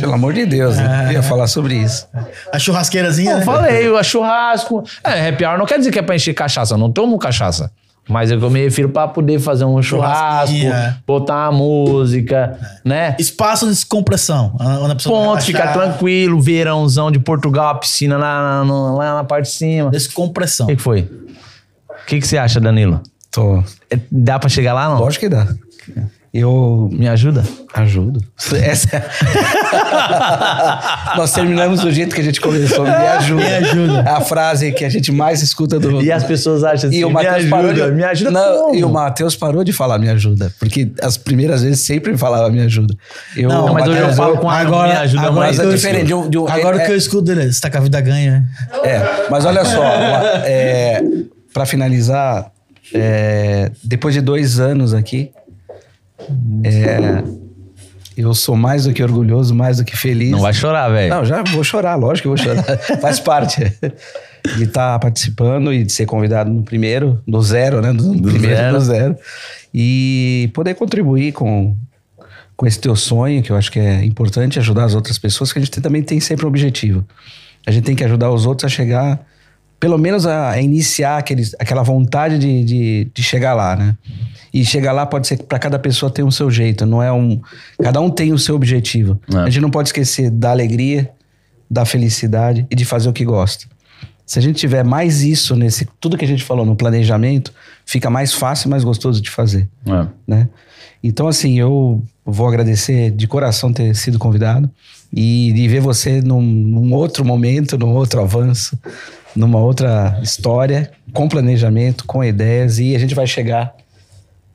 Pelo 0.00 0.14
amor 0.14 0.32
de 0.32 0.44
Deus, 0.44 0.76
né? 0.76 1.04
Eu 1.06 1.12
ia 1.12 1.22
falar 1.22 1.46
sobre 1.46 1.76
isso. 1.76 2.08
A 2.52 2.58
churrasqueirazinha, 2.58 3.30
Eu 3.30 3.38
né? 3.38 3.44
falei, 3.44 3.88
o 3.88 4.02
churrasco. 4.02 4.82
É, 5.04 5.28
happy 5.28 5.44
hour 5.44 5.56
não 5.56 5.64
quer 5.64 5.78
dizer 5.78 5.92
que 5.92 5.98
é 6.00 6.02
pra 6.02 6.16
encher 6.16 6.34
cachaça. 6.34 6.74
Eu 6.74 6.78
não 6.78 6.90
tomo 6.90 7.16
cachaça. 7.20 7.70
Mas 8.08 8.30
eu 8.30 8.50
me 8.50 8.62
refiro 8.62 8.88
pra 8.88 9.08
poder 9.08 9.40
fazer 9.40 9.64
um 9.64 9.82
churrasco, 9.82 10.54
é. 10.54 10.96
botar 11.06 11.50
uma 11.50 11.58
música, 11.58 12.56
né? 12.84 13.16
Espaço 13.18 13.66
de 13.66 13.72
descompressão. 13.72 14.54
Onde 14.60 14.92
a 14.92 14.94
pessoa 14.94 15.18
vai 15.18 15.28
Ponto, 15.30 15.44
ficar 15.44 15.72
tranquilo, 15.72 16.40
verãozão 16.40 17.10
de 17.10 17.18
Portugal, 17.18 17.68
a 17.70 17.74
piscina 17.74 18.16
lá, 18.16 18.62
no- 18.64 18.96
lá 18.96 19.14
na 19.16 19.24
parte 19.24 19.46
de 19.46 19.50
cima. 19.52 19.88
O 19.88 19.90
Descompressão. 19.90 20.66
que, 20.68 20.76
que 20.76 20.82
foi? 20.82 21.00
O 21.02 22.06
que, 22.06 22.20
que 22.20 22.26
você 22.26 22.38
acha, 22.38 22.60
Danilo? 22.60 23.00
Tô. 23.32 23.58
É, 23.90 23.98
Dá 24.10 24.38
pra 24.38 24.48
chegar 24.48 24.72
lá, 24.72 24.88
não? 24.88 24.98
Lógico 25.00 25.24
que 25.24 25.28
dá. 25.28 25.48
Eu 26.38 26.88
Me 26.92 27.08
ajuda? 27.08 27.42
ajudo. 27.74 28.20
Essa... 28.62 29.04
Nós 31.16 31.32
terminamos 31.32 31.80
do 31.80 31.90
jeito 31.90 32.14
que 32.14 32.20
a 32.20 32.24
gente 32.24 32.40
começou. 32.40 32.84
Me 32.84 32.90
ajuda. 32.90 33.42
Me 33.42 33.54
ajuda. 33.54 34.04
É 34.06 34.10
a 34.10 34.20
frase 34.20 34.72
que 34.72 34.84
a 34.84 34.88
gente 34.88 35.12
mais 35.12 35.42
escuta 35.42 35.78
do. 35.78 36.02
E 36.02 36.10
as 36.10 36.24
pessoas 36.24 36.64
acham 36.64 36.88
assim, 36.88 36.98
E 36.98 37.04
o 37.04 37.08
me 37.08 37.14
Matheus 37.14 37.34
ajuda, 37.36 37.56
parou 37.56 37.72
de... 37.72 37.90
me 37.92 38.04
ajuda 38.04 38.30
Não, 38.30 38.62
como? 38.62 38.74
E 38.74 38.84
o 38.84 38.88
Matheus 38.88 39.36
parou 39.36 39.64
de 39.64 39.72
falar 39.72 39.98
me 39.98 40.08
ajuda. 40.08 40.52
Porque 40.58 40.90
as 41.02 41.16
primeiras 41.16 41.62
vezes 41.62 41.80
sempre 41.80 42.16
falava 42.16 42.50
me 42.50 42.60
ajuda. 42.62 42.94
Eu, 43.36 43.48
Não, 43.48 43.72
mas 43.72 43.88
hoje 43.88 44.00
eu 44.00 44.12
falo 44.12 44.38
com 44.38 44.48
a 44.48 44.58
agora- 44.58 44.88
me 44.88 44.96
ajuda 44.96 45.22
agora 45.22 45.34
mais. 45.46 45.58
Mas 45.58 45.66
é 45.66 45.70
diferente. 45.70 46.12
Agora 46.12 46.78
é, 46.78 46.82
o 46.82 46.86
que 46.86 46.92
eu 46.92 46.96
escuto 46.96 47.22
dele 47.22 47.42
é, 47.44 47.52
você 47.52 47.60
tá 47.60 47.70
com 47.70 47.78
a 47.78 47.80
vida 47.80 48.00
ganha. 48.00 48.44
É, 48.82 49.26
mas 49.30 49.44
olha 49.44 49.64
só, 49.64 49.82
é, 50.44 51.02
para 51.52 51.66
finalizar, 51.66 52.50
é, 52.94 53.70
depois 53.82 54.14
de 54.14 54.20
dois 54.20 54.60
anos 54.60 54.94
aqui, 54.94 55.30
é, 56.64 57.22
eu 58.16 58.32
sou 58.32 58.56
mais 58.56 58.84
do 58.84 58.92
que 58.92 59.02
orgulhoso, 59.02 59.54
mais 59.54 59.76
do 59.76 59.84
que 59.84 59.96
feliz. 59.96 60.30
Não 60.30 60.40
vai 60.40 60.54
chorar, 60.54 60.88
velho. 60.88 61.10
Não, 61.10 61.24
já 61.24 61.42
vou 61.42 61.62
chorar, 61.62 61.96
lógico 61.96 62.22
que 62.22 62.28
vou 62.28 62.36
chorar. 62.36 62.78
Faz 63.00 63.20
parte 63.20 63.60
de 64.56 64.64
estar 64.64 64.98
participando 64.98 65.72
e 65.72 65.84
de 65.84 65.92
ser 65.92 66.06
convidado 66.06 66.50
no 66.50 66.62
primeiro, 66.62 67.22
do 67.28 67.42
zero, 67.42 67.82
né? 67.82 67.92
Do, 67.92 68.22
primeiro 68.22 68.56
zero. 68.56 68.78
do 68.78 68.80
zero. 68.80 69.16
E 69.74 70.50
poder 70.54 70.74
contribuir 70.74 71.32
com, 71.32 71.76
com 72.56 72.66
esse 72.66 72.80
teu 72.80 72.96
sonho, 72.96 73.42
que 73.42 73.52
eu 73.52 73.56
acho 73.56 73.70
que 73.70 73.78
é 73.78 74.02
importante 74.02 74.58
ajudar 74.58 74.84
as 74.84 74.94
outras 74.94 75.18
pessoas, 75.18 75.52
que 75.52 75.58
a 75.58 75.62
gente 75.62 75.78
também 75.82 76.02
tem 76.02 76.18
sempre 76.18 76.46
um 76.46 76.48
objetivo. 76.48 77.04
A 77.66 77.70
gente 77.70 77.84
tem 77.84 77.94
que 77.94 78.04
ajudar 78.04 78.30
os 78.30 78.46
outros 78.46 78.72
a 78.72 78.74
chegar, 78.74 79.20
pelo 79.78 79.98
menos 79.98 80.26
a, 80.26 80.50
a 80.50 80.60
iniciar 80.60 81.18
aqueles, 81.18 81.54
aquela 81.58 81.82
vontade 81.82 82.38
de, 82.38 82.64
de, 82.64 83.10
de 83.12 83.22
chegar 83.22 83.54
lá, 83.54 83.76
né? 83.76 83.96
E 84.52 84.64
chegar 84.64 84.92
lá 84.92 85.04
pode 85.04 85.26
ser 85.26 85.36
que 85.36 85.42
para 85.44 85.58
cada 85.58 85.78
pessoa 85.78 86.10
tem 86.10 86.24
o 86.24 86.32
seu 86.32 86.50
jeito, 86.50 86.86
não 86.86 87.02
é 87.02 87.12
um. 87.12 87.40
Cada 87.82 88.00
um 88.00 88.08
tem 88.08 88.32
o 88.32 88.38
seu 88.38 88.54
objetivo. 88.54 89.20
É. 89.34 89.38
A 89.38 89.50
gente 89.50 89.60
não 89.60 89.70
pode 89.70 89.88
esquecer 89.90 90.30
da 90.30 90.50
alegria, 90.50 91.10
da 91.70 91.84
felicidade 91.84 92.66
e 92.70 92.74
de 92.74 92.84
fazer 92.84 93.08
o 93.08 93.12
que 93.12 93.24
gosta. 93.24 93.66
Se 94.24 94.38
a 94.38 94.42
gente 94.42 94.56
tiver 94.58 94.82
mais 94.84 95.22
isso 95.22 95.54
nesse 95.54 95.86
tudo 96.00 96.16
que 96.16 96.24
a 96.24 96.28
gente 96.28 96.42
falou 96.42 96.64
no 96.64 96.74
planejamento, 96.74 97.52
fica 97.84 98.08
mais 98.08 98.32
fácil 98.32 98.66
e 98.68 98.70
mais 98.70 98.82
gostoso 98.82 99.20
de 99.20 99.30
fazer, 99.30 99.68
É. 99.86 100.06
né? 100.26 100.48
Então 101.02 101.28
assim, 101.28 101.58
eu 101.60 102.02
vou 102.24 102.48
agradecer 102.48 103.10
de 103.10 103.26
coração 103.28 103.72
ter 103.72 103.94
sido 103.94 104.18
convidado 104.18 104.68
e 105.12 105.52
de 105.54 105.68
ver 105.68 105.80
você 105.80 106.20
num, 106.20 106.42
num 106.42 106.92
outro 106.92 107.24
momento, 107.24 107.78
num 107.78 107.90
outro 107.94 108.20
avanço, 108.20 108.76
numa 109.36 109.58
outra 109.58 110.18
história, 110.22 110.90
com 111.12 111.28
planejamento, 111.28 112.04
com 112.06 112.24
ideias 112.24 112.78
e 112.78 112.96
a 112.96 112.98
gente 112.98 113.14
vai 113.14 113.26
chegar 113.26 113.74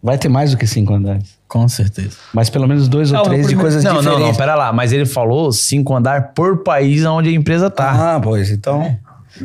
vai 0.04 0.18
ter 0.18 0.30
mais 0.30 0.52
do 0.52 0.58
que 0.58 0.66
cinco 0.66 0.94
andares, 0.94 1.36
Com 1.48 1.68
certeza. 1.68 2.18
mas 2.34 2.50
pelo 2.50 2.68
menos 2.68 2.88
dois 2.88 3.12
ou 3.12 3.20
Ah, 3.20 3.24
três 3.24 3.48
de 3.48 3.56
coisas 3.56 3.84
não, 3.84 3.98
diferentes. 3.98 4.20
Não, 4.20 4.28
não, 4.28 4.36
pera 4.36 4.56
lá. 4.56 4.74
Mas 4.74 4.92
ele 4.92 5.06
falou 5.06 5.52
cinco 5.52 5.96
andar 5.96 6.34
por 6.34 6.64
país 6.64 7.06
onde 7.06 7.30
a 7.30 7.34
empresa 7.34 7.70
tá. 7.70 8.16
Ah, 8.16 8.20
pois 8.20 8.50
então, 8.50 8.98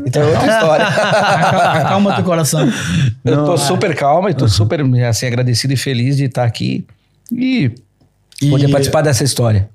então 0.04 0.22
é 0.22 0.26
outra 0.26 0.46
história. 0.46 0.86
Acalma 1.82 2.14
teu 2.14 2.24
coração. 2.24 2.66
Eu 3.24 3.44
tô 3.44 3.58
super 3.58 3.94
calma 3.94 4.30
e 4.30 4.34
tô 4.34 4.48
super 4.48 4.80
assim, 5.04 5.26
agradecido 5.26 5.74
e 5.74 5.76
feliz 5.76 6.16
de 6.16 6.24
estar 6.24 6.44
aqui. 6.44 6.86
E 7.30 7.72
E- 8.42 8.50
poder 8.50 8.68
participar 8.68 9.02
dessa 9.02 9.24
história. 9.24 9.68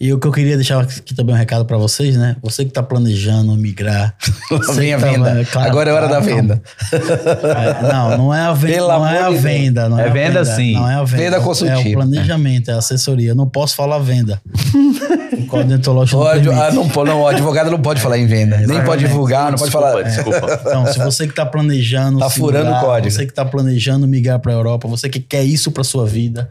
E 0.00 0.12
o 0.12 0.18
que 0.20 0.26
eu 0.28 0.32
queria 0.32 0.54
deixar 0.54 0.80
aqui 0.80 1.12
também 1.12 1.34
um 1.34 1.38
recado 1.38 1.64
pra 1.64 1.76
vocês, 1.76 2.16
né? 2.16 2.36
Você 2.40 2.64
que 2.64 2.70
tá 2.70 2.82
planejando 2.82 3.54
migrar. 3.56 4.14
Vem 4.76 4.94
a 4.94 4.98
tá- 5.00 5.06
venda. 5.10 5.44
claro, 5.44 5.68
Agora 5.68 5.90
é 5.90 5.92
hora 5.92 6.06
da 6.08 6.20
venda. 6.20 6.62
É, 6.92 7.92
não, 7.92 8.16
não 8.18 8.34
é 8.34 8.42
a 8.42 8.52
venda. 8.52 8.74
Pelo 8.74 8.88
não 8.88 9.06
é 9.06 9.18
amor 9.18 9.36
a 9.36 9.40
venda. 9.40 9.88
Não 9.88 9.98
é, 9.98 10.06
É 10.06 10.10
venda, 10.10 10.44
sim. 10.44 10.74
Não 10.74 10.88
é 10.88 10.94
a 10.94 11.02
venda. 11.02 11.22
Venda 11.24 11.36
É 11.38 11.40
consultiva. 11.40 11.88
o 11.88 11.92
planejamento, 11.94 12.70
é 12.70 12.74
a 12.74 12.78
assessoria. 12.78 13.30
Eu 13.30 13.34
não 13.34 13.48
posso 13.48 13.74
falar 13.74 13.98
venda. 13.98 14.40
o 15.36 15.46
código 15.46 15.68
deontológico 15.70 16.16
O 16.20 16.24
não 16.24 16.30
permite. 16.30 16.54
ah, 16.54 16.70
não, 16.70 17.04
não, 17.04 17.20
o 17.22 17.26
advogado 17.26 17.68
não 17.70 17.80
pode 17.80 18.00
falar 18.00 18.18
em 18.18 18.26
venda. 18.26 18.56
Nem 18.58 18.82
pode 18.84 19.04
divulgar, 19.04 19.50
não 19.50 19.58
pode 19.58 19.72
falar. 19.72 20.00
Desculpa. 20.02 20.38
Então, 20.68 20.86
se 20.92 20.98
você 21.00 21.24
que 21.26 21.32
está 21.32 21.44
planejando. 21.44 22.18
Tá 22.20 22.30
furando 22.30 22.66
mudar, 22.66 22.82
o 22.82 22.84
código. 22.86 23.10
Você 23.10 23.24
que 23.26 23.32
está 23.32 23.44
planejando 23.44 24.06
migrar 24.06 24.38
para 24.38 24.52
a 24.52 24.54
Europa, 24.54 24.86
você 24.86 25.08
que 25.08 25.18
quer 25.18 25.42
isso 25.42 25.70
para 25.72 25.82
sua 25.82 26.06
vida, 26.06 26.48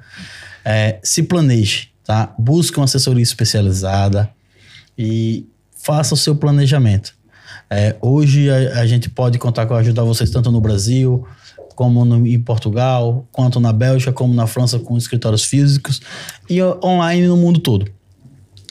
é, 0.70 1.00
se 1.02 1.24
planeje, 1.24 1.90
tá? 2.04 2.34
Busque 2.38 2.78
uma 2.78 2.84
assessoria 2.84 3.24
especializada 3.24 4.30
e 4.98 5.46
faça 5.78 6.14
o 6.14 6.18
seu 6.18 6.36
planejamento. 6.36 7.16
É, 7.70 7.96
hoje 8.02 8.50
a, 8.50 8.82
a 8.82 8.86
gente 8.86 9.10
pode 9.10 9.38
contar 9.38 9.66
com 9.66 9.74
a 9.74 9.78
ajuda 9.78 10.02
de 10.02 10.08
vocês 10.08 10.30
tanto 10.30 10.52
no 10.52 10.60
Brasil, 10.60 11.26
como 11.76 12.04
no- 12.04 12.28
em 12.28 12.40
Portugal, 12.40 13.26
quanto 13.32 13.60
na 13.62 13.72
Bélgica, 13.72 14.12
como 14.12 14.34
na 14.34 14.46
França, 14.48 14.78
com 14.80 14.98
escritórios 14.98 15.44
físicos 15.46 16.02
e 16.50 16.62
online 16.84 17.28
no 17.28 17.38
mundo 17.38 17.60
todo. 17.60 17.90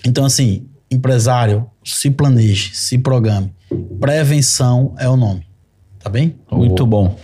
Então, 0.05 0.25
assim, 0.25 0.67
empresário, 0.91 1.67
se 1.85 2.11
planeje, 2.11 2.75
se 2.75 2.99
programe. 2.99 3.53
Prevenção 4.01 4.95
é 4.99 5.09
o 5.09 5.17
nome. 5.17 5.47
Tá 5.99 6.11
bem? 6.11 6.37
Muito 6.51 6.87
bom. 6.87 7.17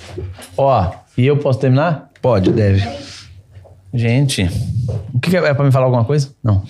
Ó, 0.57 0.91
e 1.17 1.27
eu 1.27 1.37
posso 1.37 1.59
terminar? 1.59 2.11
Pode, 2.21 2.51
deve. 2.53 2.83
Gente, 3.95 4.49
o 5.15 5.21
que 5.21 5.31
que 5.31 5.37
é, 5.37 5.41
é 5.45 5.55
pra 5.55 5.65
me 5.65 5.71
falar 5.73 5.87
alguma 5.87 6.05
coisa? 6.05 6.31
Não. 6.43 6.63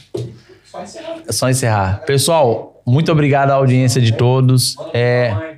É 1.29 1.33
só 1.33 1.49
encerrar. 1.49 2.03
Pessoal, 2.05 2.83
muito 2.87 3.11
obrigado 3.13 3.51
à 3.51 3.55
audiência 3.55 4.01
de 4.01 4.13
todos. 4.13 4.77
É, 4.93 5.33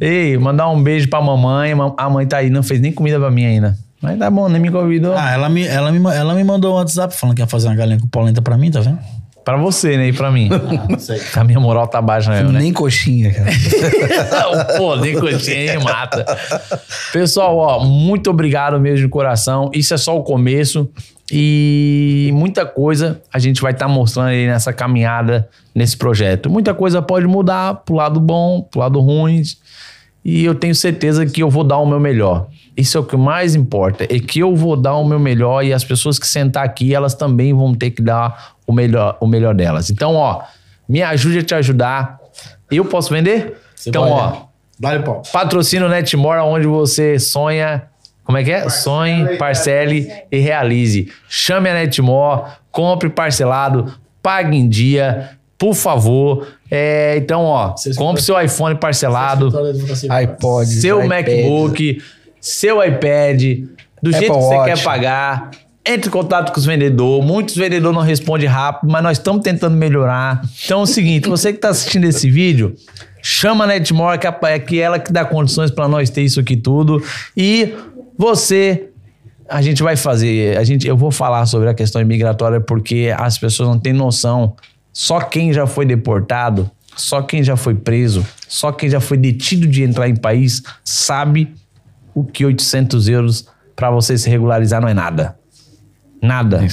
ei, 0.00 0.36
mandar 0.38 0.68
um 0.68 0.82
beijo 0.82 1.08
pra 1.08 1.20
mamãe. 1.20 1.74
Ma- 1.74 1.94
A 1.96 2.08
mãe 2.10 2.26
tá 2.26 2.38
aí, 2.38 2.50
não 2.50 2.62
fez 2.62 2.80
nem 2.80 2.92
comida 2.92 3.18
pra 3.18 3.30
mim 3.30 3.44
ainda. 3.44 3.76
Mas 4.02 4.18
tá 4.18 4.30
bom, 4.30 4.48
nem 4.48 4.60
me 4.60 4.70
convidou. 4.70 5.14
Ah, 5.16 5.32
ela 5.32 5.48
me, 5.48 5.66
ela, 5.66 5.92
me, 5.92 5.98
ela 6.14 6.34
me 6.34 6.42
mandou 6.42 6.72
um 6.72 6.76
WhatsApp 6.76 7.14
falando 7.14 7.36
que 7.36 7.42
ia 7.42 7.46
fazer 7.46 7.68
uma 7.68 7.76
galinha 7.76 7.98
com 8.00 8.06
polenta 8.08 8.40
pra 8.40 8.56
mim, 8.56 8.70
tá 8.70 8.80
vendo? 8.80 8.98
Pra 9.44 9.56
você, 9.56 9.96
né? 9.96 10.08
E 10.08 10.12
pra 10.12 10.30
mim. 10.30 10.48
sei. 10.98 11.20
A 11.34 11.44
minha 11.44 11.60
moral 11.60 11.86
tá 11.86 12.00
baixa 12.00 12.30
mesmo, 12.30 12.52
né? 12.52 12.60
Nem 12.60 12.72
coxinha, 12.72 13.32
cara. 13.32 13.50
Pô, 14.76 14.96
nem 14.96 15.18
coxinha 15.18 15.72
aí 15.72 15.78
mata. 15.82 16.24
Pessoal, 17.12 17.56
ó, 17.56 17.84
muito 17.84 18.30
obrigado 18.30 18.78
mesmo 18.78 19.04
de 19.04 19.08
coração. 19.08 19.70
Isso 19.74 19.94
é 19.94 19.96
só 19.96 20.16
o 20.16 20.22
começo. 20.22 20.88
E 21.32 22.30
muita 22.34 22.66
coisa 22.66 23.20
a 23.32 23.38
gente 23.38 23.62
vai 23.62 23.72
estar 23.72 23.86
mostrando 23.86 24.28
aí 24.28 24.46
nessa 24.46 24.72
caminhada, 24.72 25.48
nesse 25.74 25.96
projeto. 25.96 26.50
Muita 26.50 26.74
coisa 26.74 27.00
pode 27.00 27.26
mudar 27.26 27.74
pro 27.84 27.94
lado 27.94 28.18
bom, 28.18 28.62
pro 28.62 28.80
lado 28.80 29.00
ruim. 29.00 29.42
E 30.24 30.44
eu 30.44 30.54
tenho 30.54 30.74
certeza 30.74 31.24
que 31.24 31.42
eu 31.42 31.48
vou 31.48 31.64
dar 31.64 31.78
o 31.78 31.86
meu 31.86 31.98
melhor. 31.98 32.46
Isso 32.76 32.96
é 32.96 33.00
o 33.00 33.04
que 33.04 33.16
mais 33.16 33.54
importa. 33.54 34.04
É 34.04 34.18
que 34.18 34.40
eu 34.40 34.54
vou 34.54 34.76
dar 34.76 34.96
o 34.96 35.04
meu 35.04 35.18
melhor 35.18 35.64
e 35.64 35.72
as 35.72 35.84
pessoas 35.84 36.18
que 36.18 36.26
sentar 36.26 36.64
aqui, 36.64 36.94
elas 36.94 37.14
também 37.14 37.52
vão 37.54 37.74
ter 37.74 37.90
que 37.90 38.02
dar 38.02 38.52
o 38.66 38.72
melhor, 38.72 39.16
o 39.20 39.26
melhor 39.26 39.54
delas. 39.54 39.90
Então, 39.90 40.14
ó, 40.14 40.42
me 40.88 41.02
ajude 41.02 41.38
a 41.38 41.42
te 41.42 41.54
ajudar. 41.54 42.18
Eu 42.70 42.84
posso 42.84 43.12
vender? 43.12 43.56
então, 43.86 44.06
pode. 44.06 44.38
ó, 44.38 44.50
Dá-lhe 44.78 45.02
pau. 45.02 45.22
Patrocínio 45.30 45.88
Netmore, 45.88 46.40
onde 46.40 46.66
você 46.66 47.18
sonha. 47.18 47.82
Como 48.24 48.38
é 48.38 48.44
que 48.44 48.50
é? 48.50 48.68
Sonhe, 48.70 49.36
parcele 49.36 50.10
e 50.32 50.38
realize. 50.38 51.12
Chame 51.28 51.68
a 51.68 51.74
Netmore, 51.74 52.52
compre 52.70 53.10
parcelado, 53.10 53.92
pague 54.22 54.56
em 54.56 54.68
dia, 54.68 55.30
por 55.60 55.74
favor. 55.74 56.46
É, 56.70 57.18
então, 57.18 57.44
ó, 57.44 57.72
Vocês 57.76 57.94
compre 57.94 58.22
seu 58.22 58.40
iPhone 58.40 58.76
parcelado, 58.76 59.52
iPod, 60.08 60.66
seu 60.66 61.04
iPad. 61.04 61.26
MacBook, 61.28 62.02
seu 62.40 62.82
iPad, 62.82 63.42
do 64.02 64.10
jeito 64.10 64.24
que 64.24 64.30
Apple 64.30 64.42
você 64.42 64.54
Watch. 64.54 64.74
quer 64.74 64.82
pagar. 64.82 65.50
Entre 65.84 66.08
em 66.08 66.10
contato 66.10 66.52
com 66.52 66.58
os 66.58 66.64
vendedores. 66.64 67.26
Muitos 67.26 67.56
vendedores 67.56 67.94
não 67.94 68.02
respondem 68.02 68.46
rápido, 68.48 68.90
mas 68.90 69.02
nós 69.02 69.18
estamos 69.18 69.42
tentando 69.42 69.76
melhorar. 69.76 70.40
Então 70.64 70.80
é 70.80 70.82
o 70.82 70.86
seguinte: 70.86 71.28
você 71.28 71.52
que 71.52 71.58
está 71.58 71.68
assistindo 71.68 72.04
esse 72.04 72.30
vídeo, 72.30 72.74
chama 73.22 73.64
a 73.64 73.66
Netmore, 73.66 74.18
que 74.18 74.26
é 74.26 74.58
que 74.58 74.80
ela 74.80 74.98
que 74.98 75.12
dá 75.12 75.26
condições 75.26 75.70
para 75.70 75.86
nós 75.88 76.08
ter 76.08 76.22
isso 76.22 76.40
aqui 76.40 76.56
tudo. 76.56 77.02
E 77.36 77.74
você 78.16 78.88
a 79.48 79.60
gente 79.60 79.82
vai 79.82 79.96
fazer, 79.96 80.56
a 80.56 80.62
gente, 80.62 80.86
eu 80.86 80.96
vou 80.96 81.10
falar 81.10 81.44
sobre 81.44 81.68
a 81.68 81.74
questão 81.74 82.00
imigratória 82.00 82.60
porque 82.60 83.12
as 83.18 83.36
pessoas 83.36 83.68
não 83.68 83.78
têm 83.78 83.92
noção. 83.92 84.54
Só 84.92 85.20
quem 85.20 85.52
já 85.52 85.66
foi 85.66 85.86
deportado, 85.86 86.70
só 86.96 87.22
quem 87.22 87.42
já 87.42 87.56
foi 87.56 87.74
preso, 87.74 88.26
só 88.48 88.72
quem 88.72 88.88
já 88.88 89.00
foi 89.00 89.16
detido 89.16 89.66
de 89.66 89.82
entrar 89.82 90.08
em 90.08 90.16
país 90.16 90.62
sabe 90.84 91.54
o 92.14 92.24
que 92.24 92.44
800 92.44 93.08
euros 93.08 93.48
para 93.76 93.90
você 93.90 94.18
se 94.18 94.28
regularizar 94.28 94.80
não 94.80 94.88
é 94.88 94.94
nada. 94.94 95.38
Nada. 96.20 96.66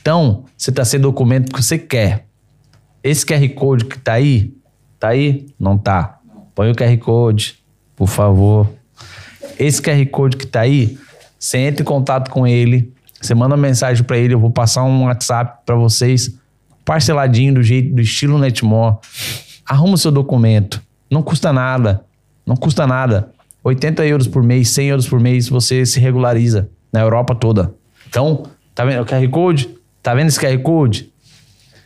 Então, 0.00 0.44
você 0.56 0.70
tá 0.70 0.84
sem 0.84 1.00
documento 1.00 1.52
que 1.52 1.62
você 1.62 1.78
quer. 1.78 2.26
Esse 3.02 3.24
QR 3.24 3.48
Code 3.54 3.84
que 3.86 3.98
tá 3.98 4.14
aí, 4.14 4.54
tá 4.98 5.08
aí? 5.08 5.46
Não 5.58 5.78
tá. 5.78 6.18
Põe 6.54 6.70
o 6.70 6.74
QR 6.74 6.96
Code, 6.98 7.58
por 7.96 8.08
favor. 8.08 8.70
Esse 9.58 9.80
QR 9.80 10.04
Code 10.10 10.36
que 10.36 10.46
tá 10.46 10.60
aí, 10.60 10.98
você 11.38 11.58
entra 11.58 11.82
em 11.82 11.84
contato 11.86 12.30
com 12.30 12.46
ele, 12.46 12.92
você 13.20 13.34
manda 13.34 13.54
uma 13.54 13.60
mensagem 13.62 14.04
para 14.04 14.18
ele, 14.18 14.34
eu 14.34 14.40
vou 14.40 14.50
passar 14.50 14.84
um 14.84 15.04
WhatsApp 15.04 15.60
para 15.64 15.74
vocês, 15.76 16.34
parceladinho 16.90 17.54
do 17.54 17.62
jeito 17.62 17.94
do 17.94 18.02
estilo 18.02 18.36
Netmore. 18.36 18.96
Arruma 19.64 19.94
o 19.94 19.96
seu 19.96 20.10
documento. 20.10 20.82
Não 21.08 21.22
custa 21.22 21.52
nada. 21.52 22.04
Não 22.44 22.56
custa 22.56 22.84
nada. 22.84 23.30
80 23.62 24.04
euros 24.06 24.26
por 24.26 24.42
mês, 24.42 24.70
100 24.70 24.88
euros 24.88 25.08
por 25.08 25.20
mês, 25.20 25.48
você 25.48 25.86
se 25.86 26.00
regulariza 26.00 26.68
na 26.92 27.00
Europa 27.00 27.32
toda. 27.32 27.72
Então, 28.08 28.42
tá 28.74 28.84
vendo 28.84 29.02
o 29.02 29.06
QR 29.06 29.28
Code? 29.30 29.70
Tá 30.02 30.16
vendo 30.16 30.30
esse 30.30 30.40
QR 30.40 30.58
Code? 30.58 31.12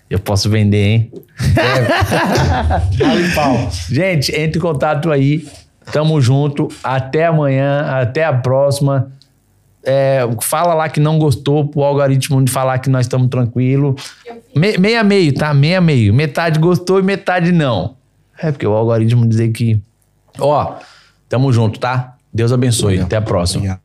Eu 0.09 0.19
posso 0.19 0.49
vender, 0.49 0.87
hein? 0.87 1.13
Gente, 3.91 4.35
entre 4.35 4.59
em 4.59 4.63
contato 4.63 5.11
aí. 5.11 5.47
Tamo 5.93 6.19
junto. 6.19 6.69
Até 6.83 7.27
amanhã. 7.27 7.83
Até 8.01 8.25
a 8.25 8.33
próxima. 8.33 9.13
É, 9.86 10.20
fala 10.43 10.74
lá 10.74 10.89
que 10.89 10.98
não 10.98 11.19
gostou 11.19 11.69
pro 11.69 11.82
algoritmo 11.82 12.43
de 12.43 12.51
falar 12.51 12.78
que 12.78 12.89
nós 12.89 13.06
estamos 13.06 13.28
tranquilo. 13.28 13.94
Me, 14.55 14.78
meia 14.78 15.05
meio, 15.05 15.35
tá? 15.35 15.52
Meia 15.52 15.81
meio. 15.81 16.15
Metade 16.15 16.59
gostou 16.59 16.98
e 16.98 17.02
metade 17.02 17.52
não. 17.52 17.97
É 18.39 18.51
porque 18.51 18.66
o 18.66 18.73
algoritmo 18.73 19.27
dizer 19.27 19.51
que. 19.52 19.81
Ó, 20.39 20.77
tamo 21.28 21.52
junto, 21.52 21.78
tá? 21.78 22.16
Deus 22.32 22.52
abençoe. 22.52 23.01
Até 23.01 23.16
a 23.16 23.23
próxima. 23.23 23.61
Obrigado. 23.61 23.84